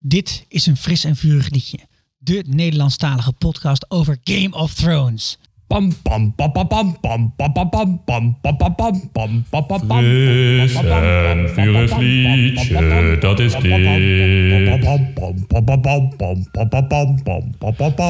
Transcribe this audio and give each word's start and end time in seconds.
Dit 0.00 0.44
is 0.48 0.66
een 0.66 0.76
fris 0.76 1.04
en 1.04 1.16
vurig 1.16 1.50
liedje. 1.50 1.78
De 2.18 2.44
Nederlandstalige 2.46 3.32
podcast 3.32 3.90
over 3.90 4.18
Game 4.24 4.50
of 4.50 4.74
Thrones. 4.74 5.38
Pam 5.66 5.92
pam 6.02 6.34
pam 6.34 6.52
pam 6.52 6.68
pam 6.68 7.00
pam 7.00 7.32
pam 7.36 7.52
pam 7.62 7.70
pam 7.70 8.00
pam 8.04 8.04
pam 8.04 8.36
pam 8.40 8.70
pam 8.72 9.10
pam 9.12 9.44
pam 9.50 9.66
pam 9.66 9.86
pam 9.86 10.04
Fris 10.04 10.74
en 10.74 11.48
vurig 11.48 11.98
liedje, 11.98 13.16
dat 13.20 13.40
is 13.40 13.52
dit. 13.52 13.70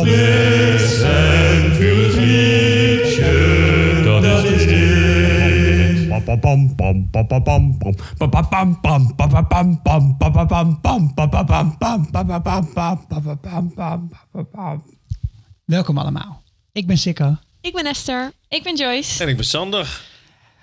Fris 0.05 1.02
en 1.02 1.75
vurig 1.75 2.16
liedje, 2.16 4.00
dat 4.05 4.45
is 4.45 4.66
dit. 4.66 4.98
Welkom 15.64 15.98
allemaal. 15.98 16.42
Ik 16.72 16.86
ben 16.86 16.98
Sikko. 16.98 17.36
Ik 17.60 17.72
ben 17.72 17.86
Esther. 17.86 18.33
Ik 18.48 18.62
ben 18.62 18.77
Joyce. 18.77 19.22
En 19.22 19.28
ik 19.28 19.36
ben 19.36 19.45
Sander. 19.45 20.02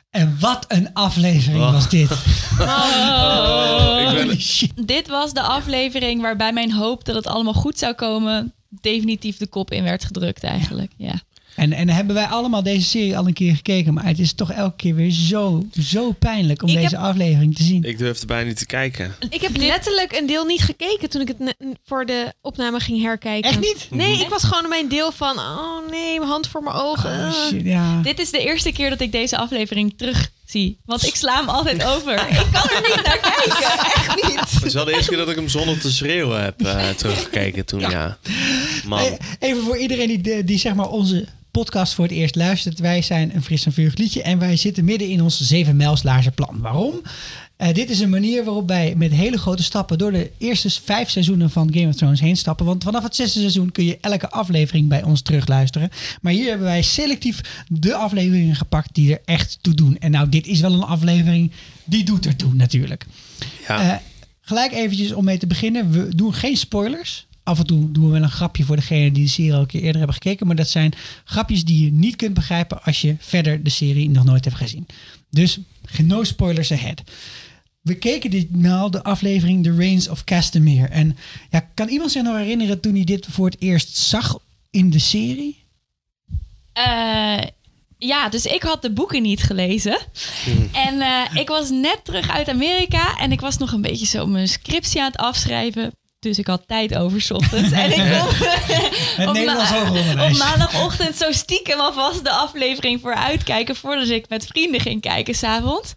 En 0.09 0.37
wat 0.39 0.65
een 0.67 0.93
aflevering 0.93 1.71
was 1.71 1.89
dit. 1.89 2.09
Oh, 2.59 4.13
ben. 4.13 4.85
Dit 4.85 5.07
was 5.07 5.33
de 5.33 5.41
aflevering 5.41 6.21
waarbij 6.21 6.53
mijn 6.53 6.71
hoop 6.71 7.05
dat 7.05 7.15
het 7.15 7.27
allemaal 7.27 7.53
goed 7.53 7.79
zou 7.79 7.93
komen 7.93 8.53
definitief 8.69 9.37
de 9.37 9.47
kop 9.47 9.71
in 9.71 9.83
werd 9.83 10.05
gedrukt 10.05 10.43
eigenlijk. 10.43 10.91
Ja. 10.97 11.21
En, 11.55 11.73
en 11.73 11.89
hebben 11.89 12.15
wij 12.15 12.25
allemaal 12.25 12.63
deze 12.63 12.87
serie 12.87 13.17
al 13.17 13.27
een 13.27 13.33
keer 13.33 13.55
gekeken. 13.55 13.93
Maar 13.93 14.05
het 14.05 14.19
is 14.19 14.33
toch 14.33 14.51
elke 14.51 14.75
keer 14.75 14.95
weer 14.95 15.11
zo, 15.11 15.65
zo 15.81 16.11
pijnlijk 16.11 16.63
om 16.63 16.69
Ik 16.69 16.75
deze 16.75 16.95
heb- 16.95 17.03
aflevering 17.03 17.55
te 17.55 17.63
zien. 17.63 17.83
ik 17.83 17.97
durfde 17.97 18.25
bijna 18.25 18.47
niet 18.47 18.57
te 18.57 18.65
kijken. 18.65 19.15
Ik 19.29 19.41
heb 19.41 19.57
letterlijk 19.57 20.17
een 20.17 20.27
deel 20.27 20.45
niet 20.45 20.61
gekeken 20.61 21.09
toen 21.09 21.21
ik 21.21 21.27
het 21.37 21.55
voor 21.85 22.05
de 22.05 22.33
opname 22.41 22.79
ging 22.79 23.01
herkijken. 23.01 23.49
Echt 23.49 23.59
niet? 23.59 23.87
Nee, 23.89 24.19
ik 24.21 24.29
was 24.29 24.43
gewoon 24.43 24.69
mijn 24.69 24.87
deel 24.89 25.11
van, 25.11 25.37
oh 25.39 25.89
nee, 25.89 26.17
mijn 26.19 26.29
hand 26.31 26.47
voor 26.47 26.63
mijn 26.63 26.75
ogen. 26.75 27.27
Oh, 27.27 27.33
shit, 27.47 27.61
ja. 27.65 28.01
Dit 28.01 28.19
is 28.19 28.31
de 28.31 28.39
eerste 28.39 28.71
keer 28.71 28.89
dat 28.89 29.01
ik 29.01 29.11
deze 29.11 29.37
aflevering 29.37 29.93
terug 29.97 30.29
zie. 30.45 30.77
Want 30.85 31.05
ik 31.05 31.15
sla 31.15 31.35
hem 31.39 31.49
altijd 31.49 31.83
over. 31.95 32.13
Ik 32.13 32.45
kan 32.51 32.69
er 32.69 32.81
niet 32.87 33.03
naar 33.05 33.19
kijken. 33.19 33.79
Echt 33.95 34.15
niet. 34.27 34.51
Het 34.51 34.63
is 34.65 34.73
wel 34.73 34.85
de 34.85 34.93
eerste 34.93 35.09
keer 35.09 35.17
dat 35.19 35.29
ik 35.29 35.35
hem 35.35 35.49
zonder 35.49 35.79
te 35.79 35.91
schreeuwen 35.91 36.43
heb 36.43 36.61
eh, 36.61 36.89
teruggekeken 36.97 37.65
toen, 37.65 37.79
ja. 37.79 38.17
Man. 38.85 38.99
Eh, 38.99 39.11
Even 39.39 39.63
voor 39.63 39.77
iedereen 39.77 40.21
die, 40.21 40.43
die 40.43 40.59
zeg 40.59 40.73
maar 40.75 40.89
onze 40.89 41.25
podcast 41.55 41.93
voor 41.93 42.05
het 42.05 42.13
eerst 42.13 42.35
luistert. 42.35 42.79
Wij 42.79 43.01
zijn 43.01 43.35
een 43.35 43.43
fris 43.43 43.65
en 43.65 43.73
vurig 43.73 43.95
liedje 43.95 44.21
en 44.21 44.39
wij 44.39 44.55
zitten 44.55 44.85
midden 44.85 45.09
in 45.09 45.21
ons 45.21 45.39
zeven 45.39 45.75
mijlslaarzen 45.75 46.33
plan. 46.33 46.59
Waarom? 46.59 47.01
Eh, 47.57 47.73
dit 47.73 47.89
is 47.89 47.99
een 47.99 48.09
manier 48.09 48.43
waarop 48.43 48.67
wij 48.67 48.93
met 48.97 49.11
hele 49.11 49.37
grote 49.37 49.63
stappen 49.63 49.97
door 49.97 50.11
de 50.11 50.31
eerste 50.37 50.69
vijf 50.69 51.09
seizoenen 51.09 51.49
van 51.49 51.73
Game 51.73 51.87
of 51.87 51.95
Thrones 51.95 52.19
heen 52.19 52.37
stappen. 52.37 52.65
Want 52.65 52.83
vanaf 52.83 53.03
het 53.03 53.15
zesde 53.15 53.39
seizoen 53.39 53.71
kun 53.71 53.85
je 53.85 53.97
elke 54.01 54.29
aflevering 54.29 54.87
bij 54.87 55.03
ons 55.03 55.21
terugluisteren. 55.21 55.89
Maar 56.21 56.33
hier 56.33 56.47
hebben 56.47 56.67
wij 56.67 56.81
selectief 56.81 57.41
de 57.67 57.95
afleveringen 57.95 58.55
gepakt 58.55 58.93
die 58.93 59.11
er 59.13 59.21
echt 59.25 59.57
toe 59.61 59.73
doen. 59.73 59.97
En 59.97 60.11
nou, 60.11 60.29
dit 60.29 60.47
is 60.47 60.59
wel 60.59 60.73
een 60.73 60.83
aflevering 60.83 61.51
die 61.83 62.03
doet 62.03 62.25
er 62.25 62.35
toe 62.35 62.53
natuurlijk. 62.53 63.05
Ja. 63.67 63.81
Eh, 63.81 63.97
gelijk 64.41 64.71
eventjes 64.71 65.11
om 65.11 65.23
mee 65.23 65.37
te 65.37 65.47
beginnen. 65.47 65.91
We 65.91 66.15
doen 66.15 66.33
geen 66.33 66.57
spoilers. 66.57 67.27
Af 67.45 67.59
en 67.59 67.65
toe 67.65 67.91
doen 67.91 68.05
we 68.05 68.11
wel 68.11 68.21
een 68.21 68.29
grapje 68.29 68.63
voor 68.63 68.75
degene 68.75 69.11
die 69.11 69.23
de 69.23 69.29
serie 69.29 69.53
al 69.53 69.59
een 69.59 69.65
keer 69.65 69.81
eerder 69.81 69.97
hebben 69.97 70.15
gekeken. 70.15 70.47
Maar 70.47 70.55
dat 70.55 70.69
zijn 70.69 70.93
grapjes 71.23 71.65
die 71.65 71.85
je 71.85 71.91
niet 71.91 72.15
kunt 72.15 72.33
begrijpen 72.33 72.83
als 72.83 73.01
je 73.01 73.15
verder 73.19 73.63
de 73.63 73.69
serie 73.69 74.09
nog 74.09 74.23
nooit 74.23 74.45
hebt 74.45 74.57
gezien. 74.57 74.87
Dus 75.29 75.59
geen 75.85 76.07
no 76.07 76.23
spoilers 76.23 76.71
ahead. 76.71 77.03
We 77.81 77.95
keken 77.95 78.29
ditmaal 78.29 78.91
de 78.91 79.03
aflevering 79.03 79.63
The 79.63 79.75
Reigns 79.75 80.09
of 80.09 80.23
Castamere. 80.23 80.87
En 80.87 81.17
ja, 81.49 81.69
kan 81.73 81.87
iemand 81.87 82.11
zich 82.11 82.23
nog 82.23 82.37
herinneren 82.37 82.79
toen 82.79 82.95
hij 82.95 83.03
dit 83.03 83.27
voor 83.29 83.45
het 83.45 83.61
eerst 83.61 83.97
zag 83.97 84.39
in 84.69 84.89
de 84.89 84.99
serie? 84.99 85.63
Eh, 86.73 87.41
ja, 87.97 88.29
dus 88.29 88.45
ik 88.45 88.63
had 88.63 88.81
de 88.81 88.91
boeken 88.91 89.21
niet 89.21 89.43
gelezen. 89.43 89.99
En 90.71 91.01
eh, 91.01 91.41
ik 91.41 91.47
was 91.47 91.69
net 91.69 91.99
terug 92.03 92.29
uit 92.29 92.49
Amerika 92.49 93.17
en 93.17 93.31
ik 93.31 93.39
was 93.39 93.57
nog 93.57 93.71
een 93.71 93.81
beetje 93.81 94.05
zo 94.05 94.25
mijn 94.25 94.47
scriptie 94.47 95.01
aan 95.01 95.11
het 95.11 95.17
afschrijven. 95.17 95.91
Dus 96.29 96.37
ik 96.39 96.47
had 96.47 96.63
tijd 96.67 96.95
over 96.97 97.21
's 97.21 97.31
ochtends. 97.31 97.71
En 97.71 97.91
ik 97.91 97.95
kon 98.25 98.27
Het 99.15 99.27
op, 99.27 99.35
ma- 100.15 100.25
op 100.25 100.37
maandagochtend 100.37 101.15
zo 101.15 101.31
stiekem 101.31 101.79
alvast 101.79 102.23
de 102.23 102.31
aflevering 102.31 103.01
voor 103.01 103.15
uitkijken 103.15 103.75
voordat 103.75 104.07
ik 104.09 104.29
met 104.29 104.45
vrienden 104.45 104.81
ging 104.81 105.01
kijken 105.01 105.35
s'avonds. 105.35 105.93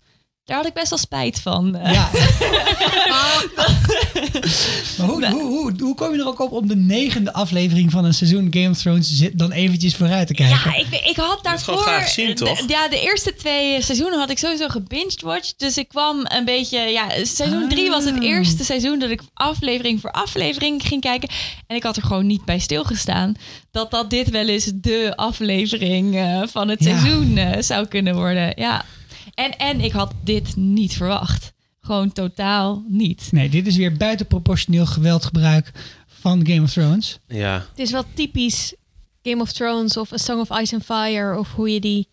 Daar 0.49 0.57
had 0.57 0.67
ik 0.67 0.73
best 0.73 0.89
wel 0.91 0.99
spijt 0.99 1.41
van. 1.41 1.77
Eh, 1.77 1.93
Ja. 1.93 2.11
maar 4.99 5.07
hoe, 5.09 5.27
hoe, 5.27 5.43
hoe, 5.43 5.73
hoe 5.81 5.95
kom 5.95 6.13
je 6.15 6.19
er 6.21 6.27
ook 6.27 6.41
op 6.41 6.53
om 6.53 6.69
de 6.69 6.77
negende 6.77 7.33
aflevering 7.33 7.91
van 7.91 8.05
een 8.05 8.15
seizoen 8.15 8.47
Game 8.51 8.71
of 8.71 8.79
Thrones 8.79 9.29
dan 9.33 9.53
eventjes 9.53 9.95
vooruit 9.97 10.27
te 10.27 10.35
kijken? 10.35 10.71
Ja, 10.71 10.77
ik, 10.79 10.87
ik 11.09 11.17
had 11.17 11.39
daarvoor... 11.43 11.77
graag 11.77 12.05
gezien, 12.05 12.35
toch? 12.35 12.59
de- 12.59 12.73
ja, 12.73 12.89
de 12.89 13.01
eerste 13.01 13.35
twee 13.35 13.83
seizoenen 13.83 14.19
had 14.19 14.31
ik 14.31 14.39
sowieso 14.39 14.69
gebinged-watched. 14.69 15.55
Dus 15.59 15.77
ik 15.77 15.89
kwam 15.89 16.21
een 16.23 16.45
beetje... 16.45 16.79
Ja, 16.79 17.09
seizoen 17.25 17.69
drie 17.69 17.91
was 17.91 18.05
het 18.05 18.17
Ah. 18.19 18.23
eerste 18.25 18.65
seizoen 18.65 18.99
dat 18.99 19.11
ik 19.11 19.21
aflevering 19.35 20.01
voor 20.01 20.11
aflevering 20.11 20.83
ging 20.87 21.01
kijken. 21.01 21.29
En 21.67 21.77
ik 21.77 21.83
had 21.83 21.97
er 21.97 22.03
gewoon 22.03 22.27
niet 22.27 22.45
bij 22.45 22.59
stilgestaan 22.59 23.35
dat 23.71 23.91
dat 23.91 24.11
dit 24.11 24.31
wel 24.31 24.47
eens 24.49 24.71
de 24.75 25.13
aflevering 25.17 26.17
eh, 26.17 26.43
van 26.47 26.69
het 26.69 26.85
Ja. 26.85 26.99
seizoen 26.99 27.37
eh, 27.37 27.63
zou 27.63 27.87
kunnen 27.87 28.15
worden. 28.15 28.53
Ja. 28.57 28.85
En, 29.39 29.59
en 29.59 29.81
ik 29.81 29.93
had 29.93 30.13
dit 30.25 30.57
niet 30.57 30.93
verwacht. 30.97 31.53
Gewoon 31.81 32.13
totaal 32.13 32.83
niet. 32.89 33.29
Nee, 33.33 33.49
dit 33.49 33.67
is 33.67 33.77
weer 33.77 33.97
buitenproportioneel 33.97 34.87
geweldgebruik 34.87 35.73
van 36.07 36.47
Game 36.47 36.63
of 36.63 36.73
Thrones. 36.73 37.19
ja. 37.29 37.55
Het 37.71 37.79
is 37.79 37.91
wel 37.91 38.05
typisch 38.15 38.75
Game 39.23 39.43
of 39.43 39.53
Thrones 39.53 39.97
of 39.97 40.13
A 40.13 40.17
Song 40.17 40.41
of 40.41 40.61
Ice 40.61 40.75
and 40.75 40.85
Fire 40.85 41.39
of 41.39 41.53
hoe 41.53 41.73
je 41.73 41.81
die 41.81 42.09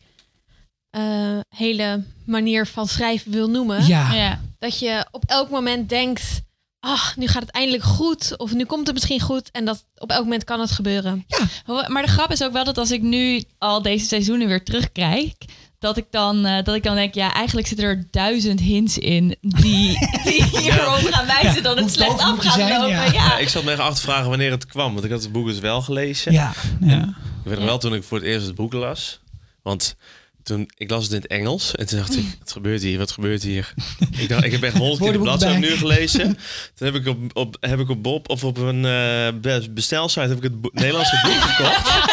eh, 0.89 1.39
hele 1.49 2.03
manier 2.25 2.67
van 2.67 2.87
schrijven 2.87 3.31
wil 3.31 3.49
nomen. 3.49 3.85
Ja, 3.87 4.13
Ja. 4.13 4.41
Dat 4.59 4.79
je 4.79 5.05
op 5.11 5.23
elk 5.25 5.49
moment 5.49 5.89
denkt, 5.89 6.41
ach, 6.79 7.17
nu 7.17 7.27
gaat 7.27 7.41
het 7.41 7.51
eindelijk 7.51 7.83
goed 7.83 8.37
of 8.37 8.53
nu 8.53 8.65
komt 8.65 8.85
het 8.85 8.93
misschien 8.95 9.19
goed 9.21 9.51
en 9.51 9.65
dat 9.65 9.85
op 9.97 10.09
elk 10.09 10.23
moment 10.23 10.43
kan 10.43 10.59
het 10.59 10.71
gebeuren. 10.71 11.25
Ho- 11.65 11.87
Maar 11.87 12.03
de 12.05 12.11
grap 12.11 12.31
is 12.31 12.43
ook 12.43 12.51
wel 12.51 12.63
dat 12.63 12.77
als 12.77 12.91
ik 12.91 13.01
nu 13.01 13.43
al 13.57 13.81
deze 13.81 14.05
seizoenen 14.05 14.47
weer 14.47 14.63
terugkijk, 14.63 15.35
dat 15.85 15.97
ik 15.97 16.05
dan, 16.11 16.45
eh, 16.45 16.63
dat 16.63 16.75
ik 16.75 16.83
dan 16.83 16.95
denk, 16.95 17.13
ja, 17.13 17.33
eigenlijk 17.33 17.67
zitten 17.67 17.85
er 17.87 18.07
duizend 18.11 18.59
hints 18.59 18.97
in 18.97 19.35
die, 19.41 19.97
die 20.23 20.43
hierop 20.43 21.07
gaan 21.11 21.25
wijzen 21.25 21.53
Ja, 21.55 21.61
dat 21.61 21.79
het 21.79 21.91
slecht 21.91 22.19
af 22.19 22.39
gaat 22.39 22.53
zijn, 22.53 22.69
lopen. 22.79 22.89
ja. 22.89 23.03
Ja. 23.05 23.11
Ja, 23.13 23.37
ik 23.37 23.49
zat 23.49 23.63
me 23.63 23.71
echt 23.71 23.79
af 23.79 23.95
te 23.95 24.01
vragen 24.01 24.29
wanneer 24.29 24.51
het 24.51 24.65
kwam. 24.65 24.93
Want 24.93 25.05
ik 25.05 25.11
had 25.11 25.21
het 25.23 25.31
boek 25.31 25.47
dus 25.47 25.59
wel 25.59 25.81
gelezen. 25.81 26.31
ja, 26.31 26.53
ja. 26.79 27.01
Ik 27.43 27.51
weet 27.51 27.55
nog 27.57 27.65
wel 27.67 27.77
toen 27.77 27.93
ik 27.93 28.03
voor 28.03 28.17
het 28.17 28.27
eerst 28.27 28.45
het 28.45 28.55
boek 28.55 28.73
las. 28.73 29.19
Want 29.63 29.95
toen, 30.43 30.69
ik 30.77 30.89
las 30.89 31.03
het 31.03 31.11
in 31.13 31.17
het 31.21 31.27
Engels. 31.27 31.75
En 31.75 31.85
toen 31.85 31.97
dacht 31.97 32.17
ik, 32.17 32.25
wat 32.39 32.51
gebeurt 32.51 32.81
hier? 32.81 32.97
Wat 32.97 33.11
gebeurt 33.11 33.43
hier? 33.43 33.73
Ik 34.17 34.29
dacht, 34.29 34.43
ik 34.43 34.51
heb 34.51 34.63
echt 34.63 34.77
honderd 34.77 34.99
keer 35.01 35.11
de 35.11 35.19
bladzijde 35.19 35.57
nu 35.59 35.67
gelezen. 35.77 36.37
Toen 36.75 36.87
heb 36.87 36.95
ik 36.95 37.07
op, 37.07 37.17
op, 37.33 37.57
heb 37.59 37.79
ik 37.79 37.89
op 37.89 38.03
Bob 38.03 38.29
of 38.29 38.43
op 38.43 38.57
een 38.57 38.81
be- 39.41 39.67
bestelsite 39.71 40.19
heb 40.27 40.37
ik 40.37 40.43
het 40.43 40.61
bo- 40.61 40.69
Nederlandse 40.73 41.19
boek 41.23 41.33
gekocht. 41.41 42.03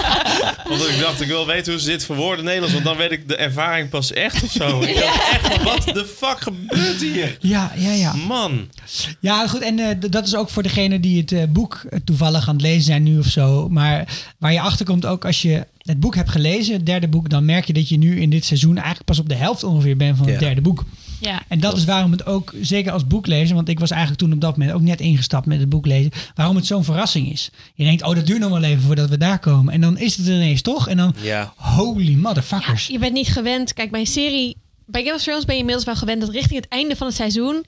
Omdat 0.70 0.88
ik 0.88 0.98
dacht, 1.00 1.20
ik 1.20 1.26
wil 1.26 1.46
weten 1.46 1.72
hoe 1.72 1.80
ze 1.80 1.86
dit 1.88 2.04
verwoorden 2.04 2.38
in 2.38 2.44
Nederlands. 2.44 2.74
Want 2.74 2.84
dan 2.86 2.96
weet 2.96 3.10
ik 3.12 3.28
de 3.28 3.36
ervaring 3.36 3.88
pas 3.88 4.12
echt 4.12 4.42
of 4.42 4.50
zo. 4.50 4.80
Ik 4.80 4.94
dacht 4.94 5.32
echt 5.32 5.46
van, 5.54 5.64
wat 5.64 5.84
de 5.84 6.06
fuck 6.16 6.40
gebeurt 6.40 7.00
hier? 7.00 7.36
Ja, 7.40 7.72
ja, 7.76 7.92
ja. 7.92 8.12
Man. 8.14 8.68
Ja, 9.20 9.46
goed. 9.48 9.60
En 9.60 9.78
eh, 9.78 10.10
dat 10.10 10.26
is 10.26 10.36
ook 10.36 10.50
voor 10.50 10.62
degene 10.62 11.00
die 11.00 11.20
het 11.20 11.32
eh, 11.32 11.42
boek 11.48 11.84
eh, 11.90 11.98
toevallig 12.04 12.48
aan 12.48 12.54
het 12.54 12.62
lezen 12.62 12.82
zijn 12.82 13.02
nu 13.02 13.18
of 13.18 13.26
zo. 13.26 13.68
Maar 13.68 14.08
waar 14.38 14.52
je 14.52 14.60
achter 14.60 14.86
komt 14.86 15.06
ook 15.06 15.24
als 15.24 15.42
je 15.42 15.66
het 15.82 16.00
boek 16.00 16.14
hebt 16.14 16.30
gelezen, 16.30 16.74
het 16.74 16.86
derde 16.86 17.08
boek, 17.08 17.28
dan 17.30 17.44
merk 17.44 17.64
je 17.64 17.72
dat 17.72 17.88
je 17.88 17.98
nu 17.98 18.20
in 18.20 18.30
dit 18.30 18.44
seizoen 18.44 18.74
eigenlijk 18.76 19.04
pas 19.04 19.18
op 19.18 19.28
de 19.28 19.34
helft 19.34 19.62
ongeveer 19.64 19.96
bent 19.96 20.16
van 20.16 20.26
het 20.26 20.34
Ja. 20.34 20.40
derde 20.40 20.60
boek. 20.60 20.84
Ja. 21.20 21.42
En 21.48 21.60
dat 21.60 21.76
is 21.76 21.84
waarom 21.84 22.10
het 22.12 22.26
ook, 22.26 22.54
zeker 22.60 22.92
als 22.92 23.06
boeklezer, 23.06 23.54
want 23.54 23.68
ik 23.68 23.78
was 23.78 23.90
eigenlijk 23.90 24.20
toen 24.20 24.32
op 24.32 24.40
dat 24.40 24.56
moment 24.56 24.76
ook 24.76 24.82
net 24.82 25.00
ingestapt 25.00 25.46
met 25.46 25.60
het 25.60 25.68
boek 25.68 25.86
lezen, 25.86 26.10
waarom 26.34 26.56
het 26.56 26.66
zo'n 26.66 26.84
verrassing 26.84 27.32
is. 27.32 27.50
Je 27.74 27.84
denkt, 27.84 28.02
oh, 28.02 28.14
dat 28.14 28.26
duurt 28.26 28.40
nog 28.40 28.50
wel 28.50 28.62
even 28.62 28.82
voordat 28.82 29.08
we 29.08 29.18
daar 29.18 29.38
komen. 29.38 29.72
En 29.74 29.80
dan 29.80 29.98
is 29.98 30.16
het 30.16 30.26
er 30.26 30.34
ineens 30.34 30.62
toch? 30.62 30.88
En 30.88 30.96
dan, 30.96 31.14
Ja. 31.22 31.52
holy 31.56 32.14
motherfuckers. 32.14 32.86
Je 32.86 32.98
bent 32.98 33.12
niet 33.12 33.28
gewend. 33.28 33.72
Kijk, 33.72 33.90
bij 33.90 34.00
een 34.00 34.06
serie, 34.06 34.56
bij 34.86 35.02
Game 35.02 35.14
of 35.14 35.22
Thrones 35.22 35.44
ben 35.44 35.54
je 35.54 35.60
inmiddels 35.60 35.86
wel 35.86 35.96
gewend 35.96 36.20
dat 36.20 36.30
richting 36.30 36.60
het 36.60 36.68
einde 36.70 36.96
van 36.96 37.06
het 37.06 37.16
seizoen, 37.16 37.64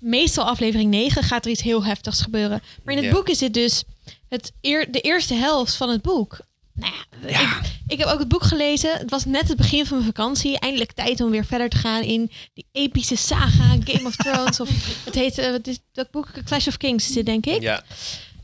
meestal 0.00 0.44
aflevering 0.44 0.90
9, 0.90 1.22
gaat 1.22 1.44
er 1.44 1.50
iets 1.50 1.62
heel 1.62 1.84
heftigs 1.84 2.20
gebeuren. 2.20 2.62
Maar 2.84 2.94
in 2.94 3.00
het 3.02 3.10
Ja. 3.10 3.16
boek 3.16 3.28
is 3.28 3.38
dit 3.38 3.54
dus 3.54 3.82
het 4.28 4.52
eer, 4.60 4.86
de 4.92 5.00
eerste 5.00 5.34
helft 5.34 5.74
van 5.74 5.90
het 5.90 6.02
boek. 6.02 6.38
Nou 6.78 6.92
ja, 7.20 7.28
Ja. 7.28 7.58
Ik, 7.58 7.66
ik 7.86 7.98
heb 7.98 8.08
ook 8.08 8.18
het 8.18 8.28
boek 8.28 8.42
gelezen. 8.42 8.92
Het 8.98 9.10
was 9.10 9.24
net 9.24 9.48
het 9.48 9.56
begin 9.56 9.86
van 9.86 9.96
mijn 9.96 10.12
vakantie. 10.14 10.58
Eindelijk 10.58 10.92
tijd 10.92 11.20
om 11.20 11.30
weer 11.30 11.44
verder 11.44 11.68
te 11.68 11.76
gaan 11.76 12.02
in 12.02 12.30
die 12.54 12.66
epische 12.72 13.16
saga 13.16 13.76
Game 13.84 14.06
of 14.06 14.16
Thrones. 14.16 14.60
of 14.60 14.68
het 15.04 15.14
heet, 15.14 15.38
eh, 15.38 15.50
wat 15.50 15.66
is 15.66 15.78
dat 15.92 16.10
boek? 16.10 16.28
Clash 16.44 16.66
of 16.66 16.76
Kings 16.76 17.08
is 17.08 17.14
dit, 17.14 17.26
denk 17.26 17.46
ik. 17.46 17.60
Ja. 17.62 17.82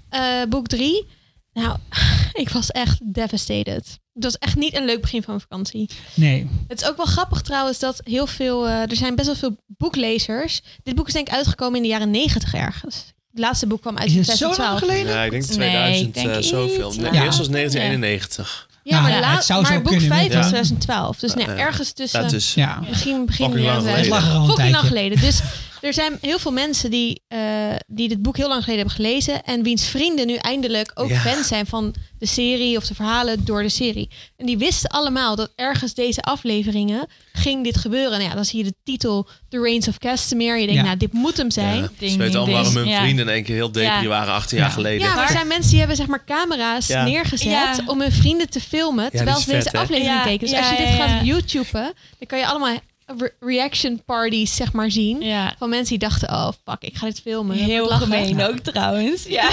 Eh, 0.08 0.42
boek 0.48 0.66
3. 0.66 1.06
Nou, 1.52 1.76
ik 2.42 2.48
was 2.48 2.70
echt 2.70 3.14
devastated. 3.14 3.98
Het 4.14 4.24
was 4.24 4.38
echt 4.38 4.56
niet 4.56 4.74
een 4.74 4.84
leuk 4.84 5.00
begin 5.00 5.22
van 5.22 5.34
mijn 5.34 5.46
vakantie. 5.48 5.90
Nee. 6.14 6.48
Het 6.68 6.80
is 6.82 6.88
ook 6.88 6.96
wel 6.96 7.06
grappig 7.06 7.42
trouwens 7.42 7.78
dat 7.78 8.00
heel 8.04 8.26
veel... 8.26 8.66
eh, 8.66 8.80
er 8.90 8.96
zijn 8.96 9.14
best 9.14 9.26
wel 9.26 9.36
veel 9.36 9.56
boeklezers. 9.66 10.60
Dit 10.82 10.94
boek 10.94 11.06
is 11.06 11.12
denk 11.12 11.28
ik 11.28 11.34
uitgekomen 11.34 11.76
in 11.76 11.82
de 11.82 11.88
jaren 11.88 12.10
negentig 12.10 12.54
ergens. 12.54 13.12
Het 13.34 13.42
laatste 13.42 13.66
boek 13.66 13.80
kwam 13.80 13.98
uit 13.98 14.08
Is 14.08 14.14
het 14.26 14.36
zo 14.36 14.44
lang 14.46 14.54
2012. 14.56 14.78
geleden? 14.78 15.12
Ja, 15.14 15.22
ik 15.24 15.30
denk 15.30 15.42
Nee, 15.46 15.56
2000 15.56 16.06
ik 16.06 16.14
denk 16.14 16.28
eh, 16.28 16.40
zoveel. 16.42 16.88
iets 16.88 16.96
Nee, 16.96 17.06
langer. 17.06 17.24
Eerst 17.24 17.38
was 17.38 17.48
1991. 17.48 18.68
Ja, 18.82 19.00
maar, 19.00 19.10
Ja, 19.10 19.34
het 19.34 19.44
zou 19.44 19.62
maar 19.62 19.72
zo 19.72 19.78
boek 19.80 19.86
kunnen, 19.88 20.06
5 20.08 20.20
weet 20.20 20.34
was 20.34 20.44
je. 20.44 20.50
2012. 20.50 21.18
Dus 21.18 21.34
nee, 21.34 21.46
ergens 21.46 21.92
tussen... 21.92 22.22
Dat 22.22 22.32
is 22.32 22.54
Ja. 22.54 22.80
Begin, 22.88 23.26
begin 23.26 23.46
Fucking 23.46 23.66
lang 23.66 23.82
jaren 23.84 23.96
Het 23.98 24.06
geleden. 24.06 24.08
lag 24.10 24.26
er 24.26 24.32
al 24.38 24.40
een 24.42 24.46
Fucking 24.48 24.70
lang 24.70 24.84
tijdje. 24.88 24.88
geleden. 24.88 25.20
Dus 25.20 25.40
er 25.84 25.92
zijn 25.94 26.18
heel 26.20 26.38
veel 26.38 26.52
mensen 26.52 26.90
die, 26.90 27.22
eh, 27.28 27.40
die 27.86 28.08
dit 28.08 28.22
boek 28.22 28.36
heel 28.36 28.48
lang 28.48 28.64
geleden 28.64 28.86
hebben 28.86 29.04
gelezen. 29.04 29.44
En 29.44 29.62
wiens 29.62 29.86
vrienden 29.86 30.26
nu 30.26 30.34
eindelijk 30.34 30.90
ook 30.94 31.08
Ja. 31.08 31.18
fans 31.20 31.46
zijn 31.48 31.66
van 31.66 31.94
de 32.18 32.26
serie 32.26 32.76
of 32.76 32.86
de 32.86 32.94
verhalen 32.94 33.44
door 33.44 33.62
de 33.62 33.68
serie. 33.68 34.10
En 34.36 34.46
die 34.46 34.58
wisten 34.58 34.90
allemaal 34.90 35.36
dat 35.36 35.52
ergens 35.56 35.94
deze 35.94 36.22
afleveringen 36.22 37.06
ging 37.32 37.64
dit 37.64 37.76
gebeuren. 37.76 38.10
Nou 38.10 38.22
ja, 38.22 38.34
dan 38.34 38.44
zie 38.44 38.58
je 38.58 38.64
de 38.64 38.74
titel 38.84 39.28
The 39.48 39.60
Reigns 39.60 39.88
of 39.88 39.98
Castamere. 39.98 40.58
Je 40.58 40.66
denkt, 40.66 40.80
Ja. 40.80 40.86
nou, 40.86 40.96
dit 40.96 41.12
moet 41.12 41.36
hem 41.36 41.50
zijn. 41.50 41.74
Ja, 41.76 41.80
Ja, 41.80 41.86
ze 41.88 41.92
Ding, 41.98 42.16
weten 42.16 42.38
al 42.38 42.44
ding, 42.44 42.56
waarom 42.56 42.76
hun 42.76 42.88
Ja. 42.88 43.00
vrienden 43.00 43.26
in 43.28 43.34
één 43.34 43.44
keer 43.44 43.54
heel 43.54 43.72
depri 43.72 44.02
Ja. 44.02 44.06
waren 44.06 44.34
18 44.34 44.56
Ja. 44.58 44.62
jaar 44.62 44.72
geleden. 44.72 45.08
maar 45.14 45.22
er 45.24 45.30
zijn 45.30 45.46
mensen 45.46 45.70
die 45.70 45.78
hebben 45.78 45.96
zeg 45.96 46.06
maar 46.06 46.24
camera's 46.24 46.86
Ja. 46.86 47.04
neergezet 47.04 47.50
Ja. 47.50 47.78
om 47.86 48.00
hun 48.00 48.12
vrienden 48.12 48.50
te 48.50 48.60
filmen 48.60 49.10
terwijl 49.10 49.36
ze 49.38 49.46
deze 49.50 49.62
vet, 49.62 49.72
hè? 49.72 49.78
aflevering 49.78 50.14
Ja, 50.16 50.22
keken. 50.24 50.38
Dus 50.38 50.50
ja, 50.50 50.58
als 50.58 50.70
je 50.70 50.76
dit 50.76 50.86
ja, 50.88 50.94
gaat 50.94 51.08
ja. 51.08 51.22
YouTuben, 51.22 51.92
dan 52.18 52.26
kan 52.26 52.38
je 52.38 52.46
allemaal 52.46 52.78
re- 53.18 53.32
reaction 53.40 54.02
parties 54.06 54.54
zeg 54.56 54.72
maar 54.72 54.90
zien. 54.90 55.20
Ja. 55.20 55.54
Van 55.58 55.68
mensen 55.68 55.98
die 55.98 56.08
dachten, 56.08 56.28
oh 56.28 56.48
fuck, 56.64 56.82
ik 56.82 56.96
ga 56.96 57.06
dit 57.06 57.20
filmen. 57.20 57.56
Heel 57.56 57.86
gemeen 57.88 58.42
ook 58.42 58.58
trouwens. 58.58 59.24
Ja. 59.24 59.50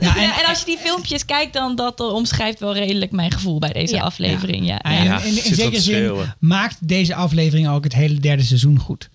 Ja, 0.00 0.16
en- 0.16 0.22
Ja, 0.22 0.40
en 0.42 0.46
als 0.48 0.58
je 0.58 0.64
die 0.64 0.78
filmpjes 0.78 1.24
kijkt, 1.24 1.52
dan 1.52 1.76
dat 1.76 2.00
omschrijft 2.00 2.60
wel 2.60 2.74
redelijk 2.74 3.12
mijn 3.12 3.30
gevoel 3.30 3.58
bij 3.58 3.72
deze 3.72 3.94
Ja. 3.94 4.02
aflevering. 4.02 4.66
Ja. 4.66 4.78
En 4.78 5.04
Ja, 5.04 5.20
in, 5.22 5.44
in, 5.44 5.54
zekere 5.54 5.80
zin 5.80 6.12
maakt 6.38 6.88
deze 6.88 7.14
aflevering 7.14 7.68
ook 7.68 7.84
het 7.84 7.94
hele 7.94 8.18
derde 8.20 8.42
seizoen 8.42 8.78
goed. 8.78 9.08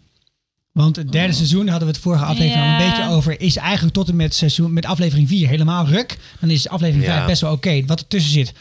Want 0.71 0.95
het 0.95 1.11
derde 1.11 1.33
seizoen, 1.33 1.59
daar 1.61 1.69
hadden 1.69 1.87
we 1.87 1.93
het 1.93 2.03
vorige 2.03 2.23
aflevering 2.25 2.65
al 2.65 2.71
een 2.81 2.89
beetje 2.89 3.09
over, 3.09 3.41
is 3.41 3.55
eigenlijk 3.55 3.93
tot 3.93 4.09
en 4.09 4.15
met, 4.15 4.35
seizoen, 4.35 4.73
met 4.73 4.85
aflevering 4.85 5.27
4 5.27 5.47
helemaal 5.47 5.85
ruk. 5.87 6.17
Dan 6.39 6.49
is 6.49 6.69
aflevering 6.69 7.05
Ja. 7.05 7.13
5 7.15 7.25
best 7.25 7.41
wel 7.41 7.51
oké. 7.51 7.85
Wat 7.85 7.99
ertussen 7.99 8.31
zit, 8.31 8.53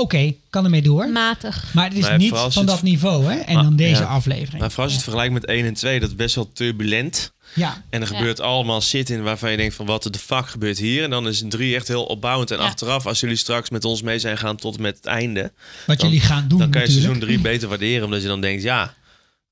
oké, 0.00 0.34
kan 0.50 0.64
ermee 0.64 0.82
door. 0.82 1.08
Matig. 1.08 1.74
Maar 1.74 1.84
het 1.84 1.94
is 1.98 2.08
Nee, 2.08 2.16
niet 2.18 2.34
van 2.34 2.66
dat 2.66 2.82
niveau, 2.82 3.24
hè? 3.24 3.38
En 3.38 3.54
Maar- 3.54 3.62
dan 3.62 3.76
deze 3.76 4.00
ja. 4.02 4.06
aflevering. 4.08 4.58
Maar 4.60 4.68
vooral 4.68 4.84
als 4.84 4.92
je 4.92 4.98
het 4.98 5.08
vergelijkt 5.08 5.32
met 5.34 5.46
1 5.46 5.64
en 5.66 5.74
2, 5.74 6.00
dat 6.00 6.08
is 6.08 6.14
best 6.16 6.34
wel 6.34 6.50
turbulent. 6.52 7.34
Ja, 7.54 7.82
En 7.90 8.02
er 8.02 8.10
Ja. 8.12 8.16
gebeurt 8.16 8.40
allemaal 8.40 8.80
shit 8.82 9.10
in 9.10 9.22
waarvan 9.22 9.50
je 9.50 9.56
denkt 9.56 9.74
van 9.74 9.86
wat 9.86 10.02
de 10.02 10.18
fuck 10.18 10.46
gebeurt 10.48 10.78
hier. 10.78 11.02
En 11.04 11.10
dan 11.10 11.28
is 11.28 11.42
3 11.48 11.74
echt 11.74 11.88
heel 11.88 12.04
opbouwend. 12.04 12.50
En 12.50 12.58
Ja. 12.58 12.64
achteraf, 12.64 13.06
als 13.06 13.20
jullie 13.20 13.36
straks 13.36 13.70
met 13.70 13.84
ons 13.84 14.02
mee 14.02 14.18
zijn 14.18 14.38
gaan 14.38 14.56
tot 14.56 14.76
en 14.76 14.82
met 14.82 14.96
het 14.96 15.06
einde. 15.06 15.52
wat 15.86 15.98
Dan- 16.00 16.08
jullie 16.08 16.24
gaan 16.24 16.48
doen 16.48 16.58
Dan 16.58 16.70
kan 16.70 16.80
je 16.80 16.86
natuurlijk. 16.86 17.06
seizoen 17.18 17.18
3 17.18 17.38
beter 17.52 17.68
waarderen. 17.68 18.04
Omdat 18.04 18.22
je 18.22 18.28
dan 18.28 18.40
denkt, 18.40 18.62
ja, 18.62 18.94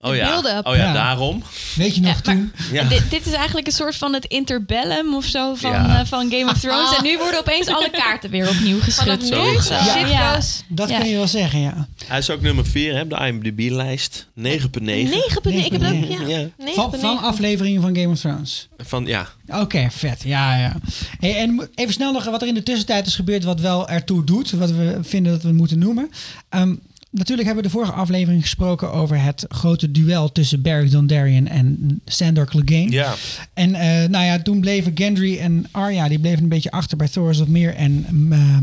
oh 0.05 0.17
ja, 0.17 0.29
build-up. 0.41 0.67
oh 0.67 0.77
ja, 0.77 0.83
Ja. 0.85 0.93
daarom. 0.93 1.43
Weet 1.75 1.95
je 1.95 2.01
nog 2.01 2.21
toen? 2.21 2.53
Ja. 2.73 2.83
Dit, 2.85 3.11
dit 3.11 3.27
is 3.27 3.33
eigenlijk 3.33 3.67
een 3.67 3.73
soort 3.73 3.97
van 3.97 4.13
het 4.15 4.25
interbellum 4.25 5.15
of 5.15 5.25
zo 5.25 5.55
van, 5.55 5.71
Ja. 5.71 6.01
eh, 6.01 6.07
van 6.07 6.31
Game 6.31 6.51
of 6.51 6.59
Thrones. 6.59 6.97
En 6.97 7.03
nu 7.05 7.19
worden 7.19 7.41
opeens 7.41 7.67
alle 7.69 7.91
kaarten 7.91 8.31
weer 8.31 8.49
opnieuw 8.49 8.79
Vanaf 8.79 9.19
geschud. 9.19 9.21
nu, 9.21 9.27
Zo 9.61 9.75
Ja. 10.07 10.35
goes, 10.35 10.63
Dat 10.69 10.89
Ja. 10.89 10.99
kun 10.99 11.09
je 11.09 11.17
wel 11.17 11.27
zeggen, 11.29 11.61
ja. 11.61 11.87
Hij 12.07 12.19
is 12.19 12.31
ook 12.31 12.41
nummer 12.41 12.67
4 12.67 12.95
hè, 12.95 13.01
op 13.01 13.11
de 13.11 13.17
IMDb-lijst. 13.27 14.27
9,9. 14.35 15.11
9,9. 15.11 15.65
Ik 15.65 15.73
heb 15.73 15.83
ook, 15.85 16.05
ja. 16.09 16.27
Ja. 16.27 16.49
9,9. 16.59 16.75
Van, 16.75 16.95
van 17.01 17.19
afleveringen 17.19 17.83
van 17.83 17.97
Game 17.97 18.09
of 18.09 18.19
Thrones. 18.21 18.69
Van, 18.79 19.07
ja, 19.07 19.29
Oké, 19.49 19.87
vet. 19.91 20.23
Ja, 20.25 20.57
ja. 20.59 20.77
Hey, 21.21 21.37
en 21.37 21.51
mo- 21.55 21.67
even 21.75 21.93
snel 21.95 22.13
nog 22.13 22.25
wat 22.25 22.43
er 22.43 22.49
in 22.49 22.55
de 22.55 22.63
tussentijd 22.63 23.07
is 23.07 23.15
gebeurd, 23.15 23.45
wat 23.45 23.61
wel 23.61 23.89
ertoe 23.89 24.25
doet, 24.25 24.51
wat 24.51 24.71
we 24.71 24.99
vinden 25.03 25.33
dat 25.33 25.43
we 25.43 25.53
moeten 25.53 25.79
noemen. 25.79 26.11
Ehm, 26.49 26.75
natuurlijk 27.15 27.47
hebben 27.47 27.65
we 27.65 27.71
de 27.71 27.77
vorige 27.77 27.93
aflevering 27.93 28.43
gesproken 28.43 28.93
over 28.93 29.23
het 29.23 29.45
grote 29.49 29.91
duel 29.91 30.33
tussen 30.33 30.63
Beric 30.63 30.91
Dondarrion 30.91 31.47
en 31.47 32.01
Sandor 32.05 32.47
Clegane. 32.47 32.91
ja. 32.91 33.15
En 33.55 33.75
eh, 33.75 34.09
nou 34.09 34.25
ja, 34.25 34.43
toen 34.43 34.61
bleven 34.61 34.93
Gendry 34.95 35.39
en 35.39 35.67
Arya, 35.71 36.09
die 36.09 36.19
bleven 36.19 36.43
een 36.43 36.49
beetje 36.49 36.71
achter 36.71 36.97
bij 36.97 37.09
Thoros 37.09 37.41
of 37.41 37.49
Meer 37.49 37.75
en 37.75 38.07
eh 38.31 38.59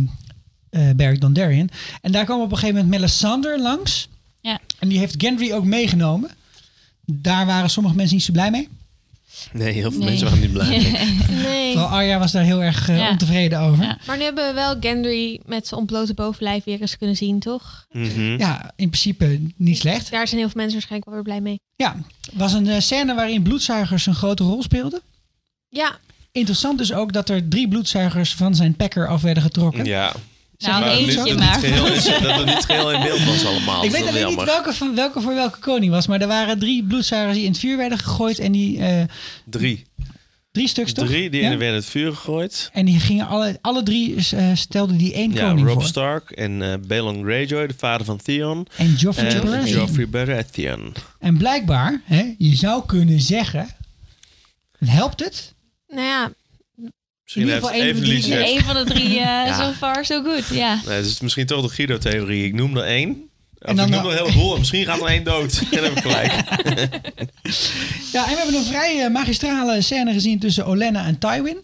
eh, 0.71 0.95
Beric 0.95 1.21
Dondarrion. 1.21 1.69
En 2.01 2.11
daar 2.11 2.25
kwam 2.25 2.41
op 2.41 2.51
een 2.51 2.57
gegeven 2.57 2.75
moment 2.75 2.99
Melisandre 2.99 3.61
langs. 3.61 4.09
Ja. 4.41 4.59
En 4.79 4.87
die 4.87 4.99
heeft 4.99 5.15
Gendry 5.17 5.51
ook 5.51 5.65
meegenomen. 5.65 6.29
Daar 7.05 7.45
waren 7.45 7.69
sommige 7.69 7.95
mensen 7.95 8.15
niet 8.15 8.25
zo 8.25 8.31
blij 8.31 8.51
mee. 8.51 8.67
Nee, 9.53 9.73
heel 9.73 9.91
veel 9.91 9.99
Nee. 9.99 10.09
mensen 10.09 10.25
waren 10.27 10.39
niet 10.41 10.51
blij. 10.53 10.67
mee. 10.67 10.91
Nee. 11.43 11.71
Vooral 11.73 11.89
Arya 11.89 12.19
was 12.19 12.31
daar 12.31 12.43
heel 12.43 12.63
erg 12.63 12.89
eh, 12.89 12.97
Ja. 12.97 13.09
ontevreden 13.09 13.59
over. 13.59 13.83
Ja. 13.83 13.97
Maar 14.07 14.17
nu 14.17 14.23
hebben 14.23 14.47
we 14.47 14.53
wel 14.53 14.75
Gendry 14.79 15.39
met 15.45 15.67
zijn 15.67 15.79
ontblote 15.79 16.13
bovenlijf 16.13 16.63
weer 16.63 16.81
eens 16.81 16.97
kunnen 16.97 17.15
zien, 17.15 17.39
toch? 17.39 17.85
Mhm. 17.91 18.37
Ja, 18.37 18.71
in 18.75 18.89
principe 18.89 19.39
niet 19.55 19.77
slecht. 19.77 20.11
Daar 20.11 20.27
zijn 20.27 20.39
heel 20.39 20.49
veel 20.49 20.61
mensen 20.61 20.73
waarschijnlijk 20.79 21.05
wel 21.05 21.13
weer 21.13 21.23
blij 21.23 21.41
mee. 21.41 21.59
Ja, 21.75 21.95
was 22.33 22.53
een 22.53 22.67
eh, 22.67 22.79
scène 22.79 23.15
waarin 23.15 23.41
bloedzuigers 23.43 24.05
een 24.05 24.15
grote 24.15 24.43
rol 24.43 24.63
speelden. 24.63 25.01
Ja, 25.69 25.97
Interessant 26.33 26.79
is 26.79 26.93
ook 26.93 27.13
dat 27.13 27.29
er 27.29 27.47
drie 27.47 27.67
bloedzuigers 27.67 28.33
van 28.33 28.55
zijn 28.55 28.75
packer 28.75 29.07
af 29.07 29.21
werden 29.21 29.43
getrokken. 29.43 29.85
Ja. 29.85 30.13
Nou, 30.61 30.83
dat 30.83 30.99
niet 30.99 31.07
eentje 31.07 31.23
niet, 31.23 31.39
maar. 31.39 31.61
dat, 31.61 31.61
het 31.61 31.93
niet 31.93 32.03
geheel, 32.03 32.21
dat 32.29 32.37
het 32.37 32.45
niet 32.55 32.65
geheel 32.65 32.91
in 32.91 33.01
beeld 33.01 33.23
was 33.25 33.45
allemaal. 33.45 33.83
Ik 33.83 33.91
Dat 33.91 33.99
weet 33.99 34.09
alleen 34.09 34.27
niet 34.27 34.43
welke, 34.43 34.73
van, 34.73 34.95
welke 34.95 35.21
voor 35.21 35.33
welke 35.35 35.59
koning 35.59 35.91
was, 35.91 36.07
maar 36.07 36.21
er 36.21 36.27
waren 36.27 36.59
drie 36.59 36.83
bloedzuigers 36.83 37.35
die 37.35 37.45
in 37.45 37.51
het 37.51 37.59
vuur 37.59 37.77
werden 37.77 37.97
gegooid 37.97 38.39
en 38.39 38.51
die 38.51 38.79
eh, 38.79 39.03
Drie. 39.45 39.83
drie 40.51 40.67
stuks 40.67 40.93
toch? 40.93 41.07
Drie, 41.07 41.29
die 41.29 41.41
Ja? 41.41 41.49
werden 41.49 41.67
in 41.67 41.73
het 41.73 41.85
vuur 41.85 42.11
gegooid. 42.13 42.69
En 42.73 42.85
die 42.85 42.99
gingen 42.99 43.27
alle, 43.27 43.57
alle 43.61 43.83
drie 43.83 44.15
eh, 44.15 44.45
stelden 44.53 44.97
die 44.97 45.13
één 45.13 45.31
Ja, 45.33 45.47
koning 45.47 45.67
Rob 45.67 45.73
voor. 45.79 45.87
Stark 45.87 46.29
en 46.31 46.61
eh 46.61 46.73
Balon 46.87 47.23
Greyjoy, 47.23 47.67
de 47.67 47.73
vader 47.77 48.05
van 48.05 48.17
Theon. 48.17 48.67
En 48.77 48.93
Joffrey 48.93 49.27
En 49.35 49.41
Baratheon. 49.45 49.67
Joffrey 49.79 50.09
Baratheon. 50.09 50.93
En 51.19 51.37
blijkbaar, 51.37 52.01
hè, 52.05 52.33
je 52.37 52.55
zou 52.55 52.85
kunnen 52.85 53.21
zeggen, 53.21 53.67
helpt 54.85 55.19
het? 55.23 55.53
nou 55.87 56.01
ja, 56.07 56.31
Misschien 57.33 57.41
In 57.41 57.47
ieder 57.47 57.53
heeft 57.53 57.65
geval 57.65 57.81
één 57.81 57.95
van 57.95 58.03
de 58.03 58.35
even 58.45 58.55
Eén 58.57 58.63
van 58.63 58.75
de 58.85 58.93
drie, 58.93 59.09
eh 59.27 59.45
Ja. 59.47 59.63
so 59.65 59.71
far 59.71 60.05
so 60.05 60.23
good. 60.23 60.43
Ja. 60.51 60.79
Nee, 60.85 60.95
het 60.95 61.05
is 61.05 61.19
misschien 61.21 61.45
toch 61.45 61.61
de 61.61 61.69
Guido-theorie. 61.69 62.45
Ik 62.45 62.53
noem 62.53 62.77
er 62.77 62.83
één. 62.83 63.29
En 63.59 63.75
dan 63.75 63.85
ik 63.85 63.91
noem 63.91 64.03
nog- 64.03 64.11
er 64.13 64.19
een 64.19 64.25
heleboel. 64.25 64.51
En 64.53 64.59
misschien 64.59 64.85
gaat 64.85 64.99
er 65.01 65.05
één 65.07 65.23
dood. 65.23 65.61
Dan 65.71 65.83
heb 65.83 65.91
ik 65.97 66.01
gelijk. 66.01 66.31
Ja, 68.13 68.23
en 68.25 68.29
we 68.31 68.35
hebben 68.37 68.55
een 68.55 68.63
vrij 68.65 69.03
eh, 69.05 69.11
magistrale 69.11 69.81
scène 69.81 70.13
gezien 70.13 70.39
tussen 70.39 70.65
Olenna 70.65 71.05
en 71.05 71.17
Tywin. 71.19 71.57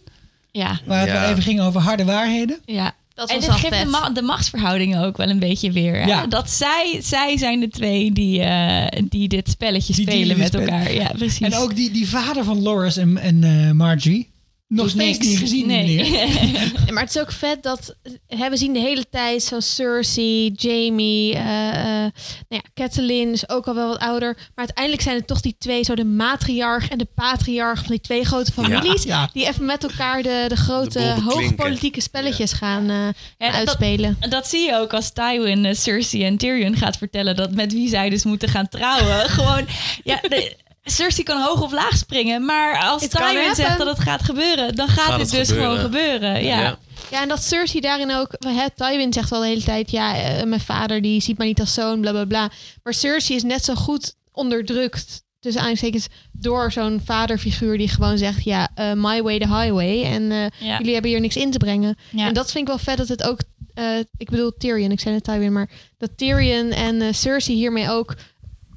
Ja. 0.50 0.80
Waar 0.84 1.00
het 1.00 1.08
Ja. 1.08 1.20
wel 1.20 1.30
even 1.30 1.42
ging 1.42 1.60
over 1.60 1.80
harde 1.80 2.04
waarheden. 2.04 2.58
ja. 2.64 2.92
dat 3.14 3.30
En 3.30 3.40
wel 3.40 3.50
geeft 3.50 3.70
de, 3.72 3.78
vet. 3.78 3.88
ma- 3.88 4.10
de 4.10 4.22
machtsverhoudingen 4.22 5.04
ook 5.04 5.16
wel 5.16 5.28
een 5.28 5.38
beetje 5.38 5.72
weer. 5.72 6.06
Ja. 6.06 6.26
Dat 6.26 6.50
zij, 6.50 7.00
zij 7.02 7.36
zijn 7.36 7.60
de 7.60 7.68
twee 7.68 8.12
die, 8.12 8.40
eh, 8.42 9.02
die 9.08 9.28
dit 9.28 9.48
spelletje 9.50 9.94
Die 9.94 10.02
spelen 10.10 10.38
met 10.38 10.54
elkaar. 10.54 10.92
Ja, 10.94 11.10
precies. 11.16 11.38
En 11.40 11.54
ook 11.54 11.76
die, 11.76 11.90
die 11.90 12.08
vader 12.08 12.44
van 12.44 12.62
Loris 12.62 12.96
en, 12.96 13.18
en 13.18 13.44
eh, 13.44 13.70
Margie. 13.70 14.28
Nog 14.68 14.82
Doet 14.82 14.90
steeds 14.90 15.18
niks. 15.18 15.30
niet 15.30 15.38
gezien, 15.38 15.66
nee. 15.66 16.10
maar 16.92 17.02
het 17.02 17.14
is 17.14 17.20
ook 17.20 17.32
vet 17.32 17.62
dat 17.62 17.94
hè, 18.26 18.50
we 18.50 18.56
zien 18.56 18.72
de 18.72 18.78
hele 18.78 19.08
tijd 19.10 19.42
zo'n 19.42 19.62
Cersei, 19.62 20.50
Jamie, 20.56 21.34
eh 21.34 21.68
eh 21.68 22.12
nou 22.48 22.62
ja, 22.62 22.62
Catelyn 22.74 23.32
is 23.32 23.48
ook 23.48 23.66
al 23.66 23.74
wel 23.74 23.88
wat 23.88 23.98
ouder. 23.98 24.34
Maar 24.36 24.48
uiteindelijk 24.54 25.02
zijn 25.02 25.16
het 25.16 25.26
toch 25.26 25.40
die 25.40 25.56
twee, 25.58 25.84
zo 25.84 25.94
de 25.94 26.04
matriarch 26.04 26.88
en 26.88 26.98
de 26.98 27.06
patriarch 27.14 27.78
van 27.78 27.88
die 27.90 28.00
twee 28.00 28.24
grote 28.24 28.52
families. 28.52 29.02
Ja. 29.02 29.30
Die 29.32 29.46
even 29.46 29.64
met 29.64 29.82
elkaar 29.82 30.22
de, 30.22 30.44
de 30.48 30.56
grote 30.56 30.98
De 30.98 31.20
hoogpolitieke 31.24 32.00
spelletjes 32.00 32.52
gaan 32.52 32.90
eh, 32.90 32.96
Ja, 32.96 33.12
dat- 33.46 33.52
uitspelen. 33.54 34.16
Dat 34.28 34.48
zie 34.48 34.60
je 34.66 34.76
ook 34.76 34.92
als 34.94 35.12
Tywin, 35.12 35.76
Cersei 35.76 36.24
en 36.24 36.36
Tyrion 36.36 36.76
gaat 36.76 36.96
vertellen 36.96 37.36
dat 37.36 37.52
met 37.54 37.72
wie 37.72 37.88
zij 37.88 38.10
dus 38.10 38.24
moeten 38.24 38.48
gaan 38.48 38.68
trouwen. 38.68 39.28
Gewoon, 39.38 39.66
ja, 40.04 40.20
de, 40.28 40.56
Cersei 40.90 41.22
kan 41.24 41.42
hoog 41.42 41.62
of 41.62 41.72
laag 41.72 41.96
springen, 41.96 42.44
maar 42.44 42.78
als 42.80 43.02
It 43.02 43.10
Tywin 43.10 43.54
zegt 43.54 43.78
dat 43.78 43.86
het 43.86 43.98
gaat 43.98 44.22
gebeuren, 44.22 44.74
dan 44.74 44.88
gaat, 44.88 45.04
Gaat 45.04 45.20
het 45.20 45.30
het 45.30 45.38
dus 45.38 45.48
gebeuren. 45.48 45.70
gewoon 45.78 45.84
gebeuren. 45.84 46.44
Ja. 46.44 46.60
Ja. 46.60 46.78
Ja, 47.10 47.22
en 47.22 47.28
dat 47.28 47.42
Cersei 47.42 47.80
daarin 47.80 48.14
ook... 48.14 48.28
Hè, 48.46 48.64
Tywin 48.74 49.12
zegt 49.12 49.30
wel 49.30 49.40
de 49.40 49.46
hele 49.46 49.62
tijd... 49.62 49.90
Ja, 49.90 50.16
eh, 50.16 50.44
mijn 50.44 50.60
vader 50.60 51.02
die 51.02 51.20
ziet 51.22 51.38
mij 51.38 51.46
niet 51.46 51.60
als 51.60 51.74
zoon, 51.74 52.00
bla 52.00 52.10
bla 52.10 52.24
bla. 52.24 52.50
Maar 52.82 52.94
Cersei 52.94 53.36
is 53.36 53.42
net 53.42 53.64
zo 53.64 53.74
goed 53.74 54.14
onderdrukt... 54.32 55.26
Dus 55.40 55.56
aanstekens 55.56 56.06
door 56.32 56.72
zo'n 56.72 57.00
vaderfiguur 57.04 57.78
die 57.78 57.88
gewoon 57.88 58.18
zegt... 58.18 58.44
Ja, 58.44 58.68
eh, 58.74 58.92
my 58.94 59.22
way 59.22 59.38
the 59.38 59.46
highway. 59.46 60.02
En 60.04 60.30
eh, 60.32 60.46
Ja. 60.68 60.78
jullie 60.78 60.92
hebben 60.92 61.10
hier 61.10 61.20
niks 61.20 61.36
in 61.36 61.50
te 61.50 61.58
brengen. 61.58 61.96
Ja. 62.10 62.26
En 62.26 62.34
dat 62.34 62.50
vind 62.50 62.62
ik 62.62 62.68
wel 62.68 62.78
vet 62.78 62.96
dat 62.96 63.08
het 63.08 63.22
ook... 63.22 63.38
eh, 63.74 63.98
ik 64.16 64.30
bedoel 64.30 64.52
Tyrion, 64.58 64.90
ik 64.90 65.00
zei 65.00 65.14
net 65.14 65.24
Tywin... 65.24 65.52
Maar 65.52 65.70
dat 65.98 66.10
Tyrion 66.16 66.70
en 66.70 67.00
eh, 67.02 67.12
Cersei 67.12 67.56
hiermee 67.56 67.90
ook... 67.90 68.14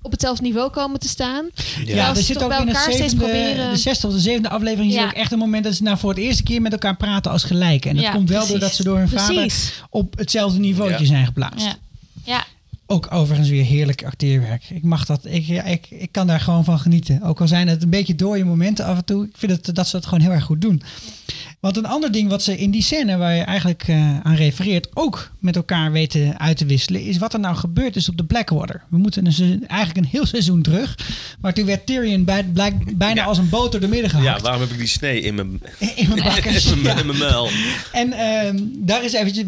op 0.01 0.11
hetzelfde 0.11 0.43
niveau 0.43 0.69
komen 0.69 0.99
te 0.99 1.07
staan. 1.07 1.49
Ja, 1.85 1.95
Ja, 1.95 2.09
er 2.09 2.15
zit 2.15 2.43
ook 2.43 2.49
bij 2.49 2.59
in 2.59 2.65
de, 2.65 2.71
elkaar 2.71 2.83
steeds 2.93 2.97
zevende, 3.11 3.23
proberen. 3.25 3.69
de 3.71 3.77
zesde 3.77 4.07
of 4.07 4.13
de 4.13 4.19
zevende 4.19 4.49
aflevering 4.49 4.93
is 4.93 5.03
ook 5.03 5.11
echt 5.11 5.31
een 5.31 5.37
moment 5.39 5.63
dat 5.63 5.75
ze 5.75 5.83
nou 5.83 5.97
voor 5.97 6.09
het 6.09 6.19
eerste 6.19 6.43
keer 6.43 6.61
met 6.61 6.71
elkaar 6.71 6.95
praten 6.97 7.31
als 7.31 7.43
gelijken. 7.43 7.89
En 7.89 7.95
dat 7.95 8.05
Ja, 8.05 8.11
komt 8.11 8.29
wel 8.29 8.37
precies. 8.37 8.59
doordat 8.59 8.75
ze 8.75 8.83
door 8.83 8.97
hun 8.97 9.09
vader 9.09 9.35
Precies. 9.35 9.83
op 9.89 10.17
hetzelfde 10.17 10.59
niveautje 10.59 10.99
Ja. 10.99 11.05
zijn 11.05 11.25
geplaatst. 11.25 11.77
Ja. 12.25 12.45
Ja. 12.91 12.97
Ook 12.97 13.07
overigens 13.13 13.49
weer 13.49 13.63
heerlijk 13.63 14.03
acteerwerk. 14.05 14.63
Ik 14.69 14.83
mag 14.83 15.05
dat. 15.05 15.25
Ik, 15.25 15.45
ja, 15.45 15.63
ik, 15.63 15.87
ik 15.89 16.11
kan 16.11 16.27
daar 16.27 16.39
gewoon 16.39 16.63
van 16.63 16.79
genieten. 16.79 17.21
Ook 17.21 17.41
al 17.41 17.47
zijn 17.47 17.67
het 17.67 17.83
een 17.83 17.89
beetje 17.89 18.15
dooie 18.15 18.45
momenten 18.45 18.85
af 18.85 18.97
en 18.97 19.05
toe. 19.05 19.25
Ik 19.25 19.37
vind 19.37 19.51
het, 19.51 19.75
dat 19.75 19.87
ze 19.87 19.95
het 19.95 20.05
gewoon 20.05 20.21
heel 20.23 20.31
erg 20.31 20.43
goed 20.43 20.61
doen. 20.61 20.81
Want 21.59 21.77
een 21.77 21.85
ander 21.85 22.11
ding 22.11 22.29
wat 22.29 22.43
ze 22.43 22.57
in 22.57 22.71
die 22.71 22.81
scène 22.83 23.17
waar 23.17 23.35
je 23.35 23.41
eigenlijk 23.41 23.83
eh, 23.87 24.19
aan 24.19 24.35
refereert 24.35 24.87
ook 24.93 25.31
met 25.39 25.55
elkaar 25.55 25.91
weten 25.91 26.39
uit 26.39 26.57
te 26.57 26.65
wisselen, 26.65 27.03
is 27.03 27.17
wat 27.17 27.33
er 27.33 27.39
nou 27.39 27.55
gebeurd 27.55 27.95
is 27.95 28.09
op 28.09 28.17
de 28.17 28.23
Blackwater. 28.25 28.81
We 28.89 28.97
moeten 28.97 29.25
een 29.25 29.67
eigenlijk 29.67 29.99
een 30.05 30.11
heel 30.11 30.25
seizoen 30.25 30.61
terug, 30.61 30.95
maar 31.41 31.53
toen 31.53 31.65
werd 31.65 31.85
Tyrion 31.85 32.23
bij, 32.23 32.43
blijk- 32.43 32.97
bijna 32.97 33.21
Ja. 33.21 33.27
als 33.27 33.37
een 33.37 33.49
boter 33.49 33.79
door 33.79 33.89
midden 33.89 34.11
Ja, 34.11 34.17
gehakt. 34.19 34.41
waarom 34.41 34.61
heb 34.61 34.71
ik 34.71 34.77
die 34.77 34.87
snee 34.87 35.21
in 35.21 35.35
mijn, 35.35 35.61
in 35.95 36.09
mijn 36.09 36.23
bakkers. 36.33 36.65
in 36.65 36.81
mijn, 36.81 36.95
Ja. 36.95 37.01
in 37.01 37.05
mijn 37.07 37.17
muil? 37.19 37.49
En 37.91 38.13
ehm, 38.13 38.57
daar 38.77 39.03
is 39.03 39.13
eventjes. 39.13 39.45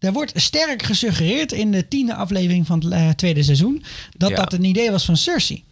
Daar 0.00 0.12
wordt 0.12 0.32
sterk 0.40 0.82
gesuggereerd 0.82 1.52
in 1.52 1.70
de 1.72 1.88
tiende 1.88 2.14
aflevering 2.14 2.66
van 2.66 2.84
het 2.84 2.92
eh, 2.92 3.08
tweede 3.10 3.42
seizoen 3.42 3.84
dat 4.16 4.30
Ja. 4.30 4.36
dat 4.36 4.52
een 4.52 4.64
idee 4.64 4.90
was 4.90 5.04
van 5.04 5.16
Cersei. 5.16 5.64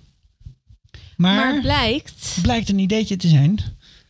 Maar, 1.17 1.35
Maar 1.53 1.61
blijkt... 1.61 2.37
blijkt 2.43 2.69
een 2.69 2.79
ideetje 2.79 3.17
te 3.17 3.29
zijn. 3.29 3.61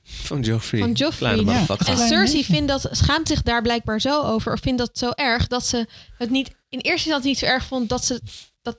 Van 0.04 0.40
Joffrey. 0.40 0.80
Van 0.80 0.92
Joffrey, 0.92 1.36
ja. 1.36 1.66
En 1.86 1.96
Cersei 1.98 2.44
vindt 2.44 2.68
dat, 2.68 2.88
schaamt 2.90 3.28
zich 3.28 3.42
daar 3.42 3.62
blijkbaar 3.62 4.00
zo 4.00 4.22
over. 4.22 4.52
Of 4.52 4.60
vindt 4.60 4.78
dat 4.78 4.98
zo 4.98 5.10
erg 5.10 5.46
dat 5.46 5.66
ze 5.66 5.86
het 6.18 6.30
niet 6.30 6.48
in 6.68 6.78
eerste 6.78 6.90
instantie 7.08 7.28
niet 7.28 7.38
zo 7.38 7.46
erg 7.46 7.64
vond 7.64 7.88
dat 7.88 8.04
ze 8.04 8.20
dat 8.62 8.78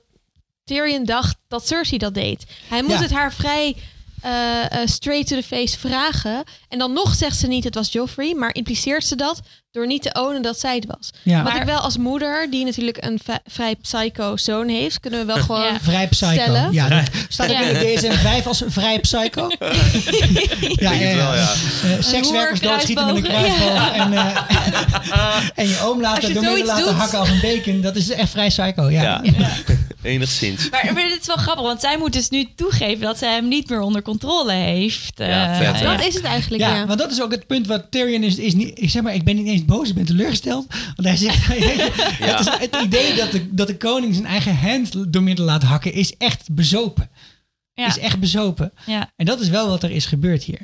Tyrion 0.64 1.04
dacht 1.04 1.36
dat 1.48 1.66
Cersei 1.66 1.98
dat 1.98 2.14
deed. 2.14 2.44
Hij 2.68 2.82
moet 2.82 2.90
Ja. 2.90 3.00
het 3.00 3.10
haar 3.10 3.32
vrij 3.32 3.76
eh, 4.20 4.72
eh, 4.82 4.88
straight 4.88 5.26
to 5.28 5.36
the 5.36 5.42
face 5.42 5.78
vragen. 5.78 6.44
En 6.68 6.78
dan 6.78 6.92
nog 6.92 7.14
zegt 7.14 7.36
ze 7.38 7.46
niet 7.46 7.64
het 7.64 7.74
was 7.74 7.92
Joffrey, 7.92 8.34
maar 8.34 8.54
impliceert 8.54 9.04
ze 9.04 9.16
dat 9.16 9.40
door 9.72 9.86
niet 9.86 10.02
te 10.02 10.10
ownen 10.20 10.42
dat 10.42 10.58
zij 10.60 10.74
het 10.74 10.84
was. 10.86 11.10
Ja. 11.22 11.42
Wat 11.42 11.52
Maar- 11.52 11.60
ik 11.60 11.66
wel 11.66 11.78
als 11.78 11.96
moeder, 11.96 12.50
die 12.50 12.64
natuurlijk 12.64 12.96
een 13.04 13.20
vrij 13.46 13.74
psycho 13.76 14.36
zoon 14.36 14.68
heeft, 14.68 15.00
kunnen 15.00 15.20
we 15.20 15.26
wel 15.26 15.36
gewoon 15.36 15.62
Ja. 15.62 15.80
Vrij 15.80 16.08
psycho. 16.08 16.32
Stellen. 16.32 16.72
Ja, 16.72 17.02
staat 17.28 17.46
ook 17.50 17.52
Ja. 17.56 17.60
in 17.62 17.74
de 17.74 17.94
DSM 17.94 18.12
5 18.12 18.46
als 18.46 18.62
vrij 18.66 18.98
psycho. 19.00 19.48
ja, 20.86 20.98
wel, 20.98 21.34
ja. 21.34 21.52
Eh, 21.82 21.90
sekswerkers 22.00 22.60
doodschieten 22.60 23.06
met 23.06 23.16
een 23.16 23.22
kruisboog. 23.22 23.92
En, 23.92 24.12
eh, 24.12 24.36
en 25.60 25.68
je 25.68 25.80
oom 25.84 26.00
laten 26.00 26.34
door 26.34 26.58
laten 26.64 26.84
doet- 26.84 26.94
hakken 26.94 27.18
als 27.18 27.28
een 27.28 27.40
bacon. 27.40 27.80
Dat 27.80 27.96
is 27.96 28.10
echt 28.10 28.30
vrij 28.30 28.48
psycho. 28.48 28.88
Ja. 28.90 29.20
Ja, 29.22 29.22
enigszins. 30.02 30.70
Maar, 30.70 30.90
maar 30.94 31.08
dit 31.08 31.20
is 31.20 31.26
wel 31.26 31.36
grappig, 31.36 31.64
want 31.64 31.80
zij 31.80 31.98
moet 31.98 32.12
dus 32.12 32.28
nu 32.28 32.46
toegeven 32.56 33.00
dat 33.00 33.18
zij 33.18 33.32
hem 33.34 33.48
niet 33.48 33.68
meer 33.68 33.80
onder 33.80 34.02
controle 34.02 34.52
heeft. 34.52 35.12
Ja, 35.16 35.56
vet? 35.56 35.82
Dat 35.82 36.06
is 36.06 36.14
het 36.14 36.24
eigenlijk, 36.24 36.62
Ja, 36.62 36.74
ja. 36.74 36.86
want 36.86 36.98
dat 36.98 37.10
is 37.10 37.22
ook 37.22 37.30
het 37.30 37.46
punt 37.46 37.66
wat 37.66 37.82
Tyrion 37.90 38.22
is, 38.22 38.36
is 38.36 38.54
niet. 38.54 38.70
Ik 38.78 38.90
zeg 38.90 39.02
maar, 39.02 39.14
ik 39.14 39.24
ben 39.24 39.36
niet 39.36 39.46
eens 39.46 39.59
boos, 39.66 39.88
ik 39.88 39.94
ben 39.94 40.04
teleurgesteld. 40.04 40.66
Want 40.68 41.08
hij 41.08 41.16
zegt, 41.16 41.46
het, 41.46 42.40
is, 42.40 42.46
het 42.58 42.76
idee 42.84 43.14
dat 43.14 43.30
de, 43.30 43.54
dat 43.54 43.66
de 43.66 43.76
koning 43.76 44.14
zijn 44.14 44.26
eigen 44.26 44.56
hand 44.56 45.12
door 45.12 45.22
midden 45.22 45.44
laat 45.44 45.62
hakken 45.62 45.92
is 45.92 46.16
echt 46.16 46.54
bezopen. 46.54 47.10
Ja. 47.74 47.86
Is 47.86 47.98
echt 47.98 48.20
bezopen. 48.20 48.72
Ja. 48.86 49.10
En 49.16 49.26
dat 49.26 49.40
is 49.40 49.48
wel 49.48 49.68
wat 49.68 49.82
er 49.82 49.90
is 49.90 50.06
gebeurd 50.06 50.42
hier. 50.42 50.60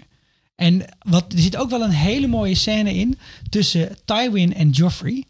En 0.54 0.84
wat, 0.98 1.32
er 1.32 1.38
zit 1.38 1.56
ook 1.56 1.70
wel 1.70 1.82
een 1.82 1.90
hele 1.90 2.26
mooie 2.26 2.54
scène 2.54 2.94
in 2.94 3.18
tussen 3.48 3.96
Tywin 4.04 4.54
en 4.54 4.70
Joffrey. 4.70 5.24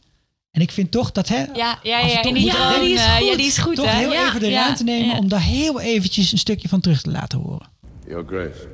En 0.50 0.62
ik 0.62 0.70
vind 0.70 0.90
toch 0.90 1.12
dat, 1.12 1.28
hè, 1.28 1.44
Ja, 1.54 1.78
ja, 1.82 2.00
Als 2.00 2.12
we 2.12 2.18
ja, 2.18 2.22
in 2.22 2.34
die 2.34 2.44
Ja, 2.44 2.80
is 2.80 3.00
eh, 3.00 3.16
goed. 3.16 3.26
Ja, 3.28 3.36
die 3.36 3.46
is 3.46 3.58
goed, 3.58 3.76
toch 3.76 3.90
hè? 3.90 3.98
heel 3.98 4.12
Ja, 4.12 4.28
even 4.28 4.40
de 4.40 4.50
ja, 4.50 4.62
ruimte 4.62 4.84
nemen 4.84 5.06
ja. 5.06 5.18
om 5.18 5.28
daar 5.28 5.42
heel 5.42 5.80
eventjes 5.80 6.32
een 6.32 6.38
stukje 6.38 6.68
van 6.68 6.80
terug 6.80 7.02
te 7.02 7.10
laten 7.10 7.38
horen. 7.38 7.68
Your 8.06 8.26
Grace, 8.26 8.68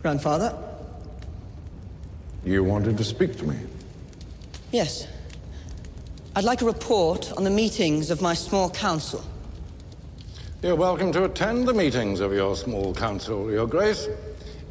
Grandfather? 0.00 0.65
You 2.46 2.62
wanted 2.62 2.96
to 2.96 3.04
speak 3.04 3.36
to 3.36 3.44
me. 3.44 3.56
Yes. 4.70 5.08
I'd 6.36 6.44
like 6.44 6.62
a 6.62 6.64
report 6.64 7.32
on 7.32 7.42
the 7.44 7.50
meetings 7.50 8.10
of 8.10 8.22
my 8.22 8.34
small 8.34 8.70
council. 8.70 9.24
You're 10.62 10.76
welcome 10.76 11.12
to 11.12 11.24
attend 11.24 11.66
the 11.66 11.74
meetings 11.74 12.20
of 12.20 12.32
your 12.32 12.54
small 12.56 12.94
council, 12.94 13.50
Your 13.50 13.66
Grace. 13.66 14.08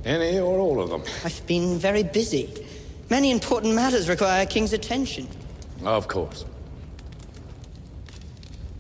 Any 0.05 0.39
or 0.39 0.57
all 0.57 0.81
of 0.81 0.89
them. 0.89 1.03
I've 1.23 1.45
been 1.47 1.77
very 1.77 2.03
busy. 2.03 2.49
Many 3.09 3.29
important 3.29 3.75
matters 3.75 4.07
require 4.07 4.43
a 4.43 4.45
king's 4.45 4.71
attention. 4.71 5.27
Of 5.83 6.07
course. 6.07 6.45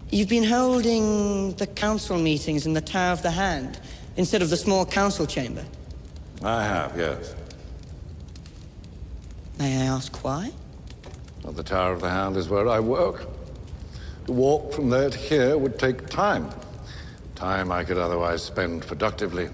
You've 0.09 0.29
been 0.29 0.43
holding 0.43 1.53
the 1.55 1.67
council 1.67 2.17
meetings 2.17 2.65
in 2.65 2.73
the 2.73 2.81
Tower 2.81 3.11
of 3.11 3.23
the 3.23 3.31
Hand 3.31 3.79
instead 4.15 4.41
of 4.41 4.49
the 4.49 4.57
small 4.57 4.85
council 4.85 5.25
chamber. 5.25 5.65
I 6.43 6.63
have, 6.63 6.97
yes. 6.97 7.35
May 9.57 9.81
I 9.81 9.85
ask 9.85 10.23
why? 10.23 10.51
Well, 11.43 11.53
the 11.53 11.63
Tower 11.63 11.93
of 11.93 12.01
the 12.01 12.09
Hand 12.09 12.35
is 12.35 12.49
where 12.49 12.67
I 12.67 12.79
work. 12.79 13.27
To 14.25 14.31
walk 14.31 14.73
from 14.73 14.89
there 14.89 15.09
to 15.09 15.17
here 15.17 15.57
would 15.57 15.79
take 15.79 16.09
time. 16.09 16.49
Time 17.35 17.71
I 17.71 17.83
could 17.83 17.97
otherwise 17.97 18.43
spend 18.43 18.85
productively. 18.85 19.49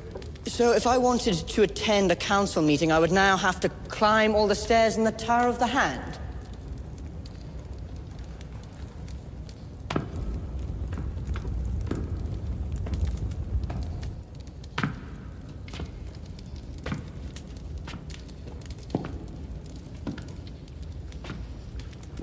So, 0.47 0.71
if 0.71 0.87
I 0.87 0.97
wanted 0.97 1.35
to 1.47 1.61
attend 1.61 2.11
a 2.11 2.15
council 2.15 2.63
meeting, 2.63 2.91
I 2.91 2.97
would 2.97 3.11
now 3.11 3.37
have 3.37 3.59
to 3.59 3.69
climb 3.89 4.33
all 4.33 4.47
the 4.47 4.55
stairs 4.55 4.97
in 4.97 5.03
the 5.03 5.11
Tower 5.11 5.47
of 5.47 5.59
the 5.59 5.67
Hand. 5.67 6.17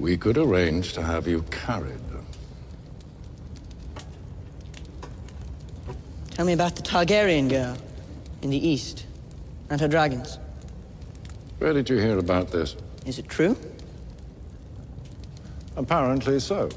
We 0.09 0.17
could 0.17 0.39
arrange 0.39 0.95
to 0.95 1.03
have 1.03 1.29
you 1.29 1.43
carried. 1.51 2.01
Tell 6.31 6.47
me 6.47 6.55
about 6.55 6.77
the 6.77 6.83
Targaryen 6.83 7.51
girl 7.51 7.77
in 8.41 8.49
the 8.49 8.57
east 8.57 9.05
and 9.69 9.79
her 9.79 9.87
dragons. 9.87 10.39
Where 11.59 11.75
did 11.75 11.91
you 11.91 11.99
hear 11.99 12.17
about 12.17 12.51
this? 12.51 12.75
Is 13.05 13.19
it 13.19 13.29
true? 13.29 13.55
Apparently 15.77 16.41
so. 16.41 16.71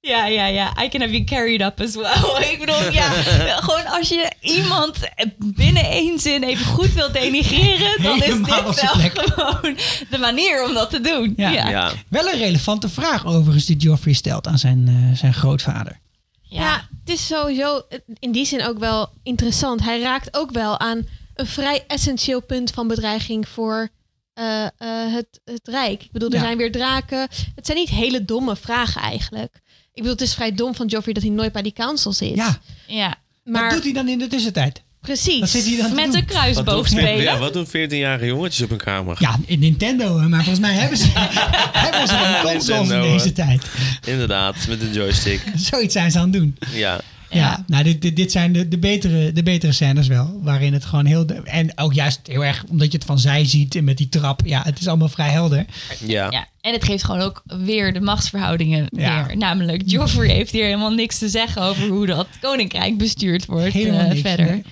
Ja, 0.00 0.26
ja, 0.26 0.46
ja. 0.46 0.82
I 0.84 0.88
can 0.88 1.00
have 1.00 1.12
you 1.12 1.24
carried 1.24 1.60
up 1.60 1.80
as 1.80 1.94
well. 1.94 2.42
Ik 2.52 2.56
bedoel, 2.58 2.92
ja, 2.92 3.10
gewoon 3.66 3.86
als 3.86 4.08
je 4.08 4.32
iemand 4.40 4.96
binnen 5.38 5.84
één 5.84 6.18
zin 6.18 6.42
even 6.42 6.66
goed 6.66 6.92
wilt 6.92 7.12
denigreren, 7.12 8.02
dan 8.02 8.16
is 8.16 8.22
Helemaal 8.24 8.64
dit 8.64 8.80
wel 8.80 8.92
plek. 8.92 9.18
gewoon 9.18 9.76
de 10.10 10.18
manier 10.18 10.64
om 10.64 10.74
dat 10.74 10.90
te 10.90 11.00
doen. 11.00 11.32
Ja. 11.36 11.50
Ja. 11.50 11.68
Ja. 11.68 11.92
Wel 12.08 12.26
een 12.32 12.38
relevante 12.38 12.88
vraag 12.88 13.26
overigens 13.26 13.66
die 13.66 13.76
Joffrey 13.76 14.14
stelt 14.14 14.46
aan 14.46 14.58
zijn, 14.58 14.88
eh, 14.88 15.18
zijn 15.18 15.34
grootvader. 15.34 15.98
Ja. 16.42 16.88
het 17.04 17.16
is 17.16 17.26
sowieso 17.26 17.82
in 18.18 18.32
die 18.32 18.44
zin 18.46 18.64
ook 18.66 18.78
wel 18.78 19.08
interessant. 19.22 19.82
Hij 19.84 20.00
raakt 20.00 20.36
ook 20.36 20.50
wel 20.50 20.78
aan 20.78 21.06
een 21.34 21.46
vrij 21.46 21.84
essentieel 21.86 22.42
punt 22.42 22.70
van 22.70 22.88
bedreiging 22.88 23.48
voor 23.48 23.88
eh, 24.34 24.64
eh, 24.64 24.70
het, 25.14 25.40
het 25.44 25.68
Rijk. 25.68 26.02
Ik 26.02 26.12
bedoel, 26.12 26.28
er 26.28 26.34
Ja. 26.36 26.40
zijn 26.42 26.56
weer 26.56 26.72
draken. 26.72 27.28
Het 27.54 27.66
zijn 27.66 27.78
niet 27.78 27.88
hele 27.88 28.24
domme 28.24 28.56
vragen 28.56 29.00
eigenlijk. 29.02 29.60
Ik 29.98 30.04
bedoel, 30.04 30.18
het 30.18 30.26
is 30.28 30.34
vrij 30.34 30.52
dom 30.54 30.74
van 30.74 30.86
Joffrey 30.86 31.14
dat 31.14 31.22
hij 31.22 31.32
nooit 31.32 31.52
bij 31.52 31.62
die 31.62 31.72
council 31.72 32.12
zit. 32.12 32.34
Ja, 32.36 32.58
ja. 32.86 33.14
maar 33.44 33.62
wat 33.62 33.72
doet 33.72 33.84
hij 33.84 33.92
dan 33.92 34.08
in 34.08 34.18
de 34.18 34.26
tussentijd? 34.26 34.82
precies. 35.00 35.40
Wat 35.40 35.48
zit 35.48 35.64
hij 35.64 35.76
dan 35.76 35.94
Met 35.94 36.04
een 36.04 36.12
Wat 36.12 36.24
kruisboog 36.24 36.88
doen, 36.88 36.98
spelen. 36.98 37.22
ja, 37.22 37.38
wat 37.38 37.52
doen 37.52 37.66
14-jarige 37.66 38.26
jongetjes 38.26 38.62
op 38.64 38.70
een 38.70 38.76
kamer? 38.78 39.16
Ja, 39.18 39.38
in 39.46 39.58
Nintendo, 39.58 40.18
maar 40.18 40.44
volgens 40.44 40.58
mij 40.58 40.74
hebben 40.74 40.98
ze, 40.98 41.06
hebben 41.84 42.08
ze 42.08 42.14
een 42.14 42.52
consoles 42.52 42.68
in 42.68 42.76
Nintendo, 42.76 43.12
deze 43.12 43.32
tijd. 43.32 43.66
Inderdaad, 44.06 44.56
met 44.68 44.80
een 44.80 44.92
joystick. 44.92 45.42
Zoiets 45.70 45.92
zijn 45.92 46.10
ze 46.10 46.18
aan 46.18 46.24
het 46.24 46.32
doen. 46.32 46.56
Ja. 46.72 47.00
Ja, 47.30 47.38
Ja. 47.38 47.64
nou, 47.66 47.84
dit, 47.84 48.02
dit, 48.02 48.16
dit 48.16 48.32
zijn 48.32 48.52
de, 48.52 48.68
de, 48.68 48.78
betere, 48.78 49.32
de 49.32 49.42
betere 49.42 49.72
scènes 49.72 50.06
wel. 50.06 50.38
Waarin 50.42 50.72
het 50.72 50.84
gewoon 50.84 51.04
heel. 51.06 51.24
En 51.44 51.78
ook 51.78 51.92
juist 51.94 52.20
heel 52.26 52.44
erg 52.44 52.64
omdat 52.70 52.92
je 52.92 52.98
het 52.98 53.06
van 53.06 53.18
zij 53.18 53.44
ziet 53.44 53.74
en 53.74 53.84
met 53.84 53.96
die 53.96 54.08
trap. 54.08 54.40
Ja, 54.44 54.62
het 54.64 54.80
is 54.80 54.88
allemaal 54.88 55.08
vrij 55.08 55.30
helder. 55.30 55.64
Ja. 56.06 56.30
Ja, 56.30 56.46
en 56.60 56.72
het 56.72 56.84
geeft 56.84 57.04
gewoon 57.04 57.20
ook 57.20 57.42
weer 57.46 57.92
de 57.92 58.00
machtsverhoudingen 58.00 58.86
Ja. 58.90 59.26
weer. 59.26 59.36
Namelijk, 59.36 59.82
Joffrey 59.86 60.34
heeft 60.34 60.52
hier 60.52 60.64
helemaal 60.64 60.92
niks 60.94 61.18
te 61.18 61.28
zeggen 61.28 61.62
over 61.62 61.88
hoe 61.88 62.06
dat 62.06 62.26
koninkrijk 62.40 62.98
bestuurd 62.98 63.46
wordt 63.46 63.72
Helemaal 63.72 64.00
eh, 64.00 64.08
niks. 64.08 64.20
verder. 64.20 64.46
nee. 64.46 64.62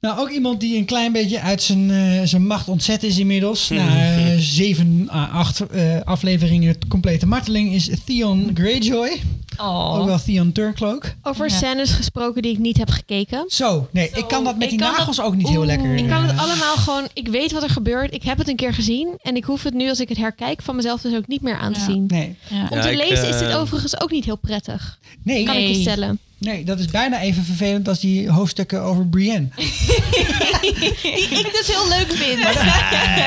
Nou, 0.00 0.18
ook 0.20 0.30
iemand 0.30 0.60
die 0.60 0.76
een 0.76 0.84
klein 0.84 1.12
beetje 1.12 1.40
uit 1.40 1.62
zijn, 1.62 1.90
eh, 1.90 2.20
zijn 2.24 2.46
macht 2.46 2.68
ontzet 2.68 3.02
is 3.02 3.18
inmiddels. 3.18 3.68
Na 3.68 4.14
eh, 4.16 4.34
zeven 4.38 5.08
à 5.12 5.24
acht 5.26 5.60
eh, 5.66 6.00
afleveringen 6.04 6.76
complete 6.88 7.26
marteling 7.26 7.72
is 7.74 7.90
Theon 8.04 8.50
Greyjoy. 8.54 9.20
Oh. 9.58 9.98
Ook 9.98 10.06
wel 10.06 10.18
Theon 10.22 10.52
Turncloak. 10.52 11.14
Over 11.22 11.48
Ja. 11.48 11.56
scènes 11.56 11.90
gesproken 11.92 12.42
die 12.42 12.52
ik 12.52 12.58
niet 12.58 12.76
heb 12.78 12.90
gekeken. 12.90 13.44
Zo, 13.48 13.88
nee, 13.92 14.10
ik 14.14 14.28
kan 14.28 14.44
dat 14.44 14.54
met 14.54 14.62
ik 14.62 14.68
die 14.70 14.78
nagels 14.78 15.16
dat- 15.16 15.24
ook 15.26 15.34
niet 15.36 15.48
heel 15.48 15.64
lekker. 15.64 15.94
Ik 15.94 16.08
kan 16.08 16.22
het 16.22 16.32
eh, 16.36 16.42
allemaal 16.42 16.76
gewoon... 16.76 17.08
Ik 17.14 17.28
weet 17.28 17.52
wat 17.52 17.62
er 17.62 17.70
gebeurt. 17.70 18.14
Ik 18.14 18.22
heb 18.22 18.38
het 18.38 18.48
een 18.48 18.56
keer 18.56 18.74
gezien. 18.74 19.18
En 19.22 19.36
ik 19.36 19.44
hoef 19.44 19.62
het 19.62 19.74
nu, 19.74 19.88
als 19.88 20.00
ik 20.00 20.08
het 20.08 20.18
herkijk, 20.18 20.62
van 20.62 20.76
mezelf 20.76 21.00
dus 21.00 21.14
ook 21.16 21.26
niet 21.26 21.42
meer 21.42 21.56
aan 21.58 21.72
te 21.72 21.78
Ja. 21.78 21.84
zien. 21.86 22.04
Nee, 22.06 22.36
Ja. 22.48 22.66
Om 22.70 22.76
Ja, 22.76 22.82
te 22.82 22.90
ik, 22.90 22.96
lezen 23.08 23.28
is 23.28 23.38
dit 23.38 23.48
eh, 23.48 23.60
overigens 23.60 24.00
ook 24.00 24.10
niet 24.10 24.24
heel 24.24 24.36
prettig. 24.38 24.98
nee. 25.22 25.44
Kan 25.44 25.54
ik 25.54 25.60
je 25.60 25.66
Nee. 25.68 25.80
stellen. 25.80 26.18
Nee, 26.40 26.64
dat 26.64 26.78
is 26.78 26.86
bijna 26.86 27.20
even 27.20 27.44
vervelend 27.44 27.88
als 27.88 28.00
die 28.00 28.30
hoofdstukken 28.30 28.82
over 28.82 29.06
Brienne. 29.08 29.48
Die 29.56 31.38
ik 31.38 31.50
dus 31.52 31.66
heel 31.66 31.88
leuk 31.88 32.12
vind. 32.12 32.38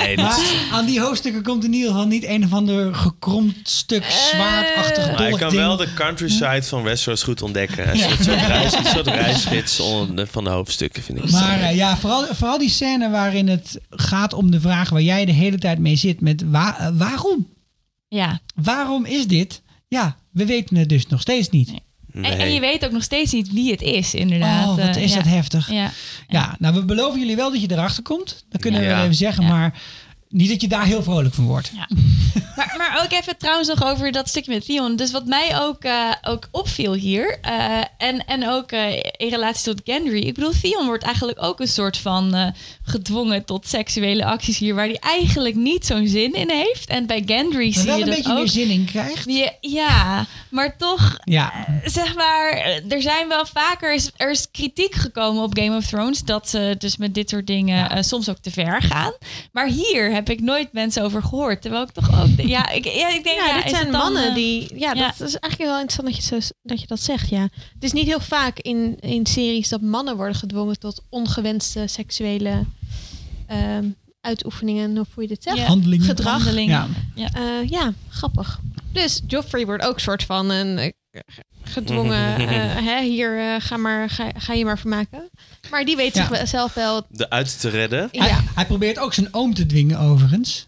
Nee, 0.05 0.15
Maar 0.17 0.39
aan 0.71 0.85
die 0.85 0.99
hoofdstukken 1.01 1.43
komt 1.43 1.63
in 1.63 1.73
ieder 1.73 1.89
geval 1.89 2.05
niet 2.07 2.23
een 2.27 2.43
of 2.43 2.53
ander 2.53 2.95
gekromd 2.95 3.55
stuk 3.69 4.03
zwaardachtig 4.03 5.05
Maar 5.11 5.21
je 5.23 5.27
dolk 5.29 5.39
kan 5.39 5.49
ding. 5.49 5.61
wel 5.61 5.77
de 5.77 5.93
countryside 5.93 6.63
van 6.63 6.83
Westeros 6.83 7.23
goed 7.23 7.41
ontdekken. 7.41 7.89
Een 7.89 7.97
soort, 7.97 8.23
soort, 8.23 8.45
reis, 8.45 8.73
een 8.73 8.85
soort 8.85 9.07
reisgids 9.07 9.79
onder- 9.79 10.27
van 10.27 10.43
de 10.43 10.49
hoofdstukken, 10.49 11.03
vind 11.03 11.17
ik. 11.23 11.31
Maar 11.31 11.59
eh, 11.61 11.75
ja, 11.75 11.97
vooral, 11.97 12.25
vooral 12.35 12.57
die 12.57 12.69
scène 12.69 13.09
waarin 13.09 13.47
het 13.47 13.79
gaat 13.89 14.33
om 14.33 14.51
de 14.51 14.59
vraag 14.61 14.89
waar 14.89 15.01
jij 15.01 15.25
de 15.25 15.31
hele 15.31 15.57
tijd 15.57 15.79
mee 15.79 15.95
zit 15.95 16.21
met 16.21 16.43
wa- 16.49 16.77
eh, 16.79 16.87
waarom? 16.93 17.47
Ja. 18.07 18.39
Waarom 18.55 19.05
is 19.05 19.27
dit? 19.27 19.61
Ja, 19.87 20.17
we 20.31 20.45
weten 20.45 20.75
het 20.75 20.89
dus 20.89 21.07
nog 21.07 21.21
steeds 21.21 21.49
niet. 21.49 21.67
Nee. 21.71 21.81
En, 22.13 22.23
en 22.39 22.53
je 22.53 22.59
weet 22.59 22.85
ook 22.85 22.91
nog 22.91 23.03
steeds 23.03 23.31
niet 23.31 23.51
wie 23.51 23.71
het 23.71 23.81
is, 23.81 24.13
inderdaad. 24.13 24.67
Oh, 24.67 24.85
wat 24.85 24.95
Eh, 24.95 25.03
is 25.03 25.09
ja. 25.11 25.15
dat 25.17 25.25
heftig. 25.27 25.71
Ja. 25.71 25.91
Ja, 26.27 26.55
nou, 26.59 26.73
we 26.75 26.85
beloven 26.85 27.19
jullie 27.19 27.35
wel 27.35 27.51
dat 27.51 27.61
je 27.61 27.71
erachter 27.71 28.03
komt. 28.03 28.43
Dat 28.49 28.61
kunnen 28.61 28.81
we 28.81 28.87
even 29.01 29.15
zeggen, 29.15 29.43
maar 29.45 29.81
niet 30.33 30.49
dat 30.49 30.61
je 30.61 30.67
daar 30.67 30.85
heel 30.85 31.03
vrolijk 31.03 31.33
van 31.35 31.45
wordt. 31.45 31.71
Maar, 32.55 32.73
maar 32.77 33.01
ook 33.03 33.11
even 33.11 33.37
trouwens 33.37 33.67
nog 33.67 33.83
over 33.83 34.11
dat 34.11 34.29
stukje 34.29 34.53
met 34.53 34.65
Theon. 34.65 34.95
Dus 34.95 35.11
wat 35.11 35.25
mij 35.25 35.59
ook, 35.59 35.83
eh, 35.83 36.11
ook 36.21 36.47
opviel 36.51 36.93
hier, 36.93 37.37
eh, 37.41 37.81
en, 37.97 38.25
en 38.25 38.49
ook 38.49 38.71
eh, 38.71 38.93
in 38.95 39.29
relatie 39.29 39.63
tot 39.63 39.81
Gendry. 39.83 40.19
Ik 40.19 40.33
bedoel, 40.33 40.51
Theon 40.61 40.85
wordt 40.85 41.03
eigenlijk 41.03 41.43
ook 41.43 41.59
een 41.59 41.67
soort 41.67 41.97
van 41.97 42.53
gedwongen 42.83 43.45
tot 43.45 43.67
seksuele 43.67 44.25
acties 44.25 44.57
hier, 44.57 44.75
waar 44.75 44.85
hij 44.85 44.97
eigenlijk 44.99 45.55
niet 45.55 45.85
zo'n 45.85 46.07
zin 46.07 46.33
in 46.33 46.49
heeft. 46.49 46.89
En 46.89 47.05
bij 47.05 47.23
Gendry 47.25 47.63
Maar 47.63 47.73
zie 47.73 47.85
wel 47.85 47.97
je 47.97 48.01
een 48.01 48.07
dat 48.07 48.15
beetje 48.15 48.31
ook. 48.31 48.37
meer 48.37 48.49
zin 48.49 48.69
in 48.69 48.85
krijgt. 48.85 49.25
Ja, 49.61 50.25
maar 50.49 50.77
toch 50.77 51.17
Ja, 51.23 51.65
zeg 51.83 52.15
maar, 52.15 52.51
er 52.87 53.01
zijn 53.01 53.27
wel 53.27 53.45
vaker 53.45 53.93
is, 53.93 54.11
er 54.17 54.31
is 54.31 54.51
kritiek 54.51 54.95
gekomen 54.95 55.43
op 55.43 55.57
Game 55.57 55.77
of 55.77 55.85
Thrones 55.85 56.23
dat 56.23 56.49
ze 56.49 56.75
dus 56.77 56.97
met 56.97 57.13
dit 57.13 57.29
soort 57.29 57.47
dingen 57.47 58.03
soms 58.03 58.29
ook 58.29 58.39
te 58.41 58.51
ver 58.51 58.81
gaan. 58.81 59.13
Maar 59.51 59.67
hier 59.67 60.22
heb 60.27 60.37
ik 60.37 60.43
nooit 60.43 60.73
mensen 60.73 61.03
over 61.03 61.23
gehoord. 61.23 61.61
Terwijl 61.61 61.83
ik 61.83 61.91
toch 61.91 62.21
ook, 62.21 62.27
ja, 62.37 62.69
ik, 62.69 62.85
ja, 62.85 63.09
ik 63.09 63.23
denk, 63.23 63.39
Ja, 63.39 63.47
ja, 63.47 63.61
dit 63.61 63.69
zijn 63.69 63.91
dan, 63.91 64.01
mannen 64.01 64.27
eh, 64.27 64.35
die... 64.35 64.79
Ja, 64.79 64.93
ja. 64.93 65.13
dat 65.17 65.27
is 65.27 65.35
eigenlijk 65.35 65.71
wel 65.71 65.79
interessant 65.79 66.07
dat 66.07 66.15
je, 66.15 66.21
zo, 66.21 66.55
dat 66.63 66.81
je 66.81 66.87
dat 66.87 66.99
zegt, 66.99 67.29
ja. 67.29 67.41
Het 67.73 67.83
is 67.83 67.91
niet 67.91 68.05
heel 68.05 68.19
vaak 68.19 68.59
in, 68.59 68.99
in 68.99 69.25
series 69.25 69.69
dat 69.69 69.81
mannen 69.81 70.15
worden 70.15 70.35
gedwongen 70.35 70.79
tot 70.79 71.01
ongewenste 71.09 71.87
seksuele 71.87 72.65
ehm, 73.47 73.89
uitoefeningen, 74.21 74.97
of 74.97 75.07
hoe 75.13 75.23
je 75.23 75.29
dit 75.29 75.43
zegt. 75.43 75.57
Ja. 75.57 75.65
handelingen. 75.65 76.05
Gedrag. 76.05 76.43
handelingen. 76.43 76.95
Ja. 77.15 77.29
Eh, 77.33 77.69
ja, 77.69 77.93
grappig. 78.09 78.59
Dus 78.91 79.21
Joffrey 79.27 79.65
wordt 79.65 79.85
ook 79.85 79.99
soort 79.99 80.23
van 80.23 80.49
een 80.49 80.93
gedwongen. 81.73 82.35
eh, 82.49 82.85
hè, 82.85 83.01
hier, 83.03 83.39
eh, 83.39 83.55
ga, 83.59 83.77
maar, 83.77 84.09
ga, 84.09 84.31
ga 84.37 84.53
je 84.53 84.65
maar 84.65 84.79
vermaken. 84.79 85.29
Maar 85.71 85.85
die 85.85 85.95
weet 85.95 86.15
Ja. 86.15 86.27
zichzelf 86.35 86.73
wel. 86.73 87.05
De 87.09 87.29
uit 87.29 87.59
te 87.59 87.69
redden. 87.69 88.09
Ja, 88.11 88.23
Hij, 88.23 88.37
hij 88.55 88.65
probeert 88.65 88.99
ook 88.99 89.13
zijn 89.13 89.27
oom 89.31 89.53
te 89.53 89.65
dwingen, 89.65 89.99
overigens. 89.99 90.67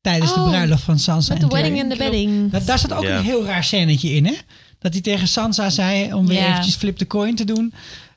Tijdens 0.00 0.34
de 0.34 0.40
Oh, 0.40 0.48
bruiloft 0.48 0.82
van 0.82 0.98
Sansa 0.98 1.32
met 1.34 1.42
en 1.42 1.48
de 1.48 1.54
wedding 1.54 1.74
Tyrion. 1.76 1.92
en 1.92 1.98
de 1.98 2.04
bedding. 2.10 2.50
Dat, 2.52 2.66
daar 2.66 2.78
zat 2.78 2.92
ook 2.92 3.02
Ja. 3.02 3.16
een 3.18 3.24
heel 3.24 3.44
raar 3.44 3.64
scènetje 3.64 4.10
in, 4.10 4.26
hè? 4.26 4.34
Dat 4.78 4.92
hij 4.92 5.02
tegen 5.02 5.28
Sansa 5.28 5.70
zei, 5.70 6.12
om 6.14 6.26
weer 6.26 6.38
Ja. 6.38 6.48
eventjes 6.48 6.74
flip 6.76 6.96
the 6.96 7.06
coin 7.06 7.34
te 7.34 7.44
doen... 7.44 7.72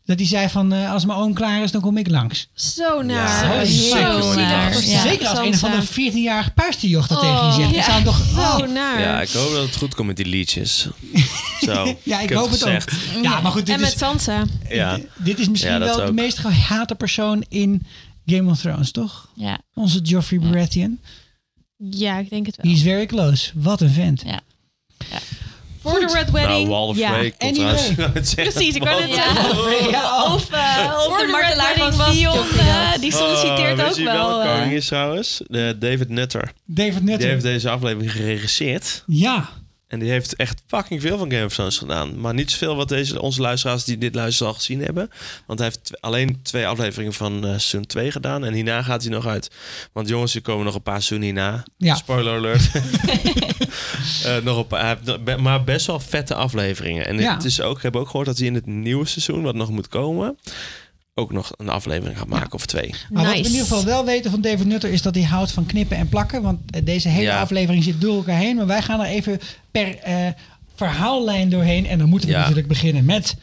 dat 0.08 0.18
hij 0.20 0.28
zei 0.28 0.50
van, 0.50 0.74
eh, 0.74 0.92
als 0.92 1.06
mijn 1.06 1.20
oom 1.20 1.34
klaar 1.34 1.64
is, 1.64 1.72
dan 1.72 1.82
kom 1.82 1.98
ik 1.98 2.08
langs. 2.10 2.48
Zo 2.54 3.02
naar. 3.02 3.46
Ja, 3.46 3.58
dat 3.58 3.68
zeker 3.68 4.24
zielig 4.24 4.36
naar. 4.36 4.86
Ja. 4.86 5.02
Zeker 5.02 5.28
als 5.28 5.38
een 5.40 5.44
Sansa. 5.54 5.66
andere 5.68 6.12
14-jarige 6.12 6.52
puisterjoch 6.52 7.08
dat 7.08 7.18
Oh, 7.22 7.24
tegen 7.52 7.64
je 7.64 7.72
zegt. 7.74 7.86
Ja. 7.88 7.92
zou 7.92 8.04
toch... 8.04 8.18
Zo 8.36 8.40
Oh. 8.64 8.74
naar. 8.74 9.00
Ja, 9.00 9.22
ik 9.22 9.30
hoop 9.30 9.52
dat 9.54 9.66
het 9.66 9.76
goed 9.76 9.96
komt 9.96 10.08
met 10.08 10.18
die 10.18 10.26
liedjes. 10.26 10.88
Zo. 11.68 11.96
Ja, 12.04 12.20
ik 12.20 12.30
hoop 12.32 12.52
het 12.52 12.66
ook. 12.66 12.82
Ja, 13.24 13.42
maar 13.42 13.52
goed, 13.52 13.66
dit 13.66 13.76
en 13.76 13.82
met 13.82 13.92
is, 13.92 13.98
Sansa. 13.98 14.44
Ja. 14.70 15.00
dit 15.18 15.40
is 15.40 15.50
misschien 15.50 15.72
Ja, 15.74 15.80
dat 15.80 15.96
wel 15.96 16.06
de 16.06 16.12
meest 16.14 16.38
gehate 16.38 16.96
persoon 16.96 17.44
in 17.50 17.86
Game 18.26 18.50
of 18.52 18.60
Thrones, 18.60 18.92
toch? 18.92 19.30
Ja, 19.36 19.60
Onze 19.74 20.00
Joffrey 20.00 20.40
Ja. 20.40 20.50
Baratheon. 20.50 21.00
Ja, 21.78 22.18
ik 22.18 22.30
denk 22.30 22.46
het 22.46 22.56
He 22.58 22.64
wel. 22.64 22.72
is 22.72 22.82
very 22.82 23.06
close. 23.06 23.52
Wat 23.56 23.82
een 23.82 23.90
vent. 23.92 24.24
ja. 24.26 24.40
Voor 25.90 26.00
de 26.00 26.14
Red 26.14 26.32
Wedding. 26.32 26.68
Nou, 26.68 26.68
Wall 26.70 26.88
of 26.88 26.98
ja. 26.98 27.10
Frey 27.14 27.32
komt 27.38 27.42
Anyway. 27.58 27.76
trouwens. 27.76 27.90
Ik 27.90 27.96
wou 27.98 28.12
het 28.14 28.28
zeggen. 28.30 28.54
Precies, 28.54 28.76
ik 28.76 28.84
wou 28.84 29.00
net 29.00 29.10
Wall 29.16 29.20
of 29.28 29.36
zeggen. 29.36 29.56
Frey. 29.56 29.90
Ja, 29.98 30.24
oh. 30.24 30.34
Of, 30.34 30.50
eh, 30.52 30.94
of 31.08 31.20
de 31.20 31.28
martelaar 31.32 31.74
van 31.78 31.92
eh, 32.60 32.92
dat. 32.92 33.02
die 33.02 33.14
Oh, 33.14 33.20
solliciteert 33.20 33.78
weet 33.78 33.90
ook 33.90 33.96
je 33.96 34.04
wel. 34.04 34.42
eh, 34.42 34.54
koning 34.56 34.74
is 34.74 34.86
trouwens? 34.88 35.42
De 35.48 35.76
David 35.80 36.10
Nutter. 36.10 36.52
David 36.66 36.94
Die 36.94 37.04
Nutter. 37.04 37.30
heeft 37.30 37.44
deze 37.44 37.70
aflevering 37.70 38.12
geregisseerd. 38.12 39.04
Ja. 39.08 39.50
En 39.88 40.00
die 40.00 40.10
heeft 40.10 40.36
echt 40.36 40.62
fucking 40.68 41.02
veel 41.02 41.18
van 41.18 41.32
Game 41.32 41.46
of 41.46 41.54
Thrones 41.54 41.78
gedaan. 41.78 42.20
Maar 42.20 42.34
niet 42.34 42.52
zoveel 42.52 42.76
wat 42.76 42.90
deze, 42.90 43.22
onze 43.22 43.42
luisteraars 43.42 43.84
die 43.84 43.98
dit 43.98 44.16
luisteren 44.16 44.48
al 44.52 44.58
gezien 44.58 44.82
hebben. 44.84 45.10
Want 45.46 45.60
hij 45.60 45.68
heeft 45.68 46.02
alleen 46.02 46.40
twee 46.42 46.68
afleveringen 46.68 47.14
van 47.14 47.36
eh, 47.36 47.50
seizoen 47.50 47.86
2 47.86 48.12
gedaan. 48.12 48.44
En 48.46 48.54
hierna 48.54 48.84
gaat 48.84 49.02
hij 49.04 49.12
nog 49.12 49.26
uit. 49.28 49.50
Want 49.94 50.08
jongens, 50.08 50.36
er 50.36 50.42
komen 50.42 50.66
nog 50.66 50.76
een 50.76 50.82
paar 50.82 51.02
seizoenen 51.02 51.26
hierna. 51.28 51.64
Ja. 51.78 51.96
Spoiler 51.96 52.36
alert. 52.36 52.70
Eh, 54.24 54.38
nog 54.38 54.58
een 54.58 54.68
paar, 54.68 54.98
maar 55.42 55.64
best 55.64 55.86
wel 55.88 56.00
vette 56.00 56.34
afleveringen. 56.36 57.06
En 57.08 57.20
Ja. 57.20 57.34
het 57.34 57.44
is 57.44 57.62
ook, 57.62 57.78
ik 57.78 57.84
heb 57.84 57.96
ook 57.96 58.06
gehoord 58.08 58.26
dat 58.26 58.38
hij 58.38 58.48
in 58.48 58.54
het 58.54 58.66
nieuwe 58.66 59.06
seizoen, 59.06 59.42
wat 59.44 59.56
nog 59.56 59.70
moet 59.70 59.88
komen... 59.88 60.38
ook 61.18 61.32
nog 61.32 61.52
een 61.58 61.70
aflevering 61.70 62.18
gaat 62.18 62.28
maken 62.28 62.54
of 62.54 62.66
twee. 62.66 62.94
Maar 63.10 63.24
wat 63.24 63.32
we 63.34 63.38
in 63.40 63.46
ieder 63.46 63.60
geval 63.62 63.84
wel 63.86 64.06
weten 64.06 64.32
van 64.32 64.42
David 64.42 64.66
Nutter 64.66 64.90
is 64.90 65.02
dat 65.02 65.16
hij 65.16 65.24
houdt 65.24 65.52
van 65.52 65.66
knippen 65.66 65.98
en 65.98 66.10
plakken. 66.10 66.42
Want 66.42 66.60
eh, 66.70 66.82
deze 66.86 67.10
hele 67.10 67.26
Ja. 67.26 67.40
aflevering 67.42 67.84
zit 67.84 68.02
door 68.02 68.16
elkaar 68.16 68.38
heen. 68.40 68.56
Maar 68.56 68.68
wij 68.68 68.82
gaan 68.82 69.00
er 69.00 69.06
even 69.08 69.40
per 69.72 69.98
eh, 69.98 70.16
verhaallijn 70.76 71.50
doorheen. 71.50 71.88
En 71.88 71.98
dan 71.98 72.10
moeten 72.10 72.28
we 72.30 72.34
Ja. 72.36 72.40
natuurlijk 72.42 72.68
beginnen 72.68 73.06
met 73.06 73.36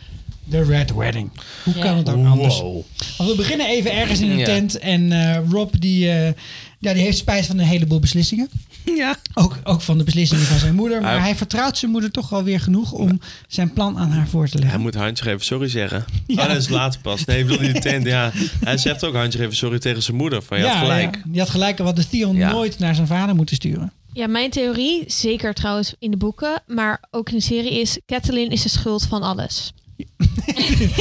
de 0.45 0.63
Red 0.65 0.95
Wedding. 0.95 1.31
Hoe 1.65 1.75
Ja. 1.75 1.81
kan 1.83 1.97
het 1.97 2.09
ook 2.09 2.27
anders? 2.27 2.61
Wow. 2.61 2.83
Want 3.19 3.31
we 3.31 3.37
beginnen 3.37 3.67
even 3.69 3.93
ergens 3.93 4.21
in 4.21 4.31
een 4.31 4.39
Ja. 4.39 4.45
tent. 4.45 4.79
En 4.79 5.13
eh, 5.13 5.39
Rob 5.51 5.73
die, 5.79 6.11
eh, 6.11 6.33
ja, 6.79 6.93
die 6.93 7.03
heeft 7.03 7.19
spijt 7.19 7.47
van 7.47 7.59
een 7.59 7.67
heleboel 7.67 8.01
beslissingen. 8.01 8.49
Ja. 8.97 9.16
Ook, 9.35 9.59
ook 9.64 9.81
van 9.81 9.99
de 9.99 10.05
beslissingen 10.05 10.44
van 10.44 10.59
zijn 10.59 10.75
moeder. 10.75 11.01
Maar 11.01 11.11
Hij- 11.12 11.20
hij 11.20 11.37
vertrouwt 11.37 11.79
zijn 11.79 11.90
moeder 11.90 12.11
toch 12.11 12.29
wel 12.29 12.42
weer 12.42 12.61
genoeg 12.61 12.92
om 12.92 13.20
zijn 13.49 13.73
plan 13.73 13.99
aan 13.99 14.11
haar 14.11 14.29
voor 14.29 14.47
te 14.49 14.53
leggen. 14.55 14.70
Hij 14.75 14.79
moet 14.83 14.94
Handje 14.94 15.31
even 15.31 15.44
sorry 15.44 15.68
zeggen. 15.68 16.05
Ja. 16.27 16.42
Oh, 16.42 16.49
dat 16.49 16.57
is 16.57 16.68
later 16.68 17.01
pas. 17.01 17.25
Nee, 17.25 17.38
ik 17.38 17.47
bedoel 17.47 17.66
niet 17.66 17.75
de 17.75 17.81
tent. 17.90 18.07
Ja. 18.07 18.31
Hij 18.64 18.79
zegt 18.79 19.05
ook 19.05 19.14
Handje 19.14 19.40
even 19.42 19.57
sorry 19.57 19.79
tegen 19.79 20.03
zijn 20.03 20.16
moeder. 20.16 20.42
Van, 20.42 20.59
je 20.59 20.66
had 20.66 20.77
gelijk. 20.79 21.14
Ja, 21.16 21.23
je 21.33 21.38
had 21.38 21.51
gelijk. 21.51 21.79
Wat 21.79 21.97
de 21.97 22.09
Theon 22.09 22.37
Ja. 22.37 22.51
nooit 22.51 22.79
naar 22.79 22.94
zijn 22.94 23.07
vader 23.07 23.35
moeten 23.35 23.57
sturen. 23.57 23.92
Ja, 24.12 24.27
mijn 24.27 24.51
theorie, 24.51 25.05
zeker 25.07 25.55
trouwens 25.55 25.94
in 25.99 26.11
de 26.11 26.16
boeken, 26.16 26.62
maar 26.66 27.03
ook 27.11 27.29
in 27.31 27.37
de 27.37 27.42
serie, 27.42 27.81
is 27.81 27.99
Catelyn 28.07 28.51
is 28.51 28.62
de 28.62 28.68
schuld 28.68 29.07
van 29.07 29.23
alles. 29.23 29.73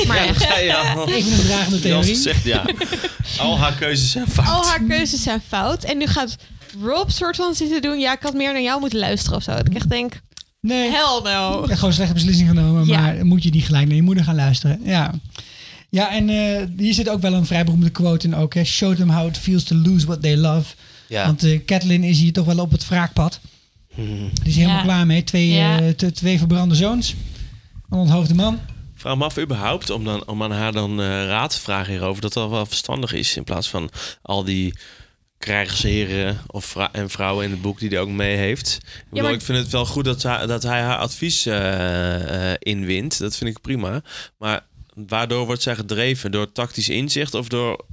maar 0.08 0.18
echt. 0.18 0.42
Ja, 0.44 0.58
ja. 0.60 1.06
Even 1.06 1.32
een 1.32 1.48
Jans 1.48 1.82
theorie. 1.82 2.16
zegt 2.16 2.44
ja. 2.44 2.66
Al 3.40 3.58
haar 3.60 3.74
keuzes 3.74 4.12
zijn 4.12 4.28
fout. 4.28 4.48
Al 4.48 4.66
haar 4.66 4.84
keuzes 4.84 5.24
zijn 5.24 5.42
fout. 5.48 5.84
En 5.84 5.98
nu 5.98 6.06
gaat 6.06 6.36
Rob 6.82 7.10
soort 7.10 7.36
van 7.36 7.54
zitten 7.56 7.82
doen. 7.82 8.00
Ja, 8.00 8.14
ik 8.14 8.22
had 8.22 8.34
meer 8.34 8.54
naar 8.54 8.62
jou 8.62 8.80
moeten 8.80 9.00
luisteren 9.00 9.38
of 9.38 9.44
zo. 9.44 9.52
Dat 9.52 9.68
ik 9.68 9.76
echt 9.76 9.90
denk, 9.90 10.22
Nee. 10.60 10.90
hell 10.92 11.20
no. 11.34 11.64
Ik 11.64 11.70
heb 11.70 11.78
gewoon 11.78 11.94
slechte 11.94 12.14
beslissing 12.14 12.48
genomen, 12.50 12.86
Ja. 12.86 13.02
maar 13.02 13.26
moet 13.26 13.44
je 13.44 13.50
niet 13.50 13.66
gelijk 13.66 13.88
naar 13.88 13.96
je 13.96 14.02
moeder 14.02 14.24
gaan 14.24 14.36
luisteren. 14.36 14.80
Ja, 14.84 15.14
ja 15.90 16.12
en 16.12 16.30
eh, 16.30 16.64
hier 16.78 16.94
zit 16.94 17.10
ook 17.10 17.22
wel 17.22 17.34
een 17.34 17.46
vrij 17.46 17.64
beroemde 17.66 17.90
quote 17.90 18.28
in 18.28 18.36
ook. 18.36 18.54
Hè. 18.54 18.64
Show 18.64 18.96
them 18.96 19.10
how 19.10 19.28
it 19.28 19.38
feels 19.38 19.64
to 19.64 19.76
lose 19.76 20.06
what 20.06 20.22
they 20.22 20.38
love. 20.38 20.76
Ja. 21.08 21.26
Want 21.26 21.44
eh 21.44 21.60
Catelyn 21.66 22.04
is 22.04 22.20
hier 22.20 22.34
toch 22.34 22.46
wel 22.46 22.60
op 22.60 22.72
het 22.72 22.88
wraakpad. 22.88 23.40
Die 23.96 24.32
is 24.44 24.56
helemaal 24.56 24.78
Ja. 24.78 24.84
klaar 24.84 25.06
mee. 25.06 25.24
Twee, 25.24 25.48
Ja. 25.48 25.80
eh, 25.82 25.90
twee 25.90 26.38
verbrande 26.38 26.76
zoons. 26.76 27.16
Een 27.90 27.98
onthoofde 27.98 28.34
man. 28.36 28.60
Vraag 28.96 29.18
me 29.18 29.24
af 29.24 29.40
überhaupt 29.40 29.90
om, 29.90 30.04
dan, 30.04 30.28
om 30.28 30.44
aan 30.44 30.52
haar 30.52 30.72
dan 30.72 31.02
eh, 31.02 31.06
raad 31.26 31.50
te 31.52 31.60
vragen 31.60 31.92
hierover. 31.94 32.22
Dat 32.22 32.34
dat 32.34 32.50
wel 32.50 32.66
verstandig 32.66 33.14
is. 33.14 33.36
In 33.38 33.44
plaats 33.44 33.70
van 33.70 33.90
al 34.22 34.44
die 34.44 34.74
krijgsheren 35.44 36.38
of 36.48 36.66
vrou- 36.66 36.90
en 36.92 37.10
vrouwen 37.10 37.46
in 37.46 37.52
het 37.52 37.62
boek 37.62 37.80
die 37.80 37.90
hij 37.90 38.00
ook 38.00 38.10
mee 38.10 38.36
heeft. 38.38 38.80
Ik, 38.84 39.04
bedoel, 39.10 39.24
maar- 39.24 39.34
ik 39.34 39.42
vind 39.42 39.58
het 39.58 39.70
wel 39.70 39.86
goed 39.86 40.06
dat, 40.06 40.24
hij- 40.24 40.46
dat 40.46 40.64
hij 40.64 40.82
haar 40.82 40.98
advies 40.98 41.46
eh, 41.46 42.52
eh, 42.52 42.56
inwint. 42.60 43.20
Dat 43.20 43.36
vind 43.36 43.50
ik 43.50 43.62
prima. 43.62 44.02
Maar 44.38 44.62
waardoor 44.94 45.46
wordt 45.46 45.62
zij 45.62 45.76
gedreven? 45.76 46.32
Door 46.32 46.52
tactisch 46.52 46.90
inzicht 46.90 47.34
of 47.34 47.48
door, 47.48 47.86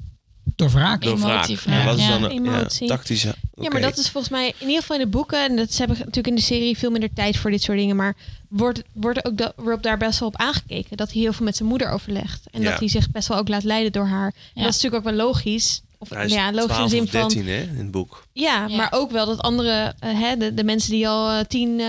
Door 0.57 0.71
wraak. 0.71 1.03
door 1.03 1.19
wraak? 1.19 1.49
En 1.49 1.85
wat 1.85 1.99
is 1.99 2.05
ja. 2.07 2.19
dan 2.19 2.25
een- 2.31 2.45
ja? 2.45 3.35
Ja, 3.55 3.69
maar 3.71 3.81
dat 3.81 3.99
is 3.99 4.09
volgens 4.11 4.33
mij 4.33 4.47
in 4.59 4.67
ieder 4.67 4.81
geval 4.81 4.97
in 4.97 5.03
de 5.03 5.09
boeken. 5.09 5.45
En 5.45 5.57
dat 5.57 5.73
ze 5.73 5.79
hebben 5.79 5.99
natuurlijk 5.99 6.27
in 6.27 6.35
de 6.35 6.41
serie 6.41 6.79
veel 6.79 6.91
minder 6.91 7.13
tijd 7.15 7.37
voor 7.37 7.51
dit 7.51 7.63
soort 7.63 7.79
dingen. 7.79 7.97
Maar 7.97 8.17
wordt, 8.49 8.83
wordt 8.93 9.25
ook 9.25 9.53
Rob 9.57 9.83
daar 9.83 9.99
best 9.99 10.19
wel 10.19 10.29
op 10.29 10.37
aangekeken. 10.37 10.97
Dat 10.97 11.13
hij 11.13 11.21
heel 11.21 11.33
veel 11.33 11.45
met 11.45 11.57
zijn 11.57 11.69
moeder 11.69 11.91
overlegt. 11.91 12.47
En 12.51 12.63
Ja. 12.63 12.71
dat 12.71 12.79
hij 12.79 12.89
zich 12.89 13.11
best 13.11 13.29
wel 13.29 13.39
ook 13.39 13.49
laat 13.49 13.65
leiden 13.65 13.93
door 13.93 14.07
haar. 14.07 14.27
En 14.35 14.41
Ja. 14.55 14.63
dat 14.63 14.75
is 14.75 14.83
natuurlijk 14.83 15.07
ook 15.07 15.15
wel 15.17 15.27
logisch. 15.27 15.83
Of 16.03 16.09
Hij 16.11 16.25
is 16.25 16.33
ja, 16.33 16.53
logisch 16.53 16.77
in 16.77 16.87
de 16.87 16.89
12 16.89 16.91
zin 16.91 17.03
of 17.03 17.11
van. 17.11 17.21
13 17.45 17.47
hè, 17.49 17.61
in 17.61 17.77
het 17.77 17.91
boek. 17.91 18.27
Ja, 18.33 18.67
Ja. 18.69 18.77
maar 18.77 18.89
ook 18.91 19.11
wel 19.11 19.27
dat 19.27 19.41
andere, 19.41 19.95
eh, 19.99 20.21
hè, 20.21 20.37
de, 20.37 20.55
de 20.55 20.65
mensen 20.65 20.91
die 20.91 21.09
al 21.09 21.31
eh, 21.31 21.45
10, 21.45 21.81
eh 21.81 21.87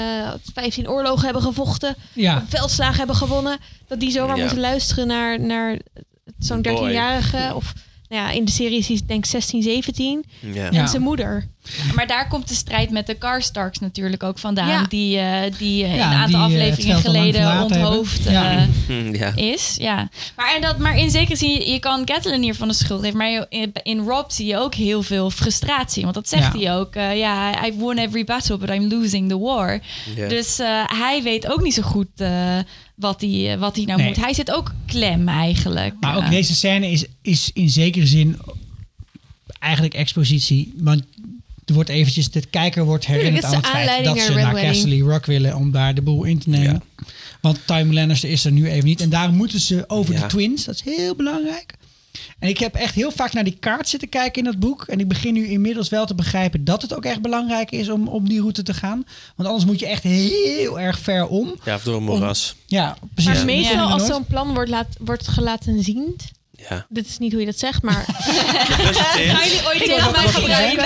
15 0.54 0.90
oorlogen 0.90 1.24
hebben 1.24 1.42
gevochten, 1.42 1.96
Ja, 2.14 2.46
veldslagen 2.50 2.98
hebben 2.98 3.16
gewonnen, 3.16 3.58
dat 3.88 4.00
die 4.00 4.12
zomaar 4.12 4.36
Ja. 4.36 4.42
moeten 4.42 4.60
luisteren 4.62 5.08
naar, 5.08 5.40
naar 5.40 5.80
zo'n 6.40 6.62
Boy. 6.62 6.76
13-jarige 6.76 7.52
of 7.56 7.74
Nou 8.12 8.24
ja, 8.24 8.32
in 8.32 8.46
de 8.46 8.52
serie 8.52 8.78
is 8.78 8.88
hij 8.88 9.02
denk 9.06 9.24
ik 9.24 9.30
16, 9.30 9.62
17. 9.62 10.24
Ja. 10.40 10.50
Ja. 10.54 10.70
En 10.72 10.88
zijn 10.88 11.02
moeder. 11.02 11.48
Maar 11.96 12.08
daar 12.08 12.28
komt 12.28 12.48
de 12.48 12.54
strijd 12.56 12.90
met 12.90 13.08
de 13.08 13.14
Karstarks 13.14 13.80
natuurlijk 13.80 14.24
ook 14.24 14.40
vandaan. 14.40 14.68
Ja. 14.68 14.86
Die, 14.90 15.18
eh, 15.18 15.52
die 15.58 15.84
eh, 15.84 15.96
Ja, 15.96 16.12
een 16.12 16.18
aantal 16.18 16.48
die, 16.48 16.58
eh, 16.58 16.64
afleveringen 16.64 16.98
geleden 17.02 17.62
onthoofd 17.64 18.24
Ja. 18.24 18.68
ja. 19.12 19.32
is. 19.36 19.76
Ja. 19.80 20.10
Maar, 20.36 20.56
en 20.56 20.62
dat, 20.62 20.78
maar 20.78 20.98
in 20.98 21.10
zekere 21.12 21.36
zin, 21.36 21.50
je, 21.50 21.72
je 21.72 21.80
kan 21.80 22.06
Catelyn 22.06 22.42
hiervan 22.42 22.68
de 22.68 22.74
schuld 22.74 23.02
geven. 23.02 23.18
Maar 23.18 23.30
je- 23.30 23.46
in, 23.50 23.72
in 23.84 24.00
Rob 24.00 24.30
zie 24.30 24.46
je 24.46 24.58
ook 24.58 24.74
heel 24.76 25.04
veel 25.04 25.30
frustratie. 25.30 26.04
Want 26.04 26.16
dat 26.16 26.30
zegt 26.30 26.54
Ja. 26.54 26.60
hij 26.60 26.76
ook. 26.80 26.96
eh, 26.96 27.18
ja, 27.18 27.66
I've 27.66 27.78
won 27.78 27.98
every 27.98 28.24
battle, 28.24 28.58
but 28.58 28.70
I'm 28.70 28.88
losing 28.90 29.30
the 29.30 29.40
war. 29.40 29.80
Dus 30.28 30.60
eh, 30.60 30.84
hij 30.86 31.24
weet 31.24 31.48
ook 31.52 31.62
niet 31.62 31.74
zo 31.74 31.82
goed 31.82 32.08
eh, 32.16 32.58
wat, 33.02 33.22
hij, 33.22 33.52
eh, 33.54 33.60
wat 33.60 33.76
hij 33.76 33.86
nou 33.86 33.98
Nee. 34.00 34.08
moet. 34.08 34.18
Hij 34.18 34.34
zit 34.34 34.52
ook 34.52 34.74
klem 34.86 35.28
eigenlijk. 35.28 35.94
Maar 36.00 36.18
ook 36.18 36.30
deze 36.30 36.56
scène 36.56 36.92
is, 36.92 37.06
is 37.22 37.50
in 37.54 37.70
zekere 37.70 38.06
zin 38.08 38.38
eigenlijk 39.60 39.94
expositie. 39.94 40.74
Want 40.78 41.04
er 41.66 41.74
wordt 41.74 41.90
eventjes, 41.90 42.32
de 42.32 42.46
kijker 42.50 42.86
wordt 42.86 43.06
herinnerd 43.06 43.44
aan 43.44 43.56
het 43.56 43.68
feit 43.68 44.04
dat 44.06 44.20
ze 44.20 44.34
naar 44.34 44.54
Castle 44.62 45.00
Rock 45.00 45.26
willen 45.26 45.56
om 45.56 45.72
daar 45.72 45.96
de 45.96 46.02
boel 46.02 46.24
in 46.24 46.40
te 46.40 46.50
nemen. 46.50 46.84
Want 47.42 47.60
Time 47.66 47.94
Lannister 47.94 48.30
is 48.30 48.46
er 48.46 48.52
nu 48.52 48.70
even 48.70 48.86
niet. 48.86 49.02
En 49.02 49.10
daarom 49.10 49.36
moeten 49.36 49.60
ze 49.60 49.84
over 49.88 50.14
Ja. 50.14 50.22
de 50.22 50.28
twins. 50.28 50.64
Dat 50.64 50.76
is 50.76 50.82
heel 50.96 51.16
belangrijk. 51.16 51.74
En 52.40 52.50
ik 52.50 52.58
heb 52.58 52.76
echt 52.76 52.96
heel 52.96 53.12
vaak 53.12 53.34
naar 53.34 53.44
die 53.44 53.58
kaart 53.60 53.90
zitten 53.90 54.10
kijken 54.10 54.44
in 54.44 54.52
dat 54.52 54.60
boek. 54.60 54.84
En 54.88 55.00
ik 55.00 55.08
begin 55.08 55.34
nu 55.34 55.48
inmiddels 55.48 55.90
wel 55.90 56.06
te 56.06 56.16
begrijpen 56.16 56.64
dat 56.64 56.82
het 56.82 56.96
ook 56.96 57.06
echt 57.06 57.22
belangrijk 57.22 57.72
is 57.72 57.90
om 57.90 58.08
op 58.08 58.28
die 58.30 58.40
route 58.40 58.64
te 58.64 58.74
gaan. 58.74 59.04
Want 59.36 59.48
anders 59.50 59.66
moet 59.66 59.80
je 59.80 59.88
echt 59.88 60.04
heel 60.04 60.80
erg 60.80 61.00
ver 61.00 61.28
om. 61.28 61.56
ja, 61.64 61.76
of 61.76 61.84
door 61.84 61.96
een 61.96 62.04
moeras. 62.04 62.56
Ja, 62.66 62.96
precies. 63.14 63.32
Maar 63.32 63.40
Ja. 63.40 63.46
meestal 63.46 63.76
Ja. 63.88 63.94
als 63.94 64.06
zo'n 64.06 64.26
plan 64.26 64.54
wordt, 64.54 64.70
laat, 64.70 64.88
wordt 65.00 65.28
gelaten 65.28 65.84
zien... 65.84 66.16
Ja. 66.70 66.86
Dit 66.90 67.08
is 67.08 67.18
niet 67.18 67.32
hoe 67.32 67.40
je 67.40 67.46
dat 67.46 67.60
zegt, 67.60 67.82
maar... 67.82 68.06
Gepresenteerd. 68.70 69.44
jullie 69.44 69.66
ooit 69.66 69.80
tegen 69.80 70.12
mij 70.12 70.28
gebruiken? 70.28 70.84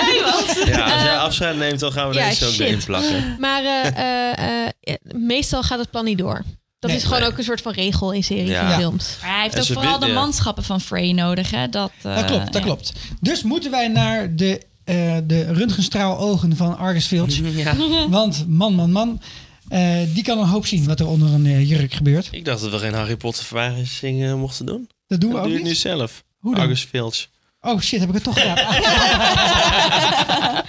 Ja, 0.68 0.84
als 0.94 1.04
jij 1.04 1.18
afscheid 1.18 1.58
neemt, 1.58 1.80
dan 1.80 1.92
gaan 1.92 2.10
we 2.10 2.16
ja, 2.16 2.30
deze 2.30 2.46
ook 2.46 2.52
shit. 2.52 2.68
erin 2.68 2.84
plakken. 2.86 3.36
Maar 3.40 3.64
eh, 3.64 4.66
eh, 4.66 4.70
eh, 4.82 4.96
meestal 5.16 5.64
gaat 5.64 5.80
het 5.80 5.90
plan 5.92 6.06
niet 6.06 6.18
door. 6.18 6.44
Dat 6.88 6.94
Nee. 6.96 7.04
is 7.04 7.04
gewoon 7.04 7.20
Nee. 7.20 7.30
ook 7.32 7.38
een 7.38 7.44
soort 7.44 7.62
van 7.62 7.72
regel 7.74 8.12
in 8.12 8.24
series 8.24 8.50
Ja. 8.50 8.72
en 8.72 8.80
films. 8.80 9.18
Maar 9.22 9.32
hij 9.34 9.42
heeft 9.42 9.56
En 9.56 9.62
ook 9.62 9.68
vooral 9.68 10.00
de 10.00 10.08
manschappen 10.14 10.64
van 10.64 10.82
Frey 10.82 11.12
nodig. 11.12 11.52
Hè? 11.52 11.70
Dat, 11.70 11.92
eh, 12.02 12.16
Dat 12.16 12.26
klopt, 12.26 12.46
dat 12.46 12.54
ja. 12.54 12.60
klopt. 12.62 12.94
Dus 13.22 13.44
moeten 13.44 13.72
wij 13.72 13.88
naar 13.88 14.36
de, 14.36 14.62
eh 14.84 15.18
de 15.24 15.54
röntgenstraalogen 15.54 16.56
van 16.56 16.78
Argus 16.78 17.06
Filch. 17.06 17.36
Ja. 17.56 17.76
Want 18.10 18.46
man, 18.48 18.74
man, 18.74 18.92
man, 18.92 19.22
eh, 19.68 19.98
die 20.14 20.24
kan 20.24 20.40
een 20.40 20.48
hoop 20.48 20.66
zien 20.66 20.86
wat 20.86 21.00
er 21.00 21.08
onder 21.08 21.34
een 21.34 21.46
eh, 21.46 21.70
jurk 21.70 21.94
gebeurt. 21.94 22.28
Ik 22.32 22.46
dacht 22.46 22.62
dat 22.62 22.72
we 22.72 22.78
geen 22.80 22.94
Harry 22.94 23.16
Potter 23.18 23.44
verwijzing 23.46 24.24
eh, 24.24 24.34
mochten 24.36 24.66
doen. 24.66 24.90
Dat 25.08 25.22
doen 25.22 25.30
we 25.30 25.36
Dat 25.36 25.46
ook 25.46 25.52
doe 25.52 25.52
je 25.52 25.54
het 25.54 25.64
nu 25.64 25.70
niet. 25.70 25.80
zelf. 25.80 26.24
Hoe 26.40 26.54
dan? 26.56 26.64
Argus 26.64 26.84
Filch. 26.84 27.26
Oh 27.66 27.80
shit, 27.82 28.00
heb 28.00 28.10
ik 28.10 28.16
het 28.16 28.24
toch 28.24 28.40
gedaan? 28.40 28.58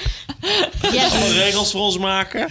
Alle 1.13 1.33
regels 1.33 1.71
voor 1.71 1.81
ons 1.81 1.99
maken. 1.99 2.49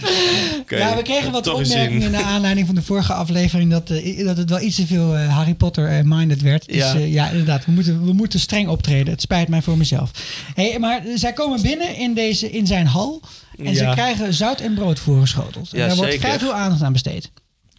Oké, 0.60 0.76
ja, 0.76 0.96
we 0.96 1.02
kregen 1.02 1.32
wat 1.32 1.44
toch 1.44 1.58
opmerkingen 1.60 2.10
naar 2.10 2.22
aanleiding 2.22 2.66
van 2.66 2.74
de 2.74 2.82
vorige 2.82 3.12
aflevering 3.12 3.70
dat, 3.70 3.90
eh, 3.90 4.24
dat 4.24 4.36
het 4.36 4.50
wel 4.50 4.60
iets 4.60 4.76
te 4.76 4.86
veel 4.86 5.16
eh, 5.16 5.36
Harry 5.36 5.54
Potter 5.54 5.88
eh, 5.88 6.04
minded 6.04 6.42
werd. 6.42 6.66
Dus 6.66 6.76
Ja. 6.76 6.92
ja, 6.94 7.04
ja 7.04 7.30
inderdaad, 7.30 7.64
we 7.64 7.72
moeten, 7.72 8.04
we 8.04 8.12
moeten 8.12 8.40
streng 8.40 8.68
optreden. 8.68 9.12
Het 9.12 9.20
spijt 9.20 9.48
mij 9.48 9.62
voor 9.62 9.76
mezelf. 9.76 10.10
Hey, 10.54 10.78
maar 10.78 11.02
zij 11.14 11.32
komen 11.32 11.62
binnen 11.62 11.96
in, 11.96 12.14
deze, 12.14 12.50
in 12.50 12.66
zijn 12.66 12.86
hal 12.86 13.20
en 13.64 13.76
ze 13.76 13.88
krijgen 13.92 14.34
zout 14.34 14.60
en 14.60 14.74
brood 14.74 14.98
voorgeschoteld. 14.98 15.72
En 15.72 15.78
Ja, 15.78 15.86
daar 15.86 15.96
wordt 15.96 16.14
vrij 16.14 16.38
veel 16.38 16.54
aandacht 16.54 16.82
aan 16.82 16.92
besteed. 16.92 17.30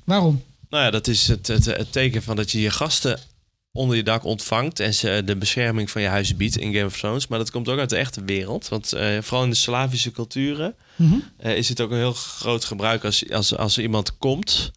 Waarom? 0.03 0.43
Nou 0.69 0.83
ja, 0.83 0.91
dat 0.91 1.07
is 1.07 1.27
het, 1.27 1.47
het, 1.47 1.65
het 1.65 1.91
teken 1.91 2.23
van 2.23 2.35
dat 2.35 2.51
je 2.51 2.61
je 2.61 2.69
gasten 2.69 3.19
onder 3.77 3.95
je 3.95 4.03
dak 4.03 4.23
ontvangt 4.23 4.79
en 4.79 4.93
ze 4.93 5.21
de 5.25 5.35
bescherming 5.37 5.91
van 5.91 6.01
je 6.01 6.07
huis 6.07 6.35
biedt 6.35 6.57
in 6.57 6.73
Game 6.73 6.85
of 6.85 6.97
Thrones. 6.97 7.27
Maar 7.27 7.39
dat 7.39 7.51
komt 7.51 7.69
ook 7.69 7.79
uit 7.79 7.89
de 7.89 7.97
echte 7.97 8.23
wereld. 8.25 8.67
Want 8.67 8.93
eh, 8.93 9.17
vooral 9.21 9.43
in 9.43 9.49
de 9.49 9.55
Slavische 9.55 10.11
culturen 10.11 10.75
Mhm. 10.95 11.15
eh, 11.37 11.57
is 11.57 11.69
het 11.69 11.81
ook 11.81 11.91
een 11.91 11.97
heel 11.97 12.13
groot 12.13 12.65
gebruik 12.65 13.03
als, 13.05 13.31
als, 13.31 13.57
als 13.57 13.77
er 13.77 13.83
iemand 13.83 14.17
komt, 14.17 14.71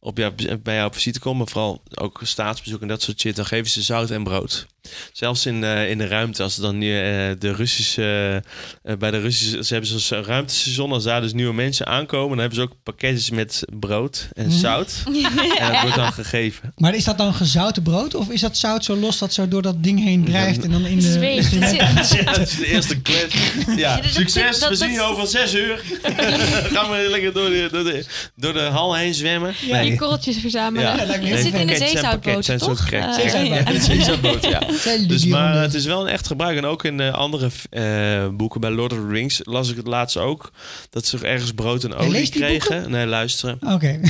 op 0.00 0.18
jou, 0.18 0.56
bij 0.58 0.74
jou 0.74 0.86
op 0.86 0.94
visite 0.94 1.18
komt, 1.20 1.38
maar 1.38 1.46
vooral 1.48 1.82
ook 1.94 2.20
staatsbezoek 2.24 2.80
en 2.82 2.88
dat 2.88 3.02
soort 3.02 3.20
shit, 3.20 3.36
dan 3.36 3.46
geven 3.46 3.70
ze 3.70 3.82
zout 3.82 4.10
en 4.10 4.24
brood. 4.24 4.66
Zelfs 5.12 5.46
in, 5.46 5.64
eh, 5.64 5.90
in 5.90 5.98
de 5.98 6.06
ruimte, 6.06 6.42
als 6.42 6.56
dan 6.56 6.78
nu 6.78 6.86
eh, 6.98 7.02
de 7.38 7.52
Russische, 7.54 8.42
eh, 8.82 8.96
bij 8.96 9.10
de 9.10 9.20
Russische, 9.20 9.64
ze 9.64 9.72
hebben 9.74 10.00
zo'n 10.00 10.24
ruimtestation, 10.24 10.92
als 10.92 11.04
daar 11.04 11.20
dus 11.20 11.32
nieuwe 11.32 11.54
mensen 11.54 11.86
aankomen, 11.86 12.28
dan 12.28 12.38
hebben 12.38 12.56
ze 12.56 12.62
ook 12.62 12.72
pakketjes 12.82 13.30
met 13.30 13.62
brood 13.80 14.28
en 14.34 14.46
Mhm. 14.46 14.56
zout. 14.58 14.92
En 15.58 15.72
dat 15.72 15.80
wordt 15.80 15.96
dan 15.96 16.12
gegeven. 16.12 16.72
Maar 16.76 16.94
is 16.94 17.04
dat 17.04 17.18
dan 17.18 17.34
gezouten 17.34 17.82
brood 17.82 18.14
of 18.14 18.28
is 18.30 18.40
dat 18.40 18.56
zout 18.56 18.84
zo 18.84 18.96
los 18.96 19.18
dat 19.18 19.32
zo 19.34 19.48
door 19.48 19.62
dat 19.62 19.82
ding 19.82 20.02
heen 20.04 20.24
drijft 20.24 20.64
en 20.64 20.70
dan 20.70 20.86
in 20.86 20.98
de... 21.00 21.12
Zweet. 21.12 21.50
Ja, 21.72 21.92
dat 22.32 22.38
is 22.38 22.56
de 22.56 22.66
eerste 22.66 23.00
klets. 23.00 23.34
Ja, 23.76 23.96
dat- 23.96 24.12
succes. 24.12 24.58
dat- 24.58 24.68
we 24.68 24.68
dat- 24.68 24.78
zien 24.78 24.90
je 24.92 25.00
over 25.02 25.26
zes 25.26 25.54
uur. 25.54 25.82
Gaan 26.72 26.90
we 26.90 27.06
lekker 27.10 27.32
door 27.32 27.48
de, 27.48 27.68
door 27.72 27.84
de, 27.84 28.04
door 28.36 28.52
de 28.52 28.60
hal 28.60 28.96
heen 28.96 29.14
zwemmen. 29.14 29.54
Je 29.60 29.96
korreltjes 29.96 30.36
verzamelen. 30.38 30.96
Ja, 30.96 31.06
Het 31.06 31.40
zit 31.40 31.54
in 31.54 31.66
de 31.66 31.76
zeezoutboot, 31.76 32.34
toch? 32.34 32.44
Zeezoutboot. 32.44 32.90
Ja, 32.90 33.80
zeezoutboot, 33.80 34.42
ja. 34.44 34.60
Zijn 34.60 34.71
Dus, 35.08 35.26
maar 35.26 35.60
het 35.60 35.74
is 35.74 35.84
wel 35.84 36.00
een 36.00 36.12
echt 36.12 36.26
gebruik. 36.26 36.56
En 36.56 36.64
ook 36.64 36.84
in 36.84 37.00
eh, 37.00 37.12
andere 37.14 37.50
eh, 37.70 38.28
boeken, 38.28 38.60
bij 38.60 38.70
Lord 38.70 38.92
of 38.92 38.98
the 38.98 39.06
Rings, 39.06 39.40
las 39.44 39.70
ik 39.70 39.76
het 39.76 39.86
laatst 39.86 40.16
ook. 40.16 40.50
Dat 40.90 41.06
ze 41.06 41.18
ergens 41.26 41.52
brood 41.52 41.84
en 41.84 41.94
olie 41.94 42.10
leest 42.10 42.32
die 42.32 42.42
kregen. 42.42 42.90
Nee, 42.90 43.06
luisteren. 43.06 43.58
Oké. 43.66 44.00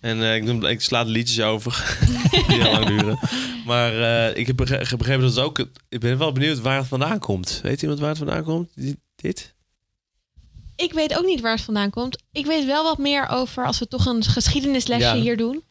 En 0.00 0.22
eh, 0.22 0.34
ik, 0.36 0.46
doe, 0.46 0.70
ik 0.70 0.80
sla 0.80 1.04
de 1.04 1.10
liedjes 1.10 1.40
over. 1.40 1.96
die 2.30 2.62
heel 2.62 2.72
lang 2.72 2.86
duren. 2.86 3.18
Maar 3.66 4.00
eh, 4.28 4.36
ik 4.36 4.46
heb 4.46 4.56
begre- 4.56 4.96
begrepen 4.96 5.22
dat 5.22 5.34
het 5.34 5.44
ook... 5.44 5.58
Ik 5.88 6.00
ben 6.00 6.18
wel 6.18 6.32
benieuwd 6.32 6.60
waar 6.60 6.76
het 6.78 6.86
vandaan 6.86 7.18
komt. 7.18 7.60
Weet 7.62 7.82
iemand 7.82 8.00
waar 8.00 8.08
het 8.08 8.18
vandaan 8.18 8.42
komt? 8.44 8.68
Dit? 9.16 9.54
Ik 10.76 10.92
weet 10.92 11.18
ook 11.18 11.24
niet 11.24 11.40
waar 11.40 11.52
het 11.54 11.60
vandaan 11.64 11.90
komt. 11.90 12.22
Ik 12.32 12.46
weet 12.46 12.64
wel 12.66 12.82
wat 12.84 12.98
meer 12.98 13.28
over, 13.28 13.66
als 13.66 13.78
we 13.78 13.88
toch 13.88 14.06
een 14.06 14.24
geschiedenislesje 14.24 15.06
Ja. 15.06 15.14
hier 15.16 15.36
doen. 15.36 15.62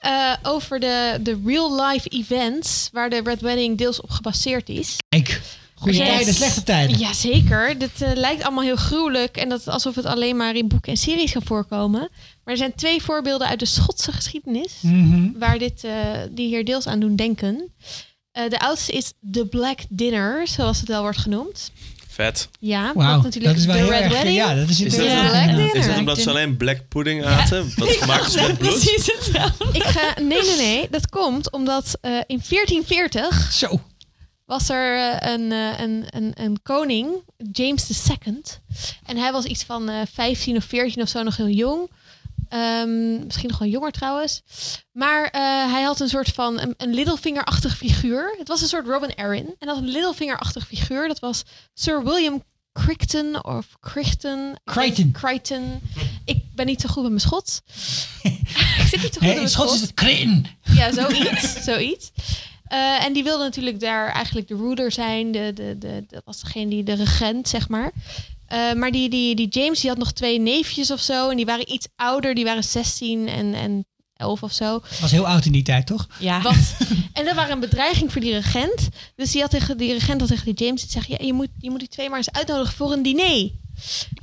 Eh, 0.00 0.32
over 0.42 0.80
de, 0.80 1.18
de 1.20 1.40
real-life 1.44 2.08
events 2.08 2.88
waar 2.92 3.10
de 3.10 3.20
Red 3.24 3.40
Wedding 3.40 3.78
deels 3.78 4.00
op 4.00 4.10
gebaseerd 4.10 4.68
is. 4.68 4.96
Kijk, 5.08 5.40
goede 5.74 5.96
Yes. 5.98 6.06
tijden, 6.06 6.34
slechte 6.34 6.62
tijden. 6.62 6.98
Jazeker. 6.98 7.78
Dit 7.78 8.02
eh, 8.02 8.10
lijkt 8.14 8.42
allemaal 8.42 8.64
heel 8.64 8.76
gruwelijk 8.76 9.36
en 9.36 9.48
dat 9.48 9.68
alsof 9.68 9.94
het 9.94 10.04
alleen 10.04 10.36
maar 10.36 10.54
in 10.54 10.68
boeken 10.68 10.90
en 10.92 10.98
series 10.98 11.32
kan 11.32 11.42
voorkomen. 11.44 12.00
Maar 12.44 12.54
er 12.54 12.56
zijn 12.56 12.74
twee 12.74 13.02
voorbeelden 13.02 13.46
uit 13.48 13.58
de 13.58 13.66
Schotse 13.66 14.12
geschiedenis 14.12 14.72
Mhm. 14.82 15.38
waar 15.38 15.58
dit, 15.58 15.84
eh, 15.84 15.92
die 16.30 16.46
hier 16.46 16.64
deels 16.64 16.86
aan 16.86 17.00
doen 17.00 17.16
denken. 17.16 17.72
De 18.32 18.58
oudste 18.58 18.92
is 18.92 19.12
The 19.32 19.46
Black 19.46 19.78
Dinner, 19.88 20.48
zoals 20.48 20.78
het 20.80 20.88
wel 20.88 21.02
wordt 21.02 21.18
genoemd. 21.18 21.70
Vet. 22.20 22.48
Ja, 22.58 22.92
wat 22.94 23.22
natuurlijk 23.22 23.44
dat 23.44 23.56
is 23.56 23.64
wel 23.64 23.76
de 23.76 23.84
Red 23.84 24.00
erg... 24.00 24.12
Wedding. 24.12 24.36
Ja, 24.36 24.54
dat 24.54 24.68
is 24.68 24.80
Is 24.80 24.96
dat, 24.96 25.04
ja. 25.04 25.46
Dinner. 25.46 25.74
is 25.74 25.86
dat 25.86 25.98
omdat 25.98 26.18
ze 26.18 26.30
alleen 26.30 26.56
black 26.56 26.88
pudding 26.88 27.24
aten? 27.24 27.72
Wat 27.76 27.88
gemaakt 27.88 28.26
is 28.26 28.34
met 28.34 28.58
bloed? 28.58 28.70
Precies 28.70 29.12
hetzelfde. 29.12 29.64
Ik 29.72 29.82
ga, 29.82 30.14
nee, 30.20 30.42
nee, 30.42 30.56
nee. 30.56 30.88
Dat 30.90 31.08
komt 31.08 31.50
omdat 31.52 31.98
eh, 32.00 32.10
in 32.10 32.42
1440 32.48 33.52
Zo. 33.52 33.80
was 34.46 34.68
er 34.68 34.96
eh, 34.96 35.32
een, 35.32 35.52
eh, 35.52 35.80
een, 35.80 36.04
een, 36.10 36.32
een 36.34 36.60
koning, 36.62 37.08
James 37.52 38.08
II. 38.08 38.40
En 39.06 39.16
hij 39.16 39.32
was 39.32 39.44
iets 39.44 39.64
van 39.64 39.88
eh 39.88 40.00
15 40.12 40.56
of 40.56 40.64
14 40.64 41.02
of 41.02 41.08
zo, 41.08 41.22
nog 41.22 41.36
heel 41.36 41.48
jong. 41.48 41.90
Ehm, 42.50 43.24
misschien 43.24 43.48
nog 43.48 43.58
wel 43.58 43.68
jonger 43.68 43.90
trouwens. 43.90 44.42
Maar 44.92 45.24
eh, 45.24 45.40
hij 45.72 45.82
had 45.82 46.00
een 46.00 46.08
soort 46.08 46.28
van 46.28 46.60
een, 46.60 46.74
een 46.76 46.94
Littlefinger-achtige 46.94 47.76
figuur. 47.76 48.34
Het 48.38 48.48
was 48.48 48.62
een 48.62 48.68
soort 48.68 48.86
Robin 48.86 49.14
Arryn. 49.14 49.54
En 49.58 49.66
dat 49.66 49.76
een 49.76 49.88
Littlefinger-achtige 49.88 50.66
figuur. 50.66 51.08
Dat 51.08 51.18
was 51.18 51.42
Sir 51.74 52.04
William 52.04 52.42
Crichton 52.72 53.44
of 53.44 53.66
Crichton. 53.80 54.56
Crichton. 54.64 55.12
Crichton. 55.12 55.80
Ik 56.24 56.54
ben 56.54 56.66
niet 56.66 56.80
zo 56.80 56.88
goed 56.88 57.02
met 57.02 57.10
mijn 57.10 57.20
Schots. 57.20 57.60
ik 58.22 58.86
zit 58.88 59.02
niet 59.02 59.14
zo 59.14 59.20
goed 59.20 59.20
Hey, 59.20 59.28
met 59.28 59.36
mijn 59.36 59.48
Schots 59.48 59.74
is 59.74 59.80
het 59.80 59.94
krin. 59.94 60.46
Ja, 60.62 60.92
zoiets. 60.92 61.62
zoiets. 61.70 62.10
Eh, 62.64 63.04
en 63.04 63.12
die 63.12 63.24
wilde 63.24 63.44
natuurlijk 63.44 63.80
daar 63.80 64.12
eigenlijk 64.12 64.48
de 64.48 64.56
ruler 64.56 64.92
zijn. 64.92 65.32
De, 65.32 65.52
de, 65.54 65.78
de, 65.78 66.04
dat 66.06 66.22
was 66.24 66.40
degene 66.40 66.70
die 66.70 66.82
de 66.82 66.94
regent, 66.94 67.48
zeg 67.48 67.68
maar. 67.68 67.92
Eh, 68.50 68.72
maar 68.72 68.90
die, 68.90 69.08
die, 69.08 69.34
die 69.34 69.48
James 69.48 69.80
die 69.80 69.90
had 69.90 69.98
nog 69.98 70.12
twee 70.12 70.40
neefjes 70.40 70.90
of 70.90 71.00
zo. 71.00 71.28
En 71.28 71.36
die 71.36 71.46
waren 71.46 71.72
iets 71.72 71.88
ouder. 71.96 72.34
Die 72.34 72.44
waren 72.44 72.64
16 72.64 73.28
en, 73.28 73.54
en 73.54 73.86
11 74.16 74.42
of 74.42 74.52
zo. 74.52 74.82
Was 75.00 75.10
heel 75.10 75.28
oud 75.28 75.44
in 75.44 75.52
die 75.52 75.62
tijd, 75.62 75.86
toch? 75.86 76.08
Ja. 76.18 76.42
Wat, 76.50 76.76
en 77.12 77.24
dat 77.24 77.34
waren 77.34 77.52
een 77.52 77.60
bedreiging 77.60 78.12
voor 78.12 78.20
die 78.20 78.32
regent. 78.32 78.88
Dus 79.16 79.32
die, 79.32 79.40
had 79.40 79.50
tegen, 79.50 79.76
die 79.76 79.92
regent 79.92 80.20
had 80.20 80.28
tegen 80.28 80.54
die 80.54 80.66
James 80.66 80.82
gezegd... 80.82 81.06
Ja, 81.06 81.16
je, 81.20 81.32
moet, 81.32 81.48
je 81.58 81.70
moet 81.70 81.78
die 81.78 81.88
twee 81.88 82.08
maar 82.08 82.18
eens 82.18 82.30
uitnodigen 82.30 82.76
voor 82.76 82.92
een 82.92 83.02
diner. 83.02 83.50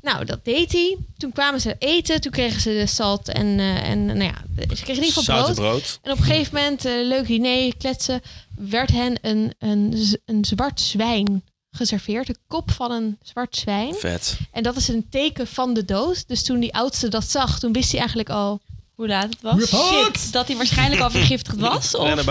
Nou, 0.02 0.26
dat 0.26 0.46
deed 0.46 0.72
hij. 0.72 0.98
Toen 1.18 1.32
kwamen 1.32 1.62
ze 1.62 1.76
eten. 1.80 2.22
Toen 2.22 2.32
kregen 2.32 2.62
ze 2.62 2.70
de 2.70 2.88
salt 2.88 3.28
en, 3.28 3.60
eh, 3.60 3.90
en 3.90 4.06
nou 4.06 4.24
ja, 4.24 4.44
ze 4.58 4.66
kregen 4.66 4.88
in 4.88 5.04
ieder 5.04 5.14
geval 5.14 5.44
brood. 5.44 5.56
brood. 5.56 6.00
En 6.02 6.12
op 6.12 6.18
een 6.18 6.24
gegeven 6.24 6.56
moment, 6.56 6.86
eh, 6.86 6.94
leuk 7.04 7.28
diner, 7.28 7.78
kletsen, 7.78 8.22
werd 8.56 8.92
hen 8.92 9.18
een, 9.22 9.54
een, 9.60 9.98
een 10.26 10.46
zwart 10.46 10.82
zwijn 10.82 11.44
geserveerd. 11.78 12.28
De 12.28 12.36
kop 12.48 12.72
van 12.72 12.92
een 12.92 13.18
zwart 13.22 13.56
zwijn. 13.56 13.94
Vet. 13.96 14.38
En 14.52 14.64
dat 14.64 14.76
is 14.76 14.88
een 14.88 15.08
teken 15.10 15.48
van 15.48 15.74
de 15.74 15.86
dood. 15.86 16.28
Dus 16.28 16.44
toen 16.44 16.60
die 16.60 16.74
oudste 16.74 17.08
dat 17.08 17.24
zag, 17.32 17.60
toen 17.60 17.74
wist 17.74 17.90
hij 17.90 18.00
eigenlijk 18.00 18.30
al, 18.30 18.62
Hoe 18.96 19.08
laat 19.08 19.24
het 19.30 19.42
was. 19.42 19.60
Report! 19.70 20.18
Shit, 20.20 20.34
dat 20.34 20.48
hij 20.48 20.56
waarschijnlijk 20.58 21.02
al 21.02 21.10
vergiftigd 21.10 21.58
was. 21.58 21.96
Of, 21.96 22.08
eh, 22.08 22.26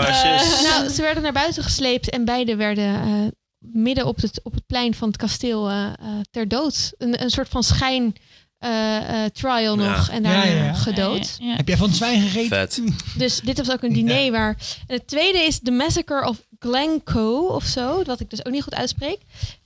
Nou, 0.63 0.89
ze 0.89 1.01
werden 1.01 1.23
naar 1.23 1.31
buiten 1.33 1.63
gesleept 1.63 2.09
en 2.09 2.25
beide 2.25 2.55
werden 2.55 3.01
eh, 3.01 3.27
midden 3.59 4.05
op 4.05 4.21
het, 4.21 4.39
op 4.43 4.53
het 4.53 4.65
plein 4.65 4.93
van 4.93 5.07
het 5.07 5.17
kasteel 5.17 5.69
eh, 5.69 5.85
eh, 5.85 5.93
ter 6.31 6.47
dood. 6.47 6.93
Een, 6.97 7.21
een 7.21 7.29
soort 7.29 7.49
van 7.49 7.63
schijn 7.63 8.15
eh, 8.57 9.23
eh, 9.25 9.31
trial 9.31 9.79
Ja. 9.79 9.95
nog 9.97 10.09
en 10.09 10.23
daarna 10.23 10.43
Ja, 10.43 10.51
ja, 10.57 10.63
ja. 10.63 10.73
gedood. 10.73 11.35
Ja, 11.39 11.45
ja. 11.47 11.55
Heb 11.55 11.67
jij 11.67 11.77
van 11.77 11.87
het 11.87 11.97
zwijn 11.97 12.21
gegeten? 12.21 12.57
Vet. 12.57 12.81
Dus 13.17 13.39
dit 13.39 13.57
was 13.57 13.71
ook 13.71 13.83
een 13.83 13.93
diner 13.93 14.31
waar... 14.31 14.57
En 14.87 14.95
het 14.95 15.07
tweede 15.07 15.37
is 15.39 15.59
The 15.63 15.71
Massacre 15.71 16.27
of 16.27 16.37
Glencoe 16.59 17.49
of 17.49 17.63
zo, 17.63 18.03
wat 18.03 18.19
ik 18.19 18.29
dus 18.29 18.45
ook 18.45 18.51
niet 18.53 18.63
goed 18.63 18.75
uitspreek. 18.75 19.19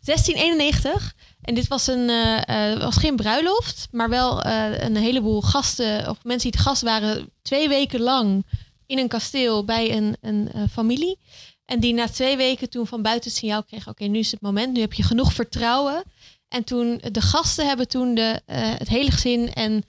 1691. 0.03 1.15
En 1.41 1.53
dit 1.53 1.67
was, 1.67 1.87
een, 1.87 2.09
eh, 2.09 2.71
eh, 2.71 2.79
was 2.79 2.97
geen 2.97 3.15
bruiloft, 3.15 3.87
maar 3.91 4.09
wel 4.09 4.41
eh, 4.41 4.79
een 4.79 4.95
heleboel 4.95 5.41
gasten 5.41 6.09
of 6.09 6.23
mensen 6.23 6.51
die 6.51 6.59
te 6.59 6.67
gast 6.67 6.81
waren 6.81 7.29
twee 7.41 7.69
weken 7.69 7.99
lang 7.99 8.45
in 8.85 8.97
een 8.97 9.07
kasteel 9.07 9.65
bij 9.65 9.97
een, 9.97 10.17
een 10.21 10.69
familie. 10.71 11.19
En 11.65 11.79
die 11.79 11.93
na 11.93 12.07
twee 12.07 12.37
weken 12.37 12.69
toen 12.69 12.87
van 12.87 13.01
buiten 13.01 13.29
het 13.29 13.39
signaal 13.39 13.63
kregen, 13.63 13.91
oké, 13.91 14.03
nu 14.03 14.19
is 14.19 14.31
het 14.31 14.41
moment, 14.41 14.73
nu 14.73 14.79
heb 14.79 14.93
je 14.93 15.03
genoeg 15.03 15.33
vertrouwen. 15.33 16.03
En 16.47 16.63
toen, 16.63 17.01
de 17.11 17.21
gasten 17.21 17.67
hebben 17.67 17.87
toen 17.87 18.15
de, 18.15 18.41
het 18.51 18.87
hele 18.87 19.11
gezin 19.11 19.53
en 19.53 19.83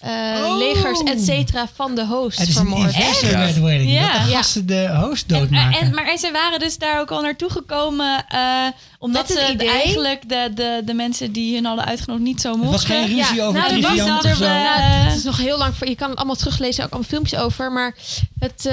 eh, 0.00 0.10
Oh. 0.44 0.56
legers, 0.58 1.00
et 1.02 1.20
cetera, 1.24 1.68
van 1.74 1.94
de 1.94 2.06
host 2.06 2.38
Het 2.38 2.48
is 2.48 2.56
een 2.56 2.60
vermoord. 2.66 2.82
inverse 2.94 3.26
Ja. 3.26 4.12
Dat 4.12 4.22
de 4.24 4.30
Ja. 4.30 4.36
gasten 4.36 4.66
de 4.66 4.88
host 5.00 5.30
En, 5.32 5.38
doodmaken. 5.38 5.80
en, 5.80 5.94
maar 5.94 6.06
en 6.08 6.18
ze 6.18 6.30
waren 6.32 6.58
dus 6.58 6.78
daar 6.78 7.00
ook 7.00 7.10
al 7.10 7.20
naartoe 7.22 7.50
gekomen. 7.50 8.24
eh, 8.28 8.66
omdat 9.00 9.28
het 9.28 9.38
ze 9.38 9.52
idee- 9.52 9.68
eigenlijk 9.70 10.28
de, 10.28 10.50
de, 10.54 10.82
de 10.84 10.94
mensen 10.94 11.32
die 11.32 11.54
hun 11.54 11.64
hadden 11.64 11.84
uitgenodigd 11.84 12.24
niet 12.26 12.40
zo 12.40 12.52
er 12.52 12.58
was 12.58 12.66
mochten. 12.70 12.88
geen 12.88 13.06
ruzie 13.06 13.34
Ja, 13.36 13.44
over 13.46 13.60
nou, 13.60 13.70
nou, 13.70 13.80
was 13.80 13.90
triviant 13.90 14.22
dan 14.22 14.32
of 14.32 14.38
zo. 14.38 14.44
er, 14.44 14.50
Nou, 14.50 14.80
Eh. 14.80 15.06
het 15.06 15.16
is 15.16 15.22
nog 15.24 15.36
heel 15.36 15.58
lang. 15.58 15.74
voor- 15.76 15.88
Je 15.88 15.94
kan 15.94 16.08
het 16.08 16.18
allemaal 16.18 16.36
teruglezen, 16.36 16.84
ook 16.84 16.90
allemaal 16.90 17.08
filmpjes 17.10 17.38
over. 17.40 17.72
Maar 17.72 17.94
het 18.38 18.70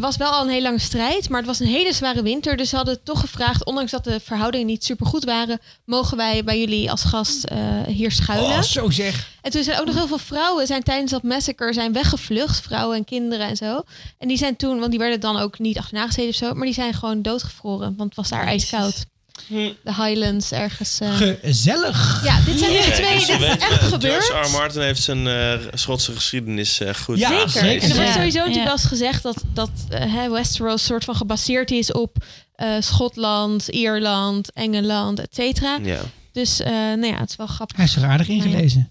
was 0.00 0.16
wel 0.16 0.30
al 0.30 0.42
een 0.42 0.48
hele 0.48 0.62
lange 0.62 0.78
strijd. 0.78 1.28
Maar 1.28 1.38
het 1.38 1.46
was 1.48 1.60
een 1.60 1.66
hele 1.66 1.92
zware 1.92 2.22
winter. 2.22 2.56
Dus 2.56 2.68
ze 2.68 2.76
hadden 2.76 3.02
toch 3.02 3.20
gevraagd, 3.20 3.64
ondanks 3.64 3.90
dat 3.90 4.04
de 4.04 4.20
verhoudingen 4.24 4.66
niet 4.66 4.84
super 4.84 5.06
goed 5.06 5.24
waren, 5.24 5.60
mogen 5.84 6.16
wij 6.16 6.44
bij 6.44 6.58
jullie 6.60 6.90
als 6.90 7.04
gast 7.04 7.44
eh, 7.44 7.58
hier 7.86 8.10
schuilen. 8.12 8.50
Oh, 8.50 8.62
zo 8.62 8.90
zeg. 8.90 9.28
En 9.42 9.50
toen 9.50 9.62
zijn 9.62 9.80
ook 9.80 9.86
nog 9.86 9.94
heel 9.94 10.06
veel 10.06 10.18
vrouwen 10.18 10.42
zijn 10.64 10.82
tijdens 10.82 11.10
dat 11.10 11.22
massacre 11.22 11.72
zijn 11.72 11.92
weggevlucht. 11.92 12.60
Vrouwen 12.60 12.96
en 12.96 13.04
kinderen 13.04 13.48
en 13.48 13.56
zo. 13.56 13.82
En 14.18 14.28
die 14.28 14.36
zijn 14.36 14.56
toen, 14.56 14.78
want 14.78 14.90
die 14.90 14.98
werden 14.98 15.20
dan 15.20 15.36
ook 15.36 15.58
niet 15.58 15.78
achterna 15.78 16.06
gezeten 16.06 16.28
of 16.30 16.34
zo. 16.36 16.54
Maar 16.54 16.64
die 16.64 16.74
zijn 16.74 16.94
gewoon 16.94 17.22
doodgevroren. 17.22 17.94
Want 17.96 18.08
het 18.08 18.14
was 18.16 18.28
daar 18.28 18.46
ijskoud. 18.46 19.04
De 19.48 19.74
Highlands 19.84 20.52
ergens. 20.52 21.00
eh. 21.00 21.16
Gezellig. 21.42 22.20
Ja, 22.24 22.40
dit 22.46 22.58
zijn 22.58 22.70
Kijk, 22.72 22.94
twee. 22.94 23.18
Dit 23.26 23.40
is 23.40 23.46
echt 23.56 23.70
eh, 23.80 23.86
gebeurd. 23.88 24.24
George 24.24 24.48
R. 24.48 24.50
Martin 24.50 24.80
heeft 24.82 25.02
zijn 25.02 25.26
eh, 25.26 25.52
Schotse 25.74 26.12
geschiedenis 26.12 26.80
eh, 26.80 26.94
goed 26.94 27.18
Ja, 27.18 27.28
Zeker. 27.28 27.50
zeker. 27.50 27.82
En 27.82 27.88
er 27.90 27.94
wordt 27.96 28.08
Ja. 28.08 28.12
sowieso 28.14 28.38
natuurlijk 28.38 28.56
Ja. 28.56 28.62
wel 28.64 28.72
eens 28.72 28.84
gezegd 28.84 29.22
dat, 29.22 29.42
dat 29.54 29.70
hè, 29.88 30.30
Westeros 30.30 30.84
soort 30.84 31.04
van 31.04 31.14
gebaseerd 31.16 31.70
is 31.70 31.92
op 31.92 32.16
eh, 32.54 32.68
Schotland, 32.80 33.68
Ierland, 33.68 34.52
Engeland, 34.52 35.20
et 35.20 35.34
cetera. 35.34 35.78
Ja. 35.82 36.00
Dus 36.32 36.60
eh, 36.60 36.70
nou 36.72 37.06
ja, 37.06 37.18
het 37.18 37.30
is 37.30 37.36
wel 37.36 37.46
grappig. 37.46 37.76
Hij 37.76 37.86
is 37.86 37.96
er 37.96 38.04
aardig 38.04 38.28
ingelezen. 38.28 38.88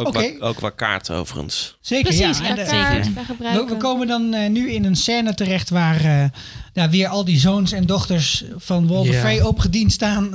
Ook, 0.00 0.06
Oké. 0.06 0.32
qua, 0.32 0.46
ook 0.46 0.56
qua 0.56 0.70
kaart 0.70 1.10
overigens. 1.10 1.76
Zeker, 1.80 2.14
Precies, 2.14 2.38
ja. 2.38 2.56
En, 2.56 2.66
kaart, 2.66 3.14
we, 3.14 3.20
gebruiken. 3.24 3.68
we 3.68 3.76
komen 3.76 4.06
dan 4.06 4.34
eh, 4.34 4.50
nu 4.50 4.70
in 4.70 4.84
een 4.84 4.96
scène 4.96 5.34
terecht 5.34 5.70
waar 5.70 6.04
eh, 6.04 6.24
ja, 6.78 6.88
weer 6.88 7.08
al 7.08 7.24
die 7.24 7.38
zoons 7.38 7.72
en 7.72 7.86
dochters 7.86 8.44
van 8.56 9.02
Ja. 9.04 9.20
Frey 9.20 9.42
opgediend 9.42 9.92
staan. 9.92 10.34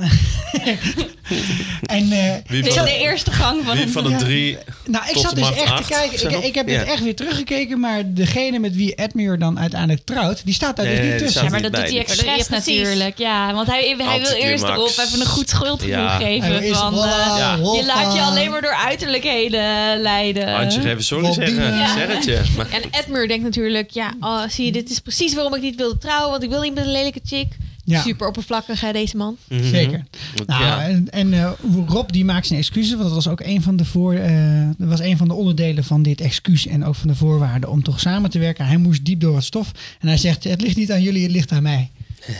en 1.82 2.12
eh, 2.12 2.34
Wie 2.46 2.62
is 2.62 2.74
van, 2.74 2.84
de 2.84 2.98
eerste 2.98 3.30
gang 3.30 3.64
van 3.64 3.74
wie 3.76 3.84
een... 3.84 3.90
van 3.90 4.04
de 4.04 4.16
drie... 4.16 4.58
nou, 4.86 5.04
ik 5.06 5.12
Tot 5.12 5.22
zat 5.22 5.34
dus 5.34 5.50
echt 5.50 5.70
acht 5.70 5.86
te 5.86 5.92
kijken. 5.92 6.30
Ik, 6.30 6.44
ik 6.44 6.54
heb 6.54 6.66
dit 6.66 6.82
echt 6.84 7.02
weer 7.02 7.16
teruggekeken, 7.16 7.80
maar 7.80 8.02
degene 8.14 8.58
met 8.58 8.74
wie 8.74 8.94
Edmure 8.94 9.38
dan 9.38 9.58
uiteindelijk 9.58 10.04
trouwt, 10.04 10.44
die 10.44 10.54
staat 10.54 10.76
daar 10.76 10.86
Nee, 10.86 11.00
dus 11.00 11.10
niet 11.10 11.18
tussen. 11.18 11.44
Ja, 11.44 11.50
maar 11.50 11.62
dat 11.62 11.74
doet 11.74 11.88
hij 11.88 11.98
expres 11.98 12.48
natuurlijk. 12.48 13.18
Ja, 13.18 13.54
want 13.54 13.66
hij, 13.66 13.94
hij 13.98 14.20
wil 14.20 14.30
eerst 14.30 14.64
erop 14.64 14.88
even 14.88 15.20
een 15.20 15.26
goed 15.26 15.48
schuldgevoel 15.48 15.94
Ja. 15.94 16.16
geven. 16.16 16.74
Van, 16.74 16.94
eh, 16.94 17.58
je 17.76 17.84
laat 17.86 18.14
je 18.14 18.20
alleen 18.20 18.50
maar 18.50 18.62
door 18.62 18.74
uiterlijkheden 18.74 19.53
leiden. 20.00 20.54
Antje, 20.54 20.90
even 20.90 21.04
sorry 21.04 21.32
zeggen. 21.32 21.64
Ja. 21.64 21.94
Zeg 21.94 22.14
het 22.14 22.24
je. 22.24 22.42
Maar, 22.56 22.70
En 22.70 22.82
Edmure 22.90 23.28
denkt 23.28 23.44
natuurlijk, 23.44 23.90
ja, 23.90 24.14
oh, 24.20 24.42
zie 24.48 24.64
je, 24.64 24.72
dit 24.72 24.90
is 24.90 24.98
precies 24.98 25.34
waarom 25.34 25.54
ik 25.54 25.62
niet 25.62 25.76
wilde 25.76 25.98
trouwen. 25.98 26.30
Want 26.30 26.42
ik 26.42 26.48
wil 26.48 26.60
niet 26.60 26.74
met 26.74 26.84
een 26.84 26.92
lelijke 26.92 27.20
chick. 27.24 27.56
Ja. 27.84 28.02
Super 28.02 28.26
oppervlakkig, 28.26 28.80
hè, 28.80 28.92
deze 28.92 29.16
man. 29.16 29.36
Mhm. 29.48 29.64
Zeker. 29.64 30.04
Want 30.34 30.48
Nou, 30.48 30.64
ja. 30.64 30.88
En, 30.88 31.10
en 31.10 31.32
eh, 31.32 31.50
Rob 31.86 32.10
die 32.10 32.24
maakt 32.24 32.46
zijn 32.46 32.58
excuses, 32.58 32.90
want 32.90 33.02
dat 33.02 33.12
was 33.12 33.28
ook 33.28 33.40
een 33.40 33.62
van 33.62 33.76
de 33.76 33.84
voor, 33.84 34.14
eh, 34.14 34.68
dat 34.78 34.88
was 34.88 35.00
een 35.00 35.16
van 35.16 35.28
de 35.28 35.34
onderdelen 35.34 35.84
van 35.84 36.02
dit 36.02 36.20
excuus 36.20 36.66
en 36.66 36.84
ook 36.84 36.94
van 36.94 37.08
de 37.08 37.14
voorwaarden 37.14 37.70
om 37.70 37.82
toch 37.82 38.00
samen 38.00 38.30
te 38.30 38.38
werken. 38.38 38.66
Hij 38.66 38.76
moest 38.76 39.04
diep 39.04 39.20
door 39.20 39.34
het 39.34 39.44
stof 39.44 39.70
en 40.00 40.08
hij 40.08 40.16
zegt: 40.16 40.44
het 40.44 40.60
ligt 40.60 40.76
niet 40.76 40.92
aan 40.92 41.02
jullie, 41.02 41.22
het 41.22 41.32
ligt 41.32 41.52
aan 41.52 41.62
mij. 41.62 41.90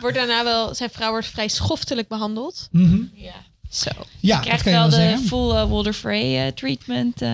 Wordt 0.00 0.16
daarna 0.16 0.44
wel, 0.44 0.74
zijn 0.74 0.90
vrouw 0.90 1.10
wordt 1.10 1.26
vrij 1.26 1.48
schoftelijk 1.48 2.08
behandeld. 2.08 2.68
Mhm. 2.70 2.96
Zo. 3.70 3.90
Ja, 4.20 4.36
dat 4.36 4.44
Krijgt 4.44 4.64
je 4.64 4.70
wel 4.70 4.88
de 4.88 4.94
zeggen. 4.94 5.26
full 5.26 5.66
Walder 5.66 5.92
Frey 5.92 6.46
eh, 6.46 6.52
treatment, 6.52 7.22
eh, 7.22 7.30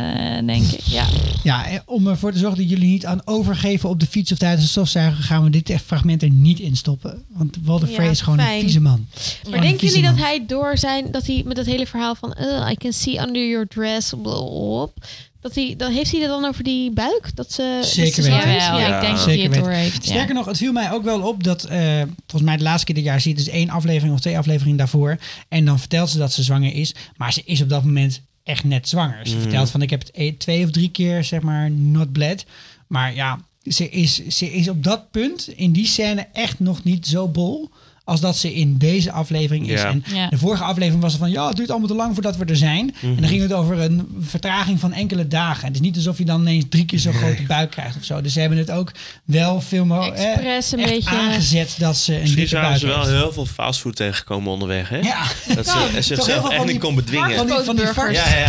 denk 0.46 0.62
ik. 0.66 0.80
Ja. 0.80 1.06
Ja, 1.42 1.82
om 1.86 2.06
ervoor 2.06 2.32
te 2.32 2.38
zorgen 2.38 2.58
dat 2.58 2.68
jullie 2.70 2.88
niet 2.88 3.06
aan 3.06 3.20
overgeven 3.24 3.88
op 3.88 4.00
de 4.00 4.06
fiets 4.06 4.32
of 4.32 4.38
tijdens 4.38 4.62
de 4.62 4.68
stofzuiger, 4.70 5.22
gaan 5.24 5.44
we 5.44 5.50
dit 5.50 5.72
fragment 5.86 6.22
er 6.22 6.30
niet 6.30 6.58
in 6.60 6.76
stoppen. 6.76 7.22
Want 7.28 7.56
Walder 7.62 7.88
Ja, 7.88 7.94
Frey 7.94 8.10
is 8.10 8.20
gewoon 8.20 8.38
fijn. 8.38 8.54
een 8.54 8.60
vieze 8.60 8.80
man. 8.80 9.06
Maar 9.50 9.60
denken 9.60 9.86
jullie 9.86 10.02
dat 10.02 10.16
hij 10.16 10.46
door 10.46 10.78
zijn, 10.78 11.10
dat 11.10 11.26
hij 11.26 11.42
met 11.46 11.56
dat 11.56 11.66
hele 11.66 11.86
verhaal 11.86 12.14
van 12.14 12.36
"Uh, 12.40 12.68
I 12.70 12.74
can 12.74 12.92
see 12.92 13.20
under 13.26 13.48
your 13.48 13.66
dress, 13.68 14.12
blop, 14.22 15.04
dat 15.42 15.54
hij, 15.54 15.74
dan 15.76 15.92
heeft 15.92 16.10
hij 16.10 16.20
het 16.20 16.28
dan 16.28 16.44
over 16.44 16.64
die 16.64 16.90
buik? 16.90 17.30
Dat 17.34 17.52
ze 17.52 17.80
Zeker 17.82 18.22
ze 18.22 18.30
weten. 18.30 18.50
Ja. 18.50 18.94
ik 18.94 19.00
denk 19.00 19.16
dat 19.16 19.24
hij 19.24 19.38
het 19.38 19.54
door 19.54 19.70
heeft. 19.70 20.04
Ja. 20.04 20.10
Sterker 20.10 20.34
nog, 20.34 20.46
het 20.46 20.56
viel 20.56 20.72
mij 20.72 20.92
ook 20.92 21.04
wel 21.04 21.20
op 21.20 21.44
dat, 21.44 21.64
eh, 21.64 22.02
volgens 22.26 22.42
mij 22.42 22.56
de 22.56 22.62
laatste 22.62 22.86
keer 22.86 22.94
dit 22.94 23.04
jaar 23.04 23.20
zie 23.20 23.30
je 23.30 23.36
dus 23.36 23.48
één 23.48 23.70
aflevering 23.70 24.14
of 24.14 24.20
twee 24.20 24.38
afleveringen 24.38 24.76
daarvoor. 24.76 25.16
En 25.48 25.64
dan 25.64 25.78
vertelt 25.78 26.10
ze 26.10 26.18
dat 26.18 26.32
ze 26.32 26.42
zwanger 26.42 26.74
is, 26.74 26.94
maar 27.16 27.32
ze 27.32 27.42
is 27.44 27.62
op 27.62 27.68
dat 27.68 27.84
moment 27.84 28.20
echt 28.44 28.64
net 28.64 28.88
zwanger. 28.88 29.26
Ze 29.26 29.38
vertelt 29.40 29.70
van 29.70 29.82
ik 29.82 29.90
heb 29.90 30.00
het 30.00 30.10
e- 30.14 30.32
twee 30.32 30.64
of 30.64 30.70
drie 30.70 30.90
keer 30.90 31.24
zeg 31.24 31.40
maar 31.40 31.70
not 31.70 32.12
bled. 32.12 32.44
Maar 32.86 33.14
ja, 33.14 33.38
ze 33.62 33.88
is, 33.88 34.26
ze 34.26 34.52
is 34.52 34.68
op 34.68 34.84
dat 34.84 35.10
punt 35.10 35.48
in 35.48 35.72
die 35.72 35.86
scène 35.86 36.26
echt 36.32 36.60
nog 36.60 36.84
niet 36.84 37.06
zo 37.06 37.28
bol 37.28 37.70
als 38.04 38.20
dat 38.20 38.36
ze 38.36 38.54
in 38.54 38.78
deze 38.78 39.12
aflevering 39.12 39.68
is. 39.70 39.80
Ja. 39.80 39.88
En 39.88 40.04
Ja. 40.14 40.28
de 40.28 40.38
vorige 40.38 40.62
aflevering 40.64 41.02
was 41.02 41.12
er 41.12 41.18
van 41.18 41.30
ja, 41.30 41.46
het 41.48 41.56
duurt 41.56 41.70
allemaal 41.70 41.88
te 41.88 41.94
lang 41.94 42.14
voordat 42.14 42.36
we 42.36 42.44
er 42.44 42.56
zijn. 42.56 42.94
En 43.02 43.16
dan 43.16 43.28
ging 43.28 43.42
het 43.42 43.52
over 43.52 43.80
een 43.80 44.08
vertraging 44.20 44.80
van 44.80 44.92
enkele 44.92 45.28
dagen. 45.28 45.66
Het 45.66 45.74
is 45.74 45.80
niet 45.80 45.96
alsof 45.96 46.18
je 46.18 46.24
dan 46.24 46.40
ineens 46.40 46.64
drie 46.68 46.84
keer 46.84 46.98
zo'n 46.98 47.12
grote 47.12 47.42
buik 47.42 47.70
krijgt 47.70 47.96
of 47.96 48.04
zo. 48.04 48.20
Dus 48.20 48.32
ze 48.32 48.40
hebben 48.40 48.58
het 48.58 48.70
ook 48.70 48.92
wel 49.24 49.60
veel 49.60 49.84
meer 49.84 50.12
eh, 50.12 50.56
echt 50.56 50.76
beetje- 50.76 51.10
aangezet 51.10 51.74
dat 51.78 51.96
ze 51.96 52.12
een 52.14 52.18
Misschien 52.20 52.40
dikke 52.40 52.56
zouden 52.56 52.70
buik 52.70 52.80
ze 52.82 52.98
wel 52.98 53.06
heeft. 53.06 53.22
heel 53.22 53.32
veel 53.32 53.46
fastfood 53.46 53.96
tegenkomen 53.96 54.52
onderweg, 54.52 54.88
hè? 54.88 54.96
Ja, 54.98 55.22
Dat 55.54 55.66
ze 55.66 55.88
zichzelf 56.00 56.48
echt 56.50 56.64
niet 56.66 56.78
kon 56.80 56.94
bedwingen. 56.94 57.36
van 57.36 57.46
die, 57.46 57.56
van 57.70 57.76
die 57.76 57.86
varkens. 57.86 58.18
Ja, 58.18 58.38
ja. 58.38 58.48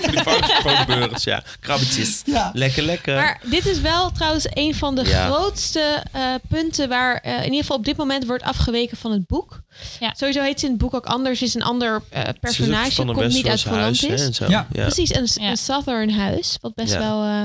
Van 0.00 0.10
die 0.10 0.20
varkenspootburgers, 0.22 1.24
ja. 1.24 1.42
Krabbetjes. 1.60 2.22
Ja. 2.24 2.50
Lekker, 2.54 2.82
lekker. 2.82 3.14
Maar 3.14 3.40
dit 3.50 3.66
is 3.66 3.80
wel 3.80 4.10
trouwens 4.12 4.46
een 4.50 4.74
van 4.74 4.94
de 4.94 5.04
Ja. 5.04 5.26
grootste 5.26 6.02
eh, 6.12 6.20
punten 6.48 6.88
waar 6.88 7.16
eh, 7.16 7.36
in 7.36 7.44
ieder 7.44 7.60
geval 7.60 7.76
op 7.76 7.84
dit 7.84 7.96
moment 7.96 8.26
wordt 8.26 8.42
van 8.88 9.12
het 9.12 9.26
boek. 9.26 9.60
Ja. 10.00 10.14
Sowieso 10.16 10.42
heet 10.42 10.60
ze 10.60 10.64
in 10.66 10.72
het 10.72 10.80
boek 10.80 10.94
ook 10.94 11.06
anders, 11.06 11.42
is 11.42 11.54
een 11.54 11.62
ander 11.62 12.02
eh, 12.08 12.20
Ze 12.20 12.26
is 12.26 12.28
ook 12.28 12.40
personage, 12.40 12.90
van 12.92 13.08
een 13.08 13.14
komt 13.14 13.32
niet 13.32 13.46
uit 13.46 13.64
en 14.02 14.34
zo. 14.34 14.46
Ja. 14.48 14.66
Ja. 14.72 14.82
Precies, 14.82 15.14
een, 15.14 15.26
Ja. 15.44 15.50
een 15.50 15.56
Southern 15.56 16.10
huis, 16.10 16.56
wat 16.60 16.74
best 16.74 16.92
Ja. 16.92 16.98
wel, 16.98 17.22
eh, 17.24 17.42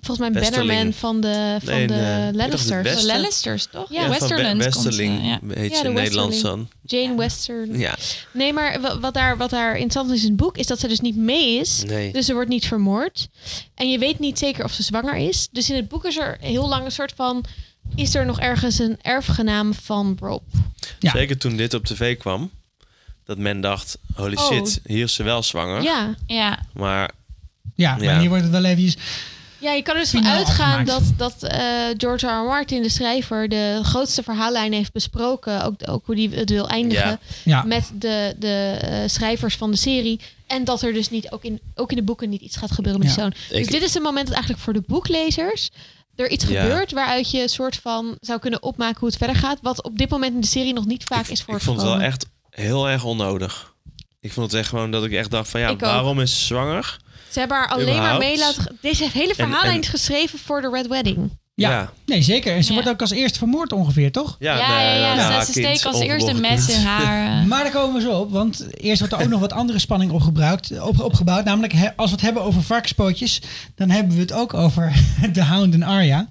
volgens 0.00 0.18
mij 0.30 0.42
bannerman 0.42 0.92
van 0.92 1.20
de, 1.20 1.56
van 1.62 1.74
Nee, 1.74 1.86
de 1.86 2.30
Lannisters. 2.32 3.00
De 3.00 3.06
Lannisters, 3.06 3.66
toch? 3.70 3.92
Ja, 3.92 4.08
Westerland 4.08 4.62
Westerling 4.64 5.18
eh, 5.20 5.26
ja. 5.26 5.38
heet 5.54 5.70
Ja, 5.70 5.76
ze 5.76 5.82
de 5.82 5.88
in 5.88 5.94
Nederlands 5.94 6.40
dan. 6.40 6.68
Jane 6.82 7.16
Western. 7.16 7.78
Ja, 7.78 7.94
Nee, 8.32 8.52
maar 8.52 8.80
wa- 8.80 8.98
wat 9.00 9.14
daar, 9.14 9.36
wat 9.36 9.50
daar 9.50 9.72
interessant 9.72 10.10
is 10.10 10.22
in 10.22 10.28
het 10.28 10.36
boek, 10.36 10.56
is 10.58 10.66
dat 10.66 10.80
ze 10.80 10.88
dus 10.88 11.00
niet 11.00 11.16
mee 11.16 11.58
is. 11.58 11.82
nee. 11.86 12.12
Dus 12.12 12.26
ze 12.26 12.32
wordt 12.32 12.48
niet 12.48 12.66
vermoord. 12.66 13.28
En 13.74 13.90
je 13.90 13.98
weet 13.98 14.18
niet 14.18 14.38
zeker 14.38 14.64
of 14.64 14.72
ze 14.72 14.82
zwanger 14.82 15.14
is. 15.16 15.48
Dus 15.52 15.70
in 15.70 15.76
het 15.76 15.88
boek 15.88 16.04
is 16.04 16.16
er 16.16 16.36
heel 16.40 16.68
lang 16.68 16.84
een 16.84 16.92
soort 16.92 17.12
van... 17.16 17.44
Is 17.94 18.14
er 18.14 18.26
nog 18.26 18.40
ergens 18.40 18.78
een 18.78 18.98
erfgenaam 19.02 19.74
van 19.74 20.16
Rob? 20.20 20.42
Ja. 20.98 21.10
Zeker 21.10 21.38
toen 21.38 21.56
dit 21.56 21.74
op 21.74 21.84
tv 21.84 22.16
kwam. 22.18 22.50
Dat 23.24 23.38
men 23.38 23.60
dacht, 23.60 23.98
holy 24.14 24.36
Oh. 24.36 24.46
shit, 24.46 24.80
hier 24.86 25.04
is 25.04 25.14
ze 25.14 25.22
wel 25.22 25.42
zwanger. 25.42 25.82
Ja. 25.82 26.14
Ja, 26.26 26.58
Maar 26.72 27.10
Ja, 27.74 27.96
maar 27.96 28.18
hier 28.20 28.28
wordt 28.28 28.42
het 28.44 28.52
wel 28.52 28.64
eventjes... 28.64 28.96
Ja, 29.58 29.72
je 29.72 29.82
kan 29.82 29.94
er 29.94 30.00
dus 30.00 30.10
van 30.10 30.26
uitgaan 30.26 30.84
dat, 30.84 31.02
dat 31.16 31.42
eh, 31.42 31.60
George 31.96 32.26
R. 32.26 32.30
R. 32.30 32.44
Martin, 32.44 32.82
de 32.82 32.88
schrijver, 32.88 33.48
de 33.48 33.80
grootste 33.82 34.22
verhaallijn 34.22 34.72
heeft 34.72 34.92
besproken. 34.92 35.64
Ook, 35.64 35.74
ook 35.88 36.06
hoe 36.06 36.14
hij 36.28 36.38
het 36.38 36.50
wil 36.50 36.68
eindigen. 36.68 37.08
Ja. 37.08 37.18
Ja, 37.44 37.62
Met 37.62 37.90
de, 37.94 38.34
de 38.38 38.78
eh, 38.80 39.08
schrijvers 39.08 39.56
van 39.56 39.70
de 39.70 39.76
serie. 39.76 40.20
En 40.46 40.64
dat 40.64 40.82
er 40.82 40.92
dus 40.92 41.10
niet, 41.10 41.30
ook 41.30 41.42
in, 41.44 41.60
ook 41.74 41.90
in 41.90 41.96
de 41.96 42.02
boeken 42.02 42.28
niet 42.28 42.40
iets 42.40 42.56
gaat 42.56 42.70
gebeuren 42.72 43.00
met 43.00 43.08
Ja. 43.14 43.14
zoon. 43.14 43.30
Dus 43.48 43.58
Ik- 43.58 43.70
dit 43.70 43.82
is 43.82 43.94
het 43.94 44.02
moment 44.02 44.24
dat 44.26 44.34
eigenlijk 44.34 44.64
voor 44.64 44.72
de 44.72 44.82
boeklezers 44.86 45.70
er 46.16 46.30
iets 46.30 46.44
Ja. 46.44 46.62
gebeurt 46.62 46.92
waaruit 46.92 47.30
je 47.30 47.42
een 47.42 47.48
soort 47.48 47.76
van 47.76 48.16
zou 48.20 48.38
kunnen 48.38 48.62
opmaken 48.62 48.98
hoe 49.00 49.08
het 49.08 49.18
verder 49.18 49.36
gaat. 49.36 49.58
Wat 49.62 49.82
op 49.82 49.98
dit 49.98 50.10
moment 50.10 50.34
in 50.34 50.40
de 50.40 50.46
serie 50.46 50.72
nog 50.72 50.86
niet 50.86 51.04
vaak 51.04 51.26
is 51.28 51.38
ik 51.40 51.44
voortgekomen. 51.46 51.80
vond 51.82 51.92
het 51.92 52.00
wel 52.00 52.08
echt 52.10 52.26
heel 52.50 52.88
erg 52.88 53.04
onnodig. 53.04 53.72
Ik 54.20 54.32
vond 54.32 54.50
het 54.50 54.60
echt 54.60 54.68
gewoon 54.68 54.90
dat 54.90 55.04
ik 55.04 55.12
echt 55.12 55.30
dacht 55.30 55.48
van 55.50 55.60
ja, 55.60 55.66
Ik 55.66 55.72
ook. 55.74 55.80
waarom 55.80 56.20
is 56.20 56.38
ze 56.38 56.44
zwanger? 56.44 56.96
Ze 57.30 57.38
hebben 57.38 57.56
haar 57.56 57.68
alleen 57.68 57.96
maar 57.98 58.18
mee 58.18 58.38
laten... 58.38 58.78
Deze 58.80 59.08
hele 59.12 59.34
verhaallijn 59.34 59.80
is 59.80 59.88
geschreven 59.88 60.38
voor 60.38 60.60
de 60.60 60.70
Red 60.70 60.86
Wedding. 60.86 61.38
Ja. 61.56 61.70
Ja. 61.70 61.90
Nee, 62.06 62.22
zeker. 62.22 62.54
En 62.54 62.62
ze 62.64 62.68
Ja. 62.68 62.74
wordt 62.74 62.88
ook 62.90 63.00
als 63.00 63.10
eerste 63.10 63.38
vermoord 63.38 63.72
ongeveer, 63.72 64.12
toch? 64.12 64.36
Ja, 64.38 64.56
ja, 64.56 64.80
ja. 64.94 65.14
nou, 65.14 65.40
ze, 65.44 65.52
ze 65.52 65.60
steken 65.60 65.90
als 65.90 66.00
eerste 66.00 66.30
een 66.30 66.40
mes 66.40 66.68
in 66.68 66.80
haar. 66.84 67.26
eh. 67.40 67.46
Maar 67.46 67.62
daar 67.62 67.72
komen 67.72 67.94
we 67.94 68.00
zo 68.00 68.18
op, 68.20 68.30
want 68.32 68.66
eerst 68.76 68.98
wordt 68.98 69.14
er 69.14 69.20
ook 69.22 69.28
nog 69.28 69.40
wat 69.40 69.52
andere 69.52 69.78
spanning 69.78 70.10
opgebruikt, 70.10 70.80
op, 70.80 71.00
opgebouwd. 71.00 71.44
Namelijk, 71.44 71.72
hè, 71.72 71.88
als 71.96 72.08
we 72.10 72.16
het 72.16 72.24
hebben 72.24 72.42
over 72.42 72.62
varkenspootjes, 72.62 73.40
dan 73.74 73.90
hebben 73.90 74.14
we 74.14 74.20
het 74.20 74.32
ook 74.32 74.54
over 74.54 74.92
de 75.32 75.44
Hound 75.44 75.74
en 75.74 75.82
Arya. 75.82 76.28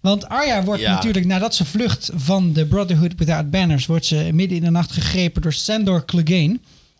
Want 0.00 0.28
Arya 0.28 0.62
wordt 0.64 0.80
Ja. 0.80 0.92
natuurlijk, 0.94 1.26
nadat 1.26 1.54
ze 1.54 1.64
vlucht 1.64 2.10
van 2.14 2.52
de 2.52 2.66
Brotherhood 2.66 3.12
Without 3.16 3.50
Banners, 3.50 3.86
wordt 3.86 4.06
ze 4.06 4.28
midden 4.32 4.56
in 4.58 4.64
de 4.64 4.70
nacht 4.70 4.92
gegrepen 4.92 5.42
door 5.42 5.52
Sandor 5.52 6.04
Clegane. 6.04 6.58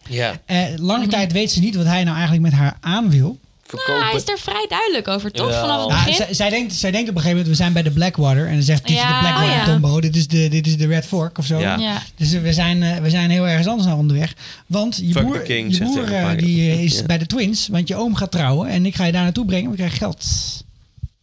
Ja, 0.09 0.33
Eh, 0.47 0.59
lange 0.77 1.07
tijd 1.07 1.33
weet 1.33 1.51
ze 1.51 1.61
niet 1.61 1.75
wat 1.77 1.87
hij 1.87 2.05
nou 2.05 2.17
eigenlijk 2.17 2.45
met 2.51 2.53
haar 2.61 2.77
aan 2.81 3.11
wil. 3.11 3.39
Verkopen. 3.79 4.01
Nou, 4.01 4.13
hij 4.15 4.21
is 4.23 4.29
er 4.29 4.39
vrij 4.39 4.67
duidelijk 4.69 5.09
over, 5.09 5.31
toch? 5.31 5.53
Vanaf 5.61 5.81
het 5.83 5.91
Ja, 5.91 5.97
begin. 6.05 6.15
zij, 6.15 6.35
zij, 6.35 6.51
denkt, 6.51 6.75
zij 6.75 6.91
denkt 6.91 7.09
op 7.09 7.15
een 7.15 7.21
gegeven 7.23 7.39
moment, 7.43 7.57
we 7.57 7.63
zijn 7.63 7.73
bij 7.73 7.83
de 7.83 7.91
Blackwater. 7.91 8.47
En 8.47 8.53
dan 8.53 8.63
zegt 8.63 8.87
dit 8.87 8.97
is 8.97 9.03
de 9.03 9.09
Blackwater 9.21 9.49
oh 9.51 9.55
ja. 9.57 9.65
Tombow, 9.65 10.03
dit 10.03 10.17
is 10.17 10.29
de, 10.29 10.49
dit 10.49 10.67
is 10.67 10.77
de 10.77 10.87
Red 10.87 11.07
Fork 11.07 11.39
of 11.39 11.47
zo. 11.47 11.59
Ja. 11.59 11.77
ja. 11.77 12.03
Dus 12.17 12.31
we 12.33 12.53
zijn, 12.53 12.83
eh, 12.83 12.97
we 12.97 13.11
zijn 13.11 13.31
heel 13.31 13.49
ergens 13.49 13.67
anders 13.67 13.89
naar 13.89 13.97
onderweg. 13.99 14.35
Want 14.67 14.97
je 15.03 15.13
Fuck 15.13 15.23
broer, 15.27 15.39
king, 15.41 15.77
je 15.77 15.85
broer 15.85 16.13
eh, 16.13 16.31
die 16.39 16.83
is 16.85 16.97
Ja. 16.99 17.07
bij 17.07 17.19
de 17.19 17.27
twins. 17.27 17.69
Want 17.69 17.89
je 17.89 17.97
oom 17.97 18.15
gaat 18.15 18.31
trouwen. 18.31 18.69
En 18.69 18.87
ik 18.87 18.95
ga 18.95 19.05
je 19.05 19.13
daar 19.13 19.23
naartoe 19.23 19.45
brengen. 19.45 19.71
We 19.71 19.77
krijgen 19.77 19.99
geld. 19.99 20.25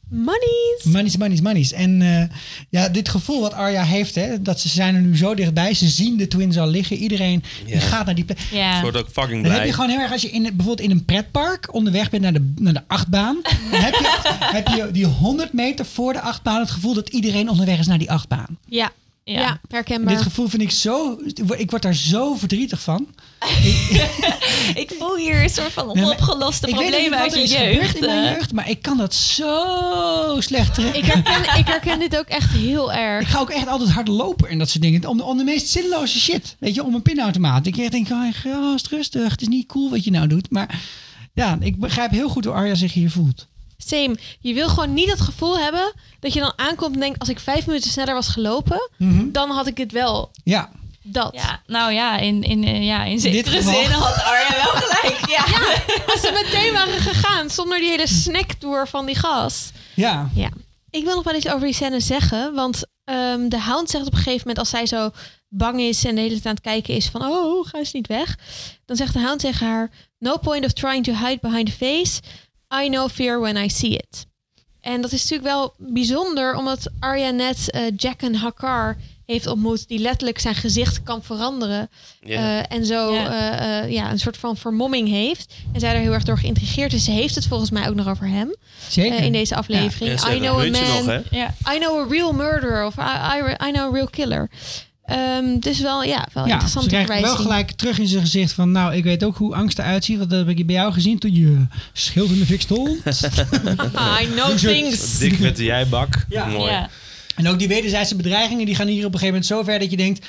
Monies! 0.09 0.83
Monies, 0.83 1.17
monies, 1.17 1.41
monies. 1.41 1.71
En 1.71 2.01
eh, 2.01 2.23
ja, 2.69 2.89
dit 2.89 3.09
gevoel 3.09 3.41
wat 3.41 3.53
Arya 3.53 3.83
heeft. 3.83 4.15
Hè, 4.15 4.41
dat 4.41 4.59
ze 4.59 4.69
zijn 4.69 4.95
er 4.95 5.01
nu 5.01 5.17
zo 5.17 5.35
dichtbij. 5.35 5.73
Ze 5.73 5.87
zien 5.87 6.17
de 6.17 6.27
twins 6.27 6.57
al 6.57 6.67
liggen. 6.67 6.97
Iedereen 6.97 7.43
die 7.65 7.79
gaat 7.79 8.05
naar 8.05 8.15
die 8.15 8.23
plek. 8.23 8.39
ja. 8.51 8.75
Ze 8.75 8.81
wordt 8.81 8.97
ook 8.97 9.09
fucking 9.11 9.31
Dan 9.33 9.41
blij. 9.41 9.55
heb 9.55 9.65
je 9.65 9.73
gewoon 9.73 9.89
heel 9.89 9.99
erg 9.99 10.11
als 10.11 10.21
je 10.21 10.29
in, 10.29 10.45
het- 10.45 10.55
bijvoorbeeld 10.57 10.89
in 10.89 10.95
een 10.95 11.05
pretpark 11.05 11.73
onderweg 11.73 12.09
bent 12.09 12.23
naar 12.23 12.33
de, 12.33 12.53
naar 12.59 12.73
de 12.73 12.81
achtbaan. 12.87 13.37
Dan 13.71 13.79
heb 13.87 13.93
je, 13.93 14.19
heb 14.39 14.67
je 14.67 14.89
die 14.91 15.05
100 15.05 15.53
meter 15.53 15.85
voor 15.85 16.13
de 16.13 16.21
achtbaan 16.21 16.59
het 16.59 16.71
gevoel 16.71 16.93
dat 16.93 17.09
iedereen 17.09 17.49
onderweg 17.49 17.79
is 17.79 17.87
naar 17.87 17.97
die 17.97 18.11
achtbaan. 18.11 18.57
Ja, 18.65 18.91
Ja. 19.31 19.39
ja. 19.39 19.59
herkenbaar. 19.67 20.13
Dit 20.13 20.23
gevoel 20.23 20.47
vind 20.47 20.61
ik 20.61 20.71
zo. 20.71 21.19
Ik 21.57 21.69
word 21.69 21.81
daar 21.81 21.95
zo 21.95 22.35
verdrietig 22.35 22.81
van. 22.81 23.07
Ik 24.75 24.95
voel 24.99 25.15
hier 25.15 25.43
een 25.43 25.49
soort 25.49 25.71
van 25.71 25.89
onopgeloste 25.89 26.67
ik 26.67 26.75
weet 26.75 26.83
niet 26.83 26.91
problemen 26.91 27.19
wat 27.19 27.35
uit 27.37 27.49
je 27.49 27.57
jeugd. 27.57 27.95
in 27.95 28.05
mijn 28.05 28.25
eh. 28.25 28.31
jeugd, 28.33 28.53
maar 28.53 28.69
ik 28.69 28.81
kan 28.81 28.97
dat 28.97 29.13
zo 29.15 30.35
slecht 30.39 30.73
terug. 30.73 30.95
Ik 30.95 31.05
herken, 31.05 31.59
ik 31.59 31.67
herken 31.67 31.99
dit 31.99 32.17
ook 32.17 32.27
echt 32.27 32.51
heel 32.51 32.91
Ik 32.91 32.97
erg. 32.97 33.31
ga 33.31 33.39
ook 33.39 33.49
echt 33.49 33.67
altijd 33.67 33.89
hard 33.89 34.07
lopen 34.07 34.49
en 34.49 34.57
dat 34.57 34.69
soort 34.69 34.83
dingen. 34.83 35.05
Om 35.05 35.17
de, 35.17 35.23
om 35.23 35.37
de 35.37 35.43
meest 35.43 35.67
zinloze 35.67 36.19
shit. 36.19 36.55
Weet 36.59 36.75
je, 36.75 36.83
om 36.83 36.93
een 36.93 37.01
pinautomaat. 37.01 37.65
Ik 37.65 37.77
echt 37.77 37.91
denk, 37.91 38.09
oh, 38.09 38.33
gast, 38.33 38.87
rustig. 38.87 39.31
Het 39.31 39.41
is 39.41 39.47
niet 39.47 39.67
cool 39.67 39.89
wat 39.89 40.03
je 40.03 40.11
nou 40.11 40.27
doet. 40.27 40.49
Maar 40.49 40.81
ja, 41.33 41.57
ik 41.59 41.79
begrijp 41.79 42.11
heel 42.11 42.29
goed 42.29 42.45
hoe 42.45 42.53
Arya 42.53 42.75
zich 42.75 42.93
hier 42.93 43.11
voelt. 43.11 43.47
Same. 43.85 44.17
Je 44.39 44.53
wil 44.53 44.69
gewoon 44.69 44.93
niet 44.93 45.09
het 45.11 45.21
gevoel 45.21 45.59
hebben 45.59 45.93
dat 46.19 46.33
je 46.33 46.39
dan 46.39 46.53
aankomt 46.55 46.93
en 46.93 46.99
denkt... 46.99 47.19
als 47.19 47.29
ik 47.29 47.39
vijf 47.39 47.65
minuten 47.65 47.91
sneller 47.91 48.13
was 48.13 48.27
gelopen, 48.27 48.89
Mhm. 48.97 49.31
dan 49.31 49.49
had 49.51 49.67
ik 49.67 49.77
het 49.77 49.91
wel. 49.91 50.31
Ja, 50.43 50.69
Dat. 51.03 51.33
Ja, 51.33 51.61
nou 51.67 51.91
ja, 51.93 52.17
in, 52.17 52.43
in, 52.43 52.63
eh, 52.63 52.85
ja, 52.85 53.03
in 53.03 53.19
zekere 53.19 53.61
zin 53.61 53.91
had 53.91 54.23
Arja 54.23 54.55
wel 54.63 54.81
gelijk. 54.83 55.29
Ja. 55.29 55.43
Als 56.13 56.21
ze 56.21 56.31
meteen 56.43 56.73
waren 56.73 56.99
gegaan 56.99 57.49
zonder 57.49 57.79
die 57.79 57.89
hele 57.89 58.07
snacktour 58.07 58.87
van 58.87 59.05
die 59.05 59.15
gas. 59.15 59.71
ja. 59.95 60.29
Ja. 60.35 60.49
Ik 60.91 61.03
wil 61.03 61.15
nog 61.15 61.23
wel 61.23 61.35
iets 61.35 61.47
over 61.47 61.65
die 61.65 61.73
scène 61.73 61.99
zeggen. 61.99 62.53
Want 62.53 62.81
ehm, 63.03 63.49
de 63.49 63.59
hound 63.59 63.89
zegt 63.89 64.05
op 64.05 64.11
een 64.11 64.17
gegeven 64.17 64.39
moment... 64.39 64.57
als 64.59 64.69
zij 64.69 64.85
zo 64.85 65.09
bang 65.47 65.79
is 65.79 66.05
en 66.05 66.15
de 66.15 66.21
hele 66.21 66.33
tijd 66.33 66.45
aan 66.45 66.51
het 66.53 66.61
kijken 66.61 66.93
is 66.95 67.05
van... 67.07 67.21
oh, 67.21 67.67
ga 67.67 67.77
eens 67.77 67.91
niet 67.91 68.07
weg. 68.07 68.37
Dan 68.85 68.95
zegt 68.95 69.13
de 69.13 69.19
hound 69.19 69.39
tegen 69.39 69.67
haar... 69.67 69.91
no 70.19 70.37
point 70.37 70.65
of 70.65 70.73
trying 70.73 71.03
to 71.03 71.13
hide 71.13 71.37
behind 71.41 71.65
the 71.65 71.71
face. 71.71 72.19
I 72.83 72.87
know 72.89 73.09
fear 73.09 73.39
when 73.39 73.57
I 73.57 73.69
see 73.69 73.89
it. 73.95 74.25
En 74.81 75.01
dat 75.01 75.11
is 75.11 75.21
natuurlijk 75.21 75.49
wel 75.49 75.73
bijzonder... 75.77 76.55
omdat 76.55 76.87
Arya 76.99 77.29
net 77.29 77.71
eh, 77.71 77.81
Jack 77.97 78.21
en 78.21 78.35
Hakar 78.35 78.97
heeft 79.25 79.47
ontmoet... 79.47 79.87
die 79.87 79.99
letterlijk 79.99 80.39
zijn 80.39 80.55
gezicht 80.55 81.03
kan 81.03 81.23
veranderen. 81.23 81.89
Eh, 82.21 82.71
en 82.71 82.85
zo 82.85 83.13
Ja. 83.13 83.29
eh, 83.59 83.79
eh, 83.83 83.91
ja, 83.91 84.11
een 84.11 84.19
soort 84.19 84.37
van 84.37 84.57
vermomming 84.57 85.07
heeft. 85.07 85.53
En 85.73 85.79
zij 85.79 85.93
er 85.93 85.99
heel 85.99 86.13
erg 86.13 86.23
door 86.23 86.37
geïntrigeerd 86.37 86.93
is. 86.93 87.03
Ze 87.03 87.11
heeft 87.11 87.35
het 87.35 87.47
volgens 87.47 87.69
mij 87.69 87.89
ook 87.89 87.95
nog 87.95 88.07
over 88.07 88.27
hem 88.27 88.55
Zeker. 88.89 89.19
in 89.19 89.31
deze 89.31 89.55
aflevering. 89.55 90.21
Ja, 90.21 90.33
I 90.33 90.39
know 90.39 90.59
a 90.59 90.69
man, 90.69 90.71
nog, 90.71 91.05
hè? 91.05 91.19
Ja. 91.37 91.53
I 91.73 91.79
know 91.79 91.99
a 91.99 92.07
real 92.09 92.31
murderer 92.33 92.85
of 92.85 92.95
I, 92.97 93.01
I, 93.01 93.67
I 93.67 93.71
know 93.71 93.89
a 93.89 93.93
real 93.93 94.07
killer. 94.09 94.49
Ehm, 95.09 95.59
dus 95.59 95.79
wel, 95.79 96.03
ja, 96.03 96.27
wel 96.33 96.43
Ja, 96.43 96.49
ze 96.49 96.53
interessante 96.53 97.03
krijgt 97.03 97.21
wel 97.21 97.35
gelijk 97.35 97.71
terug 97.71 97.99
in 97.99 98.07
zijn 98.07 98.21
gezicht 98.21 98.53
van... 98.53 98.71
nou, 98.71 98.95
ik 98.95 99.03
weet 99.03 99.23
ook 99.23 99.37
hoe 99.37 99.55
angst 99.55 99.79
eruit 99.79 100.05
ziet. 100.05 100.17
Want 100.17 100.29
dat 100.29 100.39
heb 100.47 100.57
ik 100.57 100.65
bij 100.65 100.75
jou 100.75 100.93
gezien 100.93 101.19
toen 101.19 101.33
je 101.33 101.65
schild 101.93 102.29
in 102.29 102.39
de 102.39 102.45
fik 102.45 102.61
stond. 102.61 103.05
I 104.21 104.27
know 104.33 104.57
things. 104.57 105.17
Dik 105.19 105.35
vette 105.35 105.63
jijbak. 105.63 106.25
Ja. 106.29 106.45
Mooi. 106.45 106.71
Ja. 106.71 106.89
En 107.35 107.47
ook 107.47 107.59
die 107.59 107.67
wederzijdse 107.67 108.15
bedreigingen, 108.15 108.65
die 108.65 108.75
gaan 108.75 108.87
hier 108.87 109.05
op 109.05 109.13
een 109.13 109.19
gegeven 109.19 109.27
moment 109.27 109.45
zo 109.45 109.63
ver 109.63 109.79
dat 109.79 109.91
je 109.91 109.97
denkt... 109.97 110.25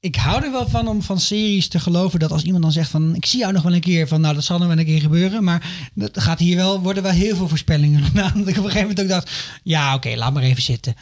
Ik 0.00 0.16
hou 0.16 0.44
er 0.44 0.52
wel 0.52 0.68
van 0.68 0.88
om 0.88 1.02
van 1.02 1.20
series 1.20 1.68
te 1.68 1.80
geloven 1.80 2.18
dat 2.18 2.32
als 2.32 2.42
iemand 2.42 2.62
dan 2.62 2.72
zegt 2.72 2.90
van... 2.90 3.14
Ik 3.14 3.26
zie 3.26 3.38
jou 3.38 3.52
nog 3.52 3.62
wel 3.62 3.74
een 3.74 3.80
keer 3.80 4.08
van, 4.08 4.20
nou 4.20 4.34
dat 4.34 4.44
zal 4.44 4.58
nog 4.58 4.68
wel 4.68 4.78
een 4.78 4.84
keer 4.84 5.00
gebeuren. 5.00 5.44
Maar 5.44 5.90
dat 5.94 6.20
gaat 6.20 6.38
hier 6.38 6.56
wel, 6.56 6.80
worden 6.80 7.02
wel 7.02 7.12
heel 7.12 7.36
veel 7.36 7.48
voorspellingen 7.48 8.04
gedaan. 8.12 8.32
Dat 8.34 8.48
ik 8.48 8.56
op 8.58 8.64
een 8.64 8.70
gegeven 8.70 8.80
moment 8.80 9.00
ook 9.00 9.08
dacht, 9.08 9.30
ja 9.62 9.94
oké, 9.94 10.14
laat 10.16 10.32
maar 10.32 10.42
even 10.42 10.62
zitten. 10.62 10.94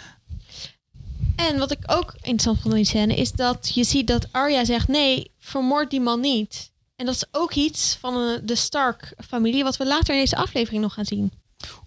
En 1.48 1.58
wat 1.58 1.70
ik 1.70 1.78
ook 1.86 2.14
interessant 2.14 2.58
vond 2.60 2.74
in 2.74 2.80
die 2.80 2.88
scène 2.90 3.14
is 3.14 3.32
dat 3.32 3.70
je 3.74 3.84
ziet 3.84 4.06
dat 4.06 4.26
Arya 4.30 4.64
zegt: 4.64 4.88
nee, 4.88 5.30
vermoord 5.38 5.90
die 5.90 6.00
man 6.00 6.20
niet. 6.20 6.70
En 6.96 7.06
dat 7.06 7.14
is 7.14 7.24
ook 7.32 7.54
iets 7.54 7.96
van 8.00 8.14
eh, 8.14 8.38
de 8.42 8.54
Stark-familie, 8.56 9.62
wat 9.64 9.76
we 9.76 9.86
later 9.86 10.14
in 10.14 10.20
deze 10.20 10.36
aflevering 10.36 10.82
nog 10.82 10.94
gaan 10.94 11.04
zien. 11.04 11.32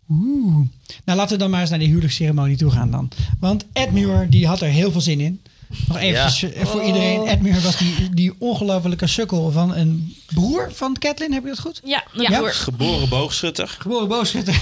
Oeh. 0.09 0.67
Nou, 1.05 1.17
laten 1.17 1.31
we 1.31 1.37
dan 1.37 1.49
maar 1.49 1.61
eens 1.61 1.69
naar 1.69 1.79
die 1.79 1.87
huwelijksceremonie 1.87 2.57
toe 2.57 2.71
gaan 2.71 2.91
dan. 2.91 3.09
Want 3.39 3.65
Edmure, 3.73 4.29
die 4.29 4.47
had 4.47 4.61
er 4.61 4.67
heel 4.67 4.91
veel 4.91 5.01
zin 5.01 5.19
in. 5.19 5.41
Nog 5.87 5.97
even 5.97 6.31
voor 6.67 6.79
Oh. 6.81 6.85
iedereen. 6.87 7.27
Edmure 7.27 7.61
was 7.61 7.77
die, 7.77 8.09
die 8.13 8.33
ongelofelijke 8.39 9.07
sukkel 9.07 9.51
van 9.51 9.75
een 9.75 10.15
broer 10.25 10.69
van 10.73 10.97
Catelyn. 10.99 11.33
Heb 11.33 11.43
je 11.43 11.49
dat 11.49 11.59
goed? 11.59 11.81
Ja, 11.83 12.03
Ja. 12.13 12.29
ja. 12.29 12.37
Broer. 12.37 12.53
Geboren 12.53 13.09
boogschutter. 13.09 13.67
Geboren 13.79 14.07
boogschutter. 14.07 14.61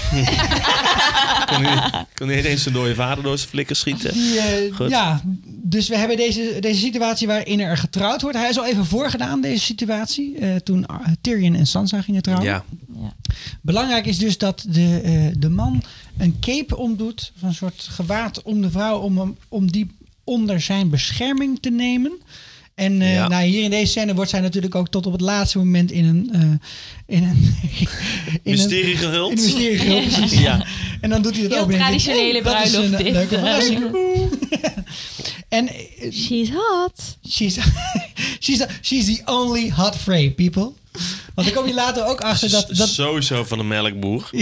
Kon 1.50 2.01
kon 2.26 2.34
niet 2.36 2.44
eens 2.44 2.66
een 2.66 2.72
dode 2.72 2.94
vader 2.94 3.24
door 3.24 3.38
zijn 3.38 3.50
flikker 3.50 3.76
schieten. 3.76 4.12
Die, 4.12 4.38
eh, 4.38 4.88
ja, 4.88 5.22
dus 5.46 5.88
we 5.88 5.96
hebben 5.96 6.16
deze, 6.16 6.56
deze 6.60 6.80
situatie 6.80 7.26
waarin 7.26 7.60
er 7.60 7.76
getrouwd 7.76 8.22
wordt. 8.22 8.36
Hij 8.36 8.48
is 8.48 8.58
al 8.58 8.66
even 8.66 8.86
voorgedaan, 8.86 9.40
deze 9.40 9.64
situatie. 9.64 10.38
eh, 10.38 10.56
toen 10.56 10.86
eh, 10.86 10.96
Tyrion 11.20 11.54
en 11.54 11.66
Sansa 11.66 12.02
gingen 12.02 12.22
trouwen. 12.22 12.48
Ja. 12.48 12.64
Belangrijk 13.60 14.06
is 14.06 14.18
dus 14.18 14.38
dat 14.38 14.64
de, 14.68 15.00
eh, 15.04 15.36
de 15.38 15.48
man 15.48 15.82
een 16.18 16.36
cape 16.40 16.76
omdoet. 16.76 17.32
Een 17.42 17.54
soort 17.54 17.86
gewaad 17.90 18.42
om 18.42 18.60
de 18.62 18.70
vrouw. 18.70 18.98
Om, 18.98 19.18
hem- 19.18 19.36
om 19.48 19.70
die 19.72 19.90
onder 20.24 20.60
zijn 20.60 20.90
bescherming 20.90 21.58
te 21.60 21.70
nemen. 21.70 22.12
En 22.74 23.00
eh, 23.02 23.14
Ja. 23.14 23.28
nou, 23.28 23.44
hier 23.44 23.62
in 23.62 23.70
deze 23.70 23.90
scène 23.90 24.14
wordt 24.14 24.30
zij 24.30 24.40
natuurlijk 24.40 24.74
ook 24.74 24.88
tot 24.88 25.06
op 25.06 25.12
het 25.12 25.20
laatste 25.20 25.58
moment 25.58 25.90
in 25.90 26.04
een... 26.04 26.28
eh, 26.32 27.16
in 27.16 27.22
een 27.22 27.54
in 28.42 28.52
Mysterie 28.52 28.96
gehuld. 28.96 29.30
in 29.32 29.38
een 29.38 29.44
mysterie 29.44 29.78
gehuld, 29.78 30.08
precies. 30.12 30.38
Ja. 30.40 30.66
En 31.00 31.10
dan 31.10 31.22
doet 31.22 31.32
hij 31.36 31.42
dat 31.42 31.52
Heel 31.52 31.62
ook. 31.62 31.70
je, 31.70 31.76
traditionele 31.76 32.38
oh, 32.38 32.44
dat 32.44 32.64
is 32.64 32.70
bruiloft 32.70 33.00
een 33.04 33.12
leuke 33.12 33.38
verrassing. 33.38 33.84
en 35.48 35.68
eh, 35.68 36.12
She's 36.12 36.48
hot. 36.50 37.16
she's, 37.28 37.58
she's, 38.44 38.64
she's 38.80 39.04
the 39.06 39.20
only 39.24 39.68
hot 39.68 39.96
Frey, 39.96 40.30
people. 40.30 40.72
Want 41.34 41.48
ik 41.48 41.54
kom 41.54 41.64
hier 41.64 41.74
later 41.74 42.06
ook 42.06 42.20
achter 42.20 42.50
dat... 42.50 42.66
dat 42.70 42.88
Sowieso 42.88 43.44
van 43.44 43.58
een 43.58 43.68
melkboer. 43.68 44.28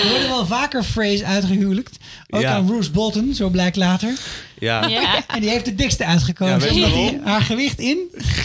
er 0.00 0.08
worden 0.10 0.28
wel 0.28 0.46
vaker 0.46 0.82
Freys 0.82 1.22
uitgehuwelijkt. 1.22 1.98
Ook 2.30 2.40
Ja. 2.40 2.54
aan 2.54 2.64
Bruce 2.64 2.90
Bolton, 2.90 3.34
zo 3.34 3.48
blijkt 3.48 3.76
later. 3.76 4.12
Ja. 4.58 4.86
Ja. 4.86 5.24
En 5.26 5.40
die 5.40 5.50
heeft 5.50 5.64
de 5.64 5.74
dikste 5.74 6.04
uitgekozen. 6.04 6.54
Ja, 6.54 6.60
weet 6.60 6.74
je 6.74 6.84
omdat 6.84 6.92
hij 6.92 7.02
waarom? 7.02 7.26
haar 7.26 7.42
gewicht 7.42 7.78
in... 7.78 7.98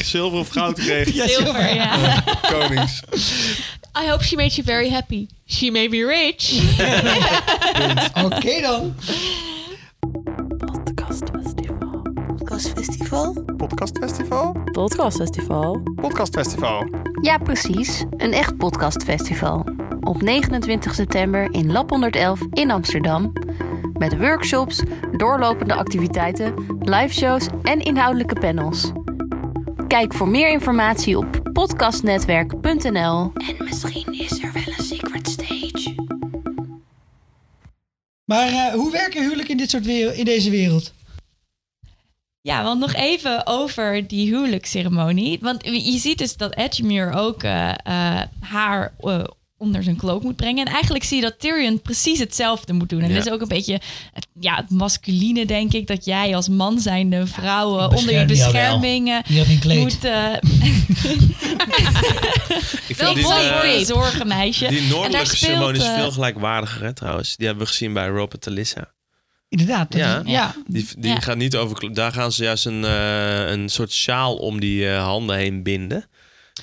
Zilver 0.03 0.39
of 0.39 0.47
goud 0.49 0.79
kreeg. 0.79 1.13
Ja, 1.13 1.27
Zilver, 1.27 1.75
ja. 1.75 2.23
Konings. 2.51 2.99
I 4.03 4.09
hope 4.09 4.23
she 4.23 4.35
made 4.35 4.53
you 4.55 4.63
very 4.65 4.89
happy. 4.89 5.27
She 5.47 5.71
may 5.71 5.89
be 5.89 6.05
rich. 6.05 6.51
Oké 8.25 8.61
dan. 8.61 8.95
Podcastfestival? 12.55 13.43
Podcastfestival? 13.57 14.55
Podcastfestival? 14.71 15.81
Podcastfestival. 15.95 16.87
Ja, 17.21 17.37
precies. 17.37 18.03
Een 18.17 18.33
echt 18.33 18.57
podcastfestival. 18.57 19.65
Op 20.01 20.21
29 20.21 20.93
september 20.95 21.53
in 21.53 21.71
Lab 21.71 21.89
111 21.89 22.41
in 22.51 22.71
Amsterdam. 22.71 23.33
Met 23.93 24.17
workshops, 24.17 24.81
doorlopende 25.17 25.73
activiteiten, 25.73 26.53
liveshows 26.79 27.47
en 27.63 27.79
inhoudelijke 27.79 28.39
panels. 28.39 28.91
Kijk 29.87 30.13
voor 30.13 30.27
meer 30.27 30.49
informatie 30.49 31.17
op 31.17 31.49
podcastnetwerk.nl. 31.53 33.31
En 33.33 33.55
misschien 33.57 34.13
is 34.19 34.43
er 34.43 34.51
wel 34.53 34.73
een 34.77 34.83
secret 34.83 35.27
stage. 35.27 35.95
Maar 38.25 38.47
eh, 38.47 38.73
hoe 38.73 38.91
werken 38.91 39.21
huwelijk 39.21 39.49
in, 39.49 39.57
dit 39.57 39.69
soort 39.69 39.85
wereld, 39.85 40.15
in 40.15 40.25
deze 40.25 40.49
wereld? 40.49 40.93
Ja, 42.45 42.63
want 42.63 42.79
nog 42.79 42.93
even 42.93 43.47
over 43.47 44.07
die 44.07 44.27
huwelijksceremonie. 44.27 45.37
Want 45.41 45.65
je 45.65 45.97
ziet 45.97 46.17
dus 46.17 46.37
dat 46.37 46.55
Edgemere 46.55 47.15
ook 47.17 47.43
eh, 47.43 47.69
eh, 47.69 48.21
haar 48.39 48.93
eh, 48.99 49.23
onder 49.57 49.83
zijn 49.83 49.95
klook 49.95 50.23
moet 50.23 50.35
brengen. 50.35 50.65
En 50.65 50.73
eigenlijk 50.73 51.03
zie 51.03 51.15
je 51.15 51.23
dat 51.23 51.39
Tyrion 51.39 51.81
precies 51.81 52.19
hetzelfde 52.19 52.73
moet 52.73 52.89
doen. 52.89 53.01
En 53.01 53.09
Ja. 53.09 53.15
dat 53.15 53.25
is 53.25 53.31
ook 53.31 53.41
een 53.41 53.47
beetje 53.47 53.81
het, 54.13 54.27
ja, 54.39 54.55
het 54.55 54.69
masculine, 54.69 55.45
denk 55.45 55.73
ik. 55.73 55.87
Dat 55.87 56.05
jij 56.05 56.35
als 56.35 56.49
man 56.49 56.79
zijnde 56.79 57.27
vrouwen 57.27 57.91
onder 57.91 58.19
je 58.19 58.25
bescherming 58.25 59.21
moet... 59.63 60.03
eh 60.03 60.33
Ik 62.87 62.95
wel 62.95 63.13
vind 63.13 63.27
die, 63.27 63.51
mooi 63.51 63.85
zorgen, 63.85 64.27
meisje. 64.27 64.67
die 64.67 64.81
noordelijke 64.81 65.25
speelt, 65.25 65.39
ceremonie 65.51 65.81
is 65.81 65.87
veel 65.87 66.11
gelijkwaardiger, 66.11 66.83
hè, 66.83 66.93
trouwens. 66.93 67.35
Die 67.35 67.47
hebben 67.47 67.65
we 67.65 67.71
gezien 67.71 67.93
bij 67.93 68.07
Rob 68.07 68.31
en 68.33 68.39
Talissa. 68.39 68.93
Inderdaad. 69.49 69.91
dat 69.91 69.99
Ja. 70.01 70.21
is- 70.25 70.31
ja. 70.31 70.55
Die, 70.67 70.87
die 70.97 71.09
Ja. 71.13 71.19
gaat 71.19 71.37
niet 71.37 71.55
over... 71.55 71.93
Daar 71.93 72.11
gaan 72.11 72.31
ze 72.31 72.43
juist 72.43 72.65
een, 72.65 72.85
eh, 72.85 73.49
een 73.51 73.69
soort 73.69 73.91
sjaal 73.91 74.35
om 74.35 74.59
die 74.59 74.89
eh, 74.89 75.03
handen 75.03 75.35
heen 75.37 75.63
binden. 75.63 76.05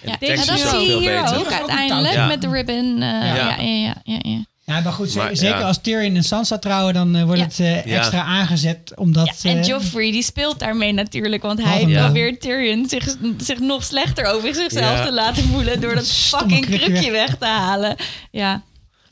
En 0.03 0.11
Ja, 0.11 0.17
de 0.21 0.27
tekst 0.27 0.47
dat 0.47 0.57
is 0.59 0.69
zie 0.71 0.79
je 0.81 0.87
veel 0.87 0.99
hier 1.01 1.21
beter. 1.23 1.39
ook 1.39 1.51
Ja. 1.51 1.59
uiteindelijk 1.59 2.15
Ja. 2.15 2.27
met 2.27 2.41
de 2.41 2.49
ribbon. 2.51 2.95
eh, 2.95 3.09
ja. 3.09 3.35
Ja, 3.35 3.57
ja, 3.61 3.95
ja, 4.05 4.19
ja. 4.23 4.45
Ja, 4.65 4.81
maar 4.81 4.93
goed, 4.93 5.15
Maar, 5.15 5.37
zeker 5.37 5.59
ja. 5.59 5.67
als 5.67 5.79
Tyrion 5.81 6.17
en 6.17 6.23
Sansa 6.25 6.59
trouwen, 6.59 6.95
dan 6.95 7.25
wordt 7.25 7.41
Ja. 7.41 7.47
het 7.47 7.61
eh, 7.61 7.85
Ja. 7.85 7.99
extra 7.99 8.23
aangezet. 8.23 8.93
Omdat, 8.97 9.41
Ja, 9.43 9.51
en 9.51 9.63
Joffrey 9.63 10.11
die 10.13 10.23
speelt 10.23 10.59
daarmee 10.59 10.93
natuurlijk, 10.93 11.43
want 11.43 11.63
hij 11.65 11.87
probeert 11.87 12.41
Tyrion 12.41 12.89
zich, 12.89 13.17
zich 13.39 13.59
nog 13.59 13.85
slechter 13.85 14.25
over 14.27 14.55
zichzelf 14.55 14.97
Ja. 14.99 15.05
te 15.05 15.13
laten 15.13 15.43
voelen 15.43 15.81
door 15.81 15.95
dat 15.95 16.05
Stomme 16.07 16.47
fucking 16.55 16.67
krukje 16.67 16.87
krukje 16.91 17.11
weg 17.11 17.37
te 17.37 17.45
halen. 17.47 17.97
Ja, 18.31 18.63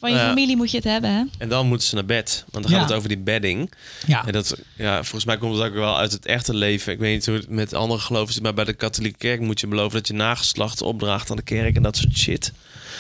van 0.01 0.11
je 0.13 0.19
familie 0.19 0.57
moet 0.57 0.71
je 0.71 0.77
het 0.77 0.87
hebben, 0.87 1.11
hè? 1.11 1.25
En 1.39 1.49
dan 1.49 1.67
moeten 1.67 1.89
ze 1.89 1.95
naar 1.95 2.05
bed. 2.05 2.45
Want 2.51 2.65
dan 2.65 2.73
gaat 2.73 2.81
Ja. 2.83 2.87
het 2.87 2.97
over 2.97 3.09
die 3.09 3.19
bedding. 3.19 3.73
ja. 4.07 4.27
En 4.27 4.33
dat, 4.33 4.57
ja, 4.77 4.95
volgens 4.95 5.25
mij 5.25 5.39
komt 5.39 5.57
het 5.57 5.67
ook 5.67 5.75
wel 5.75 5.97
uit 5.99 6.13
het 6.13 6.27
echte 6.27 6.55
leven. 6.55 6.93
Ik 6.93 6.99
weet 6.99 7.15
niet 7.15 7.27
hoe 7.27 7.35
het 7.35 7.49
met 7.49 7.75
andere 7.75 8.01
geloven 8.01 8.35
zit, 8.35 8.43
maar 8.43 8.55
bij 8.55 8.65
de 8.65 8.73
katholieke 8.73 9.19
kerk 9.19 9.41
moet 9.41 9.61
je 9.61 9.67
beloven 9.67 9.93
dat 9.99 10.07
je 10.07 10.13
nageslacht 10.15 10.83
opdraagt 10.83 11.31
aan 11.31 11.37
de 11.37 11.43
kerk 11.43 11.77
en 11.77 11.83
dat 11.83 11.97
soort 11.97 12.17
shit. 12.17 12.53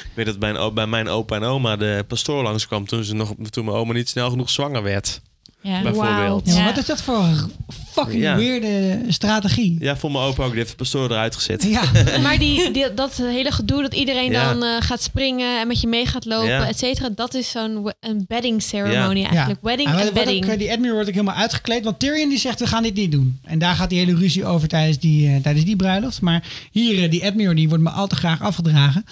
Ik 0.04 0.10
weet 0.14 0.26
dat 0.26 0.38
bij, 0.38 0.72
bij 0.72 0.86
mijn 0.86 1.08
opa 1.08 1.36
en 1.36 1.42
oma 1.42 1.76
de 1.76 2.04
pastoor 2.08 2.42
langskwam 2.42 2.86
toen, 2.86 3.04
ze 3.04 3.14
nog, 3.14 3.34
toen 3.50 3.64
mijn 3.64 3.76
oma 3.76 3.92
niet 3.92 4.08
snel 4.08 4.30
genoeg 4.30 4.50
zwanger 4.50 4.82
werd. 4.82 5.20
Ja. 5.62 5.82
Bijvoorbeeld. 5.82 6.52
Ja. 6.54 6.64
wat 6.64 6.76
is 6.76 6.86
dat 6.86 7.02
voor 7.02 7.16
een 7.18 7.50
fucking 7.92 8.22
Ja. 8.22 8.36
weirde 8.36 8.98
strategie? 9.08 9.76
Ja, 9.80 9.96
voor 9.96 10.10
mijn 10.12 10.24
opa 10.24 10.42
ook. 10.42 10.48
Die 10.50 10.58
heeft 10.58 10.70
de 10.70 10.76
pastoor 10.76 11.10
eruit 11.10 11.34
gezet. 11.36 11.62
Ja. 11.64 11.82
Maar 12.22 12.38
die, 12.38 12.70
die- 12.70 12.94
dat 12.94 13.16
hele 13.16 13.52
gedoe 13.52 13.82
dat 13.82 13.94
iedereen 13.94 14.30
Ja. 14.30 14.52
dan 14.52 14.62
eh, 14.64 14.76
gaat 14.80 15.02
springen 15.02 15.60
en 15.60 15.66
met 15.66 15.80
je 15.80 15.86
mee 15.86 16.06
gaat 16.06 16.24
lopen, 16.24 16.48
Ja. 16.48 16.66
et 16.68 16.78
cetera, 16.78 17.08
dat 17.14 17.34
is 17.34 17.50
zo'n 17.50 17.92
een 18.00 18.24
bedding 18.28 18.62
ceremony 18.62 19.20
Ja. 19.20 19.28
eigenlijk. 19.28 19.60
Wedding 19.62 19.88
en 19.88 20.14
bedding. 20.14 20.44
ook, 20.44 20.50
eh, 20.50 20.58
die 20.58 20.70
Admiral 20.70 20.94
wordt 20.94 21.08
ook 21.08 21.14
helemaal 21.14 21.36
uitgekleed. 21.40 21.84
Want 21.84 21.98
Tyrion 21.98 22.28
die 22.28 22.38
zegt, 22.38 22.60
we 22.60 22.66
gaan 22.66 22.82
dit 22.82 22.94
niet 22.94 23.12
doen. 23.12 23.38
En 23.44 23.58
daar 23.58 23.74
gaat 23.74 23.90
die 23.90 23.98
hele 23.98 24.14
ruzie 24.14 24.44
over 24.44 24.68
tijdens 24.68 24.98
die, 24.98 25.28
eh, 25.28 25.42
tijdens 25.42 25.64
die 25.64 25.76
bruiloft. 25.76 26.20
Maar 26.20 26.42
hier, 26.72 27.02
eh, 27.04 27.10
die 27.10 27.24
Admiral, 27.24 27.54
die 27.54 27.68
wordt 27.68 27.84
me 27.84 27.90
al 27.90 28.06
te 28.06 28.16
graag 28.16 28.40
afgedragen. 28.42 29.04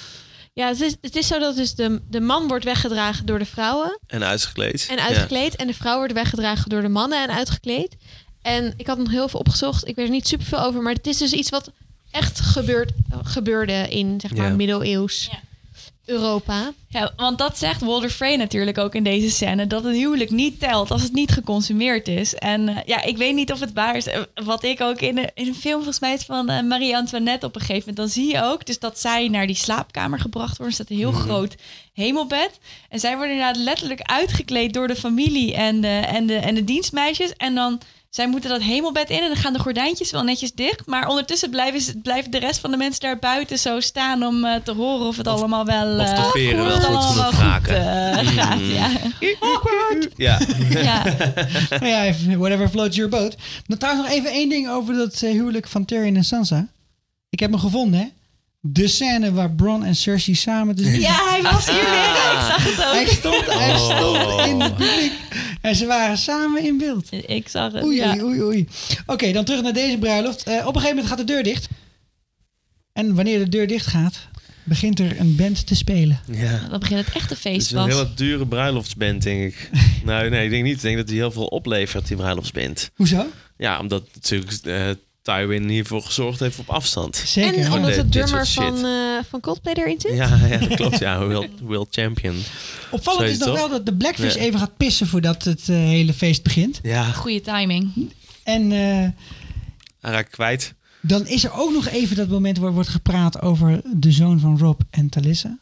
Ja, 0.58 0.68
het 0.68 0.80
is, 0.80 0.96
het 1.00 1.16
is 1.16 1.26
zo 1.26 1.38
dat 1.38 1.56
dus 1.56 1.74
de, 1.74 2.00
de 2.10 2.20
man 2.20 2.48
wordt 2.48 2.64
weggedragen 2.64 3.26
door 3.26 3.38
de 3.38 3.44
vrouwen 3.46 3.98
En 4.06 4.24
uitgekleed. 4.24 4.86
en 4.90 5.00
uitgekleed. 5.00 5.56
En 5.56 5.66
de 5.66 5.74
vrouw 5.74 5.96
wordt 5.96 6.12
weggedragen 6.12 6.68
door 6.70 6.82
de 6.82 6.88
mannen 6.88 7.22
en 7.22 7.30
uitgekleed. 7.34 7.96
En 8.42 8.74
ik 8.76 8.86
had 8.86 8.98
nog 8.98 9.10
heel 9.10 9.28
veel 9.28 9.40
opgezocht. 9.40 9.88
Ik 9.88 9.96
weet 9.96 10.04
er 10.06 10.10
niet 10.12 10.28
super 10.28 10.46
veel 10.46 10.60
over. 10.60 10.82
Maar 10.82 10.92
het 10.92 11.06
is 11.06 11.16
dus 11.16 11.32
iets 11.32 11.50
wat 11.50 11.70
echt 12.10 12.40
gebeurt, 12.40 12.90
gebeurde 13.22 13.72
in 13.88 14.20
zeg 14.20 14.34
maar 14.34 14.46
Ja. 14.48 14.54
middeleeuws 14.54 15.28
Ja. 15.32 15.38
Europa. 16.08 16.72
Ja, 16.88 17.12
want 17.16 17.38
dat 17.38 17.58
zegt 17.58 17.80
Walter 17.80 18.10
Frey 18.10 18.36
natuurlijk 18.36 18.78
ook 18.78 18.94
in 18.94 19.02
deze 19.02 19.30
scène. 19.30 19.66
Dat 19.66 19.84
een 19.84 19.94
huwelijk 19.94 20.30
niet 20.30 20.60
telt 20.60 20.90
als 20.90 21.02
het 21.02 21.12
niet 21.12 21.30
geconsumeerd 21.30 22.08
is. 22.08 22.34
En 22.34 22.68
eh, 22.68 22.76
ja, 22.86 23.02
ik 23.02 23.16
weet 23.16 23.34
niet 23.34 23.52
of 23.52 23.60
het 23.60 23.72
waar 23.72 23.96
is. 23.96 24.06
Eh, 24.06 24.20
Wat 24.44 24.62
ik 24.62 24.80
ook 24.80 25.00
in, 25.00 25.14
de, 25.14 25.30
in 25.34 25.46
een 25.46 25.54
film, 25.54 25.74
volgens 25.74 26.00
mij 26.00 26.14
is 26.14 26.22
van 26.24 26.48
eh, 26.48 26.62
Marie-Antoinette 26.62 27.46
op 27.46 27.54
een 27.54 27.60
gegeven 27.60 27.78
moment. 27.88 27.96
Dan 27.96 28.08
zie 28.08 28.32
je 28.32 28.42
ook 28.42 28.66
dus 28.66 28.78
dat 28.78 28.98
zij 28.98 29.28
naar 29.28 29.46
die 29.46 29.56
slaapkamer 29.56 30.20
gebracht 30.20 30.56
worden. 30.56 30.66
Er 30.66 30.72
staat 30.72 30.90
een 30.90 30.96
heel 30.96 31.12
groot 31.12 31.54
hemelbed. 31.92 32.58
En 32.88 33.00
zij 33.00 33.16
worden 33.16 33.32
inderdaad 33.34 33.62
letterlijk 33.62 34.00
uitgekleed 34.02 34.72
door 34.72 34.88
de 34.88 34.96
familie 34.96 35.54
en 35.54 35.80
de, 35.80 36.02
en 36.06 36.26
de, 36.26 36.36
en 36.36 36.54
de 36.54 36.64
dienstmeisjes. 36.64 37.32
En 37.36 37.54
dan... 37.54 37.80
Zij 38.10 38.28
moeten 38.28 38.50
dat 38.50 38.62
hemelbed 38.62 39.10
in 39.10 39.18
en 39.22 39.26
dan 39.28 39.36
gaan 39.36 39.52
de 39.52 39.58
gordijntjes 39.58 40.10
wel 40.10 40.22
netjes 40.22 40.52
dicht. 40.52 40.86
Maar 40.86 41.08
ondertussen 41.08 41.50
blijven, 41.50 42.30
de 42.30 42.38
rest 42.38 42.60
van 42.60 42.70
de 42.70 42.76
mensen 42.76 43.00
daar 43.00 43.18
buiten 43.18 43.58
zo 43.58 43.80
staan 43.80 44.22
om 44.26 44.44
eh, 44.44 44.54
te 44.64 44.72
horen 44.72 45.06
of 45.06 45.16
het 45.16 45.26
allemaal 45.26 45.64
wel... 45.64 45.98
of 46.00 46.08
de 46.08 46.14
eh, 46.16 46.30
veren 46.30 46.64
wel 46.64 46.76
goed 46.76 46.84
allemaal 46.84 47.12
genoeg 47.12 47.40
raken. 47.40 47.76
eh, 47.76 48.26
gaat. 48.28 48.58
Ja. 48.76 48.88
Ja. 50.16 50.38
Ja. 50.82 51.04
ja, 51.88 52.04
even 52.04 52.38
whatever 52.38 52.68
floats 52.68 52.96
your 52.96 53.10
boat. 53.10 53.36
Dan 53.66 53.78
trouwens 53.78 54.06
nog 54.08 54.16
even 54.16 54.30
één 54.30 54.48
ding 54.48 54.68
over 54.68 54.94
dat 54.94 55.18
huwelijk 55.18 55.68
van 55.68 55.84
Tyrion 55.84 56.16
en 56.16 56.24
Sansa. 56.24 56.66
Ik 57.30 57.40
heb 57.40 57.50
hem 57.50 57.60
gevonden, 57.60 58.00
hè. 58.00 58.06
De 58.60 58.88
scène 58.88 59.32
waar 59.32 59.50
Bron 59.50 59.84
en 59.84 59.96
Cersei 59.96 60.36
samen... 60.36 60.76
Dus 60.76 60.96
ja, 60.96 61.14
hij 61.28 61.42
was 61.42 61.66
hier 61.66 61.74
weer. 61.90 62.32
Ik 62.32 62.46
zag 62.48 62.64
het 62.64 62.76
Hij 62.76 63.00
ook. 63.02 63.08
stond, 63.08 63.46
hij 63.46 63.70
Oh. 63.74 63.96
stond 63.96 64.46
in 64.46 64.60
het 64.60 64.76
publiek. 64.76 65.12
En 65.68 65.76
ze 65.76 65.86
waren 65.86 66.18
samen 66.18 66.64
in 66.64 66.78
beeld. 66.78 67.08
Ik 67.12 67.48
zag 67.48 67.72
het, 67.72 67.84
Oei, 67.84 67.96
ja. 67.96 68.10
oei, 68.12 68.22
oei, 68.22 68.42
oei. 68.42 68.68
Oké, 69.06 69.32
dan 69.32 69.44
terug 69.44 69.62
naar 69.62 69.72
deze 69.72 69.98
bruiloft. 69.98 70.42
Eh, 70.42 70.52
op 70.52 70.58
een 70.58 70.80
gegeven 70.80 70.88
moment 70.88 71.06
gaat 71.06 71.18
de 71.18 71.24
deur 71.24 71.42
dicht. 71.42 71.68
En 72.92 73.14
wanneer 73.14 73.38
de 73.38 73.48
deur 73.48 73.66
dicht 73.66 73.86
gaat, 73.86 74.28
begint 74.64 74.98
er 74.98 75.20
een 75.20 75.36
band 75.36 75.66
te 75.66 75.74
spelen. 75.74 76.20
ja. 76.32 76.66
Dan 76.70 76.80
begint 76.80 77.06
het 77.06 77.14
echte 77.14 77.32
Het 77.32 77.42
feest 77.42 77.66
is 77.66 77.72
een 77.72 77.88
hele 77.88 78.14
dure 78.14 78.46
bruiloftsband, 78.46 79.22
denk 79.22 79.42
ik. 79.42 79.70
nou, 80.04 80.28
nee, 80.28 80.44
ik 80.44 80.50
denk 80.50 80.64
niet. 80.64 80.76
Ik 80.76 80.82
denk 80.82 80.96
dat 80.96 81.06
die 81.06 81.16
heel 81.16 81.30
veel 81.30 81.46
oplevert, 81.46 82.06
die 82.06 82.16
bruiloftsband. 82.16 82.90
Hoezo? 82.94 83.26
Ja, 83.56 83.80
omdat 83.80 84.04
natuurlijk 84.14 84.52
eh 84.52 84.90
Tywin 85.34 85.68
hiervoor 85.68 86.02
gezorgd 86.02 86.40
heeft 86.40 86.58
op 86.58 86.68
afstand. 86.70 87.16
Zeker. 87.16 87.58
en 87.64 87.72
omdat 87.72 87.94
de 87.94 88.08
drummer 88.08 88.46
van, 88.46 88.84
eh, 88.84 88.92
van 89.28 89.40
Coldplay 89.40 89.74
erin 89.74 90.00
zit. 90.00 90.12
Ja, 90.12 90.38
ja, 90.50 90.56
dat 90.58 90.74
klopt. 90.74 90.98
Ja, 90.98 91.26
Will, 91.26 91.48
Will 91.62 91.86
Champion. 91.90 92.42
Opvallend 92.90 93.30
is 93.30 93.38
nog 93.38 93.56
wel 93.56 93.68
dat 93.68 93.86
de 93.86 93.94
Blackfish 93.94 94.34
Ja. 94.34 94.40
even 94.40 94.58
gaat 94.58 94.76
pissen 94.76 95.06
voordat 95.06 95.44
het 95.44 95.68
eh, 95.68 95.76
hele 95.76 96.12
feest 96.12 96.42
begint. 96.42 96.78
Ja, 96.82 97.04
Goede 97.04 97.40
timing. 97.40 98.12
En 98.42 98.72
eh, 98.72 98.78
hij 100.00 100.12
raakt 100.12 100.30
kwijt. 100.30 100.74
dan 101.00 101.26
is 101.26 101.44
er 101.44 101.52
ook 101.52 101.72
nog 101.72 101.88
even 101.88 102.16
dat 102.16 102.28
moment 102.28 102.58
waar 102.58 102.72
wordt 102.72 102.88
gepraat 102.88 103.42
over 103.42 103.80
de 103.96 104.12
zoon 104.12 104.40
van 104.40 104.58
Rob 104.58 104.80
en 104.90 105.08
Talissa. 105.08 105.58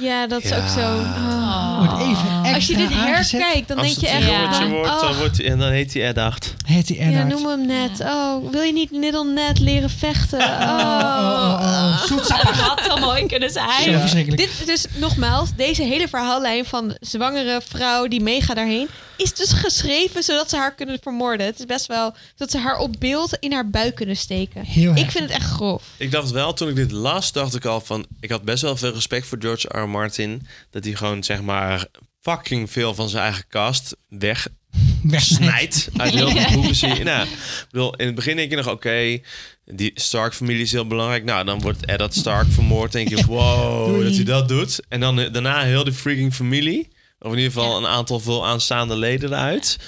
Ja, 0.00 0.26
dat 0.26 0.42
is 0.42 0.48
Ja. 0.50 0.56
ook 0.56 0.68
zo. 0.68 0.80
Oh. 0.80 1.78
Wordt 1.78 2.02
even 2.02 2.28
extra 2.42 2.54
Als 2.54 2.66
je 2.66 2.76
dit 2.76 2.92
aangezet. 2.92 3.40
herkijkt, 3.40 3.68
dan 3.68 3.78
Als 3.78 3.86
denk 3.86 3.98
je 4.00 4.06
het 4.06 4.16
echt... 4.16 4.26
een 4.32 4.38
jongetje 4.40 4.62
van, 4.62 4.70
wordt, 4.70 5.00
dan, 5.00 5.10
oh, 5.10 5.16
wordt 5.18 5.40
en 5.42 5.58
dan 5.58 5.70
heet 5.70 5.92
hij 5.94 6.08
Eddacht. 6.08 6.54
Heet 6.66 6.88
hij 6.88 6.96
ja, 6.98 7.02
Eddard. 7.04 7.28
noem 7.28 7.46
hem 7.46 7.66
net. 7.66 8.00
Oh, 8.00 8.50
wil 8.50 8.62
je 8.62 8.72
niet 8.72 8.90
Little 8.90 9.24
Net 9.24 9.58
leren 9.58 9.90
vechten? 9.90 10.38
Oh, 10.38 10.46
oh, 10.46 10.68
Oh. 10.70 11.60
oh, 11.60 11.60
oh. 11.62 12.02
Zoetsappig. 12.04 12.56
Dat 12.56 12.66
had 12.66 12.80
zo 12.84 12.96
mooi 12.96 13.26
kunnen 13.26 13.50
Zo 13.50 13.60
zijn. 13.82 14.00
verschrikkelijk. 14.00 14.42
Dit 14.42 14.66
dus 14.66 14.84
nogmaals, 14.96 15.48
deze 15.56 15.82
hele 15.82 16.08
verhaallijn 16.08 16.64
van 16.64 16.96
zwangere 17.00 17.60
vrouw 17.68 18.08
die 18.08 18.20
meegaat 18.22 18.56
daarheen, 18.56 18.88
is 19.16 19.34
dus 19.34 19.52
geschreven 19.52 20.22
zodat 20.22 20.50
ze 20.50 20.56
haar 20.56 20.74
kunnen 20.74 20.98
vermoorden. 21.02 21.46
Het 21.46 21.58
is 21.58 21.66
best 21.66 21.86
wel 21.86 22.14
dat 22.36 22.50
ze 22.50 22.58
haar 22.58 22.78
op 22.78 22.94
beeld 22.98 23.36
in 23.40 23.52
haar 23.52 23.70
buik 23.70 23.94
kunnen 23.94 24.16
steken. 24.16 24.64
Heel 24.64 24.90
Ik 24.90 24.96
heftig. 24.96 25.12
vind 25.12 25.24
het 25.32 25.38
echt 25.38 25.50
grof. 25.50 25.82
Ik 25.96 26.10
dacht 26.10 26.30
wel, 26.30 26.52
toen 26.52 26.68
ik 26.68 26.76
dit 26.76 26.90
las, 26.90 27.32
dacht 27.32 27.54
ik 27.54 27.64
al 27.64 27.80
van... 27.80 28.06
Ik 28.20 28.30
had 28.30 28.42
best 28.42 28.62
wel 28.62 28.76
veel 28.76 28.92
respect 28.92 29.26
voor 29.26 29.38
George 29.40 29.68
R. 29.68 29.78
R. 29.82 29.88
Martin. 29.90 30.46
Dat 30.70 30.84
hij 30.84 30.94
gewoon, 30.94 31.24
zeg 31.24 31.42
maar, 31.42 31.86
fucking 32.20 32.70
veel 32.70 32.94
van 32.94 33.08
zijn 33.08 33.22
eigen 33.22 33.44
cast 33.48 33.96
weg 34.08 34.48
Wegsnijdt. 35.02 35.74
snijdt 35.74 36.00
uit 36.00 36.14
heel 36.14 36.30
veel 36.30 36.52
boeken. 36.52 36.74
Zie 36.74 36.94
je. 36.94 37.04
Nou, 37.04 37.26
ik 37.28 37.66
bedoel, 37.70 37.94
in 37.96 38.06
het 38.06 38.14
begin 38.14 38.36
denk 38.36 38.50
je 38.50 38.56
nog, 38.56 38.68
oké, 38.68 39.18
die 39.64 39.90
Stark-familie 39.94 40.62
is 40.62 40.72
heel 40.72 40.86
belangrijk. 40.86 41.24
Nou, 41.24 41.44
dan 41.44 41.60
wordt 41.60 41.84
Eddard 41.86 42.14
Stark 42.14 42.46
vermoord. 42.52 42.92
denk 42.92 43.08
je, 43.08 43.24
wow, 43.26 43.86
Doei. 43.86 44.04
dat 44.04 44.14
hij 44.14 44.24
dat 44.24 44.48
doet. 44.48 44.80
En 44.88 45.00
dan 45.00 45.16
daarna 45.16 45.62
heel 45.62 45.84
de 45.84 45.92
freaking 45.92 46.34
familie. 46.34 46.88
Of 47.18 47.32
in 47.32 47.38
ieder 47.38 47.52
geval 47.52 47.76
een 47.76 47.86
aantal 47.86 48.20
veel 48.20 48.46
aanstaande 48.46 48.96
leden 48.96 49.28
eruit. 49.32 49.78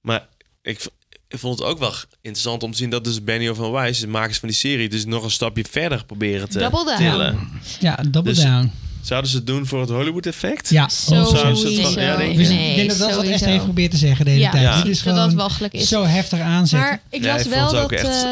Maar 0.00 0.26
ik, 0.62 0.86
ik 1.28 1.38
vond 1.38 1.58
het 1.58 1.68
ook 1.68 1.78
wel 1.78 1.92
interessant 2.20 2.62
om 2.62 2.70
te 2.70 2.76
zien 2.76 2.90
dat 2.90 3.04
dus 3.04 3.24
Benioff 3.24 3.58
van 3.58 3.70
Weiss, 3.72 4.00
de 4.00 4.06
makers 4.08 4.38
van 4.38 4.48
die 4.48 4.56
serie, 4.58 4.88
dus 4.88 5.04
nog 5.04 5.24
een 5.24 5.30
stapje 5.30 5.64
verder 5.70 6.04
proberen 6.04 6.48
te 6.48 6.58
Double 6.58 6.84
down. 6.84 6.98
tillen. 6.98 7.48
Ja, 7.80 7.94
double 8.08 8.32
Dus- 8.32 8.42
down. 8.42 8.72
Zouden 9.02 9.30
ze 9.30 9.36
het 9.36 9.46
doen 9.46 9.66
voor 9.66 9.80
het 9.80 9.90
Hollywood-effect? 9.90 10.70
Ja, 10.70 10.88
Zo 10.88 11.20
of 11.20 11.28
zouden 11.28 11.56
ze 11.56 11.66
het 11.66 11.76
wel- 11.76 11.84
sowieso. 11.84 12.00
ja, 12.00 12.16
denk 12.16 12.30
ik. 12.30 12.36
Dus 12.36 12.48
Nee, 12.48 12.70
ik 12.70 12.76
denk 12.76 12.88
dat 12.88 12.98
dat 12.98 13.08
is 13.10 13.16
wat. 13.16 13.24
Esther 13.24 13.46
heeft 13.48 13.58
geprobeerd 13.58 13.90
te 13.90 13.96
zeggen 13.96 14.24
de 14.24 14.30
hele 14.30 14.42
Ja, 14.42 14.50
tijd. 14.50 14.62
Ja. 14.62 14.76
Dit 14.82 14.86
is 14.92 15.02
dat 15.02 15.14
dat 15.14 15.22
gewoon 15.24 15.38
walgelijk 15.38 15.72
is. 15.72 15.88
zo 15.88 16.04
heftig 16.04 16.40
aanzetten. 16.40 16.88
Maar 16.88 17.00
ik 17.10 17.24
las 17.24 17.42
ik 17.44 17.50
wel 17.50 17.72
dat 17.72 17.92
echt 17.92 18.04
eh, 18.24 18.30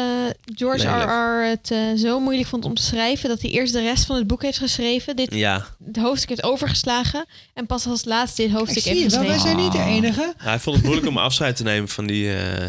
George. 0.55 0.87
R.R. 0.87 1.47
het 1.49 1.71
eh, 1.71 1.77
zo 1.97 2.19
moeilijk 2.19 2.47
vond 2.47 2.65
om 2.65 2.73
te 2.73 2.81
schrijven 2.81 3.29
dat 3.29 3.41
hij 3.41 3.49
eerst 3.51 3.73
de 3.73 3.81
rest 3.81 4.05
van 4.05 4.15
het 4.15 4.27
boek 4.27 4.41
heeft 4.41 4.57
geschreven, 4.57 5.15
dit 5.15 5.33
Ja. 5.33 5.65
het 5.85 5.97
hoofdstuk 5.97 6.29
heeft 6.29 6.43
overgeslagen 6.43 7.25
en 7.53 7.65
pas 7.65 7.85
als 7.87 8.05
laatste 8.05 8.41
dit 8.41 8.51
ik 8.51 8.57
hoofdstuk 8.57 8.83
zie 8.83 8.91
heeft 8.91 9.03
je 9.03 9.09
wel, 9.17 9.19
wij 9.27 9.33
geschreven. 9.37 9.59
zijn 9.71 9.71
niet 9.85 10.01
de 10.01 10.07
enige. 10.07 10.33
Hij 10.37 10.59
vond 10.59 10.75
het 10.75 10.85
moeilijk 10.85 11.07
om 11.09 11.17
afscheid 11.17 11.55
te 11.55 11.63
nemen 11.63 11.89
van 11.89 12.07
die, 12.07 12.33
eh, 12.33 12.63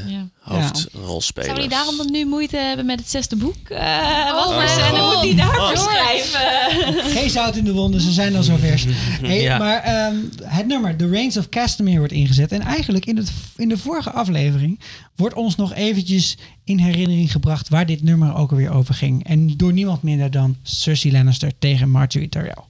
Ja. 0.45 0.53
hoofdrolspelers. 0.55 1.49
Zou 1.49 1.61
hij 1.61 1.69
daarom 1.69 1.97
dan 1.97 2.11
nu 2.11 2.25
moeite 2.27 2.57
hebben 2.57 2.87
met 2.87 2.99
het 2.99 3.11
zesde 3.11 3.37
boek? 3.37 3.69
Eh, 3.69 4.33
wat 4.33 4.53
voor 4.53 4.69
scène 4.69 4.99
God. 4.99 5.15
moet 5.15 5.25
hij 5.25 5.35
daarvoor 5.35 5.61
Wat? 5.61 5.79
schrijven? 5.79 7.11
Geen 7.11 7.31
zout 7.31 7.57
in 7.57 7.65
de 7.65 7.73
wonden, 7.73 8.01
ze 8.01 8.13
zijn 8.13 8.37
al 8.37 8.43
zo 8.43 8.57
vers. 8.57 8.85
Hey, 9.21 9.41
Ja. 9.43 9.59
Maar 9.59 9.83
ehm, 9.83 10.17
het 10.45 10.67
nummer 10.67 10.97
The 10.97 11.09
Reigns 11.09 11.37
of 11.37 11.49
Castamere 11.49 11.99
wordt 11.99 12.13
ingezet. 12.13 12.53
En 12.53 12.61
eigenlijk 12.61 13.07
in, 13.07 13.17
het, 13.17 13.33
in 13.57 13.69
de 13.69 13.79
vorige 13.79 14.11
aflevering 14.11 14.81
wordt 15.17 15.35
ons 15.35 15.57
nog 15.57 15.75
eventjes 15.75 16.37
in 16.65 16.79
herinnering 16.79 17.33
gebracht 17.33 17.69
waar 17.69 17.87
dit 17.87 18.03
nummer 18.03 18.35
ook 18.35 18.51
alweer 18.51 18.73
over 18.75 18.95
ging. 18.95 19.25
En 19.27 19.57
door 19.57 19.73
niemand 19.73 20.03
minder 20.03 20.31
dan 20.31 20.57
Cersei 20.63 21.13
Lannister 21.13 21.53
tegen 21.59 21.91
Marjorie 21.91 22.29
Tyrell. 22.29 22.65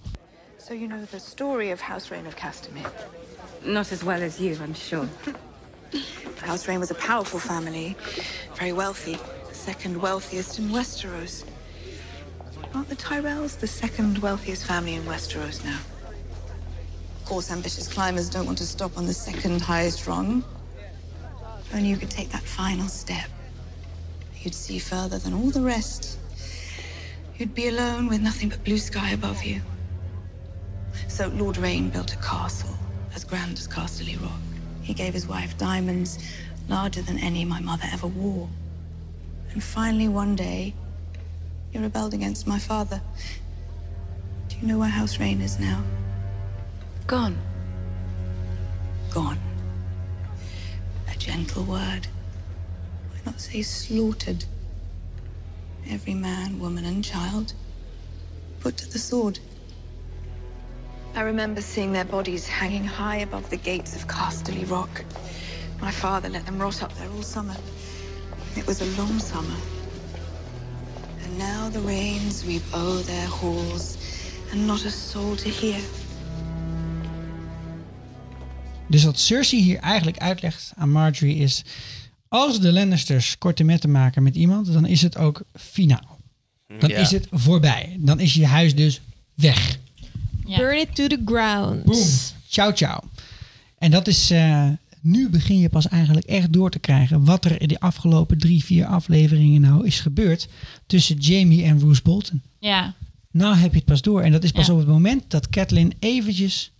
So 0.68 0.74
you 0.74 0.86
know 0.86 0.98
the 1.10 1.26
story 1.30 1.70
of 1.72 1.80
House 1.80 2.06
Rain 2.10 2.26
of 2.26 2.34
Castamere? 2.34 2.90
Not 3.64 3.92
as 3.92 4.02
well 4.02 4.22
as 4.22 4.36
you, 4.38 4.50
I'm 4.50 4.74
sure. 4.88 5.04
House 6.40 6.66
Rain 6.66 6.80
was 6.80 6.90
a 6.90 6.94
powerful 6.94 7.38
family, 7.38 7.96
very 8.54 8.72
wealthy, 8.72 9.18
second 9.52 10.00
wealthiest 10.00 10.58
in 10.58 10.68
Westeros. 10.68 11.44
Aren't 12.74 12.88
the 12.88 12.96
Tyrells 12.96 13.58
the 13.58 13.66
second 13.66 14.18
wealthiest 14.18 14.64
family 14.64 14.94
in 14.94 15.02
Westeros 15.04 15.64
now? 15.64 15.78
Of 17.18 17.24
course, 17.24 17.50
ambitious 17.50 17.86
climbers 17.86 18.28
don't 18.28 18.46
want 18.46 18.58
to 18.58 18.66
stop 18.66 18.96
on 18.98 19.06
the 19.06 19.14
second 19.14 19.60
highest 19.60 20.06
rung. 20.06 20.44
If 21.60 21.74
only 21.74 21.88
you 21.88 21.96
could 21.96 22.10
take 22.10 22.30
that 22.30 22.42
final 22.42 22.88
step. 22.88 23.28
You'd 24.40 24.54
see 24.54 24.78
further 24.78 25.18
than 25.18 25.34
all 25.34 25.50
the 25.50 25.60
rest. 25.60 26.18
You'd 27.36 27.54
be 27.54 27.68
alone 27.68 28.08
with 28.08 28.20
nothing 28.20 28.48
but 28.48 28.64
blue 28.64 28.78
sky 28.78 29.10
above 29.10 29.44
you. 29.44 29.60
So 31.08 31.28
Lord 31.28 31.58
Rain 31.58 31.90
built 31.90 32.12
a 32.12 32.16
castle 32.18 32.74
as 33.14 33.24
grand 33.24 33.58
as 33.58 33.68
Casterly 33.68 34.20
Rock. 34.20 34.49
He 34.90 34.94
gave 34.94 35.14
his 35.14 35.28
wife 35.28 35.56
diamonds 35.56 36.18
larger 36.68 37.00
than 37.00 37.16
any 37.18 37.44
my 37.44 37.60
mother 37.60 37.84
ever 37.92 38.08
wore. 38.08 38.48
And 39.52 39.62
finally, 39.62 40.08
one 40.08 40.34
day, 40.34 40.74
he 41.70 41.78
rebelled 41.78 42.12
against 42.12 42.44
my 42.44 42.58
father. 42.58 43.00
Do 44.48 44.56
you 44.60 44.66
know 44.66 44.80
where 44.80 44.88
House 44.88 45.20
Rain 45.20 45.42
is 45.42 45.60
now? 45.60 45.84
Gone. 47.06 47.38
Gone. 49.14 49.38
A 51.08 51.16
gentle 51.16 51.62
word. 51.62 52.08
Why 53.10 53.20
not 53.24 53.40
say 53.40 53.62
slaughtered? 53.62 54.44
Every 55.88 56.14
man, 56.14 56.58
woman, 56.58 56.84
and 56.84 57.04
child 57.04 57.52
put 58.58 58.76
to 58.78 58.90
the 58.90 58.98
sword. 58.98 59.38
I 61.16 61.22
remember 61.22 61.60
seeing 61.62 61.92
their 61.92 62.04
bodies 62.04 62.46
hanging 62.46 62.84
high 62.84 63.16
above 63.22 63.48
the 63.50 63.56
gates 63.56 63.94
of 63.96 64.06
Casterly 64.06 64.64
Rock. 64.70 65.04
My 65.80 65.90
father 65.90 66.30
let 66.30 66.44
them 66.44 66.58
rot 66.60 66.82
up 66.82 66.92
there 66.94 67.08
all 67.16 67.22
summer. 67.22 67.56
It 68.56 68.66
was 68.66 68.80
a 68.80 68.86
long 68.96 69.20
summer. 69.20 69.56
And 71.24 71.38
now 71.38 71.70
the 71.72 71.80
rains 71.80 72.38
sweep 72.40 72.62
o'er 72.74 73.02
their 73.02 73.26
halls, 73.26 73.96
and 74.52 74.66
not 74.66 74.84
a 74.84 74.90
soul 74.90 75.36
to 75.36 75.48
hear. 75.48 75.80
Dus 78.88 79.04
wat 79.04 79.18
Cersei 79.18 79.62
hier 79.62 79.78
eigenlijk 79.78 80.18
uitlegt 80.18 80.72
aan 80.76 80.90
Marjorie 80.90 81.36
is... 81.36 81.64
als 82.28 82.60
de 82.60 82.72
Lannisters 82.72 83.38
korte 83.38 83.64
metten 83.64 83.90
maken 83.90 84.22
met 84.22 84.36
iemand, 84.36 84.72
dan 84.72 84.86
is 84.86 85.02
het 85.02 85.16
ook 85.16 85.42
finaal. 85.54 86.18
Dan 86.78 86.88
Ja. 86.90 86.98
is 86.98 87.10
het 87.10 87.26
voorbij. 87.30 87.96
Dan 88.00 88.20
is 88.20 88.34
je 88.34 88.46
huis 88.46 88.74
dus 88.74 89.00
weg. 89.34 89.78
Burn 90.58 90.78
it 90.80 90.94
to 90.94 91.06
the 91.06 91.20
ground. 91.24 91.84
Boom. 91.84 92.04
Ciao, 92.48 92.72
ciao. 92.72 93.00
En 93.78 93.90
dat 93.90 94.06
is... 94.08 94.30
eh, 94.30 94.68
nu 95.02 95.28
begin 95.28 95.58
je 95.58 95.68
pas 95.68 95.88
eigenlijk 95.88 96.26
echt 96.26 96.52
door 96.52 96.70
te 96.70 96.78
krijgen... 96.78 97.24
wat 97.24 97.44
er 97.44 97.60
in 97.60 97.68
de 97.68 97.80
afgelopen 97.80 98.38
drie, 98.38 98.64
vier 98.64 98.86
afleveringen 98.86 99.60
nou 99.60 99.86
is 99.86 100.00
gebeurd... 100.00 100.48
tussen 100.86 101.16
Jamie 101.16 101.64
en 101.64 101.78
Bruce 101.78 102.02
Bolton. 102.02 102.42
Ja, 102.58 102.94
Nou 103.30 103.56
heb 103.56 103.70
je 103.70 103.76
het 103.76 103.86
pas 103.86 104.02
door. 104.02 104.22
En 104.22 104.32
dat 104.32 104.44
is 104.44 104.50
pas 104.50 104.66
Ja. 104.66 104.72
op 104.72 104.78
het 104.78 104.88
moment 104.88 105.24
dat 105.30 105.48
Catelyn 105.48 105.92
eventjes 105.98 106.70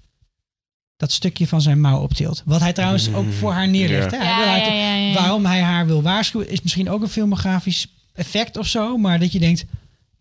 dat 0.97 1.13
stukje 1.13 1.47
van 1.47 1.61
zijn 1.63 1.81
mouw 1.81 2.01
optilt. 2.03 2.43
Wat 2.45 2.61
hij 2.61 2.73
trouwens 2.73 3.13
ook 3.13 3.33
voor 3.33 3.53
haar 3.53 3.69
neerlegt. 3.69 4.11
Ja. 4.11 4.19
Hè? 4.19 4.25
Hij 4.25 4.31
Ja, 4.33 4.37
wil 4.39 4.47
haar 4.47 4.59
ja, 4.59 4.65
te- 4.65 4.71
ja, 4.75 4.95
ja. 4.95 5.15
Waarom 5.15 5.47
hij 5.47 5.61
haar 5.63 5.87
wil 5.87 6.03
waarschuwen 6.03 6.51
is 6.51 6.61
misschien 6.63 6.89
ook 6.91 7.03
een 7.03 7.09
filmografisch 7.09 7.87
effect 8.15 8.57
of 8.57 8.67
zo. 8.67 8.97
Maar 8.97 9.19
dat 9.19 9.33
je 9.33 9.39
denkt, 9.39 9.65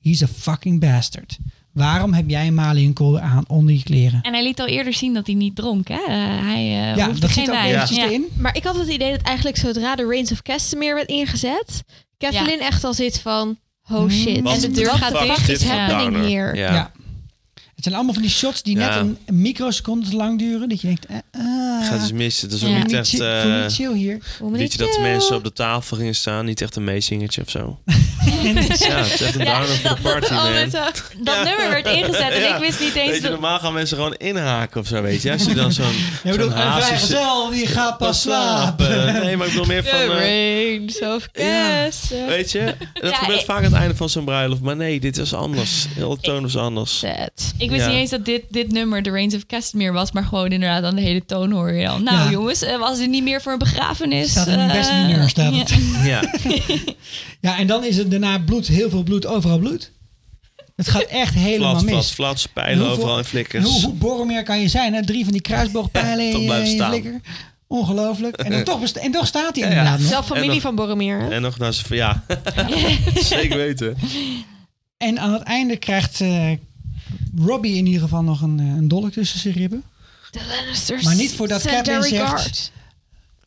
he's 0.02 0.22
a 0.24 0.28
fucking 0.28 0.80
bastard. 0.80 1.38
Waarom 1.74 2.13
heb 2.13 2.30
jij 2.30 2.47
een 2.47 2.53
maliënkolder 2.53 3.22
aan 3.22 3.43
onder 3.47 3.74
je 3.76 3.84
kleren? 3.84 4.20
en 4.22 4.34
hij 4.34 4.43
liet 4.43 4.59
al 4.59 4.67
eerder 4.67 4.93
zien 4.93 5.13
dat 5.13 5.26
hij 5.26 5.36
niet 5.36 5.55
dronk. 5.55 5.88
Hè? 5.88 5.95
Eh, 5.95 6.15
hij 6.41 6.55
eh 6.89 6.95
ja, 6.95 7.05
hoefde 7.05 7.20
dat 7.22 7.32
geen 7.32 7.45
zit 7.45 7.53
ook 7.53 7.61
wijn. 7.61 7.74
eventjes 7.74 7.97
Ja. 7.97 8.05
erin. 8.05 8.26
Maar 8.38 8.55
ik 8.55 8.63
had 8.63 8.76
het 8.78 8.88
idee 8.89 9.11
dat 9.11 9.22
eigenlijk 9.22 9.57
zodra 9.57 9.95
de 9.95 10.07
Reigns 10.07 10.32
of 10.32 10.41
Castamere 10.41 10.93
werd 10.93 11.09
ingezet, 11.09 11.84
Kathleen 12.17 12.59
echt 12.59 12.84
al 12.84 12.93
zit 12.93 13.20
van, 13.20 13.57
oh 13.91 14.09
shit. 14.09 14.41
Wat 14.41 14.53
en 14.53 14.59
de 14.61 14.67
de 14.67 14.74
deur 14.82 14.91
gaat 14.91 15.22
dicht. 15.24 15.49
is 15.49 15.63
happening. 15.67 16.55
Ja. 16.57 16.91
Ja. 17.80 17.86
Het 17.86 17.94
zijn 17.94 17.96
allemaal 17.96 18.14
van 18.14 18.22
die 18.22 18.32
shots 18.32 18.62
die 18.64 18.78
Ja. 18.78 19.04
net 19.04 19.18
een 19.26 19.42
microseconde 19.42 20.10
te 20.10 20.16
lang 20.16 20.40
duren. 20.40 20.70
Dat 20.70 20.82
je 20.82 20.88
denkt, 20.88 21.06
eh, 21.06 21.16
ah, 21.32 21.88
Gaat 21.88 22.00
dus 22.00 22.12
mis. 22.12 22.42
Het 22.42 22.52
is 22.52 22.64
ook 22.64 22.70
Ja. 22.70 22.76
niet 22.78 22.86
niet 22.86 22.96
echt... 22.96 23.20
eh, 23.20 23.62
niet 23.62 23.74
chill 23.74 23.94
hier. 23.94 24.18
Niet 24.42 24.72
je 24.72 24.78
dat 24.78 24.94
de 24.94 25.02
mensen 25.02 25.36
op 25.36 25.44
de 25.44 25.54
tafel 25.54 25.98
gingen 25.98 26.16
staan, 26.16 26.46
niet 26.46 26.62
echt 26.62 26.76
een 26.76 26.84
meezingertje 26.84 27.42
of 27.42 27.50
zo. 27.50 27.80
ja, 27.86 27.92
het 28.44 28.70
is 29.14 29.22
echt 29.22 29.36
een 29.36 29.46
voor 29.48 29.90
de 29.90 29.96
party, 30.02 30.34
man. 30.34 30.70
zo- 30.72 30.78
Dat 31.24 31.44
nummer 31.44 31.70
werd 31.70 31.88
ingezet 31.88 32.32
en 32.32 32.40
Ja. 32.42 32.56
ik 32.56 32.62
wist 32.62 32.80
niet 32.80 32.96
eens 32.96 33.06
Weet 33.08 33.16
je, 33.16 33.22
dat... 33.22 33.32
normaal 33.32 33.60
gaan 33.60 33.74
mensen 33.74 33.98
gewoon 33.98 34.14
inhaken 34.14 34.82
of 34.82 34.88
zo, 34.88 35.02
weet 35.02 35.22
je. 35.22 35.32
Als 35.32 35.44
je 35.46 35.54
dan 35.54 35.72
zo'n 35.72 35.86
zo'n 36.24 36.32
bedoelt, 36.32 36.52
een 36.52 36.58
vrijgezel, 36.58 37.50
die 37.50 37.68
gaat 37.68 37.98
pas 37.98 38.22
slapen. 38.22 39.14
Nee, 39.24 39.38
maar 39.38 39.46
ik 39.48 39.52
bedoel 39.54 39.68
meer 39.68 39.84
van... 39.84 40.00
The 40.00 40.14
Reigns 40.14 41.00
of 41.02 41.28
Ja. 41.34 41.88
Weet 42.28 42.52
je, 42.52 42.60
En 42.60 42.78
dat 42.94 43.12
Ja, 43.12 43.18
gebeurt 43.18 43.40
ik- 43.40 43.46
vaak 43.46 43.58
aan 43.58 43.64
het 43.64 43.74
einde 43.74 43.96
van 43.96 44.10
zo'n 44.10 44.26
bruiloft. 44.26 44.62
Maar 44.62 44.76
nee, 44.76 45.00
dit 45.00 45.18
is 45.18 45.34
anders. 45.34 45.86
Heel 45.96 46.10
de 46.16 46.22
toon 46.22 46.42
was 46.42 46.58
anders. 46.58 47.00
Sad. 47.00 47.54
Ik 47.70 47.76
wist 47.76 47.86
Ja. 47.86 47.91
niet 47.91 48.01
eens 48.01 48.09
dat 48.09 48.26
dit, 48.26 48.43
dit 48.49 48.72
nummer 48.72 49.01
de 49.01 49.09
Reigns 49.11 49.36
of 49.36 49.45
Castamere 49.45 49.91
was, 49.91 50.11
maar 50.11 50.24
gewoon 50.24 50.49
inderdaad 50.51 50.84
aan 50.84 50.95
de 50.95 51.01
hele 51.01 51.26
toon 51.26 51.51
hoor 51.51 51.72
je 51.72 51.86
dan. 51.86 52.03
Nou 52.03 52.17
Ja. 52.17 52.30
jongens, 52.30 52.61
eh, 52.61 52.78
was 52.80 52.97
dit 52.97 53.09
niet 53.09 53.24
meer 53.24 53.41
voor 53.41 53.51
een 53.51 53.57
begrafenis? 53.57 54.32
Staat 54.32 54.47
in 54.47 54.59
Eh, 54.59 54.72
best 54.72 54.91
mineur, 54.93 55.30
staat 55.30 55.53
ja. 55.55 55.59
het. 55.59 55.76
Ja, 56.03 56.22
Ja, 57.41 57.57
en 57.57 57.67
dan 57.67 57.84
is 57.84 57.97
het 57.97 58.11
daarna 58.11 58.39
bloed, 58.39 58.67
heel 58.67 58.89
veel 58.89 59.03
bloed, 59.03 59.26
overal 59.26 59.57
bloed. 59.59 59.91
Het 60.76 60.88
gaat 60.89 61.01
echt 61.03 61.34
helemaal 61.34 61.72
flat, 61.72 61.84
mis. 61.84 61.91
flat, 61.93 62.05
flat, 62.11 62.39
spijlen 62.39 62.78
Hoeveel- 62.78 62.95
overal 62.97 63.17
in 63.17 63.24
flikkers. 63.24 63.63
Hoe, 63.65 63.82
hoe 63.84 63.93
Boromir 63.93 64.43
kan 64.43 64.59
je 64.61 64.67
zijn, 64.67 64.93
hè? 64.93 65.05
Drie 65.05 65.24
van 65.24 65.32
die 65.34 65.41
kruisboogpijlen 65.41 66.26
Ja, 66.41 66.55
in, 66.57 66.84
flikker. 66.84 67.22
Ongelooflijk. 67.67 68.36
En, 68.38 68.51
dan 68.51 68.63
toch, 68.80 68.84
en 68.84 69.11
toch 69.11 69.28
staat 69.28 69.55
hij 69.55 69.63
Ja, 69.63 69.70
ja. 69.70 69.76
inderdaad 69.78 69.99
nog. 69.99 70.09
Zelf 70.09 70.26
familie 70.26 70.47
En 70.49 70.53
nog- 70.53 70.63
van 70.63 70.76
Boromir. 70.76 71.20
hè? 71.20 71.30
En 71.30 71.41
nog 71.41 71.57
naar 71.57 71.74
zijn... 71.74 71.95
Ja, 71.99 72.24
zeker 73.15 73.57
weten. 73.57 73.97
En 74.97 75.20
aan 75.20 75.34
het 75.34 75.41
einde 75.43 75.78
krijgt 75.78 76.22
eh, 76.22 76.51
Robbie 77.38 77.76
in 77.76 77.86
ieder 77.86 78.01
geval 78.01 78.24
nog 78.24 78.41
een, 78.41 78.60
eh, 78.60 78.66
een 78.66 78.88
dolk 78.88 79.12
tussen 79.12 79.39
zijn 79.39 79.53
ribben. 79.53 79.84
De 80.32 80.39
Lannisters. 80.55 81.03
Maar 81.03 81.16
niet 81.16 81.32
voordat 81.36 81.62
their 81.62 82.03
zegt-. 82.03 82.72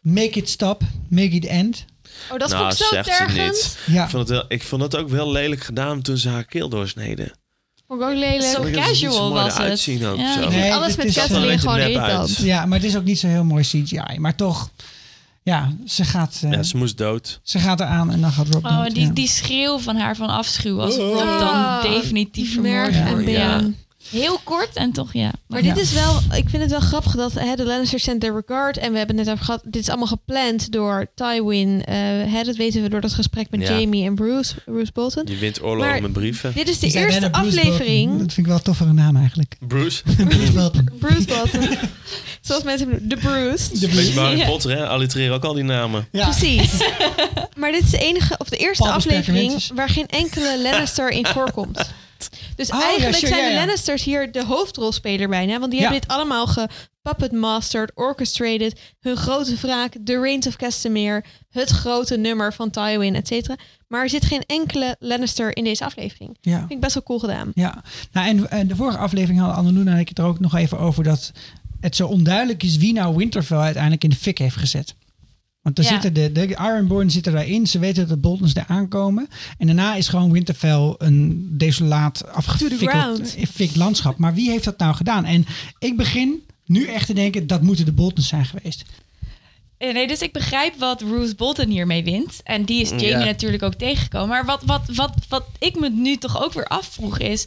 Make 0.01 0.31
it 0.39 0.49
stop, 0.49 0.83
make 1.09 1.31
it 1.31 1.45
end. 1.45 1.85
Oh, 2.33 2.39
dat 2.39 2.51
nou, 2.51 2.61
vond 2.61 2.73
ik 2.73 2.79
zo 2.87 2.95
zegt 2.95 3.09
ze 3.09 3.17
tergend. 3.17 3.53
niet. 3.53 3.79
Ja. 3.97 4.05
Ik 4.05 4.11
vond, 4.11 4.29
het 4.29 4.39
wel, 4.39 4.45
ik 4.49 4.63
vond 4.63 4.83
het 4.83 4.97
ook 4.97 5.09
wel 5.09 5.31
lelijk 5.33 5.63
gedaan 5.63 6.03
toen 6.03 6.17
ze 6.19 6.29
haar 6.29 6.45
keel 6.45 6.69
doorsneden. 6.69 7.33
Vond 7.89 8.01
ik 8.01 8.07
ook 8.09 8.15
lelijk. 8.15 8.43
Zo 8.43 8.63
het 8.65 8.75
casual 8.75 9.13
zo 9.13 9.29
mooi 9.29 9.43
was 9.43 9.55
eruit 9.55 9.71
het. 9.71 9.81
zien 9.81 10.05
ook, 10.07 10.19
Ja, 10.19 10.43
zo. 10.43 10.49
Nee, 10.49 10.73
Alles 10.75 10.87
dit 10.89 10.97
met 10.97 11.07
is- 11.07 11.15
zag 11.15 11.23
een 11.25 11.29
Kathleen 11.31 11.51
beetje 11.51 11.69
gewoon 11.69 11.79
irritant. 11.81 12.11
uit. 12.29 12.37
Ja, 12.39 12.67
maar 12.67 12.79
het 12.79 12.87
is 12.87 12.97
ook 12.97 13.05
niet 13.05 13.19
zo 13.19 13.27
heel 13.27 13.45
mooi 13.45 13.63
CGI. 13.65 14.19
Maar 14.19 14.35
toch, 14.37 14.71
ja, 15.43 15.73
ze 15.87 16.05
gaat, 16.05 16.41
eh, 16.45 16.51
Ja, 16.53 16.63
ze 16.63 16.77
moest 16.77 16.99
dood. 16.99 17.41
ze 17.43 17.59
gaat 17.59 17.81
eraan 17.81 18.11
en 18.11 18.21
dan 18.21 18.33
gaat 18.33 18.49
Rob 18.49 18.65
Oh, 18.65 18.83
dood, 18.85 18.95
die, 18.95 19.07
ja. 19.07 19.13
die 19.13 19.29
schreeuw 19.29 19.79
van 19.79 19.97
haar 19.97 20.17
van 20.17 20.29
afschuw 20.29 20.81
als 20.81 20.97
Rob 20.97 21.19
Ah, 21.21 21.39
dan 21.83 21.93
definitief 21.93 22.59
merg 22.59 22.95
vermoord 22.95 23.09
en 23.09 23.15
wordt. 23.25 23.31
Ja. 23.31 23.61
Heel 24.13 24.41
kort 24.45 24.77
en 24.77 24.93
toch 24.93 25.13
ja. 25.13 25.31
Maar 25.47 25.65
Ja. 25.65 25.75
dit 25.75 25.83
is 25.83 25.93
wel, 25.93 26.17
ik 26.35 26.49
vind 26.49 26.63
het 26.63 26.71
wel 26.71 26.81
grappig 26.81 27.13
dat 27.17 27.33
hè, 27.33 27.55
de 27.55 27.65
Lannisters 27.65 28.03
sent 28.03 28.21
their 28.21 28.43
regard. 28.47 28.77
En 28.77 28.93
we 28.93 28.99
hebben 28.99 29.17
het 29.17 29.25
net 29.27 29.35
over 29.35 29.45
gehad, 29.47 29.63
dit 29.65 29.83
is 29.83 29.89
allemaal 29.89 30.07
gepland 30.07 30.73
door 30.73 31.07
Tywin. 31.15 31.85
eh, 31.85 31.95
hè, 32.33 32.43
dat 32.43 32.57
weten 32.57 32.83
we 32.83 32.89
door 32.89 33.01
dat 33.01 33.13
gesprek 33.13 33.47
met 33.51 33.61
Ja. 33.69 33.79
Jamie 33.79 34.05
en 34.05 34.15
Bruce, 34.15 34.55
Bruce 34.65 34.91
Bolton. 34.95 35.27
Je 35.27 35.37
wint 35.37 35.63
oorlogen 35.63 35.91
Maar- 35.91 36.03
met 36.03 36.13
brieven. 36.13 36.53
Dit 36.55 36.69
is 36.69 36.79
de 36.79 36.87
eerste 36.87 37.31
Bruce 37.31 37.33
aflevering. 37.33 38.01
Bolton. 38.09 38.19
Dat 38.19 38.33
vind 38.33 38.39
ik 38.39 38.47
wel 38.47 38.57
een 38.57 38.63
toffere 38.63 38.93
naam 38.93 39.17
eigenlijk. 39.17 39.57
Bruce. 39.69 40.03
Bruce 40.29 40.53
Bolton. 40.53 40.89
Bruce 40.99 41.25
Bolton. 41.27 41.77
Zoals 42.41 42.63
mensen 42.63 42.89
noemen, 42.89 43.09
de 43.09 43.17
Bruce. 43.17 43.79
De 43.79 44.05
je, 44.13 44.21
Harry 44.21 44.39
Ja. 44.39 44.47
Potter, 44.47 44.71
hè? 44.71 44.87
Allitereren 44.89 45.35
ook 45.35 45.45
al 45.45 45.55
die 45.55 45.65
namen. 45.65 46.07
Ja. 46.13 46.25
Precies. 46.29 46.71
maar 47.59 47.73
dit 47.73 47.83
is 47.85 47.91
de 47.91 47.99
enige, 47.99 48.35
of 48.39 48.49
de 48.49 48.57
eerste 48.57 48.89
aflevering 48.91 49.67
waar 49.75 49.89
geen 49.89 50.07
enkele 50.09 50.63
Lannister 50.63 51.11
in 51.11 51.27
voorkomt. 51.27 51.91
Dus 52.57 52.71
Oh, 52.71 52.79
ja, 52.79 52.85
eigenlijk 52.85 53.17
sure, 53.17 53.33
zijn 53.33 53.45
ja, 53.45 53.49
de. 53.49 53.55
Lannisters 53.55 54.05
hier 54.05 54.33
de 54.33 54.45
hoofdrolspeler 54.45 55.29
bijna. 55.29 55.59
Want 55.59 55.71
die 55.71 55.81
hebben 55.81 56.01
dit 56.01 56.11
allemaal 56.11 56.47
gepuppetmastered, 56.47 57.93
orchestrated. 57.95 58.81
Hun 59.01 59.17
grote 59.17 59.57
wraak, 59.61 59.97
The 60.05 60.21
Reigns 60.21 60.47
of 60.47 60.57
Castamere. 60.57 61.25
Het 61.51 61.69
grote 61.69 62.17
nummer 62.17 62.53
van 62.53 62.71
Tywin, 62.71 63.15
et 63.15 63.27
cetera. 63.27 63.57
Maar 63.89 64.03
er 64.03 64.09
zit 64.09 64.25
geen 64.25 64.43
enkele 64.47 64.97
Lannister 64.99 65.57
in 65.57 65.65
deze 65.65 65.85
aflevering. 65.85 66.37
Ja. 66.41 66.59
Vind 66.59 66.71
ik 66.71 66.81
best 66.81 66.95
wel 66.95 67.03
cool 67.03 67.19
gedaan. 67.19 67.51
Ja, 67.55 67.83
nou 68.13 68.29
en 68.29 68.51
eh, 68.51 68.69
de 68.69 68.77
vorige 68.77 68.99
aflevering 68.99 69.39
hadden 69.39 69.57
Annaluna 69.57 69.93
en 69.93 69.99
ik 69.99 70.09
het 70.09 70.19
er 70.19 70.25
ook 70.25 70.41
nog 70.41 70.55
even 70.55 70.79
over 70.79 71.05
dat 71.05 71.33
het 71.81 71.97
zo 71.97 72.07
onduidelijk 72.07 72.63
is 72.63 72.77
wie 72.77 72.93
nou 72.93 73.17
Winterfell 73.17 73.59
uiteindelijk 73.59 74.05
in 74.05 74.11
de 74.11 74.17
fik 74.17 74.39
heeft 74.39 74.57
gezet. 74.57 74.95
Want 75.63 75.79
er 75.79 75.85
Ja. 75.85 75.91
zitten 75.91 76.15
de, 76.15 76.33
de 76.33 76.47
Ironborn 76.49 77.11
zitten 77.11 77.33
daarin. 77.33 77.67
Ze 77.67 77.79
weten 77.79 78.01
dat 78.01 78.09
de 78.09 78.17
Boltons 78.29 78.53
daar 78.55 78.65
aankomen. 78.69 79.29
En 79.59 79.67
daarna 79.67 79.95
is 79.95 80.09
gewoon 80.09 80.33
Winterfell 80.33 80.95
een 80.99 81.49
desolaat 81.59 82.27
afgefikkeld 82.33 82.91
ground. 82.91 83.37
fikt 83.53 83.77
landschap. 83.77 84.19
Maar 84.19 84.35
wie 84.35 84.51
heeft 84.51 84.65
dat 84.65 84.79
nou 84.79 84.95
gedaan? 84.95 85.25
En 85.25 85.47
ik 85.79 85.97
begin 85.97 86.43
nu 86.67 86.87
echt 86.87 87.07
te 87.07 87.15
denken, 87.15 87.47
dat 87.47 87.63
moeten 87.63 87.85
de 87.85 87.93
Boltons 87.93 88.29
zijn 88.29 88.45
geweest. 88.45 88.85
Eh, 89.79 89.93
Nee, 89.95 90.07
dus 90.07 90.21
ik 90.21 90.33
begrijp 90.33 90.75
wat 90.79 91.01
Ruth 91.01 91.37
Bolton 91.37 91.69
hiermee 91.69 92.05
wint. 92.05 92.41
En 92.45 92.65
die 92.65 92.81
is 92.81 92.89
Jamie 92.91 93.09
Ja. 93.09 93.25
natuurlijk 93.25 93.63
ook 93.63 93.75
tegengekomen. 93.75 94.29
Maar 94.29 94.45
wat, 94.45 94.63
wat, 94.67 94.83
wat, 94.95 95.15
wat 95.29 95.45
ik 95.59 95.79
me 95.81 95.91
nu 95.91 96.17
toch 96.17 96.43
ook 96.45 96.53
weer 96.53 96.67
afvroeg 96.67 97.19
is... 97.19 97.47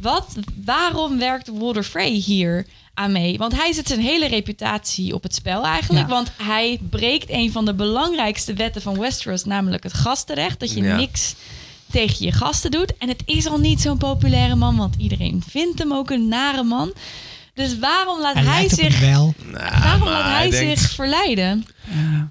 Wat, 0.00 0.34
waarom 0.64 1.18
werkt 1.18 1.48
Walder 1.48 1.82
Frey 1.82 2.10
hier 2.10 2.66
aan 2.96 3.12
mee? 3.12 3.38
Want 3.38 3.56
hij 3.56 3.72
zet 3.72 3.86
zijn 3.88 4.00
hele 4.00 4.26
reputatie 4.28 5.14
op 5.14 5.22
het 5.22 5.34
spel 5.34 5.64
eigenlijk. 5.64 6.06
Ja. 6.08 6.14
Want 6.14 6.30
hij 6.42 6.80
breekt 6.90 7.30
een 7.30 7.52
van 7.52 7.64
de 7.64 7.74
belangrijkste 7.74 8.54
wetten 8.54 8.82
van 8.82 8.98
Westeros... 8.98 9.44
namelijk 9.44 9.82
het 9.82 9.94
gastenrecht. 9.94 10.60
Dat 10.60 10.72
je 10.72 10.82
Ja. 10.82 10.96
niks 10.96 11.34
tegen 11.90 12.24
je 12.26 12.32
gasten 12.32 12.70
doet. 12.70 12.96
En 12.98 13.08
het 13.08 13.22
is 13.24 13.46
al 13.46 13.58
niet 13.58 13.80
zo'n 13.80 13.98
populaire 13.98 14.54
man... 14.54 14.76
want 14.76 14.94
iedereen 14.98 15.42
vindt 15.48 15.78
hem 15.78 15.92
ook 15.92 16.10
een 16.10 16.28
nare 16.28 16.62
man. 16.62 16.92
Dus 17.56 17.78
waarom 17.78 18.20
laat 18.20 18.34
Hij 18.34 18.42
hij, 18.42 18.52
lijkt 18.54 18.72
op 18.72 18.78
zich... 18.78 19.00
wel. 19.00 19.34
Nou, 19.44 19.80
Waarom 19.80 20.00
maar 20.00 20.08
laat 20.18 20.52
hij 20.52 20.76
zich 20.76 20.90
verleiden? 20.90 21.64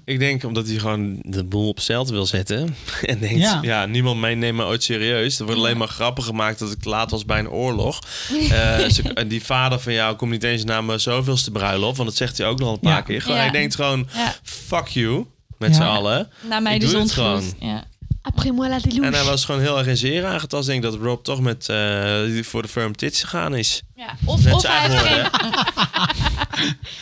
Ik 0.04 0.18
denk 0.18 0.44
omdat 0.44 0.66
hij 0.66 0.78
gewoon 0.78 1.18
de 1.22 1.44
boel 1.44 1.68
op 1.68 1.80
stelt 1.80 2.08
wil 2.10 2.26
zetten. 2.26 2.76
En 3.02 3.18
denkt, 3.18 3.38
Ja. 3.40 3.58
ja, 3.62 3.86
niemand 3.86 4.20
mij 4.20 4.34
neemt 4.34 4.56
me 4.56 4.64
ooit 4.64 4.82
serieus. 4.82 5.38
Er 5.38 5.44
wordt 5.44 5.60
alleen 5.60 5.76
maar 5.76 5.88
grappen 5.88 6.24
gemaakt 6.24 6.58
dat 6.58 6.72
ik 6.72 6.84
laat 6.84 7.10
was 7.10 7.24
bij 7.24 7.38
een 7.38 7.50
oorlog. 7.50 7.98
Eh, 8.50 8.78
ze- 8.88 9.12
en 9.14 9.28
die 9.28 9.44
vader 9.44 9.80
van 9.80 9.92
jou 9.92 10.16
komt 10.16 10.30
niet 10.30 10.42
eens 10.42 10.64
naar 10.64 10.84
mijn 10.84 11.00
zoveelste 11.00 11.50
bruiloft. 11.50 11.96
Want 11.96 12.08
dat 12.08 12.18
zegt 12.18 12.38
hij 12.38 12.46
ook 12.46 12.58
nog 12.58 12.72
een 12.72 12.80
paar 12.80 12.92
Ja. 12.92 13.00
keer. 13.00 13.20
Gewoon, 13.22 13.36
Ja. 13.36 13.42
Hij 13.42 13.50
denkt 13.52 13.74
gewoon, 13.74 14.08
Ja. 14.14 14.34
fuck 14.42 14.86
you. 14.88 15.24
Met 15.58 15.68
Ja. 15.70 15.74
z'n 15.76 15.82
allen. 15.82 16.28
Na 16.48 16.60
mij 16.60 16.74
Ik 16.74 16.80
de 16.80 16.86
doe 16.90 17.00
het 17.00 17.12
gewoon. 17.12 17.42
Ja. 17.60 17.84
Après 18.26 18.52
moi 18.52 18.68
la 18.68 18.78
deluge. 18.78 19.06
En 19.06 19.14
hij 19.14 19.24
was 19.24 19.44
gewoon 19.44 19.60
heel 19.60 19.78
erg 19.78 19.86
in 19.86 19.96
zeer 19.96 20.26
aangetast. 20.26 20.68
Ik 20.68 20.82
denk 20.82 20.92
dat 20.92 21.02
Rob 21.02 21.24
toch 21.24 21.40
met 21.40 21.68
eh, 21.68 22.22
die 22.24 22.44
voor 22.44 22.62
de 22.62 22.68
firm 22.68 22.96
tits 22.96 23.22
gegaan 23.22 23.54
is. 23.54 23.82
Ja. 23.96 24.16
Of, 24.24 24.44
Net 24.44 24.54
of 24.54 24.60
zijn 24.60 24.90
hij 24.90 24.90
heeft 24.90 25.36
geen... 25.36 25.50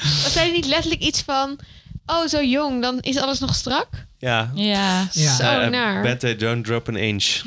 Was 0.22 0.35
hij 0.35 0.51
niet 0.51 0.66
letterlijk 0.66 1.03
iets 1.03 1.22
van... 1.22 1.59
Oh, 2.07 2.27
zo 2.27 2.43
jong, 2.43 2.83
dan 2.83 2.99
is 3.01 3.16
alles 3.16 3.39
nog 3.39 3.55
strak? 3.55 3.89
Ja. 4.18 4.51
Ja. 4.55 5.09
Ja. 5.12 5.35
Zo 5.37 5.43
Eh, 5.43 5.68
naar. 5.68 6.03
bet 6.03 6.20
they 6.20 6.37
don't 6.37 6.64
drop 6.64 6.89
an 6.89 6.97
inch. 6.97 7.43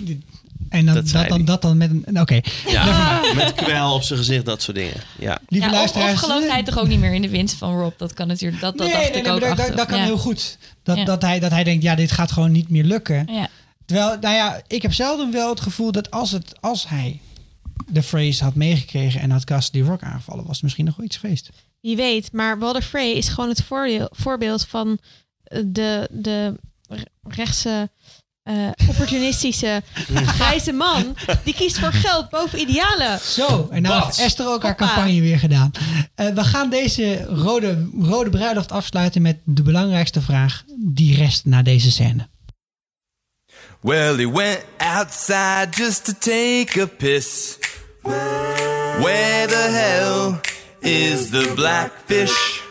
En 0.69 0.85
dan, 0.85 1.05
Dat 1.11 1.27
dan, 1.29 1.45
dat 1.45 1.61
dan 1.61 1.77
met 1.77 1.91
een... 2.05 2.19
Oké, 2.19 2.39
Ja, 2.67 3.21
met 3.35 3.53
kwel 3.53 3.93
op 3.93 4.03
zijn 4.03 4.19
gezicht, 4.19 4.45
dat 4.45 4.61
soort 4.61 4.77
dingen. 4.77 4.93
Ja. 5.19 5.39
lieve 5.47 5.69
Ja, 5.69 5.83
of, 5.83 5.95
of 5.95 6.13
gelooft 6.13 6.49
hij 6.49 6.63
toch 6.63 6.79
ook 6.79 6.87
niet 6.87 6.99
meer 6.99 7.13
in 7.13 7.21
de 7.21 7.29
winst 7.29 7.55
van 7.55 7.79
Rob? 7.79 7.93
Dat 7.97 8.13
kan 8.13 8.27
natuurlijk. 8.27 8.61
Dat, 8.61 8.77
dat 8.77 8.87
nee, 8.87 8.95
dacht 8.95 9.09
nee, 9.09 9.17
ik 9.17 9.25
nee, 9.25 9.33
ook. 9.33 9.57
dat, 9.57 9.77
dat, 9.77 9.87
kan 9.87 9.97
ja. 9.97 10.03
heel 10.03 10.17
goed. 10.17 10.57
Dat, 10.83 10.97
Ja. 10.97 11.05
dat, 11.05 11.21
hij, 11.21 11.39
dat 11.39 11.51
hij 11.51 11.63
denkt, 11.63 11.83
ja, 11.83 11.95
dit 11.95 12.11
gaat 12.11 12.31
gewoon 12.31 12.51
niet 12.51 12.69
meer 12.69 12.83
lukken. 12.83 13.27
Ja. 13.31 13.47
Terwijl, 13.87 14.17
nou 14.21 14.35
ja, 14.35 14.61
ik 14.67 14.81
heb 14.81 14.93
zelden 14.93 15.31
wel 15.31 15.49
het 15.49 15.61
gevoel 15.61 15.91
dat 15.91 16.11
als, 16.11 16.31
het, 16.31 16.61
als 16.61 16.87
hij 16.87 17.19
de 17.87 18.03
phrase 18.03 18.43
had 18.43 18.55
meegekregen 18.55 19.21
en 19.21 19.31
had 19.31 19.43
Cassidy 19.43 19.81
Rock 19.81 20.01
aangevallen, 20.01 20.43
was 20.45 20.53
het 20.53 20.63
misschien 20.63 20.85
nog 20.85 20.95
wel 20.95 21.05
iets 21.05 21.17
geweest. 21.17 21.49
Wie 21.81 21.95
weet, 21.95 22.31
maar 22.31 22.59
Walder 22.59 22.81
Frey 22.81 23.11
is 23.11 23.27
gewoon 23.29 23.49
het 23.49 23.63
voorbeeld 24.11 24.65
van 24.65 24.99
eh, 25.43 25.61
de, 25.65 26.07
de 26.11 26.59
re- 26.89 27.03
rechtse, 27.27 27.89
eh, 28.43 28.69
opportunistische, 28.87 29.81
grijze 30.37 30.71
man. 30.71 31.15
Die 31.43 31.53
kiest 31.53 31.79
voor 31.79 31.91
geld 31.93 32.29
boven 32.29 32.59
idealen. 32.59 33.19
Zo, 33.19 33.67
en 33.71 33.81
nou 33.81 34.03
heeft 34.05 34.19
Esther 34.19 34.47
ook 34.47 34.63
haar 34.63 34.75
campagne 34.75 35.21
weer 35.21 35.39
gedaan. 35.39 35.71
Eh, 36.15 36.27
we 36.27 36.43
gaan 36.43 36.69
deze 36.69 37.23
rode, 37.23 37.89
rode 38.01 38.29
bruiloft 38.29 38.71
afsluiten 38.71 39.21
met 39.21 39.37
de 39.43 39.61
belangrijkste 39.61 40.21
vraag 40.21 40.63
die 40.77 41.15
rest 41.15 41.45
na 41.45 41.61
deze 41.61 41.91
scène. 41.91 42.27
Well, 43.87 44.17
he 44.17 44.25
went 44.25 44.65
outside 44.81 45.71
just 45.71 46.07
to 46.07 46.13
take 46.13 46.75
a 46.75 46.87
piss. 46.87 47.57
Where 48.03 49.47
the 49.47 49.69
hell 49.79 50.41
is 50.81 51.31
the 51.31 51.53
blackfish? 51.55 52.61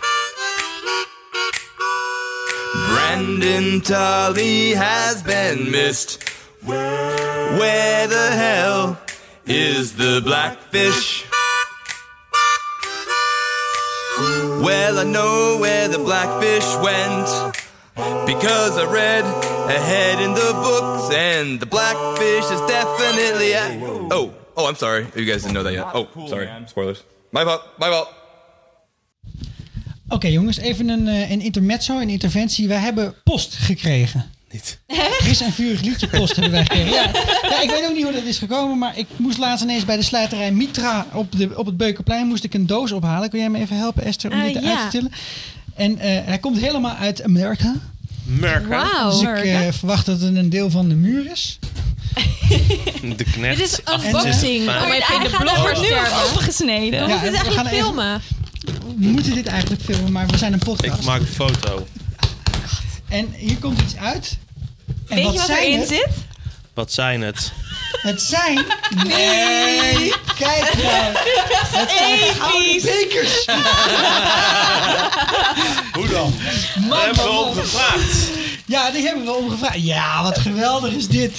Brandon 2.90 3.80
Tully 3.80 4.72
has 4.72 5.22
been 5.22 5.70
missed. 5.70 6.22
Where 6.66 8.06
the 8.06 8.30
hell 8.32 9.00
is 9.46 9.96
the 9.96 10.20
blackfish? 10.22 11.24
Well, 14.62 14.98
I 14.98 15.04
know 15.04 15.56
where 15.62 15.88
the 15.88 15.98
blackfish 15.98 16.76
went. 16.84 17.65
Because 18.26 18.76
I 18.78 18.84
read 18.84 19.24
ahead 19.68 20.20
in 20.20 20.34
the 20.34 20.52
books, 20.62 21.14
and 21.14 21.60
the 21.60 21.66
blackfish 21.66 22.50
is 22.50 22.60
definitely. 22.66 23.54
At- 23.54 24.12
oh, 24.12 24.30
oh, 24.54 24.68
I'm 24.68 24.76
sorry. 24.76 25.06
You 25.14 25.24
guys 25.24 25.42
didn't 25.42 25.52
know 25.54 25.62
that 25.62 25.72
yet. 25.72 25.94
Oh, 25.94 26.06
sorry. 26.28 26.48
Spoilers. 26.66 27.04
My 27.30 27.44
fault. 27.44 27.62
My 27.78 27.86
fault. 27.88 28.08
Oké 30.08 30.26
jongens, 30.26 30.56
even 30.56 30.88
een, 30.88 31.08
eh, 31.08 31.30
een 31.30 31.40
intermezzo, 31.40 31.98
een 32.00 32.08
interventie. 32.08 32.68
Wij 32.68 32.78
hebben 32.78 33.14
post 33.24 33.54
gekregen. 33.54 34.30
Niet. 34.50 34.78
Fris 35.22 35.40
en 35.40 35.52
vurig 35.52 35.80
liedje 35.80 36.06
post 36.08 36.32
hebben 36.36 36.50
wij 36.52 36.62
gekregen. 36.62 36.92
Ja. 36.92 37.10
ja, 37.42 37.60
ik 37.62 37.70
weet 37.70 37.84
ook 37.86 37.94
niet 37.94 38.02
hoe 38.04 38.12
dat 38.12 38.22
is 38.22 38.38
gekomen, 38.38 38.78
maar 38.78 38.98
ik 38.98 39.06
moest 39.16 39.38
laatst 39.38 39.64
ineens 39.64 39.84
bij 39.84 39.96
de 39.96 40.02
slijterij 40.02 40.52
Mitra 40.52 41.06
op, 41.12 41.32
de, 41.38 41.50
op 41.58 41.66
het 41.66 41.76
Beukenplein 41.76 42.26
moest 42.26 42.44
ik 42.44 42.54
een 42.54 42.66
doos 42.66 42.92
ophalen. 42.92 43.30
Kun 43.30 43.38
jij 43.38 43.48
me 43.50 43.58
even 43.58 43.76
helpen, 43.76 44.04
Esther, 44.04 44.32
om 44.32 44.40
Eh, 44.40 44.52
dit 44.52 44.62
ja. 44.62 44.70
uit 44.70 44.90
te 44.90 44.98
tillen? 44.98 45.12
En 45.76 45.98
eh, 45.98 46.24
hij 46.24 46.38
komt 46.38 46.58
helemaal 46.58 46.94
uit 46.94 47.22
Amerika. 47.22 47.74
Wauw. 48.68 49.10
Dus 49.10 49.20
ik 49.20 49.44
eh, 49.44 49.60
verwacht 49.72 50.06
dat 50.06 50.20
het 50.20 50.36
een 50.36 50.50
deel 50.50 50.70
van 50.70 50.88
de 50.88 50.94
muur 50.94 51.30
is. 51.30 51.58
De 53.16 53.24
knecht. 53.32 53.58
Dit 53.58 53.66
is 53.66 53.84
achter 53.84 54.06
unboxing. 54.06 54.58
Om 54.58 54.64
Maar 54.64 54.90
even 54.90 55.14
in 55.14 55.20
de 55.20 55.36
er 55.36 55.80
nu 55.80 56.24
opengesneden. 56.30 56.90
We 57.04 57.08
Ja, 57.08 57.18
moeten 57.20 57.32
we 57.32 57.36
gaan 57.38 57.44
eigenlijk 57.46 57.66
even- 57.66 57.84
filmen. 57.84 58.20
We 58.98 59.06
moeten 59.08 59.34
dit 59.34 59.46
eigenlijk 59.46 59.82
filmen, 59.82 60.12
maar 60.12 60.26
we 60.26 60.36
zijn 60.36 60.52
een 60.52 60.58
podcast. 60.58 60.98
Ik 61.00 61.04
maak 61.04 61.20
een 61.20 61.26
foto. 61.26 61.86
En 63.08 63.28
hier 63.36 63.56
komt 63.56 63.80
iets 63.80 63.96
uit. 63.96 64.38
En 65.08 65.16
Weet 65.16 65.24
je 65.32 65.38
wat 65.38 65.46
zijn 65.46 65.62
erin 65.72 65.86
zit? 65.86 66.08
Wat 66.74 66.92
zijn 66.92 67.20
het? 67.22 67.52
Het 67.96 68.22
zijn... 68.22 68.64
Nee! 69.04 70.12
Kijk 70.38 70.72
nou! 70.82 71.14
Het 71.70 71.90
zijn 71.98 72.18
gouden 72.18 72.82
bekers! 72.82 73.44
Hoe 75.96 76.08
dan? 76.08 76.34
Daar 76.88 77.04
hebben 77.04 77.24
we 77.24 77.30
om 77.30 77.54
gevraagd. 77.54 78.28
Ja, 78.66 78.90
die 78.90 79.06
hebben 79.06 79.24
we 79.24 79.32
omgevraagd. 79.32 79.82
Ja, 79.82 80.22
wat 80.22 80.38
geweldig 80.38 80.92
is 80.92 81.08
dit. 81.08 81.32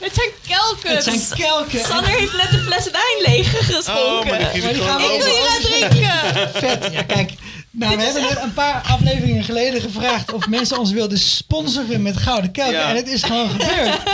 Het 0.00 0.14
zijn 0.14 0.30
kelkens. 0.48 1.04
Het 1.04 1.04
zijn 1.04 1.20
kelken. 1.38 1.84
Sander 1.84 2.10
heeft 2.10 2.32
net 2.32 2.52
een 2.52 2.64
fles 2.64 2.84
wijn 2.90 3.22
leeggeschonken. 3.22 4.04
Oh, 4.04 4.24
maar 4.26 4.52
die 4.52 4.62
Maar 4.62 4.72
die 4.72 4.82
gaan 4.82 4.96
we 5.00 5.04
Ik 5.04 5.22
wil 5.22 5.32
je 5.32 5.46
laten 5.48 5.62
drinken. 5.62 6.10
Vet. 6.62 6.88
Ja, 6.92 7.02
kijk. 7.02 7.32
Nou, 7.78 7.96
we 7.96 8.02
hebben 8.02 8.22
net 8.22 8.42
een 8.42 8.52
paar 8.54 8.82
afleveringen 8.88 9.44
geleden 9.44 9.80
gevraagd 9.80 10.32
of 10.32 10.48
mensen 10.48 10.78
ons 10.78 10.90
wilden 10.92 11.18
sponsoren 11.18 12.02
met 12.02 12.16
gouden 12.16 12.50
kelken. 12.50 12.72
Ja. 12.74 12.88
En 12.90 12.96
het 12.96 13.08
is 13.08 13.22
gewoon 13.22 13.50
gebeurd. 13.50 13.98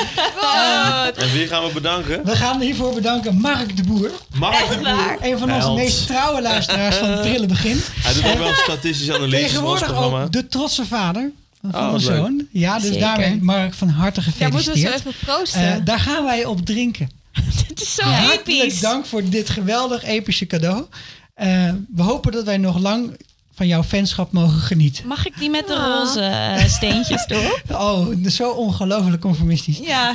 En 1.17 1.33
wie 1.33 1.47
gaan 1.47 1.65
we 1.67 1.71
bedanken? 1.73 2.25
We 2.25 2.37
gaan 2.37 2.61
hiervoor 2.61 2.95
bedanken 2.95 3.35
Mark 3.41 3.77
de 3.77 3.83
Boer. 3.83 4.11
Mark 4.35 4.69
de 4.69 4.77
Boer. 4.77 5.17
Een 5.21 5.39
van 5.39 5.49
onze 5.53 5.67
Held. 5.67 5.77
meest 5.77 6.07
trouwe 6.07 6.43
luisteraars 6.43 6.97
van 6.97 7.09
het 7.11 7.21
Prille 7.21 7.47
Begin. 7.47 7.81
Hij 7.95 8.15
doet 8.15 8.27
ook 8.27 8.39
wel 8.39 8.55
statistische 8.55 9.15
analyses 9.15 9.53
van 9.53 9.65
ons 9.65 9.79
Tegenwoordig 9.81 9.87
programma. 9.87 10.23
ook 10.25 10.33
de 10.33 10.47
trotse 10.49 10.85
vader 10.87 11.31
van 11.71 11.85
Oh, 11.87 11.91
leuk. 11.93 12.01
zoon. 12.01 12.47
Ja, 12.51 12.75
dus 12.75 12.83
Zeker. 12.85 13.01
daarmee 13.01 13.39
Mark 13.43 13.75
van 13.75 13.89
harte 13.89 14.21
Daar 14.39 14.53
moeten 14.53 14.73
we 14.73 14.79
zo 14.79 14.87
gefeliciteerd. 14.87 15.15
even 15.17 15.27
proosten. 15.35 15.73
Eh, 15.75 15.85
daar 15.85 16.01
gaan 16.01 16.25
wij 16.25 16.45
op 16.45 16.65
drinken. 16.67 17.11
Het 17.69 17.83
is 17.83 17.95
zo 17.95 18.03
Hartelijk 18.03 18.47
episch. 18.63 18.81
dank 18.81 19.07
voor 19.07 19.29
dit 19.29 19.51
geweldig 19.51 20.05
epische 20.05 20.47
cadeau. 20.47 20.85
Eh, 21.35 21.49
we 21.95 22.03
hopen 22.03 22.33
dat 22.33 22.45
wij 22.45 22.57
nog 22.59 22.79
lang 22.79 23.17
van 23.63 23.71
jouw 23.71 23.83
fanschap 23.83 24.33
mogen 24.33 24.61
genieten. 24.61 25.07
Mag 25.07 25.27
ik 25.27 25.39
die 25.39 25.51
met 25.51 25.67
de 25.67 25.75
Ah. 25.77 25.87
roze 25.87 26.21
eh, 26.21 26.65
steentjes 26.69 27.25
erop? 27.29 27.63
Oh, 27.87 28.07
zo 28.27 28.51
ongelooflijk 28.51 29.21
conformistisch. 29.21 29.79
Ja, 29.79 30.15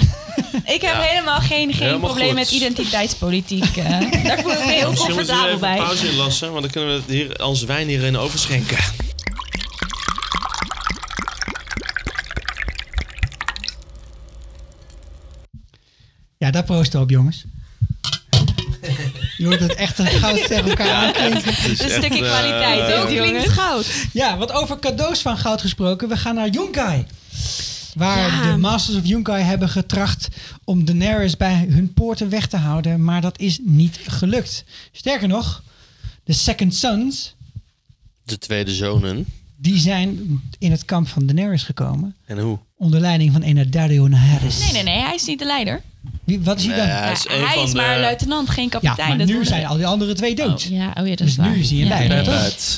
ik 0.64 0.82
heb 0.82 0.94
Ja. 0.94 1.02
helemaal 1.02 1.40
geen, 1.40 1.74
geen 1.74 1.84
Helemaal 1.86 2.00
probleem 2.00 2.28
goed. 2.28 2.36
met 2.38 2.52
identiteitspolitiek. 2.52 3.78
eh. 3.78 3.90
daar 4.28 4.40
voel 4.42 4.52
ik 4.52 4.66
me 4.66 4.72
heel 4.72 4.90
Misschien 4.90 5.16
moeten 5.16 5.36
we 5.36 5.42
comfortabel 5.42 5.48
even 5.48 5.60
bij. 5.60 5.78
pauze 5.78 6.10
inlassen, 6.10 6.50
want 6.52 6.62
dan 6.62 6.72
kunnen 6.72 6.90
we 6.94 6.96
het 7.02 7.10
hier, 7.12 7.46
onze 7.46 7.66
wijn 7.66 7.88
hierin 7.88 8.18
overschenken. 8.18 8.78
Ja, 16.38 16.52
daar 16.52 16.64
proosten 16.64 17.00
we 17.00 17.06
op, 17.06 17.10
jongens. 17.12 17.46
Je 19.38 19.46
hoort 19.46 19.60
het 19.60 19.76
echt 19.76 20.00
een 20.00 20.08
goud 20.08 20.48
tegen 20.48 20.70
elkaar 20.70 20.92
aanklinken. 21.06 21.54
Het 21.54 21.72
is 21.72 21.80
Een 21.82 21.90
stukje 21.90 22.26
eh, 22.26 22.32
kwaliteit, 22.32 22.92
Zo 22.92 22.98
hè, 23.00 23.06
klinkt 23.06 23.50
goud. 23.50 23.86
Ja, 24.14 24.38
wat 24.38 24.52
over 24.52 24.80
cadeaus 24.80 25.22
van 25.22 25.38
goud 25.38 25.62
gesproken. 25.62 26.10
We 26.10 26.18
gaan 26.18 26.36
naar 26.36 26.50
Yunkai. 26.50 27.06
Waar 27.96 28.18
Ja. 28.46 28.52
de 28.52 28.58
Masters 28.58 28.98
of 28.98 29.06
Yunkai 29.06 29.44
hebben 29.44 29.70
getracht 29.70 30.28
om 30.64 30.86
Daenerys 30.86 31.38
bij 31.38 31.66
hun 31.70 31.94
poorten 31.94 32.30
weg 32.30 32.48
te 32.48 32.58
houden. 32.58 33.04
Maar 33.04 33.22
dat 33.22 33.40
is 33.40 33.60
niet 33.64 34.00
gelukt. 34.08 34.64
Sterker 34.92 35.28
nog, 35.28 35.64
de 36.24 36.34
Second 36.34 36.76
Sons, 36.76 37.36
De 38.24 38.38
tweede 38.38 38.72
zonen. 38.74 39.26
die 39.58 39.78
zijn 39.78 40.42
in 40.60 40.72
het 40.72 40.86
kamp 40.86 41.08
van 41.08 41.26
Daenerys 41.26 41.64
gekomen. 41.64 42.16
En 42.26 42.40
hoe? 42.40 42.58
Onder 42.78 43.00
leiding 43.00 43.32
van 43.32 43.44
een 43.44 43.72
Dario 43.72 44.08
Naharis. 44.08 44.60
Nee, 44.60 44.72
nee, 44.72 44.84
nee, 44.84 45.02
hij 45.04 45.16
is 45.16 45.26
niet 45.26 45.40
de 45.40 45.46
leider. 45.46 45.82
Wie, 46.24 46.42
wat 46.42 46.58
is 46.60 46.66
hij 46.66 46.76
dan? 46.76 46.86
Nee, 46.86 46.96
hij 46.96 47.12
is 47.12 47.24
Ja, 47.24 47.32
een 47.36 47.46
hij 47.46 47.54
van 47.54 47.64
is 47.64 47.72
de- 47.72 47.78
maar 47.78 48.00
luitenant, 48.00 48.50
geen 48.50 48.64
ja, 48.64 48.70
kapitein. 48.70 49.08
maar 49.10 49.18
dat 49.18 49.28
nu 49.28 49.46
zijn 49.46 49.66
al 49.66 49.76
die 49.78 49.86
andere 49.88 50.14
twee 50.14 50.36
dood. 50.36 50.62
Ja, 50.64 50.88
oh 51.00 51.04
ja, 51.04 51.04
dat 51.04 51.18
Dus 51.18 51.28
is 51.28 51.36
waar. 51.36 51.50
nu 51.50 51.60
is 51.60 51.70
hij 51.70 51.80
een 51.80 51.84
Ja, 51.88 51.90
leider, 51.90 52.18
ja, 52.18 52.24
toch? 52.24 52.34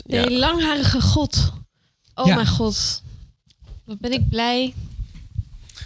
ja. 0.06 0.24
De 0.24 0.30
ja. 0.32 0.38
langharige 0.40 1.02
god. 1.02 1.54
Oh 2.16 2.26
Ja. 2.28 2.36
mijn 2.36 2.48
god. 2.48 3.02
Wat 3.86 4.00
ben 4.00 4.12
ik 4.12 4.30
blij. 4.30 4.74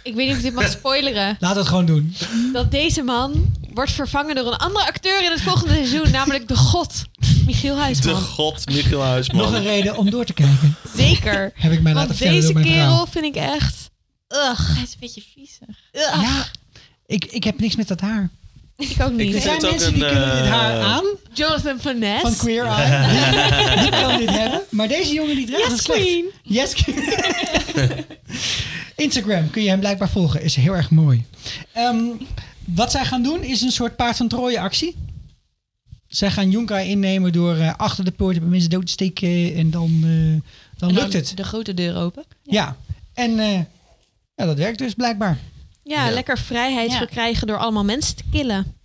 Ik 0.02 0.14
weet 0.14 0.26
niet 0.26 0.30
of 0.30 0.36
ik 0.36 0.42
dit 0.42 0.54
mag 0.54 0.68
spoileren. 0.78 1.36
Laat 1.40 1.56
het 1.56 1.66
gewoon 1.68 1.86
doen. 1.86 2.14
Dat 2.52 2.70
deze 2.70 3.02
man 3.02 3.52
wordt 3.74 3.90
vervangen 3.92 4.34
door 4.34 4.46
een 4.46 4.58
andere 4.58 4.86
acteur 4.86 5.24
in 5.24 5.30
het 5.30 5.40
volgende 5.40 5.74
seizoen. 5.74 6.10
Namelijk 6.10 6.48
de 6.48 6.56
god. 6.56 7.04
Michiel 7.46 7.74
De 7.74 7.80
Huisman. 7.80 8.14
god 8.20 8.66
Michiel 8.66 9.02
Huisman. 9.02 9.36
Nog 9.42 9.52
een 9.52 9.62
reden 9.62 9.96
om 9.96 10.10
door 10.10 10.24
te 10.24 10.32
kijken. 10.32 10.76
Zeker. 10.96 11.52
Heb 11.54 11.72
ik 11.72 11.82
mij 11.82 11.92
laten 11.94 12.08
Want 12.08 12.20
deze 12.20 12.40
door 12.42 12.52
mijn 12.52 12.66
kerel 12.66 12.92
vrouw. 12.94 13.06
vind 13.06 13.24
ik 13.24 13.34
echt... 13.42 13.90
Ugh. 14.28 14.68
Hij 14.74 14.82
is 14.82 14.92
een 14.92 15.00
beetje 15.00 15.22
viezig. 15.34 15.68
Ugh. 15.92 16.22
Ja, 16.22 16.46
ik, 17.06 17.24
ik 17.24 17.44
heb 17.44 17.60
niks 17.60 17.76
met 17.76 17.88
dat 17.88 18.00
haar. 18.00 18.30
Ik 18.76 18.96
ook 19.02 19.12
niet. 19.12 19.34
Er 19.34 19.40
zijn 19.40 19.54
het 19.54 19.64
ook 19.64 19.70
mensen 19.70 19.94
die 19.94 20.06
kunnen 20.06 20.36
dit 20.42 20.46
haar 20.50 20.78
eh, 20.78 20.84
aan 20.84 21.04
Jonathan 21.32 21.80
Van 21.80 21.98
Ness. 21.98 22.20
van 22.22 22.36
Queer 22.36 22.64
Eye. 22.64 23.08
Die, 23.72 23.82
die 23.90 24.00
kan 24.00 24.18
dit 24.18 24.30
hebben. 24.30 24.62
Maar 24.70 24.88
deze 24.88 25.14
jongen 25.14 25.36
die 25.36 25.46
draagt 25.46 25.62
Yes, 25.62 25.72
het 25.72 25.82
slecht. 25.82 26.00
queen. 26.00 26.24
Yes, 26.42 26.74
queen. 26.74 28.04
Instagram 28.96 29.50
kun 29.50 29.62
je 29.62 29.68
hem 29.68 29.78
blijkbaar 29.80 30.08
volgen. 30.10 30.42
Is 30.42 30.56
heel 30.56 30.76
erg 30.76 30.90
mooi. 30.90 31.24
Ehm, 31.72 32.02
wat 32.64 32.90
zij 32.90 33.04
gaan 33.04 33.22
doen 33.22 33.42
is 33.42 33.60
een 33.62 33.70
soort 33.72 33.96
paard 33.96 34.16
van 34.16 34.28
Troje 34.28 34.60
actie. 34.60 34.96
Zij 36.08 36.30
gaan 36.30 36.50
Yunkai 36.50 36.88
innemen 36.90 37.32
door 37.32 37.56
eh, 37.56 37.74
achter 37.76 38.04
de 38.04 38.10
poort 38.10 38.38
bij 38.40 38.48
mensen 38.48 38.70
dood 38.70 38.86
te 38.86 38.92
steken. 38.92 39.54
En 39.54 39.70
dan, 39.70 39.90
eh, 40.02 40.50
dan 40.78 40.88
En 40.88 40.94
lukt 40.94 41.12
het. 41.12 41.32
De 41.36 41.44
grote 41.44 41.74
deur 41.74 41.96
open. 41.96 42.24
Ja. 42.42 42.76
En 43.14 43.38
eh, 43.38 43.58
ja, 44.36 44.44
dat 44.46 44.56
werkt 44.58 44.78
dus 44.78 44.94
blijkbaar. 44.94 45.38
Ja, 45.84 46.06
Ja. 46.08 46.14
lekker 46.14 46.38
vrijheid 46.38 46.90
Ja. 46.90 46.96
verkrijgen 46.96 47.46
door 47.46 47.58
allemaal 47.58 47.84
mensen 47.84 48.16
te 48.16 48.24
killen. 48.30 48.76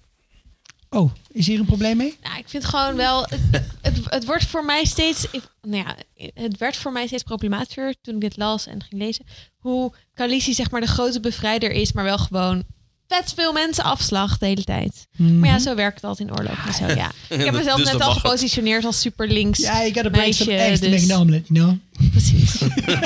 Oh, 0.89 1.11
is 1.31 1.47
hier 1.47 1.59
een 1.59 1.65
probleem 1.65 1.97
mee? 1.97 2.17
Nou, 2.23 2.37
ik 2.37 2.49
vind 2.49 2.65
gewoon 2.65 2.95
wel... 2.95 3.21
Het, 3.29 3.39
het, 3.81 3.99
het 4.09 4.25
wordt 4.25 4.45
voor 4.45 4.65
mij 4.65 4.85
steeds... 4.85 5.25
ik- 5.31 5.51
nou 5.61 5.83
ja, 5.87 5.95
het 6.33 6.57
werd 6.57 6.75
voor 6.77 6.91
mij 6.91 7.07
steeds 7.07 7.23
problematischer 7.23 7.95
toen 8.01 8.15
ik 8.15 8.21
dit 8.21 8.37
las 8.37 8.67
en 8.67 8.83
ging 8.83 9.01
lezen. 9.01 9.25
Hoe 9.57 9.93
Khaleesi 10.13 10.53
zeg 10.53 10.71
maar 10.71 10.81
de 10.81 10.87
grote 10.87 11.19
bevrijder 11.19 11.71
is, 11.71 11.91
maar 11.93 12.03
wel 12.03 12.17
gewoon 12.17 12.63
vet 13.09 13.33
veel 13.35 13.53
mensen 13.53 13.83
afslag 13.83 14.37
de 14.37 14.45
hele 14.45 14.63
tijd. 14.63 15.07
Maar 15.17 15.49
ja, 15.49 15.59
zo 15.59 15.75
werkt 15.75 15.95
het 15.95 16.03
altijd 16.03 16.29
in 16.29 16.35
oorlog 16.35 16.65
en 16.67 16.73
zo, 16.73 16.85
ja. 16.85 17.11
Ik 17.37 17.45
heb 17.45 17.53
mezelf 17.53 17.77
Dus 17.77 17.91
net 17.91 17.99
dat 17.99 18.07
al 18.07 18.13
gepositioneerd 18.13 18.85
als 18.85 18.99
super 18.99 19.27
links. 19.27 19.59
Ja, 19.59 19.81
ik 19.81 20.11
Meisje, 20.11 20.53
eggs 20.53 20.79
to 20.79 20.89
dus- 20.89 21.01
make 21.01 21.13
an 21.13 21.21
omelet, 21.21 21.45
you 21.47 21.59
know? 21.59 21.77
Precies. 22.11 22.57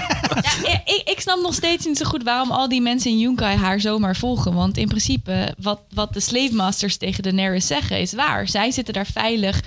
Ja, 0.64 0.82
ik, 0.86 1.02
ik 1.06 1.20
snap 1.20 1.40
nog 1.42 1.54
steeds 1.54 1.86
niet 1.86 1.98
zo 1.98 2.06
goed 2.06 2.24
waarom 2.24 2.52
al 2.52 2.70
die 2.70 2.82
mensen 2.82 3.12
in 3.12 3.20
Yunkai 3.20 3.58
haar 3.58 3.80
zomaar 3.80 4.16
volgen. 4.16 4.54
Want 4.54 4.78
in 4.78 4.88
principe, 4.88 5.56
wat, 5.58 5.80
wat 5.94 6.14
de 6.14 6.20
slave 6.20 6.54
masters 6.54 6.98
tegen 6.98 7.24
Daenerys 7.24 7.68
zeggen, 7.68 8.00
is 8.00 8.14
waar. 8.14 8.48
Zij 8.48 8.72
zitten 8.72 8.94
daar 8.94 9.06
veilig 9.06 9.62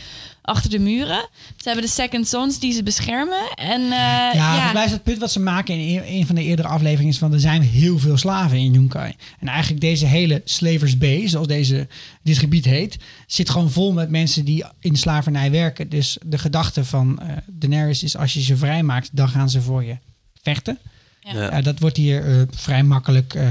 achter 0.47 0.71
de 0.71 0.79
muren. 0.79 1.29
Ze 1.57 1.63
hebben 1.69 1.85
de 1.85 1.91
second 1.91 2.29
sons 2.29 2.59
die 2.59 2.73
ze 2.73 2.83
beschermen. 2.83 3.51
En 3.55 3.83
eh, 3.83 3.89
Ja, 3.91 4.33
ja, 4.33 4.51
volgens 4.53 4.73
mij 4.73 4.85
is 4.85 4.91
het 4.91 5.03
punt 5.03 5.19
wat 5.19 5.33
ze 5.33 5.41
maken 5.41 5.75
in 5.79 6.03
een- 6.07 6.27
van 6.27 6.35
de 6.35 6.43
eerdere 6.43 6.69
afleveringen 6.69 7.13
is 7.13 7.19
van 7.19 7.33
er 7.33 7.41
zijn 7.41 7.63
heel 7.63 7.99
veel 7.99 8.17
slaven 8.17 8.59
in 8.59 8.73
Yunkai. 8.73 9.15
En 9.39 9.49
eigenlijk 9.49 9.81
deze 9.81 10.07
hele 10.07 10.43
Slavers 10.45 10.99
Bay, 10.99 11.29
zoals 11.29 11.47
deze, 11.47 11.89
dit 12.23 12.39
gebied 12.39 12.65
heet, 12.65 12.97
zit 13.27 13.51
gewoon 13.51 13.71
vol 13.71 13.93
met 13.93 14.11
mensen 14.11 14.45
die 14.45 14.65
in 14.81 14.97
slavernij 14.97 15.51
werken. 15.51 15.89
Dus 15.89 16.19
de 16.27 16.39
gedachte 16.39 16.85
van 16.85 17.21
eh 17.21 17.29
Daenerys 17.47 18.03
is 18.03 18.17
als 18.17 18.33
je 18.35 18.43
ze 18.43 18.57
vrijmaakt, 18.57 19.09
dan 19.13 19.29
gaan 19.29 19.51
ze 19.51 19.61
voor 19.63 19.85
je 19.85 19.97
vechten. 20.43 20.79
Ja. 21.21 21.41
Ja, 21.43 21.61
dat 21.61 21.79
wordt 21.79 21.97
hier 21.97 22.25
eh, 22.39 22.43
vrij 22.51 22.83
makkelijk 22.83 23.35
eh, 23.35 23.49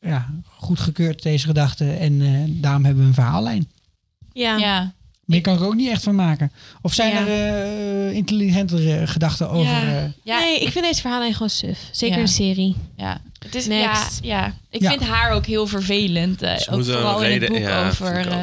ja, 0.00 0.30
goedgekeurd, 0.44 1.22
deze 1.22 1.46
gedachte. 1.46 1.90
En 1.92 2.22
eh, 2.22 2.28
daarom 2.46 2.84
hebben 2.84 3.02
we 3.02 3.08
een 3.08 3.14
verhaallijn. 3.14 3.68
Ja. 4.32 4.56
ja. 4.56 4.92
Meer 5.30 5.40
kan 5.40 5.54
ik 5.54 5.60
er 5.60 5.66
ook 5.66 5.74
niet 5.74 5.90
echt 5.90 6.02
van 6.02 6.14
maken. 6.14 6.52
Of 6.82 6.92
zijn 6.94 7.12
Ja. 7.12 7.26
er 7.26 8.08
eh, 8.08 8.16
intelligentere 8.16 9.06
gedachten 9.06 9.50
over... 9.50 9.72
Ja. 9.72 9.82
eh, 9.82 10.02
Ja, 10.22 10.38
nee, 10.38 10.58
ik 10.60 10.72
vind 10.72 10.84
deze 10.84 11.00
verhalen 11.00 11.32
gewoon 11.32 11.50
suf. 11.50 11.78
Zeker 11.92 12.16
Ja. 12.18 12.24
de 12.24 12.30
serie. 12.30 12.76
ja. 12.96 13.20
Het 13.38 13.54
is, 13.54 13.66
Next. 13.66 14.18
Ja, 14.22 14.38
ja. 14.38 14.54
Ik 14.70 14.80
Ja. 14.80 14.90
vind 14.90 15.02
haar 15.02 15.30
ook 15.32 15.46
heel 15.46 15.66
vervelend. 15.66 16.42
eh, 16.42 16.56
Ze 16.56 16.70
ook 16.70 16.84
vooral 16.84 17.24
een 17.24 17.26
in 17.26 17.32
het 17.32 17.40
reden- 17.42 17.48
boek 17.62 17.68
ja, 17.70 17.88
over... 17.88 18.26
eh, 18.28 18.36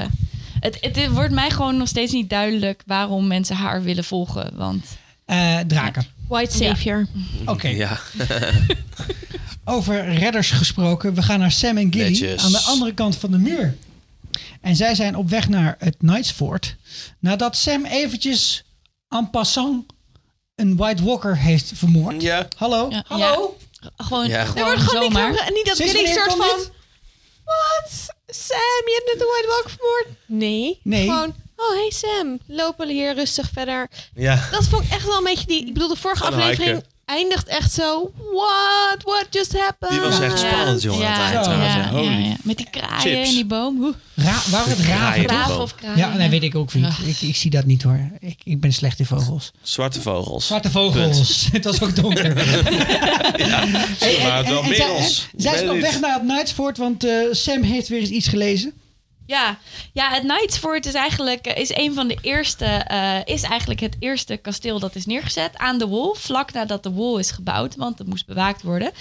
het, 0.59 0.77
het, 0.81 0.95
het 0.95 1.11
wordt 1.11 1.33
mij 1.33 1.49
gewoon 1.49 1.77
nog 1.77 1.87
steeds 1.87 2.11
niet 2.11 2.29
duidelijk 2.29 2.83
waarom 2.85 3.27
mensen 3.27 3.55
haar 3.55 3.83
willen 3.83 4.03
volgen. 4.03 4.51
Want 4.55 4.85
eh, 5.25 5.57
draken. 5.67 6.05
White 6.27 6.55
Savior. 6.57 7.07
Oké. 7.45 7.67
Ja. 7.83 7.99
Over 9.65 10.13
redders 10.13 10.51
gesproken. 10.51 11.13
We 11.13 11.21
gaan 11.21 11.39
naar 11.39 11.51
Sam 11.51 11.77
en 11.77 11.93
Gilly 11.93 12.03
Netjes. 12.09 12.43
aan 12.45 12.51
de 12.51 12.59
andere 12.61 12.93
kant 12.93 13.15
van 13.15 13.31
de 13.31 13.37
muur. 13.37 13.75
En 14.61 14.75
zij 14.75 14.95
zijn 14.95 15.15
op 15.15 15.29
weg 15.29 15.49
naar 15.49 15.75
het 15.79 15.97
Knights 15.97 16.31
Fort. 16.31 16.75
Nadat 17.19 17.55
Sam 17.55 17.85
eventjes 17.85 18.63
en 19.09 19.29
passant 19.29 19.85
een 20.55 20.75
White 20.75 21.03
Walker 21.03 21.37
heeft 21.37 21.71
vermoord. 21.75 22.21
Ja. 22.21 22.47
Hallo? 22.57 22.89
Ja. 22.89 23.03
Hallo? 23.07 23.57
gewoon, 23.97 24.27
Ja. 24.27 24.39
Er 24.39 24.45
gewoon 24.45 24.63
wordt 24.63 24.81
gewoon 24.81 25.03
zomaar. 25.03 25.35
En 25.35 25.53
niet 25.53 25.65
dat 25.65 25.77
jullie 25.77 26.07
een 26.07 26.13
soort 26.13 26.33
van... 26.33 26.59
Wat? 27.43 28.15
Sam, 28.27 28.83
je 28.85 29.01
hebt 29.03 29.11
net 29.13 29.19
de 29.19 29.33
White 29.33 29.47
Walker 29.47 29.69
vermoord? 29.69 30.07
Nee. 30.25 30.79
Nee. 30.83 31.07
Gewoon... 31.07 31.35
Oh, 31.55 31.71
hey 31.73 31.91
Sam. 31.91 32.39
Lopen 32.47 32.89
hier 32.89 33.15
rustig 33.15 33.49
verder. 33.53 33.89
Ja. 34.13 34.47
Dat 34.51 34.67
vond 34.67 34.83
ik 34.83 34.91
echt 34.91 35.05
wel 35.05 35.17
een 35.17 35.23
beetje 35.23 35.47
die... 35.47 35.65
Ik 35.67 35.73
bedoel, 35.73 35.87
de 35.87 35.95
vorige 35.95 36.23
aflevering 36.23 36.57
hiken. 36.57 36.83
Eindigt 37.07 37.47
echt 37.47 37.71
zo... 37.73 38.11
What? 38.33 38.97
What 39.03 39.27
just 39.29 39.57
happened? 39.59 39.91
Die 39.91 39.99
was 40.09 40.19
echt 40.19 40.41
Ja. 40.41 40.47
spannend, 40.51 40.81
jongen, 40.81 41.07
aan 41.07 41.21
het 41.37 41.47
eind. 41.47 41.61
Ja, 41.61 41.75
ja. 41.75 41.89
Holy 41.89 42.03
ja, 42.11 42.17
ja. 42.17 42.35
Met 42.43 42.57
die 42.57 42.67
kraaien 42.69 42.99
chips. 43.01 43.27
en 43.27 43.33
die 43.33 43.45
boom. 43.45 43.95
Ra 44.15 44.41
waren 44.49 44.69
het 44.69 44.79
raven? 44.79 45.23
Graaf 45.29 45.57
of 45.59 45.75
kraaien. 45.75 45.97
Ja, 45.97 46.13
nee, 46.17 46.29
weet 46.29 46.43
ik 46.43 46.55
ook 46.55 46.73
niet. 46.73 46.93
Ik, 47.05 47.21
ik 47.21 47.35
zie 47.35 47.51
dat 47.51 47.65
niet 47.65 47.83
hoor. 47.83 47.99
Ik, 48.19 48.37
ik 48.43 48.59
ben 48.59 48.73
slecht 48.73 48.99
in 48.99 49.05
vogels. 49.05 49.51
Zwarte 49.61 50.01
vogels. 50.01 50.45
Zwarte 50.47 50.71
vogels. 50.71 51.47
het 51.51 51.63
was 51.63 51.81
ook 51.81 51.95
donker. 51.95 52.33
Hey, 53.99 54.17
maar 54.23 54.37
het 54.37 54.47
wel 54.47 54.63
zij- 54.63 54.77
merels. 54.77 55.27
Zij 55.37 55.55
Ik 55.57 55.63
is 55.63 55.69
op 55.69 55.79
weg 55.79 55.99
naar 55.99 56.13
het 56.13 56.21
Knights 56.21 56.51
Fort, 56.51 56.77
want 56.77 57.03
eh, 57.03 57.13
Sam 57.31 57.61
heeft 57.63 57.87
weer 57.87 57.99
eens 57.99 58.09
iets 58.09 58.27
gelezen. 58.27 58.73
Ja, 59.27 59.57
ja 59.93 60.09
het 60.09 60.21
Knights 60.23 60.57
Fort 60.57 60.85
is 60.85 60.93
eigenlijk 60.93 61.47
is 61.47 61.75
een 61.75 61.93
van 61.93 62.07
de 62.07 62.17
eerste, 62.21 62.65
eh, 62.65 63.15
is 63.25 63.41
eigenlijk 63.41 63.79
het 63.79 63.95
eerste 63.99 64.37
kasteel 64.37 64.79
dat 64.79 64.95
is 64.95 65.05
neergezet 65.05 65.57
aan 65.57 65.77
de 65.77 65.87
wall, 65.87 66.13
vlak 66.13 66.53
nadat 66.53 66.83
de 66.83 66.91
wall 66.93 67.19
is 67.19 67.31
gebouwd, 67.31 67.75
want 67.75 67.97
het 67.97 68.07
moest 68.07 68.25
bewaakt 68.25 68.61
worden. 68.63 68.91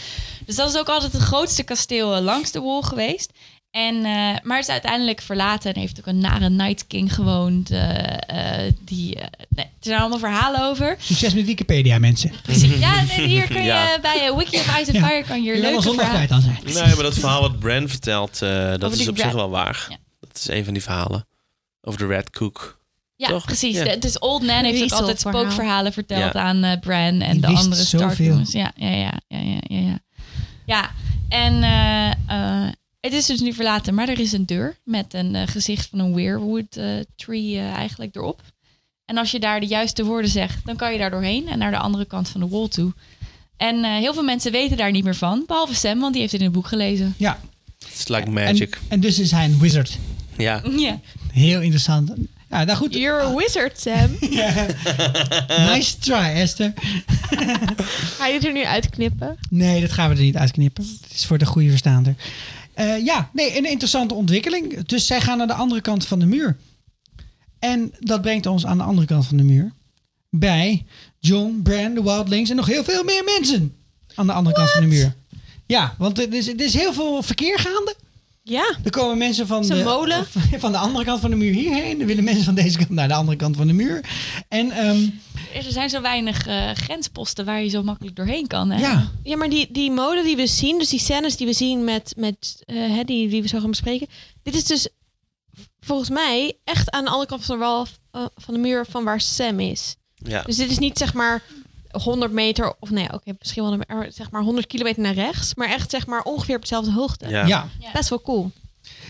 Dus 0.46 0.56
dat 0.56 0.68
is 0.70 0.76
ook 0.78 0.88
altijd 0.88 1.12
het 1.12 1.22
grootste 1.22 1.62
kasteel 1.62 2.14
eh, 2.14 2.22
langs 2.22 2.50
de 2.50 2.60
wall 2.60 2.82
geweest. 2.82 3.32
En, 3.70 3.96
eh, 3.96 4.02
maar 4.42 4.56
het 4.56 4.66
is 4.66 4.72
uiteindelijk 4.72 5.20
verlaten 5.20 5.74
en 5.74 5.80
heeft 5.80 5.98
ook 5.98 6.06
een 6.06 6.18
nare 6.18 6.48
Night 6.50 6.86
King 6.86 7.14
gewoond. 7.14 7.70
eh, 7.70 8.64
eh, 8.66 8.72
die, 8.84 9.14
eh, 9.14 9.26
nee, 9.48 9.64
er 9.64 9.70
zijn 9.80 10.00
allemaal 10.00 10.18
verhalen 10.18 10.62
over. 10.62 10.96
Succes 10.98 11.34
met 11.34 11.44
Wikipedia, 11.44 11.98
mensen. 11.98 12.32
Precies. 12.42 12.78
Ja, 12.78 13.02
nee, 13.02 13.26
hier 13.26 13.46
kun 13.46 13.56
je 13.56 13.62
Ja. 13.76 13.98
bij 14.00 14.26
eh, 14.28 14.36
Wiki 14.36 14.56
of 14.56 14.66
Ice 14.80 14.92
and 14.92 14.92
Ja. 14.92 15.06
Fire 15.06 15.22
kan 15.24 15.36
je 15.36 15.42
hier 15.42 15.54
Jullie 15.54 15.70
leuke 15.70 15.82
zondag 15.82 16.06
verhalen... 16.08 16.42
zijn. 16.42 16.58
Nee, 16.84 16.94
maar 16.94 17.02
dat 17.04 17.18
verhaal 17.18 17.40
wat 17.40 17.58
Bran 17.58 17.88
vertelt, 17.88 18.42
eh, 18.42 18.68
dat 18.70 18.84
Over 18.84 19.00
is 19.00 19.08
op 19.08 19.18
zich 19.18 19.32
wel 19.32 19.50
waar. 19.50 19.86
Ja. 19.88 19.96
Dat 20.44 20.48
is 20.48 20.58
een 20.58 20.64
van 20.64 20.72
die 20.72 20.82
verhalen. 20.82 21.26
Over 21.82 21.98
de 22.00 22.06
Red 22.06 22.30
Cook. 22.30 22.78
Ja, 23.16 23.28
Toch? 23.28 23.44
precies. 23.44 23.76
Ja. 23.76 23.84
De- 23.84 23.98
Dus 23.98 24.18
Old 24.18 24.42
Nan 24.42 24.64
heeft 24.64 24.82
ook 24.82 24.90
altijd 24.98 25.20
spookverhalen 25.20 25.92
verteld 25.92 26.32
Ja. 26.32 26.40
aan 26.40 26.62
eh, 26.64 26.80
Bran 26.80 27.20
en 27.20 27.32
Die 27.32 27.40
de 27.40 27.46
wist 27.46 27.62
andere 27.62 27.82
Stark 27.84 28.10
zoveel. 28.10 28.26
jongens. 28.26 28.52
Ja, 28.52 28.72
ja, 28.76 28.88
ja, 28.90 29.12
ja, 29.28 29.38
ja, 29.38 29.60
ja, 29.68 29.98
ja. 30.66 30.90
En 31.28 31.62
eh, 31.62 32.10
eh, 32.66 32.68
het 33.00 33.12
is 33.12 33.26
dus 33.26 33.40
nu 33.40 33.52
verlaten, 33.52 33.94
maar 33.94 34.08
er 34.08 34.20
is 34.20 34.32
een 34.32 34.46
deur 34.46 34.76
met 34.84 35.14
een 35.14 35.48
gezicht 35.48 35.88
van 35.88 35.98
een 35.98 36.14
weirwood 36.14 36.76
eh, 36.76 36.86
tree 37.16 37.58
eigenlijk 37.58 38.14
erop. 38.16 38.40
En 39.04 39.16
als 39.18 39.30
je 39.30 39.40
daar 39.40 39.60
de 39.60 39.66
juiste 39.66 40.04
woorden 40.04 40.30
zegt, 40.30 40.66
dan 40.66 40.76
kan 40.76 40.92
je 40.92 40.98
daar 40.98 41.10
doorheen 41.10 41.48
en 41.48 41.58
naar 41.58 41.70
de 41.70 41.78
andere 41.78 42.04
kant 42.04 42.28
van 42.28 42.40
de 42.40 42.48
wall 42.48 42.68
toe. 42.68 42.92
En 43.56 43.84
eh, 43.84 43.90
heel 43.96 44.14
veel 44.14 44.22
mensen 44.22 44.52
weten 44.52 44.76
daar 44.76 44.90
niet 44.90 45.04
meer 45.04 45.14
van, 45.14 45.44
behalve 45.46 45.74
Sam, 45.74 46.00
want 46.00 46.12
die 46.12 46.20
heeft 46.20 46.32
het 46.32 46.40
in 46.40 46.46
het 46.46 46.56
boek 46.56 46.66
gelezen. 46.66 47.14
Ja. 47.16 47.40
It's 47.78 48.08
like 48.08 48.30
magic. 48.30 48.74
En, 48.74 48.80
en 48.88 49.00
dus 49.00 49.18
is 49.18 49.30
hij 49.30 49.44
een 49.44 49.58
wizard. 49.58 49.98
Ja. 50.36 50.62
Ja. 50.76 51.00
Heel 51.32 51.60
interessant. 51.60 52.12
Ja, 52.50 52.64
nou 52.64 52.78
goed. 52.78 52.94
You're 52.94 53.22
a 53.22 53.34
wizard, 53.34 53.80
Sam. 53.80 54.16
Nice 55.72 55.98
try, 55.98 56.16
Esther. 56.16 56.72
Ga 58.16 58.26
je 58.26 58.32
dit 58.32 58.44
er 58.44 58.52
nu 58.52 58.64
uitknippen? 58.64 59.38
Nee, 59.50 59.80
dat 59.80 59.92
gaan 59.92 60.08
we 60.08 60.14
er 60.14 60.22
niet 60.22 60.36
uitknippen. 60.36 60.84
Het 61.02 61.14
is 61.14 61.26
voor 61.26 61.38
de 61.38 61.46
goede 61.46 61.68
verstaander. 61.68 62.14
Eh, 62.74 63.04
ja, 63.04 63.30
nee, 63.32 63.58
een 63.58 63.70
interessante 63.70 64.14
ontwikkeling. 64.14 64.86
Dus 64.86 65.06
zij 65.06 65.20
gaan 65.20 65.38
naar 65.38 65.46
de 65.46 65.52
andere 65.52 65.80
kant 65.80 66.06
van 66.06 66.18
de 66.18 66.26
muur. 66.26 66.56
En 67.58 67.92
dat 68.00 68.22
brengt 68.22 68.46
ons 68.46 68.66
aan 68.66 68.78
de 68.78 68.84
andere 68.84 69.06
kant 69.06 69.26
van 69.26 69.36
de 69.36 69.42
muur. 69.42 69.72
Bij 70.30 70.84
John, 71.18 71.60
Bran, 71.62 71.94
de 71.94 72.02
Wildlings 72.02 72.50
en 72.50 72.56
nog 72.56 72.66
heel 72.66 72.84
veel 72.84 73.04
meer 73.04 73.24
mensen. 73.24 73.74
Aan 74.14 74.26
de 74.26 74.32
andere 74.32 74.56
kant 74.56 74.70
van 74.70 74.80
de 74.80 74.86
muur. 74.86 75.14
Ja, 75.66 75.94
want 75.98 76.18
er 76.18 76.32
is, 76.32 76.48
er 76.48 76.60
is 76.60 76.74
heel 76.74 76.92
veel 76.92 77.22
verkeer 77.22 77.58
gaande. 77.58 77.96
Ja. 78.48 78.76
Er 78.84 78.90
komen 78.90 79.18
mensen 79.18 79.46
van 79.46 79.62
de, 79.62 79.82
molen? 79.84 80.26
van 80.64 80.72
de 80.72 80.78
andere 80.78 81.04
kant 81.04 81.20
van 81.20 81.30
de 81.30 81.36
muur 81.36 81.52
hierheen. 81.52 82.00
Er 82.00 82.06
willen 82.06 82.24
mensen 82.24 82.44
van 82.44 82.54
deze 82.54 82.78
kant 82.78 82.90
naar 82.90 83.08
de 83.08 83.14
andere 83.14 83.36
kant 83.36 83.56
van 83.56 83.66
de 83.66 83.72
muur. 83.72 84.04
En 84.48 84.70
ehm, 84.70 85.08
er 85.54 85.62
zijn 85.72 85.90
zo 85.90 86.00
weinig 86.00 86.46
eh, 86.46 86.70
grensposten 86.70 87.44
waar 87.44 87.62
je 87.62 87.68
zo 87.68 87.82
makkelijk 87.82 88.16
doorheen 88.16 88.46
kan. 88.46 88.70
Hè? 88.70 88.80
Ja. 88.80 89.10
Ja, 89.22 89.36
maar 89.36 89.48
die, 89.48 89.72
die 89.72 89.90
mode 89.90 90.22
die 90.22 90.36
we 90.36 90.46
zien, 90.46 90.78
dus 90.78 90.88
die 90.88 91.00
scènes 91.00 91.36
die 91.36 91.46
we 91.46 91.52
zien 91.52 91.84
met, 91.84 92.14
met 92.16 92.62
eh, 92.66 92.76
hè, 92.76 93.04
die, 93.04 93.28
die 93.28 93.42
we 93.42 93.48
zo 93.48 93.60
gaan 93.60 93.70
bespreken. 93.70 94.06
Dit 94.42 94.54
is 94.54 94.64
dus 94.64 94.88
volgens 95.80 96.10
mij 96.10 96.58
echt 96.64 96.90
aan 96.90 97.04
de 97.04 97.10
andere 97.10 97.28
kant 97.28 97.44
van 97.44 97.58
de, 97.58 97.64
wal, 97.64 97.86
eh, 98.10 98.24
van 98.34 98.54
de 98.54 98.60
muur 98.60 98.86
van 98.88 99.04
waar 99.04 99.20
Sam 99.20 99.60
is. 99.60 99.96
Ja. 100.14 100.42
Dus 100.42 100.56
dit 100.56 100.70
is 100.70 100.78
niet 100.78 100.98
zeg 100.98 101.14
maar 101.14 101.42
100 102.02 102.32
meter, 102.32 102.74
of 102.80 102.90
nee, 102.90 103.12
oké, 103.12 103.32
misschien 103.38 103.62
wel 103.62 103.72
een- 103.72 104.12
zeg 104.12 104.30
maar 104.30 104.42
100 104.42 104.66
kilometer 104.66 105.02
naar 105.02 105.14
rechts, 105.14 105.54
maar 105.54 105.68
echt 105.68 105.90
zeg 105.90 106.06
maar 106.06 106.22
ongeveer 106.22 106.54
op 106.56 106.60
dezelfde 106.60 106.92
hoogte. 106.92 107.28
Ja. 107.28 107.46
Ja. 107.46 107.68
Best 107.92 108.08
wel 108.08 108.20
cool. 108.22 108.50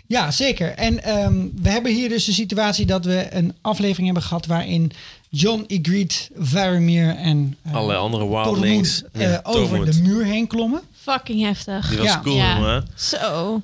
Ja, 0.06 0.30
zeker. 0.30 0.70
En 0.70 1.02
ehm, 1.04 1.46
we 1.62 1.68
hebben 1.70 1.92
hier 1.94 2.08
dus 2.08 2.24
de 2.24 2.32
situatie 2.32 2.86
dat 2.86 3.04
we 3.04 3.26
een 3.30 3.54
aflevering 3.60 4.04
hebben 4.06 4.22
gehad 4.24 4.46
waarin 4.46 4.90
John, 5.30 5.64
Ygritte, 5.68 6.14
Varamir 6.38 7.16
en 7.16 7.56
eh, 7.62 7.74
Allerlei 7.74 7.98
andere 7.98 8.28
wildlings. 8.28 9.02
eh, 9.12 9.22
Ja, 9.22 9.40
over 9.42 9.68
Tormund. 9.68 9.94
de 9.94 10.00
muur 10.02 10.24
heen 10.24 10.46
klommen. 10.46 10.80
Fucking 10.92 11.40
heftig. 11.42 11.88
Die 11.88 11.98
was 11.98 12.06
Ja. 12.06 12.20
cool, 12.20 12.36
Ja. 12.36 12.82
Zo. 12.96 13.62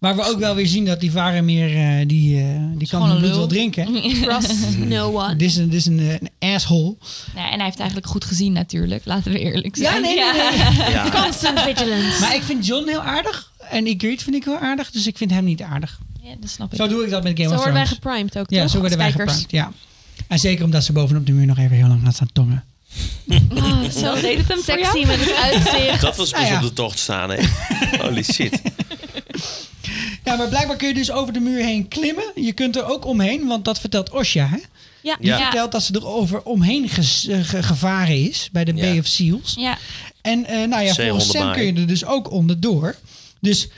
Waar 0.00 0.16
we 0.16 0.22
ook 0.22 0.38
wel 0.38 0.54
weer 0.54 0.66
zien 0.66 0.84
dat 0.84 1.00
die 1.00 1.10
Varamir, 1.10 1.76
eh, 1.76 2.06
die, 2.08 2.40
eh, 2.40 2.60
die 2.74 2.88
kan 2.88 3.10
het 3.10 3.18
bloed 3.18 3.30
wel 3.30 3.46
drinken. 3.46 4.02
Trust 4.22 4.78
no 4.78 5.12
one. 5.22 5.36
Dit 5.36 5.48
is 5.48 5.56
een, 5.56 5.68
dit 5.68 5.78
is 5.78 5.86
een, 5.86 5.98
eh, 5.98 6.12
een 6.12 6.54
asshole. 6.54 6.96
Ja, 7.34 7.50
en 7.50 7.56
hij 7.56 7.64
heeft 7.64 7.78
eigenlijk 7.78 8.08
goed 8.08 8.24
gezien 8.24 8.52
natuurlijk, 8.52 9.04
laten 9.04 9.32
we 9.32 9.38
eerlijk 9.38 9.76
zijn. 9.76 9.94
Ja, 9.94 10.00
nee, 10.00 10.14
nee, 10.16 10.32
nee. 10.32 10.90
Ja. 10.90 11.10
Constant 11.22 11.60
vigilance. 11.60 12.20
Maar 12.20 12.34
ik 12.34 12.42
vind 12.42 12.66
John 12.66 12.88
heel 12.88 13.02
aardig. 13.02 13.52
En 13.70 13.86
Ygritte 13.86 14.24
vind 14.24 14.36
ik 14.36 14.44
heel 14.44 14.58
aardig. 14.58 14.90
Dus 14.90 15.06
ik 15.06 15.16
vind 15.16 15.30
hem 15.30 15.44
niet 15.44 15.62
aardig. 15.62 15.98
Ja, 16.22 16.34
dat 16.40 16.50
snap 16.50 16.72
ik. 16.72 16.78
Zo 16.78 16.88
doe 16.88 17.04
ik 17.04 17.10
dat 17.10 17.22
met 17.22 17.32
Game 17.36 17.48
Zo 17.48 17.54
of 17.54 17.56
worden 17.56 17.74
wij 17.74 17.84
Thrones. 17.84 18.02
geprimed 18.04 18.38
ook, 18.38 18.50
Ja, 18.50 18.62
toch? 18.62 18.70
zo 18.70 18.78
worden 18.78 18.98
wij 18.98 19.10
geprimed. 19.10 19.44
Ja. 19.48 19.72
En 20.28 20.38
zeker 20.38 20.64
omdat 20.64 20.84
ze 20.84 20.92
bovenop 20.92 21.26
de 21.26 21.32
muur 21.32 21.46
nog 21.46 21.58
even 21.58 21.76
heel 21.76 21.88
lang 21.88 22.00
gaat 22.04 22.14
staan 22.14 22.30
tongen. 22.32 22.64
Ah, 23.54 23.90
zo 23.90 24.14
deed 24.20 24.38
het 24.38 24.48
hem 24.48 24.56
voor 24.62 24.64
sexy 24.64 24.96
jou? 24.98 25.06
met 25.06 25.20
het 25.20 25.34
uitzicht. 25.34 26.00
Dat 26.00 26.16
was 26.16 26.30
Nou 26.30 26.46
ja. 26.46 26.56
op 26.56 26.62
de 26.62 26.72
tocht 26.72 26.98
staan, 26.98 27.30
hè. 27.30 27.38
Holy 28.02 28.22
shit. 28.22 28.60
Ja, 30.24 30.36
maar 30.36 30.48
blijkbaar 30.48 30.76
kun 30.76 30.88
je 30.88 30.94
dus 30.94 31.10
over 31.10 31.32
de 31.32 31.40
muur 31.40 31.64
heen 31.64 31.88
klimmen. 31.88 32.24
Je 32.34 32.52
kunt 32.52 32.76
er 32.76 32.84
ook 32.84 33.04
omheen, 33.04 33.46
want 33.46 33.64
dat 33.64 33.80
vertelt 33.80 34.10
Osha. 34.10 34.46
Hè? 34.46 34.56
Ja. 35.02 35.16
Die 35.20 35.26
Ja. 35.26 35.38
vertelt 35.38 35.72
dat 35.72 35.82
ze 35.82 35.92
er 35.92 36.06
over 36.06 36.42
omheen 36.42 36.84
eh, 36.84 36.90
ge- 37.42 37.62
gevaren 37.62 38.16
is 38.28 38.48
bij 38.52 38.64
de 38.64 38.74
Ja. 38.74 38.80
Bay 38.82 38.98
of 38.98 39.06
Seals. 39.06 39.54
Ja, 39.58 39.78
En 40.22 40.44
eh, 40.46 40.68
nou 40.68 40.82
ja, 40.84 40.94
volgens. 40.94 41.30
Sam 41.30 41.52
kun 41.52 41.64
je 41.66 41.72
er 41.80 41.86
dus 41.86 42.04
ook 42.04 42.30
onderdoor. 42.30 42.94
Dus 43.40 43.68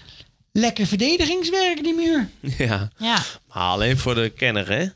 lekker 0.52 0.86
verdedigingswerk, 0.86 1.82
die 1.84 1.94
muur. 1.94 2.28
Ja. 2.58 2.88
ja. 2.98 3.18
Maar 3.52 3.62
alleen 3.68 3.98
voor 3.98 4.14
de 4.14 4.28
kenner, 4.36 4.68
hè. 4.68 4.86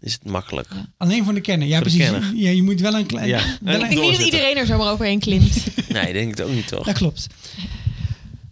Is 0.00 0.12
het 0.12 0.24
makkelijk. 0.24 0.68
Alleen 0.96 1.24
voor 1.24 1.34
de 1.34 1.40
kenner. 1.40 1.68
Ja, 1.68 1.72
Voor 1.78 1.82
precies. 1.86 2.00
kenner. 2.10 2.34
Ja, 2.34 2.50
je 2.50 2.62
moet 2.62 2.80
wel 2.80 2.94
een 2.94 3.06
klein... 3.06 3.28
Ja. 3.28 3.38
wel 3.60 3.74
En 3.74 3.80
een- 3.80 3.90
Ik 3.90 3.96
denk 3.96 4.08
niet 4.10 4.16
dat 4.16 4.24
iedereen 4.24 4.56
er 4.56 4.66
zomaar 4.66 4.92
overheen 4.92 5.18
klimt. 5.20 5.64
Nee, 5.88 6.06
ik 6.06 6.12
denk 6.12 6.30
het 6.30 6.42
ook 6.42 6.52
niet, 6.52 6.68
toch? 6.68 6.84
Dat 6.86 6.94
klopt. 6.96 7.26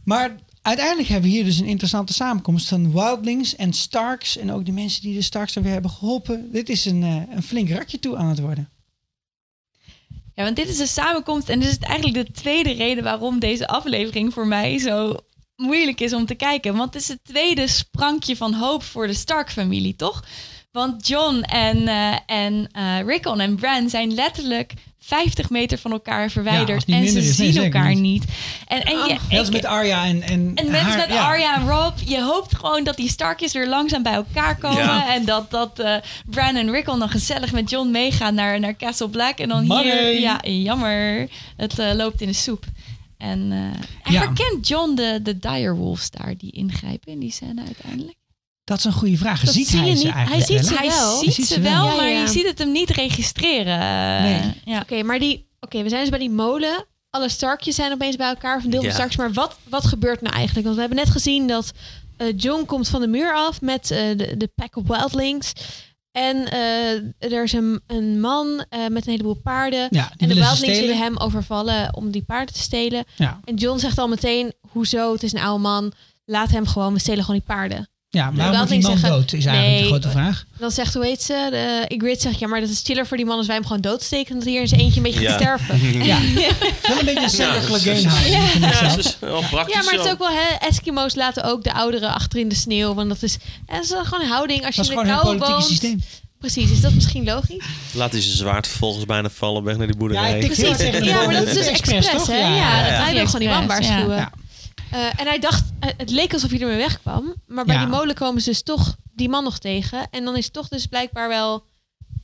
Maar 0.05 0.37
uiteindelijk 0.63 1.09
hebben 1.09 1.31
we 1.31 1.37
hier 1.37 1.45
dus 1.45 1.59
een 1.59 1.67
interessante 1.67 2.13
samenkomst 2.13 2.69
van 2.69 2.93
Wildlings 2.93 3.57
en 3.57 3.73
Starks. 3.73 4.37
En 4.37 4.53
ook 4.53 4.67
de 4.67 4.73
mensen 4.73 5.03
die 5.03 5.15
de 5.15 5.23
Starks 5.23 5.57
er 5.57 5.63
weer 5.63 5.73
hebben 5.73 5.91
geholpen. 5.91 6.49
Dit 6.53 6.69
is 6.69 6.85
een, 6.85 7.03
eh, 7.03 7.23
een 7.37 7.43
flink 7.43 7.71
ratje 7.71 7.99
toe 7.99 8.17
aan 8.17 8.29
het 8.29 8.39
worden. 8.41 8.69
Ja, 10.35 10.43
want 10.45 10.57
dit 10.57 10.69
is 10.69 10.79
een 10.79 10.87
samenkomst 10.87 11.49
en 11.49 11.61
dit 11.61 11.69
is 11.69 11.79
eigenlijk 11.79 12.27
de 12.27 12.33
tweede 12.33 12.73
reden 12.73 13.05
waarom 13.05 13.39
deze 13.39 13.67
aflevering 13.67 14.33
voor 14.33 14.47
mij 14.47 14.79
zo 14.79 15.17
moeilijk 15.57 16.01
is 16.01 16.13
om 16.13 16.27
te 16.27 16.35
kijken. 16.35 16.77
Want 16.77 16.95
het 16.95 17.03
is 17.03 17.09
het 17.09 17.19
tweede 17.25 17.69
sprankje 17.69 18.37
van 18.37 18.55
hoop 18.55 18.83
voor 18.83 19.07
de 19.07 19.15
Stark-familie, 19.15 19.97
toch? 19.97 20.25
Want 20.77 21.07
John 21.07 21.41
en, 21.43 21.89
eh 21.89 22.17
en 22.27 22.69
eh, 22.73 23.01
Rickon 23.07 23.41
en 23.41 23.57
Bran 23.57 23.89
zijn 23.91 24.15
letterlijk 24.15 24.73
50 24.99 25.51
meter 25.51 25.79
van 25.79 25.93
elkaar 25.93 26.31
verwijderd. 26.31 26.85
en 26.85 27.09
ze 27.09 27.19
is. 27.19 27.37
Zien 27.37 27.57
elkaar 27.65 27.89
niet. 27.95 28.01
niet. 28.01 28.25
En, 28.67 28.83
en 28.83 28.97
je, 28.99 29.17
Net 29.31 29.39
als 29.39 29.49
ik- 29.49 29.55
met 29.55 29.65
Arya 29.65 30.05
en, 30.05 30.23
en, 30.23 30.53
en 30.55 30.71
net 30.71 30.75
als 30.85 30.95
haar- 30.95 30.97
met 30.97 31.09
ja. 31.09 31.27
Arya 31.27 31.55
en 31.57 31.69
Rob, 31.69 31.99
je 32.05 32.23
hoopt 32.23 32.57
gewoon 32.57 32.85
dat 32.85 32.97
die 32.97 33.09
Starkjes 33.09 33.53
weer 33.53 33.69
langzaam 33.69 34.03
bij 34.03 34.13
elkaar 34.13 34.57
komen. 34.59 34.83
Ja. 34.83 35.15
En 35.15 35.25
dat, 35.25 35.51
dat 35.51 35.79
eh 35.79 35.97
Bran 36.27 36.57
en 36.57 36.71
Rickon 36.71 36.99
dan 36.99 37.09
gezellig 37.09 37.53
met 37.53 37.71
John 37.71 37.91
meegaan 37.91 38.35
naar, 38.35 38.61
naar 38.61 38.77
Castle 38.77 39.09
Black. 39.09 39.39
En 39.39 39.49
dan 39.49 39.67
Money. 39.67 40.11
hier, 40.13 40.21
ja, 40.21 40.41
jammer, 40.43 41.29
het 41.57 41.79
eh, 41.79 41.95
loopt 41.95 42.21
in 42.21 42.27
de 42.29 42.35
soep. 42.35 42.65
En 43.19 43.53
eh 43.53 43.59
en 43.59 44.13
Ja. 44.13 44.21
herkent 44.21 44.69
John 44.69 44.95
de, 44.95 45.21
de 45.23 45.39
direwolves 45.39 46.11
daar 46.11 46.35
die 46.37 46.51
ingrijpen 46.53 47.13
in 47.13 47.19
die 47.19 47.33
scène 47.33 47.63
uiteindelijk? 47.67 48.17
Dat 48.67 48.79
is 48.79 48.85
een 48.85 48.93
goede 48.93 49.17
vraag. 49.17 49.41
Dat 49.41 49.55
ziet 49.55 49.69
zie 49.69 49.79
hij 49.79 49.89
je 49.89 49.97
ze 49.97 50.05
niet. 50.05 50.15
eigenlijk 50.15 50.47
Hij 50.49 50.57
ziet 50.59 50.67
ze? 50.69 50.75
Hij 50.77 50.89
wel. 50.89 51.19
ziet, 51.19 51.35
ziet 51.35 51.47
ze 51.47 51.55
ze 51.55 51.61
wel, 51.61 51.97
maar 51.97 52.09
ja. 52.09 52.21
je 52.21 52.27
ziet 52.29 52.47
het 52.47 52.59
hem 52.59 52.73
niet 52.73 52.91
registreren. 52.91 53.81
Eh, 53.81 54.23
Nee. 54.23 54.53
Ja. 54.65 54.81
Oké, 54.81 55.03
maar 55.03 55.19
die... 55.19 55.47
Oké, 55.61 55.83
we 55.83 55.89
zijn 55.89 56.01
dus 56.01 56.11
bij 56.11 56.19
die 56.19 56.31
molen. 56.31 56.85
Alle 57.11 57.29
Starkjes 57.29 57.75
zijn 57.75 57.93
opeens 57.93 58.17
bij 58.17 58.29
elkaar, 58.29 58.57
of 58.57 58.65
een 58.65 58.71
deel 58.71 58.81
van 58.81 58.89
Ja. 58.89 58.95
Starks. 58.95 59.17
Maar 59.17 59.33
wat, 59.33 59.59
wat 59.69 59.85
gebeurt 59.87 60.21
nou 60.21 60.35
eigenlijk? 60.35 60.65
Want 60.65 60.75
we 60.75 60.83
hebben 60.83 61.05
net 61.05 61.11
gezien 61.11 61.47
dat 61.47 61.73
eh, 62.17 62.33
John 62.37 62.65
komt 62.65 62.89
van 62.89 63.01
de 63.01 63.07
muur 63.07 63.35
af 63.35 63.61
met 63.61 63.91
eh, 63.91 63.99
de, 64.17 64.37
de 64.37 64.51
pack 64.55 64.77
of 64.77 64.87
wildlings. 64.87 65.53
En 66.13 66.51
eh, 66.51 67.33
er 67.33 67.43
is 67.43 67.53
een, 67.53 67.81
een 67.87 68.21
man 68.21 68.65
eh, 68.69 68.87
met 68.89 69.07
een 69.07 69.13
heleboel 69.13 69.41
paarden. 69.43 69.89
Ja, 69.91 70.11
die 70.17 70.29
en 70.29 70.35
de 70.35 70.35
wildlings 70.41 70.81
willen 70.81 70.99
hem 70.99 71.17
overvallen 71.17 71.95
om 71.97 72.11
die 72.11 72.23
paarden 72.23 72.55
te 72.55 72.61
stelen. 72.61 73.05
Ja. 73.17 73.41
En 73.45 73.55
John 73.55 73.79
zegt 73.79 73.99
al 73.99 74.09
meteen, 74.09 74.53
hoezo, 74.71 75.13
het 75.13 75.23
is 75.23 75.33
een 75.33 75.41
oude 75.41 75.63
man. 75.63 75.93
Laat 76.25 76.51
hem 76.51 76.67
gewoon, 76.67 76.93
we 76.93 76.99
stelen 76.99 77.25
gewoon 77.25 77.41
die 77.47 77.55
paarden. 77.57 77.89
Ja, 78.11 78.31
De 78.31 78.37
waarom 78.37 78.59
moet 78.59 78.69
die 78.69 78.81
man 78.81 78.91
zeggen, 78.91 79.09
dood, 79.11 79.33
is 79.33 79.45
eigenlijk 79.45 79.79
de 79.83 79.87
grote 79.89 80.11
vraag. 80.11 80.45
Dan 80.59 80.71
zegt, 80.71 80.95
hoe 80.95 81.05
heet 81.05 81.23
ze? 81.23 81.49
De, 81.51 82.15
zegt, 82.19 82.39
ja, 82.39 82.49
maar 82.49 82.61
dat 82.61 82.69
is 82.71 82.81
chiller 82.85 83.07
voor 83.07 83.17
die 83.17 83.27
man 83.27 83.37
als 83.39 83.47
wij 83.47 83.57
hem 83.57 83.65
gewoon 83.67 83.81
doodsteken. 83.81 84.35
Dat 84.35 84.43
hij 84.43 84.53
hier 84.53 84.61
in 84.61 84.69
zijn 84.69 84.81
eentje 84.81 84.97
een 84.97 85.03
beetje 85.03 85.21
Ja. 85.21 85.31
gaat 85.31 85.41
sterven. 85.41 85.79
Ja. 86.07 86.19
Wel 86.83 86.99
een 86.99 87.05
beetje 87.05 87.43
een 87.45 87.51
Ja, 87.51 87.63
vind 87.63 87.87
ik 87.87 88.73
Ja, 88.73 88.89
dat 88.89 88.99
is 88.99 89.17
wel 89.21 89.43
praktisch 89.51 89.75
Ja, 89.75 89.83
maar 89.83 89.93
het 89.95 90.05
is 90.05 90.11
ook 90.13 90.19
wel, 90.19 90.29
hè, 90.31 90.67
Eskimo's 90.69 91.15
laten 91.15 91.45
ook 91.45 91.65
de 91.65 91.73
ouderen 91.73 92.15
achter 92.15 92.39
in 92.39 92.49
de 92.49 92.55
sneeuw. 92.55 92.95
Want 92.95 93.09
dat 93.09 93.23
is, 93.23 93.37
en 93.67 93.77
dat 93.77 93.85
is 93.85 93.91
gewoon 94.09 94.21
een 94.25 94.31
houding. 94.31 94.67
Als 94.67 94.77
Dat 94.77 94.87
je 94.87 94.93
is 94.93 94.99
in 94.99 95.05
de 95.05 95.11
kou 95.11 95.25
politieke 95.25 95.53
woont. 95.53 95.65
systeem. 95.65 96.03
Precies, 96.39 96.71
is 96.71 96.81
dat 96.81 96.93
misschien 96.95 97.25
logisch? 97.25 97.65
Laat 97.93 98.13
hij 98.13 98.21
zijn 98.23 98.37
zwaard 98.37 98.67
vervolgens 98.67 99.05
bijna 99.05 99.31
vallen 99.31 99.63
weg 99.63 99.77
naar 99.77 99.87
die 99.87 99.95
Ja, 99.95 100.01
boerderij. 100.01 100.41
tikt 100.41 100.57
heel 100.57 100.75
Precies. 100.75 101.05
Ja, 101.05 101.25
maar 101.25 101.35
dat 101.35 101.47
is 101.47 101.55
dus 101.55 101.67
expres, 101.67 102.07
hè? 102.27 102.35
Ja, 102.39 102.49
Ja, 102.49 102.57
ja, 102.57 102.83
dat 102.83 102.91
ja. 102.91 103.03
hij 103.05 103.15
wil 103.15 103.25
gewoon 103.25 103.41
die 103.41 103.49
man 103.49 103.67
waarschuwen. 103.67 104.31
Eh, 104.91 104.99
en 105.21 105.27
hij 105.27 105.39
dacht, 105.39 105.65
eh, 105.81 105.91
het 105.97 106.11
leek 106.11 106.33
alsof 106.33 106.51
hij 106.51 106.61
ermee 106.61 106.77
wegkwam. 106.77 107.35
Maar 107.47 107.65
bij 107.65 107.75
Ja. 107.75 107.81
die 107.81 107.91
molen 107.91 108.15
komen 108.15 108.43
ze 108.43 108.51
dus 108.51 108.63
toch 108.63 108.97
die 109.15 109.29
man 109.29 109.45
nog 109.45 109.59
tegen. 109.59 110.07
En 110.11 110.25
dan 110.25 110.37
is 110.37 110.45
het 110.45 110.53
toch 110.53 110.69
dus 110.69 110.87
blijkbaar 110.87 111.29
wel... 111.29 111.65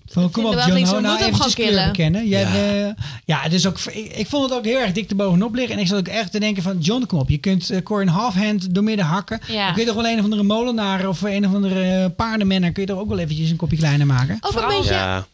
Van, 0.06 0.30
kom 0.30 0.44
op, 0.44 0.52
John, 0.52 0.82
hou 0.84 1.00
nou 1.00 1.18
eventjes 1.18 1.54
kleur 1.54 1.86
bekennen. 1.86 2.28
Jij, 2.28 2.40
Ja. 2.40 2.74
ja, 2.74 2.94
ja 3.24 3.48
dus 3.48 3.66
ook, 3.66 3.78
ik, 3.80 4.12
ik 4.16 4.26
vond 4.26 4.48
het 4.48 4.58
ook 4.58 4.64
heel 4.64 4.78
erg 4.78 4.92
dik 4.92 5.10
erbovenop 5.10 5.54
liggen. 5.54 5.74
En 5.74 5.80
ik 5.80 5.86
zat 5.86 5.98
ook 5.98 6.08
echt 6.08 6.32
te 6.32 6.40
denken 6.40 6.62
van, 6.62 6.78
John, 6.78 7.06
kom 7.06 7.18
op. 7.18 7.28
Je 7.28 7.38
kunt 7.38 7.70
uh, 7.70 7.82
Corin 7.82 8.08
Halfhand 8.08 8.74
doormidden 8.74 9.04
hakken. 9.06 9.40
Ja. 9.48 9.64
Dan 9.64 9.72
kun 9.74 9.82
je 9.82 9.88
toch 9.92 10.02
wel 10.02 10.10
een 10.12 10.18
of 10.18 10.24
andere 10.24 10.42
molenaar 10.42 11.08
of 11.08 11.22
een 11.22 11.46
of 11.46 11.54
andere 11.54 11.82
eh, 11.82 12.04
paardenmenner... 12.16 12.72
kun 12.72 12.82
je 12.82 12.88
toch 12.88 12.98
ook 12.98 13.08
wel 13.08 13.18
eventjes 13.18 13.50
een 13.50 13.56
kopje 13.56 13.76
kleiner 13.76 14.06
maken. 14.06 14.38
Vooral- 14.40 14.70
een 14.70 14.76
beetje... 14.78 14.94
Ja, 14.94 15.26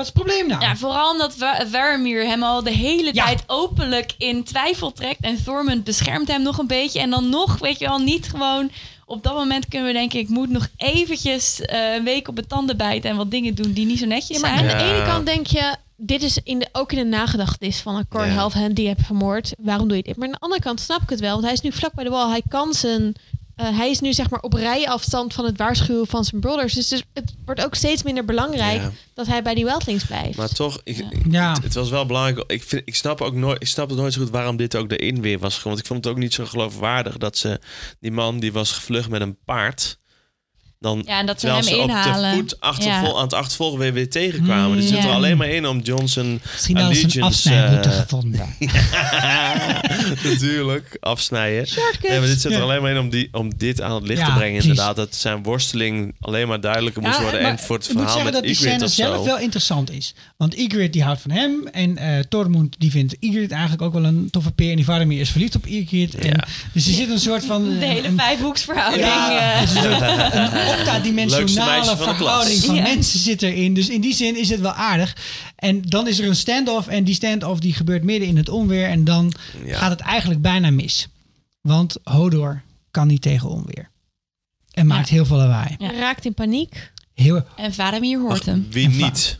Wat 0.00 0.08
is 0.08 0.14
het 0.14 0.24
probleem 0.24 0.48
nou? 0.48 0.60
Ja, 0.62 0.76
vooral 0.76 1.10
omdat 1.10 1.34
Varamir 1.70 2.26
hem 2.26 2.42
al 2.42 2.62
de 2.62 2.70
hele 2.70 3.10
Ja. 3.14 3.24
tijd 3.24 3.42
openlijk 3.46 4.14
in 4.18 4.44
twijfel 4.44 4.92
trekt. 4.92 5.20
En 5.20 5.42
Thormund 5.44 5.84
beschermt 5.84 6.28
hem 6.28 6.42
nog 6.42 6.58
een 6.58 6.66
beetje. 6.66 7.00
En 7.00 7.10
dan 7.10 7.28
nog, 7.28 7.58
weet 7.58 7.78
je 7.78 7.86
wel, 7.86 7.98
niet 7.98 8.28
gewoon... 8.28 8.70
Op 9.06 9.22
dat 9.22 9.34
moment 9.34 9.68
kunnen 9.68 9.88
we 9.88 9.94
denken, 9.94 10.18
ik 10.18 10.28
moet 10.28 10.48
nog 10.50 10.68
eventjes 10.76 11.60
eh, 11.60 11.94
een 11.94 12.04
week 12.04 12.28
op 12.28 12.34
mijn 12.34 12.46
tanden 12.46 12.76
bijten... 12.76 13.10
en 13.10 13.16
wat 13.16 13.30
dingen 13.30 13.54
doen 13.54 13.72
die 13.72 13.86
niet 13.86 13.98
zo 13.98 14.06
netjes 14.06 14.36
Ja, 14.40 14.48
maar 14.48 14.58
zijn. 14.58 14.70
aan 14.70 14.78
de 14.78 14.84
ene 14.94 15.04
kant 15.04 15.26
denk 15.26 15.46
je, 15.46 15.76
dit 15.96 16.22
is 16.22 16.38
in 16.44 16.58
de, 16.58 16.68
ook 16.72 16.92
in 16.92 16.98
de 16.98 17.04
nagedachtenis 17.16 17.80
van 17.80 17.94
een 17.96 18.06
Ja. 18.10 18.26
Halfhand 18.26 18.76
die 18.76 18.84
je 18.84 18.90
hebt 18.90 19.06
vermoord. 19.06 19.52
Waarom 19.58 19.88
doe 19.88 19.96
je 19.96 20.02
dit? 20.02 20.16
Maar 20.16 20.26
aan 20.26 20.32
de 20.32 20.40
andere 20.40 20.60
kant 20.60 20.80
snap 20.80 21.02
ik 21.02 21.10
het 21.10 21.20
wel, 21.20 21.32
want 21.32 21.44
hij 21.44 21.52
is 21.52 21.60
nu 21.60 21.72
vlak 21.72 21.94
bij 21.94 22.04
de 22.04 22.10
wal. 22.10 22.28
Hij 22.30 22.42
kan 22.48 22.74
zijn, 22.74 23.14
eh, 23.60 23.76
hij 23.76 23.90
is 23.90 24.00
nu 24.00 24.12
zeg 24.12 24.30
maar 24.30 24.40
op 24.40 24.52
rijafstand 24.52 25.34
van 25.34 25.44
het 25.44 25.56
waarschuwen 25.58 26.06
van 26.06 26.24
zijn 26.24 26.40
brothers. 26.40 26.74
Dus, 26.74 26.88
dus 26.88 27.02
het 27.14 27.34
wordt 27.44 27.64
ook 27.64 27.74
steeds 27.74 28.02
minder 28.02 28.24
belangrijk 28.24 28.80
Ja. 28.80 28.90
dat 29.14 29.26
hij 29.26 29.42
bij 29.42 29.54
die 29.54 29.64
Wildlings 29.64 30.04
blijft. 30.04 30.36
maar 30.36 30.48
toch, 30.48 30.80
ik, 30.84 31.04
Ja. 31.30 31.52
het, 31.52 31.62
het 31.62 31.74
was 31.74 31.90
wel 31.90 32.06
belangrijk. 32.06 32.50
Ik, 32.52 32.62
vind, 32.62 32.82
ik 32.84 32.94
snap 32.94 33.20
ook 33.20 33.34
nooit, 33.34 33.62
ik 33.62 33.68
snap 33.68 33.88
het 33.88 33.98
nooit 33.98 34.12
zo 34.12 34.20
goed 34.20 34.30
waarom 34.30 34.56
dit 34.56 34.76
ook 34.76 34.90
erin 34.92 35.20
weer 35.22 35.38
was. 35.38 35.62
Want 35.62 35.78
ik 35.78 35.86
vond 35.86 36.04
het 36.04 36.12
ook 36.14 36.18
niet 36.20 36.34
zo 36.34 36.46
geloofwaardig 36.46 37.16
dat 37.16 37.36
ze 37.36 37.60
die 38.00 38.12
man 38.12 38.40
die 38.40 38.52
was 38.52 38.72
gevlucht 38.72 39.08
met 39.08 39.20
een 39.20 39.38
paard. 39.44 39.98
Dan, 40.80 41.02
Ja, 41.06 41.18
en 41.18 41.26
dat 41.26 41.40
ze 41.40 41.46
hem 41.48 41.62
ze 41.62 41.76
op 41.76 41.88
inhalen. 41.88 42.30
de 42.30 42.36
voet 42.36 42.60
achtervol, 42.60 43.08
Ja. 43.08 43.14
aan 43.16 43.22
het 43.22 43.32
achtervolgen 43.32 43.78
weer, 43.78 43.92
weer 43.92 44.10
tegenkwamen. 44.10 44.76
dus 44.76 44.84
het 44.84 44.94
zit 44.94 45.04
er 45.04 45.10
alleen 45.10 45.36
maar 45.36 45.48
in 45.48 45.66
om 45.66 45.78
Johnson 45.80 46.40
Misschien 46.52 46.74
wel 46.76 46.88
eens 46.88 46.98
een 46.98 47.04
allegiance... 47.04 47.28
afsnijroute 47.38 47.88
eh, 47.88 47.96
gevonden. 47.98 48.54
Natuurlijk, 50.30 50.96
afsnijden. 51.00 51.66
Nee, 52.08 52.18
maar 52.18 52.28
dit 52.28 52.40
zit 52.40 52.50
er 52.52 52.56
Ja. 52.58 52.62
alleen 52.64 52.82
maar 52.82 52.90
in 52.90 52.98
om, 52.98 53.10
die, 53.10 53.28
om 53.32 53.50
dit 53.56 53.80
aan 53.80 53.94
het 53.94 54.06
licht 54.06 54.20
Ja, 54.20 54.26
te 54.26 54.32
brengen. 54.32 54.60
Inderdaad, 54.62 54.96
dat 54.96 55.14
zijn 55.14 55.42
worsteling 55.42 56.14
alleen 56.20 56.48
maar 56.48 56.60
duidelijker 56.60 57.02
moest 57.02 57.20
worden. 57.20 57.42
maar 57.42 57.50
En 57.50 57.58
voor 57.58 57.76
het 57.76 57.84
ik 57.88 57.92
moet 57.94 58.02
verhaal 58.02 58.16
zeggen 58.24 58.32
met 58.32 58.42
dat 58.42 58.42
die 58.42 58.54
scène 58.54 58.88
zelf 58.88 59.24
wel 59.24 59.38
interessant 59.38 59.90
is. 59.90 60.14
Want 60.36 60.54
Ygritte 60.58 60.90
die 60.90 61.02
houdt 61.02 61.20
van 61.20 61.30
hem. 61.30 61.66
En 61.72 61.96
eh 61.98 62.18
Tormund 62.28 62.74
die 62.78 62.90
vindt 62.90 63.16
Ygritte 63.20 63.52
eigenlijk 63.54 63.82
ook 63.82 63.92
wel 63.92 64.04
een 64.04 64.28
toffe 64.30 64.52
peer. 64.52 64.70
En 64.70 64.76
die 64.76 64.84
Varamir 64.84 65.20
is 65.20 65.30
verliefd 65.30 65.54
op 65.56 65.66
Ygritte. 65.66 66.18
En. 66.18 66.44
Dus 66.72 66.86
er 66.86 66.92
zit 66.94 67.10
een 67.10 67.18
soort 67.20 67.44
van... 67.44 67.78
De 67.78 67.86
hele 67.86 68.08
een- 68.08 68.18
vijfhoeksverhouding. 68.18 69.04
Ja, 69.04 69.60
octadimensionale 70.78 71.70
meisje 71.70 71.96
van 71.96 72.08
de 72.08 72.14
verhouding 72.14 72.60
van 72.60 72.74
Ja. 72.74 72.82
mensen 72.82 73.18
zit 73.18 73.42
erin. 73.42 73.74
Dus 73.74 73.88
in 73.88 74.00
die 74.00 74.14
zin 74.14 74.36
is 74.36 74.48
het 74.48 74.60
wel 74.60 74.72
aardig. 74.72 75.16
En 75.56 75.82
dan 75.82 76.08
is 76.08 76.18
er 76.18 76.28
een 76.28 76.36
standoff 76.36 76.88
en 76.88 77.04
die 77.04 77.14
standoff 77.14 77.60
die 77.60 77.72
gebeurt 77.74 78.02
midden 78.02 78.28
in 78.28 78.36
het 78.36 78.48
onweer. 78.48 78.86
En 78.88 79.04
dan 79.04 79.32
Ja. 79.64 79.78
gaat 79.78 79.90
het 79.90 80.00
eigenlijk 80.00 80.40
bijna 80.42 80.70
mis. 80.70 81.08
Want 81.60 81.96
Hodor 82.02 82.62
kan 82.90 83.06
niet 83.06 83.22
tegen 83.22 83.48
onweer. 83.48 83.90
En 84.70 84.86
maakt 84.86 85.08
heel 85.08 85.24
veel 85.26 85.36
lawaai. 85.36 85.74
Ja. 85.78 85.92
Raakt 85.92 86.24
in 86.24 86.34
paniek. 86.34 86.92
Heel, 87.14 87.44
En 87.56 87.74
Varamir 87.74 88.20
hoort 88.20 88.46
hem. 88.46 88.66
Wie 88.70 88.88
niet? 88.88 89.38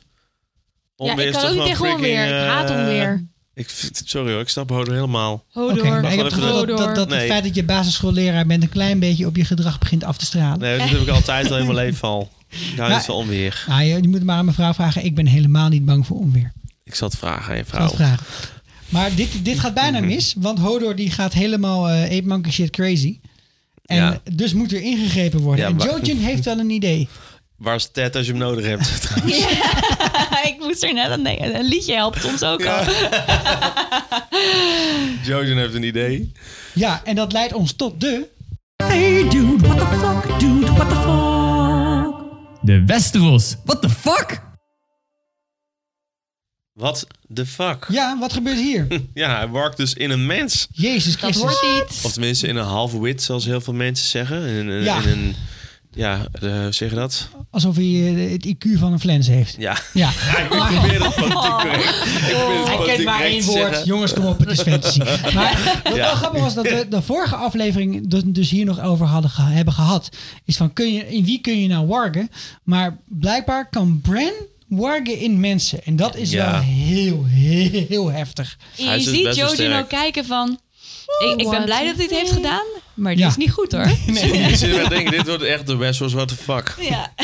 Ja, 0.96 1.10
Onweer 1.10 1.26
ik 1.28 1.34
is 1.34 1.40
kan 1.40 1.50
ook 1.50 1.56
niet 1.56 1.64
tegen 1.64 1.94
onweer. 1.94 2.26
Ik 2.26 2.48
haat 2.48 2.70
eh, 2.70 2.76
onweer. 2.76 3.28
Ik, 3.60 3.90
sorry 4.04 4.32
hoor, 4.32 4.40
ik 4.40 4.48
snap 4.48 4.70
Hodor 4.70 4.94
helemaal. 4.94 5.44
Hodor. 5.52 5.84
Maar 6.00 6.10
ik 6.12 6.16
heb 6.16 6.24
het 6.24 6.34
gevoel 6.34 6.66
dat, 6.66 6.78
dat, 6.78 6.94
dat 6.94 7.08
Nee. 7.08 7.18
het 7.18 7.28
feit 7.28 7.44
dat 7.44 7.54
je 7.54 7.64
basisschoolleraar 7.64 8.46
bent 8.46 8.62
een 8.62 8.68
klein 8.68 8.98
beetje 8.98 9.26
op 9.26 9.36
je 9.36 9.44
gedrag 9.44 9.78
begint 9.78 10.04
af 10.04 10.16
te 10.16 10.24
stralen. 10.24 10.58
Nee, 10.58 10.78
dat 10.78 10.88
heb 10.88 11.00
ik 11.00 11.08
altijd 11.08 11.50
al 11.50 11.58
in 11.58 11.64
mijn 11.64 11.76
leven 11.76 12.08
al. 12.08 12.30
Ja. 12.76 12.88
niet 12.88 13.04
van 13.04 13.14
onweer. 13.14 13.64
Nou, 13.68 13.82
je, 13.82 14.02
je 14.02 14.08
moet 14.08 14.22
maar 14.24 14.36
aan 14.36 14.44
mijn 14.44 14.56
vrouw 14.56 14.72
vragen. 14.74 15.04
Ik 15.04 15.14
ben 15.14 15.26
helemaal 15.26 15.68
niet 15.68 15.84
bang 15.84 16.06
voor 16.06 16.16
onweer. 16.18 16.52
Ik 16.84 16.94
zal 16.94 17.08
het 17.08 17.16
vragen 17.18 17.50
aan 17.50 17.56
je 17.56 17.62
Ik 17.62 17.68
zal 17.68 17.76
vrouw. 17.76 17.86
het 17.88 17.96
vragen. 17.96 18.26
Maar 18.88 19.14
dit, 19.14 19.28
dit 19.44 19.58
gaat 19.58 19.74
bijna 19.74 20.00
mis, 20.00 20.34
want 20.38 20.58
Hodor 20.58 20.96
die 20.96 21.10
gaat 21.10 21.32
helemaal 21.32 21.88
eh 21.88 22.02
ape 22.18 22.26
monkey 22.26 22.52
shit 22.52 22.70
crazy. 22.70 23.18
En 23.84 23.96
Ja. 23.96 24.20
dus 24.32 24.52
moet 24.52 24.72
er 24.72 24.82
ingegrepen 24.82 25.40
worden. 25.40 25.64
Ja, 25.64 25.84
en 25.86 25.90
Jojen 25.90 26.18
heeft 26.18 26.44
wel 26.44 26.58
een 26.58 26.70
idee. 26.70 27.08
Waar 27.60 27.74
is 27.74 27.88
Ted 27.92 28.16
als 28.16 28.26
je 28.26 28.32
hem 28.32 28.40
nodig 28.40 28.64
hebt? 28.64 29.00
trouwens? 29.02 29.36
ik 30.50 30.56
moest 30.58 30.82
er 30.82 30.92
net 30.94 31.10
aan 31.10 31.22
denken. 31.22 31.54
Een 31.54 31.64
liedje 31.68 31.94
helpt 31.94 32.24
ons 32.24 32.42
ook 32.42 32.64
al. 32.66 32.82
Jojen 35.22 35.56
heeft 35.56 35.74
een 35.74 35.82
idee. 35.82 36.32
Ja, 36.74 37.00
en 37.04 37.14
dat 37.14 37.32
leidt 37.32 37.52
ons 37.52 37.72
tot 37.72 38.00
de... 38.00 38.28
Hey 38.84 39.28
dude, 39.28 39.66
what 39.68 39.78
the 39.78 39.86
fuck? 39.86 40.38
Dude, 40.40 40.72
what 40.72 40.88
the 40.88 40.94
fuck? 40.94 42.28
De 42.62 42.84
Westeros. 42.86 43.56
What 43.64 43.82
the 43.82 43.90
fuck? 43.90 44.40
Wat 46.72 47.06
de 47.26 47.46
fuck? 47.46 47.86
Ja, 47.88 48.18
wat 48.18 48.32
gebeurt 48.32 48.58
hier? 48.58 48.86
Ja, 49.14 49.36
hij 49.36 49.50
werkt 49.50 49.76
dus 49.76 49.94
in 49.94 50.10
een 50.10 50.26
mens. 50.26 50.66
Jezus 50.72 51.12
Dat 51.12 51.20
Christus. 51.20 51.42
hoort 51.42 51.62
niet. 51.88 52.00
Of 52.04 52.12
tenminste 52.12 52.46
in 52.46 52.56
een 52.56 52.64
half 52.64 52.92
wit, 52.92 53.22
zoals 53.22 53.44
heel 53.44 53.60
veel 53.60 53.72
mensen 53.74 54.08
zeggen. 54.08 54.42
In, 54.46 54.82
Ja. 54.82 55.02
in 55.02 55.08
een... 55.08 55.34
Ja, 55.92 56.26
eh, 56.40 56.66
zeg 56.70 56.90
je 56.90 56.96
dat? 56.96 57.28
Alsof 57.50 57.76
hij 57.76 58.14
eh, 58.14 58.32
het 58.32 58.46
IQ 58.46 58.78
van 58.78 58.92
een 58.92 59.00
flens 59.00 59.26
heeft. 59.26 59.54
Ja. 59.58 59.76
Ja. 59.92 60.10
Ja, 60.30 60.38
ik 60.38 60.48
probeer 60.48 61.04
het 61.04 61.14
politiek 61.14 61.38
correct. 61.38 61.84
Ik 62.28 62.36
probeer 62.36 62.58
het 62.58 62.68
Hij 62.68 62.86
kent 62.86 63.04
maar 63.04 63.14
correct 63.14 63.32
één 63.34 63.44
woord. 63.44 63.58
zeggen. 63.58 63.84
Jongens, 63.86 64.12
kom 64.12 64.24
op, 64.26 64.38
het 64.38 64.50
is 64.50 64.60
fantasy. 64.62 64.98
Maar 65.34 65.80
wat 65.84 65.94
Ja. 65.94 66.00
wel 66.06 66.14
grappig 66.14 66.40
was 66.40 66.54
dat 66.54 66.64
we 66.68 66.86
de 66.90 67.02
vorige 67.02 67.34
aflevering 67.34 68.08
dus- 68.08 68.22
dus 68.26 68.50
hier 68.50 68.64
nog 68.64 68.80
over 68.80 69.06
hadden 69.06 69.30
ge- 69.30 69.42
hebben 69.42 69.74
gehad. 69.74 70.08
Is 70.44 70.56
van, 70.56 70.72
kun 70.72 70.92
je, 70.92 71.08
in 71.08 71.24
wie 71.24 71.40
kun 71.40 71.60
je 71.60 71.68
nou 71.68 71.86
wargen? 71.86 72.28
Maar 72.62 72.98
blijkbaar 73.08 73.68
kan 73.68 74.00
Bran 74.02 74.32
wargen 74.68 75.18
in 75.18 75.40
mensen. 75.40 75.84
En 75.84 75.96
dat 75.96 76.16
is 76.16 76.30
Ja. 76.30 76.50
wel 76.50 76.60
heel, 76.60 77.24
heel, 77.28 77.84
heel 77.88 78.10
heftig. 78.12 78.56
Je 78.76 78.84
dus 78.90 79.04
ziet 79.04 79.34
sterk. 79.52 79.80
ook 79.82 79.88
kijken 79.88 80.24
van... 80.24 80.58
Ik, 81.18 81.40
ik 81.40 81.50
ben 81.50 81.64
blij 81.64 81.84
dat 81.86 81.94
hij 81.94 82.04
het 82.04 82.14
heeft 82.14 82.32
gedaan, 82.32 82.64
maar 82.94 83.12
dit 83.12 83.20
Ja. 83.20 83.28
is 83.28 83.36
niet 83.36 83.50
goed 83.50 83.72
hoor. 83.72 83.86
Je 84.06 84.56
zit 84.56 84.76
er 84.76 84.88
denken, 84.88 85.10
dit 85.12 85.26
wordt 85.26 85.42
echt 85.42 85.66
de 85.66 85.76
Westeros, 85.76 86.12
what 86.12 86.28
the 86.28 86.36
fuck. 86.36 86.74
Ja. 86.80 87.12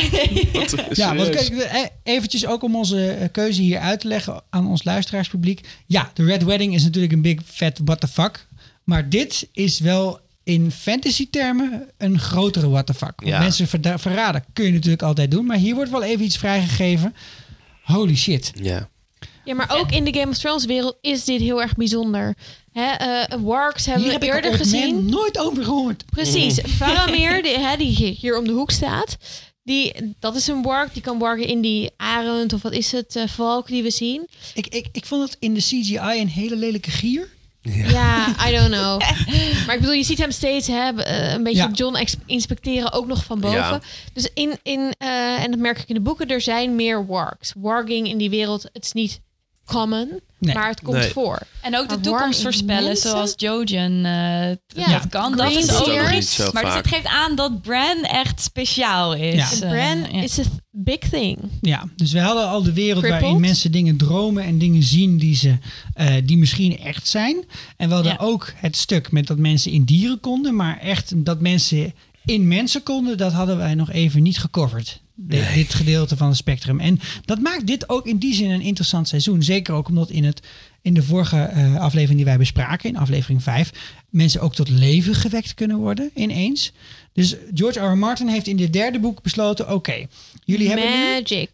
Ja, 0.93 1.15
want 1.15 1.27
Serieus. 1.27 1.49
kijk, 1.49 1.51
eh, 1.61 1.81
eventjes 2.03 2.47
ook 2.47 2.63
om 2.63 2.77
onze 2.77 3.11
eh, 3.11 3.29
keuze 3.33 3.63
hier 3.63 3.79
uit 3.79 4.01
te 4.01 4.09
leggen 4.09 4.43
aan 4.51 4.67
ons 4.69 4.85
luisteraarspubliek. 4.85 5.61
Ja, 5.87 6.11
de 6.15 6.25
Red 6.25 6.45
Wedding 6.45 6.75
is 6.75 6.83
natuurlijk 6.85 7.13
een 7.13 7.23
big 7.23 7.41
fat 7.47 7.81
what 7.85 8.01
the 8.01 8.09
fuck. 8.09 8.47
Maar 8.85 9.09
dit 9.09 9.49
is 9.53 9.79
wel 9.81 10.21
in 10.45 10.71
fantasy 10.71 11.31
termen 11.31 11.89
een 11.99 12.19
grotere 12.19 12.69
what 12.69 12.87
the 12.87 12.95
fuck. 12.95 13.13
Want 13.17 13.29
Ja. 13.29 13.39
mensen 13.39 13.69
verda- 13.69 13.99
verraden 13.99 14.45
kun 14.53 14.65
je 14.65 14.73
natuurlijk 14.73 15.03
altijd 15.03 15.31
doen. 15.31 15.47
Maar 15.47 15.57
hier 15.57 15.75
wordt 15.75 15.91
wel 15.91 16.03
even 16.03 16.25
iets 16.25 16.37
vrijgegeven. 16.39 17.15
Holy 17.83 18.17
shit. 18.17 18.53
Ja. 18.55 18.89
Ja, 19.47 19.55
maar 19.55 19.71
ook 19.79 19.91
in 19.91 20.05
de 20.05 20.15
Game 20.19 20.31
of 20.31 20.39
Thrones 20.39 20.65
wereld 20.65 20.97
is 21.01 21.25
dit 21.25 21.41
heel 21.41 21.63
erg 21.63 21.75
bijzonder. 21.75 22.35
Hè, 22.73 22.91
eh, 22.91 23.39
wargs 23.43 23.87
hebben 23.87 24.03
Hier 24.05 24.19
we 24.19 24.25
heb 24.25 24.35
ik 24.35 24.35
eerder 24.35 24.51
Man 24.51 24.61
gezien. 24.61 25.11
nooit 25.11 25.39
over 25.39 25.65
gehoord. 25.65 26.05
Precies. 26.11 26.61
Faramir, 26.79 27.43
die, 27.43 27.59
hè, 27.59 27.77
die 27.77 28.17
hier 28.21 28.39
om 28.39 28.45
de 28.45 28.53
hoek 28.53 28.71
staat. 28.71 29.17
Die, 29.63 30.15
dat 30.19 30.37
is 30.37 30.47
een 30.47 30.63
warg. 30.63 30.93
Die 30.93 31.03
kan 31.03 31.19
wargen 31.19 31.47
in 31.47 31.61
die 31.61 31.91
arend 31.97 32.53
of 32.53 32.63
wat 32.63 32.73
is 32.73 32.93
het, 32.93 33.17
eh, 33.17 33.27
valk 33.27 33.67
die 33.67 33.83
we 33.83 33.91
zien. 33.91 34.29
Ik, 34.55 34.67
ik, 34.67 34.87
ik 34.93 35.05
vond 35.05 35.23
het 35.23 35.37
in 35.41 35.55
de 35.55 35.61
CGI 35.61 35.99
een 36.21 36.29
hele 36.29 36.57
lelijke 36.57 36.91
gier. 36.91 37.29
Ja, 37.63 38.29
I 38.49 38.57
don't 38.57 38.71
know. 38.71 39.01
Maar 39.67 39.75
ik 39.75 39.81
bedoel, 39.81 39.93
je 39.95 40.05
ziet 40.05 40.19
hem 40.19 40.31
steeds 40.31 40.67
hè, 40.67 40.89
eh, 41.03 41.33
een 41.33 41.43
beetje 41.43 41.59
Ja. 41.63 41.71
John 41.73 41.99
inspecteren, 42.27 42.93
ook 42.93 43.07
nog 43.07 43.25
van 43.25 43.41
boven. 43.41 43.59
Ja. 43.59 43.81
Dus 44.13 44.29
in, 44.35 44.59
in 44.63 44.95
eh, 44.99 45.43
en 45.43 45.51
dat 45.51 45.61
merk 45.61 45.79
ik 45.79 45.89
in 45.89 45.95
de 45.95 46.01
boeken, 46.01 46.29
er 46.29 46.41
zijn 46.41 46.77
meer 46.77 47.07
wargs. 47.07 47.53
Warging 47.57 48.09
in 48.09 48.19
die 48.19 48.31
wereld, 48.31 48.63
het 48.73 48.85
is 48.85 48.93
niet 48.93 49.21
common, 49.67 50.21
Nee. 50.39 50.55
maar 50.55 50.69
het 50.69 50.81
komt 50.83 50.97
Nee. 50.97 51.11
voor. 51.11 51.39
En 51.63 51.77
ook 51.77 51.89
de 51.89 52.01
toekomst 52.01 52.43
voorspellen, 52.43 52.85
mensen? 52.85 53.11
zoals 53.11 53.33
Jojen 53.37 53.93
eh, 54.05 54.49
Ja, 54.85 54.99
dat 54.99 55.09
kan. 55.09 55.37
Dat 55.37 55.47
green 55.47 55.59
is 55.59 55.67
Dat 55.67 55.77
ook 55.81 55.87
is 55.87 55.93
ook 55.93 55.97
nog 55.97 56.03
nog 56.03 56.09
seers. 56.09 56.13
niet 56.15 56.29
zo 56.47 56.51
Maar 56.53 56.65
dus 56.65 56.75
het 56.75 56.87
geeft 56.89 57.07
aan 57.07 57.35
dat 57.37 57.63
Bran 57.63 58.03
echt 58.03 58.41
speciaal 58.43 59.15
is. 59.15 59.35
Ja. 59.59 59.67
Eh, 59.67 59.71
Bran 59.71 59.99
ja. 60.17 60.23
is 60.23 60.39
a 60.39 60.43
big 60.71 60.99
thing. 60.99 61.39
Ja, 61.61 61.85
dus 61.97 62.13
we 62.13 62.21
hadden 62.21 62.49
al 62.49 62.63
de 62.63 62.73
wereld 62.73 62.99
Crippled. 63.03 63.23
waarin 63.23 63.41
mensen 63.41 63.73
dingen 63.73 63.97
dromen 63.97 64.45
en 64.45 64.59
dingen 64.59 64.83
zien 64.83 65.19
die, 65.19 65.35
ze, 65.37 65.59
eh, 65.95 66.15
die 66.25 66.37
misschien 66.37 66.79
echt 66.79 67.09
zijn. 67.09 67.45
En 67.77 67.89
we 67.89 67.95
hadden 67.95 68.13
Ja. 68.13 68.19
ook 68.25 68.53
het 68.57 68.77
stuk 68.77 69.13
met 69.13 69.27
dat 69.27 69.39
mensen 69.39 69.71
in 69.73 69.85
dieren 69.85 70.21
konden, 70.21 70.57
maar 70.57 70.79
echt 70.79 71.25
dat 71.25 71.41
mensen 71.41 71.95
in 72.25 72.49
mensen 72.49 72.83
konden, 72.83 73.17
dat 73.19 73.33
hadden 73.33 73.57
wij 73.57 73.75
nog 73.75 73.91
even 73.91 74.23
niet 74.23 74.39
gecoverd. 74.39 75.01
De- 75.19 75.51
Dit 75.55 75.75
gedeelte 75.75 76.17
van 76.17 76.29
het 76.29 76.37
spectrum. 76.37 76.81
En 76.81 77.01
dat 77.25 77.41
maakt 77.41 77.67
dit 77.67 77.89
ook 77.89 78.07
in 78.07 78.17
die 78.19 78.35
zin 78.35 78.51
een 78.51 78.61
interessant 78.61 79.09
seizoen. 79.09 79.43
Zeker 79.43 79.75
ook 79.75 79.89
omdat 79.89 80.11
in, 80.11 80.25
het, 80.25 80.41
in 80.83 80.95
de 80.95 81.03
vorige 81.03 81.37
eh, 81.37 81.77
aflevering 81.77 82.17
die 82.17 82.25
wij 82.27 82.39
bespraken, 82.39 82.89
in 82.89 82.97
aflevering 82.97 83.43
5, 83.43 83.73
mensen 84.11 84.41
ook 84.41 84.55
tot 84.55 84.69
leven 84.69 85.15
gewekt 85.15 85.55
kunnen 85.55 85.77
worden 85.77 86.11
ineens. 86.15 86.73
Dus 87.13 87.35
George 87.55 87.79
R. 87.81 87.93
R. 87.93 87.97
Martin 87.99 88.29
heeft 88.29 88.47
in 88.47 88.57
dit 88.57 88.73
derde 88.73 88.99
boek 89.01 89.23
besloten: 89.23 89.73
oké, 89.73 90.07
jullie 90.45 90.69
hebben 90.69 90.85
nu 90.91 90.95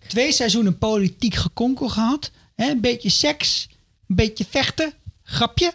twee 0.07 0.33
seizoenen 0.33 0.79
politiek 0.79 1.35
gekonkel 1.35 1.89
gehad. 1.89 2.31
Hè, 2.55 2.71
een 2.71 2.81
beetje 2.81 3.09
seks, 3.09 3.69
een 4.09 4.17
beetje 4.17 4.45
vechten, 4.51 4.93
grapje. 5.23 5.73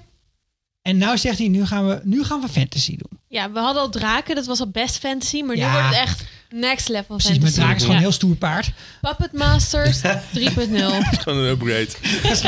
En 0.82 0.98
nou 0.98 1.18
zegt 1.18 1.38
hij, 1.38 1.48
nu 1.48 1.66
gaan 1.66 1.88
we, 1.88 2.00
nu 2.04 2.24
gaan 2.24 2.42
we 2.42 2.48
fantasy 2.50 2.98
doen. 2.98 3.16
Ja, 3.30 3.52
we 3.52 3.60
hadden 3.60 3.82
al 3.82 3.90
draken, 3.90 4.36
dat 4.36 4.46
was 4.46 4.60
al 4.60 4.70
best 4.70 4.98
fantasy, 4.98 5.42
maar 5.42 5.56
Ja. 5.56 5.66
nu 5.68 5.72
wordt 5.72 5.88
het 5.96 6.04
echt 6.08 6.24
next 6.50 6.88
level 6.90 7.04
Precies, 7.16 7.26
fantasy. 7.32 7.44
met 7.46 7.54
draak 7.54 7.76
is 7.76 7.82
gewoon 7.82 7.90
Ja. 7.92 7.96
een 7.98 8.08
heel 8.08 8.12
stoer 8.18 8.36
paard. 8.36 8.72
Puppet 9.02 9.32
Masters 9.34 10.02
3.0. 10.02 10.94
Het 10.94 11.12
is 11.12 11.18
gewoon 11.24 11.38
een 11.44 11.50
upgrade. 11.50 11.88
Dat 12.24 12.32
is 12.32 12.42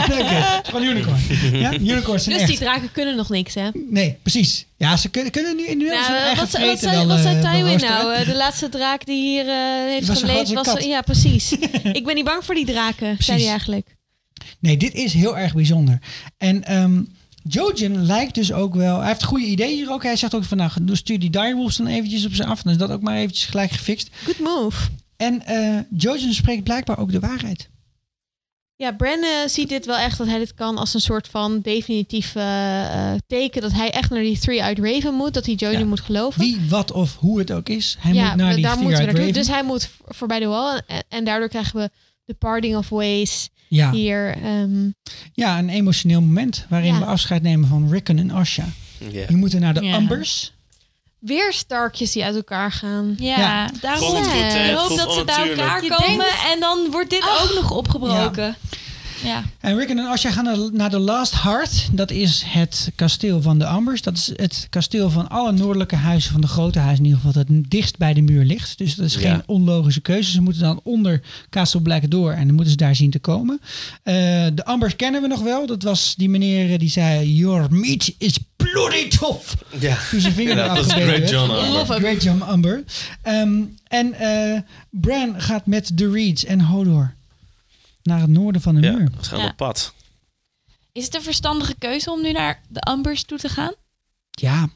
gewoon 0.64 0.84
unicorn. 0.84 1.20
Ja, 1.52 1.74
unicorns 1.74 2.24
zijn 2.24 2.38
Dus 2.38 2.48
die 2.48 2.58
draken 2.58 2.92
kunnen 2.92 3.16
nog 3.16 3.30
niks, 3.30 3.54
hè? 3.54 3.70
Nee, 3.90 4.18
precies. 4.22 4.66
Ja, 4.78 4.98
ze 4.98 5.10
kunnen, 5.10 5.32
kunnen 5.32 5.56
nu 5.56 5.66
in 5.66 5.78
nu 5.78 5.86
Nou, 5.90 5.98
eigen 6.14 6.28
wat, 6.30 6.38
wat, 6.38 6.50
zei, 6.80 7.06
wat 7.08 7.20
zei 7.20 7.42
eh, 7.42 7.52
Tywin 7.54 7.80
nou? 7.80 8.14
Eh, 8.14 8.26
De 8.26 8.36
laatste 8.36 8.70
draak 8.70 9.06
die 9.06 9.22
hier 9.24 9.48
eh, 9.48 9.56
heeft 9.90 10.08
Was 10.08 10.20
geleefd 10.20 10.54
was... 10.54 10.68
kat. 10.68 10.84
Ja, 10.84 11.02
precies. 11.02 11.52
Ik 12.00 12.06
ben 12.06 12.16
niet 12.16 12.26
bang 12.26 12.46
voor 12.46 12.56
die 12.56 12.66
draken, 12.66 13.16
zei 13.20 13.40
hij 13.42 13.50
eigenlijk. 13.50 13.96
Nee, 14.60 14.78
dit 14.78 14.94
is 14.94 15.14
heel 15.14 15.38
erg 15.38 15.54
bijzonder. 15.54 16.00
En 16.38 16.64
ehm 16.64 17.02
Jojen 17.44 18.06
lijkt 18.06 18.36
dus 18.36 18.54
ook 18.54 18.76
wel... 18.76 19.00
Hij 19.00 19.08
heeft 19.08 19.24
goede 19.24 19.46
ideeën 19.46 19.76
hier 19.76 19.92
ook. 19.92 20.04
Hij 20.04 20.16
zegt 20.16 20.36
ook 20.36 20.44
van, 20.44 20.58
nou, 20.58 20.72
stuur 20.92 21.20
die 21.20 21.30
direwolves 21.30 21.76
dan 21.76 21.88
eventjes 21.88 22.26
op 22.26 22.34
ze 22.34 22.46
af. 22.46 22.62
Dan 22.62 22.72
is 22.74 22.80
dat 22.80 22.92
ook 22.92 23.02
maar 23.02 23.16
eventjes 23.16 23.46
gelijk 23.46 23.72
gefixt. 23.72 24.10
Good 24.24 24.40
move. 24.40 24.90
En 25.18 25.46
eh 25.46 25.80
Jojen 25.98 26.34
spreekt 26.34 26.64
blijkbaar 26.64 26.98
ook 27.00 27.12
de 27.12 27.20
waarheid. 27.20 27.70
Ja, 28.76 28.92
Bran 28.92 29.24
ziet 29.46 29.70
dit 29.70 29.86
wel 29.86 29.98
echt 29.98 30.18
dat 30.18 30.28
hij 30.28 30.38
dit 30.38 30.54
kan 30.54 30.78
als 30.78 30.94
een 30.94 31.02
soort 31.02 31.28
van 31.28 31.60
definitief 31.62 32.36
eh, 32.36 33.12
eh, 33.14 33.20
teken 33.28 33.62
dat 33.62 33.72
hij 33.72 33.92
echt 33.92 34.10
naar 34.10 34.22
die 34.22 34.40
Three-Eyed 34.40 34.80
Raven 34.80 35.14
moet, 35.14 35.34
dat 35.34 35.46
hij 35.46 35.56
Jojen 35.56 35.80
Ja. 35.80 35.86
moet 35.86 36.00
geloven. 36.00 36.42
Wie, 36.42 36.58
wat 36.70 36.92
of 36.92 37.16
hoe 37.16 37.40
het 37.40 37.52
ook 37.52 37.70
is. 37.70 37.96
Hij 38.00 38.14
ja, 38.14 38.28
moet 38.28 38.36
naar 38.36 38.56
die 38.56 38.66
Three-Eyed 38.66 38.98
naartoe. 38.98 39.18
Raven. 39.20 39.34
Dus 39.34 39.48
hij 39.48 39.64
moet 39.64 39.90
voorbij 40.08 40.40
de 40.40 40.46
wall 40.46 40.82
en, 40.88 41.04
en 41.10 41.24
daardoor 41.26 41.50
krijgen 41.50 41.80
we 41.80 41.90
de 42.26 42.34
parting 42.34 42.76
of 42.78 42.90
ways 42.90 43.50
Ja. 43.70 43.92
hier. 43.92 44.36
ehm, 44.44 44.90
Ja, 45.34 45.58
een 45.58 45.70
emotioneel 45.70 46.22
moment 46.22 46.66
waarin 46.70 46.94
Ja. 46.94 47.00
we 47.00 47.06
afscheid 47.06 47.42
nemen 47.42 47.68
van 47.70 47.92
Rickon 47.92 48.18
en 48.18 48.32
Asha. 48.32 48.66
Ja. 49.12 49.26
Die 49.28 49.38
moeten 49.38 49.60
naar 49.62 49.74
de. 49.74 49.92
Ambers. 49.92 50.54
weer 51.20 51.54
starkjes 51.54 52.12
die 52.12 52.24
uit 52.24 52.36
elkaar 52.36 52.72
gaan. 52.72 53.16
Ja, 53.18 53.38
Ja. 53.38 53.70
daarom 53.82 54.08
goed, 54.10 54.32
hè? 54.32 54.70
ik 54.70 54.76
hoop 54.76 54.98
dat 54.98 55.14
ze 55.14 55.24
bij 55.26 55.50
elkaar 55.50 55.80
komen 55.82 56.18
denkt- 56.18 56.46
en 56.54 56.60
dan 56.60 56.88
wordt 56.92 57.10
dit 57.10 57.24
ook 57.42 57.52
nog 57.56 57.72
opgebroken. 57.72 58.44
Ja. 58.46 58.56
En 59.60 59.78
Rickon 59.78 59.98
en 60.00 60.06
Asha 60.06 60.32
gaan 60.32 60.44
naar- 60.44 60.72
naar 60.74 60.90
de 60.90 61.00
Last 61.00 61.42
Heart. 61.42 61.90
Dat 61.92 62.12
is 62.12 62.44
het 62.46 62.92
kasteel 62.96 63.42
van 63.42 63.60
de 63.60 63.66
Ambers. 63.66 64.02
Dat 64.02 64.18
is 64.18 64.32
het 64.36 64.68
kasteel 64.70 65.10
van 65.10 65.30
alle 65.30 65.52
noordelijke 65.52 65.96
huizen, 65.96 66.32
van 66.32 66.42
de 66.42 66.48
grote 66.48 66.80
huizen 66.80 67.06
in 67.06 67.12
ieder 67.12 67.20
geval, 67.26 67.44
dat 67.44 67.56
het 67.56 67.70
dichtst 67.72 67.98
bij 67.98 68.14
de 68.14 68.22
muur 68.22 68.44
ligt. 68.46 68.78
Dus 68.78 68.96
dat 68.96 69.06
is 69.06 69.14
Ja. 69.14 69.20
geen 69.20 69.42
onlogische 69.46 70.02
keuze. 70.02 70.32
Ze 70.32 70.42
moeten 70.42 70.62
dan 70.62 70.80
onder 70.84 71.22
Castle 71.50 71.82
Black 71.82 72.10
door 72.12 72.32
en 72.32 72.46
dan 72.46 72.54
moeten 72.56 72.72
ze 72.72 72.78
daar 72.78 72.96
zien 72.96 73.12
te 73.12 73.20
komen. 73.20 73.60
Eh, 74.04 74.14
de 74.54 74.66
Ambers 74.66 74.96
kennen 74.96 75.22
we 75.22 75.28
nog 75.28 75.42
wel. 75.42 75.66
Dat 75.68 75.84
was 75.84 76.14
die 76.18 76.30
meneer 76.30 76.80
die 76.80 76.90
zei, 76.90 77.36
your 77.36 77.68
meat 77.70 78.12
is 78.18 78.38
bloody 78.56 79.08
tough. 79.08 79.54
Ja. 79.80 79.98
Toen 80.10 80.20
zijn 80.20 80.34
vinger 80.34 80.56
Ja, 80.56 80.64
eraf 80.64 80.78
dat 80.88 80.92
Great. 80.92 81.30
John 81.30 81.52
Amber. 81.52 82.00
Great 82.00 82.24
John 82.24 82.42
Amber. 82.42 82.84
Ehm, 83.22 83.62
en 83.88 84.14
eh, 84.14 84.60
Bran 84.90 85.34
gaat 85.42 85.66
met 85.66 85.92
de 85.94 86.12
Reeds 86.12 86.46
en 86.46 86.62
Hodor 86.62 87.14
naar 88.10 88.20
het 88.22 88.30
noorden 88.30 88.62
van 88.62 88.76
de 88.76 88.82
Ja, 88.82 88.92
muur. 88.92 89.10
ze 89.22 89.30
gaan 89.30 89.40
Ja. 89.40 89.46
op 89.48 89.56
pad. 89.56 89.94
Is 90.92 91.06
het 91.06 91.16
een 91.16 91.22
verstandige 91.22 91.76
keuze 91.80 92.12
om 92.12 92.22
nu 92.22 92.32
naar 92.32 92.62
de 92.68 92.80
Ambers 92.80 93.24
toe 93.24 93.38
te 93.38 93.50
gaan? 93.50 93.74
Ja, 94.32 94.70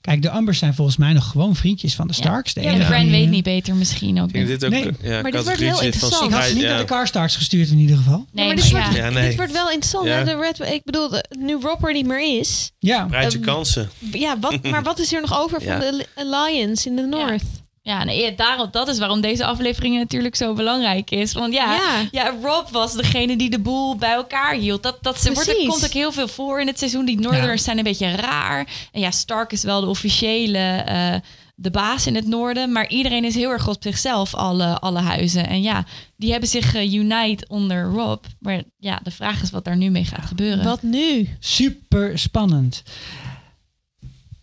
kijk, 0.00 0.22
de 0.22 0.30
Ambers 0.30 0.58
zijn 0.58 0.74
volgens 0.74 0.96
mij 0.96 1.12
nog 1.12 1.28
gewoon 1.30 1.56
vriendjes 1.56 1.94
van 1.94 2.06
de 2.06 2.12
Starks. 2.12 2.54
De 2.54 2.60
Ja, 2.60 2.66
de 2.68 2.72
enige 2.74 2.90
Bran 2.90 3.02
die, 3.02 3.10
weet 3.10 3.24
eh, 3.24 3.30
niet 3.30 3.44
beter 3.44 3.74
misschien 3.74 4.20
ook. 4.20 4.32
Niet. 4.32 4.46
dit 4.46 4.64
ook, 4.64 4.70
Nee. 4.70 4.90
ja, 5.02 5.22
Maar 5.22 5.30
dit 5.30 5.44
wordt 5.44 5.58
heel 5.60 5.80
interessant. 5.82 6.24
Ik 6.30 6.36
had 6.36 6.44
ze 6.44 6.52
niet 6.54 6.62
ja. 6.62 6.68
naar 6.68 6.78
de 6.78 6.84
Karstarks 6.84 7.36
gestuurd 7.36 7.68
in 7.68 7.78
ieder 7.78 7.96
geval. 7.96 8.26
Nee, 8.32 8.46
maar 8.46 8.56
dit 8.56 8.70
wordt, 8.70 8.94
ja, 8.94 9.10
nee. 9.10 9.28
dit 9.28 9.36
wordt 9.36 9.52
wel 9.52 9.70
interessant. 9.70 10.04
De 10.26 10.36
Red, 10.40 10.72
ik 10.72 10.84
bedoel, 10.84 11.08
de- 11.08 11.24
nu 11.38 11.54
Rob 11.60 11.84
er 11.84 11.92
niet 11.92 12.06
meer 12.06 12.38
is. 12.40 12.70
Ja, 12.78 13.04
Breid 13.04 13.32
je 13.32 13.38
Ehm, 13.38 13.46
kansen. 13.46 13.90
Ja, 14.12 14.38
wat, 14.38 14.62
maar 14.62 14.82
wat 14.82 14.98
is 14.98 15.12
er 15.12 15.20
nog 15.20 15.38
over 15.40 15.62
Ja. 15.64 15.80
van 15.80 15.90
de 15.98 16.06
Alliance 16.14 16.88
in 16.88 16.96
de 16.96 17.02
North? 17.06 17.42
Ja, 17.82 18.04
nee, 18.04 18.34
daarom, 18.34 18.68
dat 18.70 18.88
is 18.88 18.98
waarom 18.98 19.20
deze 19.20 19.44
aflevering 19.44 19.96
natuurlijk 19.96 20.36
zo 20.36 20.54
belangrijk 20.54 21.10
is. 21.10 21.32
Want 21.32 21.52
ja, 21.52 21.74
Ja. 21.74 22.08
ja. 22.10 22.34
Rob 22.42 22.68
was 22.70 22.92
degene 22.94 23.36
die 23.36 23.50
de 23.50 23.58
boel 23.58 23.96
bij 23.96 24.12
elkaar 24.12 24.54
hield. 24.54 24.82
Dat, 24.82 24.98
dat 25.00 25.20
ze- 25.20 25.32
wordt, 25.32 25.48
er 25.48 25.54
komt 25.66 25.84
ook 25.84 25.90
heel 25.92 26.12
veel 26.12 26.28
voor 26.28 26.60
in 26.60 26.66
het 26.66 26.78
seizoen. 26.78 27.04
Die 27.04 27.20
Northerners 27.20 27.64
zijn 27.64 27.78
een 27.78 27.84
beetje 27.84 28.10
raar. 28.14 28.66
En 28.92 29.00
ja, 29.00 29.10
Stark 29.10 29.52
is 29.52 29.62
wel 29.62 29.80
de 29.80 29.86
officiële 29.86 30.58
eh, 30.58 31.14
de 31.54 31.70
baas 31.70 32.06
in 32.06 32.14
het 32.14 32.26
noorden. 32.26 32.72
Maar 32.72 32.88
iedereen 32.88 33.24
is 33.24 33.34
heel 33.34 33.50
erg 33.50 33.68
op 33.68 33.76
zichzelf, 33.82 34.34
alle, 34.34 34.78
alle 34.78 35.00
huizen. 35.00 35.46
En 35.46 35.62
ja, 35.62 35.84
die 36.16 36.30
hebben 36.30 36.48
zich 36.48 36.74
eh, 36.74 36.92
unite 36.92 37.44
onder 37.48 37.82
Rob. 37.84 38.24
Maar 38.38 38.62
ja, 38.78 39.00
de 39.02 39.10
vraag 39.10 39.42
is 39.42 39.50
wat 39.50 39.64
daar 39.64 39.76
nu 39.76 39.90
mee 39.90 40.04
gaat 40.04 40.26
gebeuren. 40.26 40.64
Wat 40.64 40.82
nu? 40.82 41.36
super 41.38 42.18
spannend. 42.18 42.82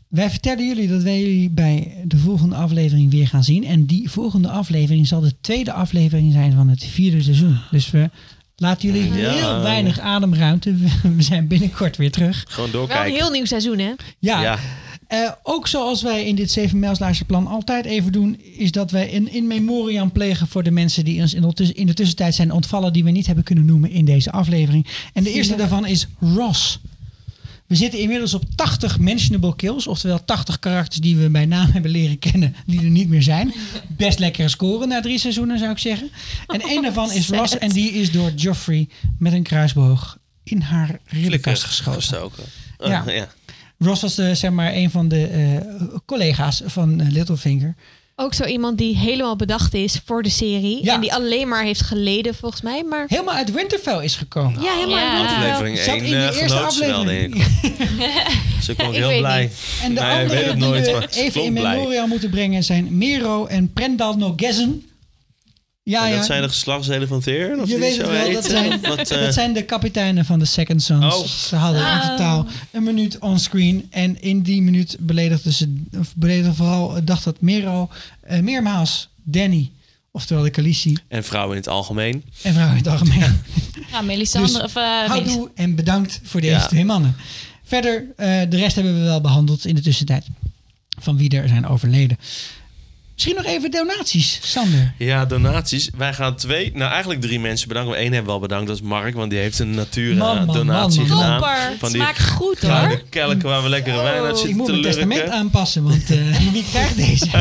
Wij 0.08 0.30
vertellen 0.30 0.68
jullie 0.68 0.88
dat 0.88 1.04
wij 1.04 1.20
jullie 1.20 1.50
bij 1.50 1.94
de 2.06 2.18
volgende 2.18 2.56
aflevering 2.56 3.12
weer 3.12 3.28
gaan 3.28 3.44
zien. 3.44 3.66
En 3.66 3.86
die 3.86 4.10
volgende 4.10 4.50
aflevering 4.50 5.08
zal 5.08 5.22
de 5.22 5.34
tweede 5.42 5.72
aflevering 5.72 6.34
zijn 6.34 6.54
van 6.54 6.68
het 6.70 6.84
vierde 6.84 7.22
seizoen. 7.22 7.58
Dus 7.72 7.92
we 7.92 8.10
laten 8.56 8.92
jullie 8.92 9.14
Ja. 9.14 9.32
heel 9.34 9.62
weinig 9.62 10.00
ademruimte. 10.00 10.76
We- 10.76 11.22
zijn 11.24 11.48
binnenkort 11.48 11.98
weer 11.98 12.12
terug. 12.12 12.44
Gewoon 12.48 12.72
Wel 12.72 12.82
een 12.82 12.88
doorkijken. 12.88 13.16
heel 13.20 13.32
nieuw 13.32 13.46
seizoen, 13.46 13.80
hè? 13.80 13.92
Ja, 14.20 14.42
Ja. 14.42 14.58
eh, 15.08 15.32
ook 15.44 15.68
zoals 15.68 16.02
wij 16.02 16.26
in 16.26 16.36
dit 16.36 16.52
7 16.52 16.80
mijlslaarsplan 16.80 17.48
altijd 17.48 17.86
even 17.86 18.12
doen, 18.12 18.40
is 18.58 18.72
dat 18.72 18.92
wij 18.92 19.16
een 19.16 19.32
in 19.34 19.48
memoriam 19.48 20.12
plegen 20.12 20.48
voor 20.48 20.64
de 20.64 20.72
mensen 20.72 21.06
die 21.06 21.22
ons 21.22 21.34
in 21.34 21.42
de, 21.42 21.54
tuss- 21.54 21.72
in 21.72 21.86
de 21.88 21.94
tussentijd 21.94 22.36
zijn 22.36 22.52
ontvallen, 22.52 22.94
die 22.94 23.04
we 23.04 23.12
niet 23.12 23.26
hebben 23.26 23.44
kunnen 23.44 23.66
noemen 23.66 23.92
in 23.92 24.06
deze 24.06 24.32
aflevering. 24.32 24.88
En 25.14 25.24
de 25.24 25.32
eerste 25.34 25.56
daarvan 25.56 25.86
is 25.86 26.08
Ross. 26.20 26.80
We 27.68 27.76
zitten 27.76 28.00
inmiddels 28.00 28.34
op 28.34 28.44
80 28.56 29.00
mentionable 29.00 29.56
kills, 29.56 29.88
oftewel 29.88 30.26
80 30.26 30.60
karakters 30.60 31.00
die 31.00 31.18
we 31.18 31.30
bij 31.30 31.46
naam 31.46 31.72
hebben 31.72 31.92
leren 31.92 32.20
kennen, 32.20 32.56
die 32.66 32.80
er 32.80 32.90
niet 32.90 33.10
meer 33.10 33.24
zijn. 33.24 33.54
Best 33.88 34.20
lekkere 34.20 34.48
score 34.50 34.86
na 34.86 35.02
drie 35.02 35.20
seizoenen, 35.20 35.60
zou 35.60 35.72
ik 35.72 35.78
zeggen. 35.78 36.10
En 36.48 36.62
één 36.62 36.82
daarvan 36.82 37.12
is 37.12 37.30
Ross 37.40 37.58
en 37.58 37.70
die 37.70 37.92
is 37.92 38.12
door 38.12 38.32
Joffrey 38.32 38.88
met 39.20 39.34
een 39.34 39.44
kruisboog 39.44 40.18
in 40.44 40.62
haar 40.62 40.88
ribben 41.06 41.30
Flikker 41.30 41.52
vastgeschoten. 41.52 42.02
gestoken. 42.02 42.44
Oh, 42.78 42.88
Ja. 42.88 43.04
ja. 43.08 43.28
Ross 43.78 44.02
was 44.02 44.16
de, 44.16 44.36
zeg 44.36 44.52
maar 44.52 44.74
een 44.74 44.90
van 44.92 45.08
de 45.08 45.26
eh, 45.28 45.98
collega's 46.06 46.62
van 46.66 47.00
eh, 47.02 47.08
Littlefinger. 47.10 47.76
Ook 48.20 48.34
zo 48.34 48.44
iemand 48.44 48.78
die 48.78 48.96
helemaal 48.98 49.36
bedacht 49.36 49.74
is 49.74 50.02
voor 50.06 50.24
de 50.24 50.30
serie. 50.30 50.84
Ja. 50.86 50.94
En 50.94 51.02
die 51.02 51.14
alleen 51.14 51.48
maar 51.48 51.64
heeft 51.64 51.82
geleden, 51.82 52.36
volgens 52.36 52.62
mij. 52.62 52.84
Maar 52.84 53.06
Helemaal 53.08 53.34
uit 53.34 53.52
Winterfell 53.52 54.04
is 54.04 54.16
gekomen. 54.16 54.62
ja, 54.62 54.74
helemaal 54.74 54.98
Ja. 54.98 55.10
uit 55.12 55.18
Winterfell. 55.20 55.52
Aflevering 55.52 55.78
Zat 55.78 55.96
1 55.96 56.04
in 56.06 56.12
de 56.12 56.16
uh, 56.18 56.24
eerste 56.26 56.48
ze 56.58 56.60
aflevering. 56.60 57.34
Dus 58.56 58.70
ook 58.70 58.78
Ik 58.78 58.96
heel 58.96 59.18
blij. 59.18 59.42
niet. 59.42 59.52
En 59.84 59.94
de 59.96 60.02
andere 60.06 60.44
die 60.46 60.56
nooit, 60.56 60.86
we 60.86 61.08
even 61.12 61.44
in 61.44 61.54
blij. 61.54 61.76
memoriam 61.76 62.10
moeten 62.10 62.30
brengen 62.30 62.64
zijn 62.64 62.98
Mero 62.98 63.46
en 63.46 63.74
Prendal 63.74 64.18
Nogezen. 64.18 64.86
Ja, 65.90 66.04
En 66.04 66.10
ja. 66.10 66.16
dat 66.16 66.26
zijn 66.26 66.42
de 66.42 66.48
geslachtsdelen 66.48 67.08
van 67.08 67.22
je 67.26 67.64
die 67.66 67.78
weet 67.78 67.98
het 67.98 68.08
wel, 68.08 68.32
dat 68.32 68.46
zijn, 68.46 68.82
wat, 68.96 69.12
eh, 69.12 69.20
dat 69.22 69.34
zijn 69.34 69.54
de 69.54 69.64
kapiteinen 69.64 70.26
van 70.26 70.40
de 70.40 70.46
Second 70.46 70.84
Sons. 70.84 71.16
Oh. 71.16 71.26
Ze 71.26 71.56
hadden 71.56 71.82
in 71.94 72.00
totaal 72.10 72.46
een 72.72 72.84
minuut 72.84 73.20
onscreen. 73.20 73.88
En 73.90 74.22
in 74.22 74.42
die 74.42 74.62
minuut 74.62 74.98
beledigden 75.00 75.54
ze, 75.54 75.76
of 76.00 76.14
beledigden 76.16 76.56
vooral, 76.56 76.96
eh, 76.96 77.02
dacht 77.06 77.24
dat 77.24 77.42
Mero 77.42 77.90
eh, 78.22 78.40
meermaals 78.40 79.10
Danny, 79.24 79.72
oftewel 80.12 80.44
de 80.44 80.50
Khaleesi, 80.50 80.98
En 81.08 81.24
vrouwen 81.24 81.52
in 81.56 81.62
het 81.62 81.70
algemeen. 81.72 82.24
en 82.44 82.54
vrouwen 82.54 82.78
in 82.78 82.84
het 82.84 82.92
algemeen. 82.92 83.42
Ja, 83.92 84.02
Melisandre 84.02 84.54
Dus 84.54 84.62
of 84.64 84.76
uh, 84.76 85.04
Houdoe 85.06 85.50
en 85.56 85.76
bedankt 85.76 86.20
voor 86.24 86.42
deze 86.42 86.54
Ja. 86.54 86.66
twee 86.68 86.86
mannen. 86.86 87.16
Verder, 87.64 88.06
eh, 88.16 88.28
de 88.50 88.58
rest 88.58 88.76
hebben 88.76 88.94
we 89.00 89.04
wel 89.04 89.22
behandeld 89.22 89.66
in 89.66 89.76
de 89.76 89.82
tussentijd. 89.82 90.26
Van 91.00 91.18
wie 91.18 91.30
er 91.30 91.48
zijn 91.48 91.68
overleden. 91.68 92.18
Misschien 93.18 93.36
nog 93.36 93.46
even 93.46 93.72
donaties, 93.72 94.40
Sander. 94.44 94.94
Ja, 94.98 95.26
donaties. 95.26 95.90
Wij 95.98 96.14
gaan 96.14 96.36
twee, 96.36 96.72
nou 96.74 96.92
eigenlijk 96.92 97.22
drie 97.22 97.40
mensen 97.40 97.68
bedanken. 97.68 97.98
Eén 98.00 98.06
hebben 98.14 98.26
we 98.26 98.32
al 98.32 98.40
bedankt, 98.40 98.68
dat 98.68 98.76
is 98.76 98.82
Mark, 98.82 99.16
want 99.16 99.30
die 99.30 99.40
heeft 99.40 99.60
een 99.60 99.72
Natura 99.72 100.34
Man, 100.34 100.46
man, 100.46 100.56
donatie 100.56 101.00
man, 101.06 101.18
man. 101.18 101.34
gedaan. 101.34 101.78
Van 101.80 101.92
die 101.92 102.02
Smaakt 102.02 102.30
goed 102.30 102.60
hoor. 102.60 102.72
gouden 102.72 103.10
kelken 103.10 103.50
waar 103.50 103.64
we 103.64 103.70
lekkere 103.70 104.02
wijn 104.02 104.22
uit 104.24 104.32
Ik 104.32 104.38
zitten 104.38 104.56
moet 104.58 104.66
te 104.66 104.72
mijn 104.72 104.84
testament 104.84 105.30
aanpassen, 105.30 105.84
want 105.84 106.12
eh, 106.12 106.38
wie 106.54 106.66
krijgt 106.72 106.98
deze? 106.98 107.26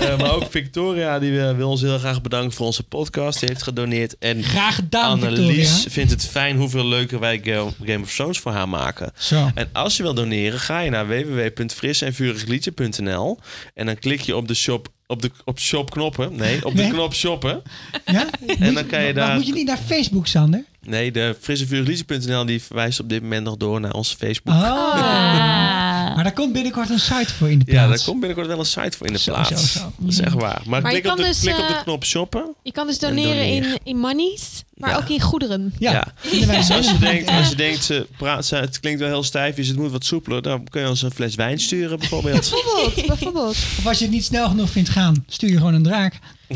Eh, 0.00 0.18
maar 0.18 0.32
ook 0.34 0.46
Victoria, 0.50 1.18
die 1.18 1.40
eh, 1.40 1.56
wil 1.56 1.68
ons 1.70 1.80
heel 1.80 1.98
graag 1.98 2.22
bedanken 2.22 2.52
voor 2.52 2.66
onze 2.66 2.82
podcast. 2.82 3.40
Die 3.40 3.48
heeft 3.48 3.62
gedoneerd. 3.62 4.16
En 4.18 4.42
Graag 4.42 4.74
gedaan, 4.74 5.10
Annelies 5.10 5.68
Victoria. 5.70 5.90
vindt 5.90 6.10
het 6.10 6.26
fijn 6.26 6.56
hoeveel 6.56 6.86
leuker 6.86 7.20
wij 7.20 7.40
Ga- 7.44 7.68
Game 7.84 8.02
of 8.02 8.14
Thrones 8.14 8.38
voor 8.38 8.52
haar 8.52 8.68
maken. 8.68 9.12
Zo. 9.18 9.50
En 9.54 9.68
als 9.72 9.96
je 9.96 10.02
wil 10.02 10.14
doneren, 10.14 10.58
ga 10.60 10.80
je 10.80 10.90
naar 10.90 11.06
www.frisenvurigliedje.nl 11.08 13.38
en 13.74 13.86
dan 13.86 13.98
klik 13.98 14.20
je 14.20 14.36
op 14.36 14.48
de 14.48 14.54
shop 14.54 14.81
op 15.12 15.22
de 15.22 15.30
op 15.44 15.58
shop 15.60 15.90
knoppen. 15.90 16.36
Nee, 16.36 16.64
op 16.64 16.76
de 16.76 16.82
Nee? 16.82 16.90
knop 16.90 17.14
shoppen. 17.14 17.62
Ja? 18.06 18.26
En 18.58 18.74
dan 18.74 18.86
kan 18.86 19.00
je 19.00 19.14
Maar 19.14 19.26
daar. 19.26 19.34
moet 19.34 19.46
je 19.46 19.52
niet 19.52 19.66
naar 19.66 19.78
Facebook, 19.86 20.26
Sander? 20.26 20.64
Nee, 20.84 21.12
de 21.12 21.36
frissenvurigliedje.nl 21.40 22.44
die 22.46 22.62
verwijst 22.62 23.00
op 23.00 23.08
dit 23.08 23.22
moment 23.22 23.44
nog 23.44 23.56
door 23.56 23.80
naar 23.80 23.92
onze 23.92 24.16
Facebook. 24.16 24.54
Oh. 24.54 24.94
Maar 26.14 26.24
daar 26.24 26.32
komt 26.32 26.52
binnenkort 26.52 26.90
een 26.90 26.98
site 27.00 27.34
voor 27.34 27.50
in 27.50 27.58
de 27.58 27.64
Ja, 27.72 27.84
plaats. 27.84 27.96
daar 27.96 28.06
komt 28.06 28.18
binnenkort 28.20 28.46
wel 28.48 28.58
een 28.58 28.66
site 28.66 28.96
voor 28.96 29.06
in 29.06 29.12
de 29.12 29.18
Zo, 29.18 29.32
plaats. 29.32 29.48
zo, 29.72 29.78
zo. 29.78 29.92
Dat 29.98 30.12
is 30.12 30.20
echt 30.20 30.34
waar. 30.34 30.62
Maar, 30.66 30.82
Maar 30.82 30.92
je 30.94 31.00
klik, 31.00 31.10
op 31.12 31.16
kan 31.16 31.24
de, 31.26 31.30
dus, 31.32 31.40
klik 31.40 31.58
op 31.58 31.68
de 31.68 31.80
knop 31.82 32.04
shoppen. 32.04 32.54
Je 32.62 32.72
kan 32.72 32.86
dus 32.86 32.98
En 32.98 33.08
doneren 33.08 33.46
in, 33.48 33.78
in 33.84 33.98
monies, 33.98 34.62
maar 34.74 34.90
Ja. 34.90 34.96
ook 34.96 35.08
in 35.08 35.20
goederen. 35.20 35.74
Ja, 35.78 35.92
Ja. 35.92 36.06
Dus 36.46 36.70
als 36.70 36.90
je 36.90 36.98
denkt, 36.98 37.28
als 37.30 37.48
je 37.48 37.54
denkt 37.56 37.84
ze 37.84 38.06
praat, 38.16 38.46
ze, 38.46 38.56
het 38.56 38.80
klinkt 38.80 39.00
wel 39.00 39.08
heel 39.08 39.22
stijf, 39.22 39.54
dus 39.56 39.68
het 39.68 39.76
moet 39.76 39.90
wat 39.90 40.04
soepeler, 40.04 40.42
dan 40.42 40.64
kun 40.68 40.80
je 40.82 40.88
ons 40.88 41.02
een 41.02 41.10
fles 41.10 41.34
wijn 41.34 41.60
sturen 41.60 41.98
bijvoorbeeld. 41.98 42.50
Bijvoorbeeld, 42.50 43.06
bijvoorbeeld. 43.16 43.50
Of 43.78 43.86
als 43.86 43.98
je 43.98 44.04
het 44.04 44.12
niet 44.14 44.24
snel 44.24 44.48
genoeg 44.48 44.70
vindt 44.70 44.88
gaan, 44.88 45.24
stuur 45.28 45.50
je 45.50 45.56
gewoon 45.56 45.74
een 45.74 45.82
draak. 45.82 46.18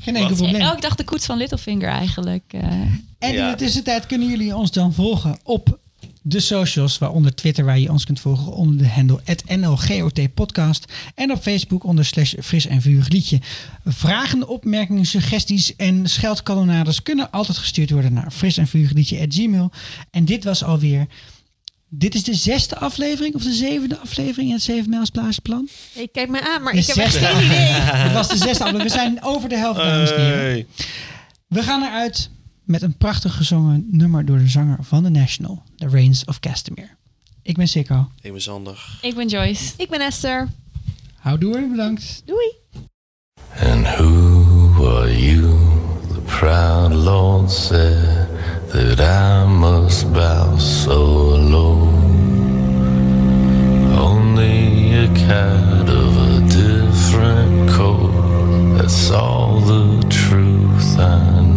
Geen 0.00 0.16
enkel 0.16 0.36
probleem. 0.36 0.60
Elke 0.60 0.80
dag 0.80 0.94
de 0.94 1.04
koets 1.04 1.26
van 1.26 1.36
Littlefinger 1.38 1.88
eigenlijk. 1.88 2.42
eh. 2.48 2.62
En 2.62 3.30
in 3.30 3.34
Ja. 3.34 3.50
de 3.50 3.56
tussentijd 3.56 4.06
kunnen 4.06 4.28
jullie 4.28 4.56
ons 4.56 4.70
dan 4.70 4.92
volgen 4.94 5.38
op 5.42 5.78
de 6.26 6.40
socials, 6.40 6.98
waaronder 6.98 7.34
Twitter, 7.34 7.64
waar 7.64 7.78
je 7.78 7.90
ons 7.90 8.04
kunt 8.04 8.20
volgen 8.20 8.52
onder 8.52 8.78
de 8.78 8.88
handle 8.88 9.20
NLGOT 9.48 10.34
podcast. 10.34 10.92
En 11.14 11.32
op 11.32 11.42
Facebook 11.42 11.84
onder 11.84 12.04
slash 12.04 12.34
fris 12.42 12.66
en 12.66 12.82
vurig 12.82 13.08
liedje. 13.08 13.40
Vragen, 13.84 14.48
opmerkingen, 14.48 15.04
suggesties 15.04 15.76
en 15.76 16.08
scheldkanonades 16.08 17.02
kunnen 17.02 17.30
altijd 17.30 17.58
gestuurd 17.58 17.90
worden 17.90 18.12
naar 18.12 18.30
fris 18.30 18.56
en 18.56 18.66
vurig 18.66 18.92
liedje 18.92 19.26
gmail. 19.28 19.70
En 20.10 20.24
dit 20.24 20.44
was 20.44 20.64
alweer, 20.64 21.06
dit 21.88 22.14
is 22.14 22.24
de 22.24 22.34
zesde 22.34 22.78
aflevering 22.78 23.34
of 23.34 23.42
de 23.42 23.52
zevende 23.52 23.98
aflevering 23.98 24.48
in 24.48 24.54
het 24.54 24.62
Zeven 24.62 24.90
Mijls 24.90 25.10
Plaasplan? 25.10 25.68
Ik 25.94 26.12
kijk 26.12 26.28
mij 26.28 26.40
aan, 26.40 26.62
maar 26.62 26.72
De 26.72 26.78
ik 26.78 26.86
heb 26.86 26.96
echt 26.96 27.16
geen 27.16 27.44
idee. 27.44 27.58
Het 28.06 28.12
was 28.12 28.28
de 28.28 28.36
zesde 28.36 28.64
aflevering. 28.64 28.82
We 28.82 28.98
zijn 28.98 29.22
over 29.22 29.48
de 29.48 29.56
helft, 29.56 29.78
dames 29.78 30.12
en 30.12 30.20
heren. 30.20 30.38
Hey. 30.38 30.66
We 31.46 31.62
gaan 31.62 31.82
eruit 31.82 32.30
met 32.64 32.82
een 32.82 32.96
prachtig 32.96 33.34
gezongen 33.36 33.86
nummer 33.90 34.24
door 34.24 34.38
de 34.38 34.48
zanger 34.48 34.78
van 34.80 35.02
The 35.02 35.08
National, 35.08 35.62
The 35.84 35.90
Reigns 35.90 36.24
of 36.24 36.40
Castamere. 36.40 36.88
Ik 37.42 37.56
ben 37.56 37.68
Sikko. 37.68 38.10
Ik 38.20 38.32
ben 38.32 38.40
Sander. 38.40 38.98
Ik 39.02 39.14
ben 39.14 39.28
Joyce. 39.28 39.72
Ik 39.76 39.88
ben 39.88 40.00
Esther. 40.00 40.48
Houdoe 41.14 41.56
en 41.56 41.70
bedankt. 41.70 42.22
Doei. 42.24 42.52
And 43.60 43.86
who 43.86 44.86
are 44.86 45.26
you? 45.26 45.58
The 46.14 46.20
proud 46.20 46.92
Lord 46.92 47.50
said 47.50 48.28
that 48.68 49.00
I 49.00 49.46
must 49.46 50.12
bow 50.12 50.58
so 50.58 51.36
low. 51.38 51.88
Only 53.98 54.94
a 54.94 55.08
cat 55.12 55.88
of 55.88 56.16
a 56.16 56.40
different 56.48 57.70
coat. 57.70 58.76
That's 58.76 59.10
all 59.10 59.60
the 59.60 60.06
truth 60.08 60.98
I 60.98 61.53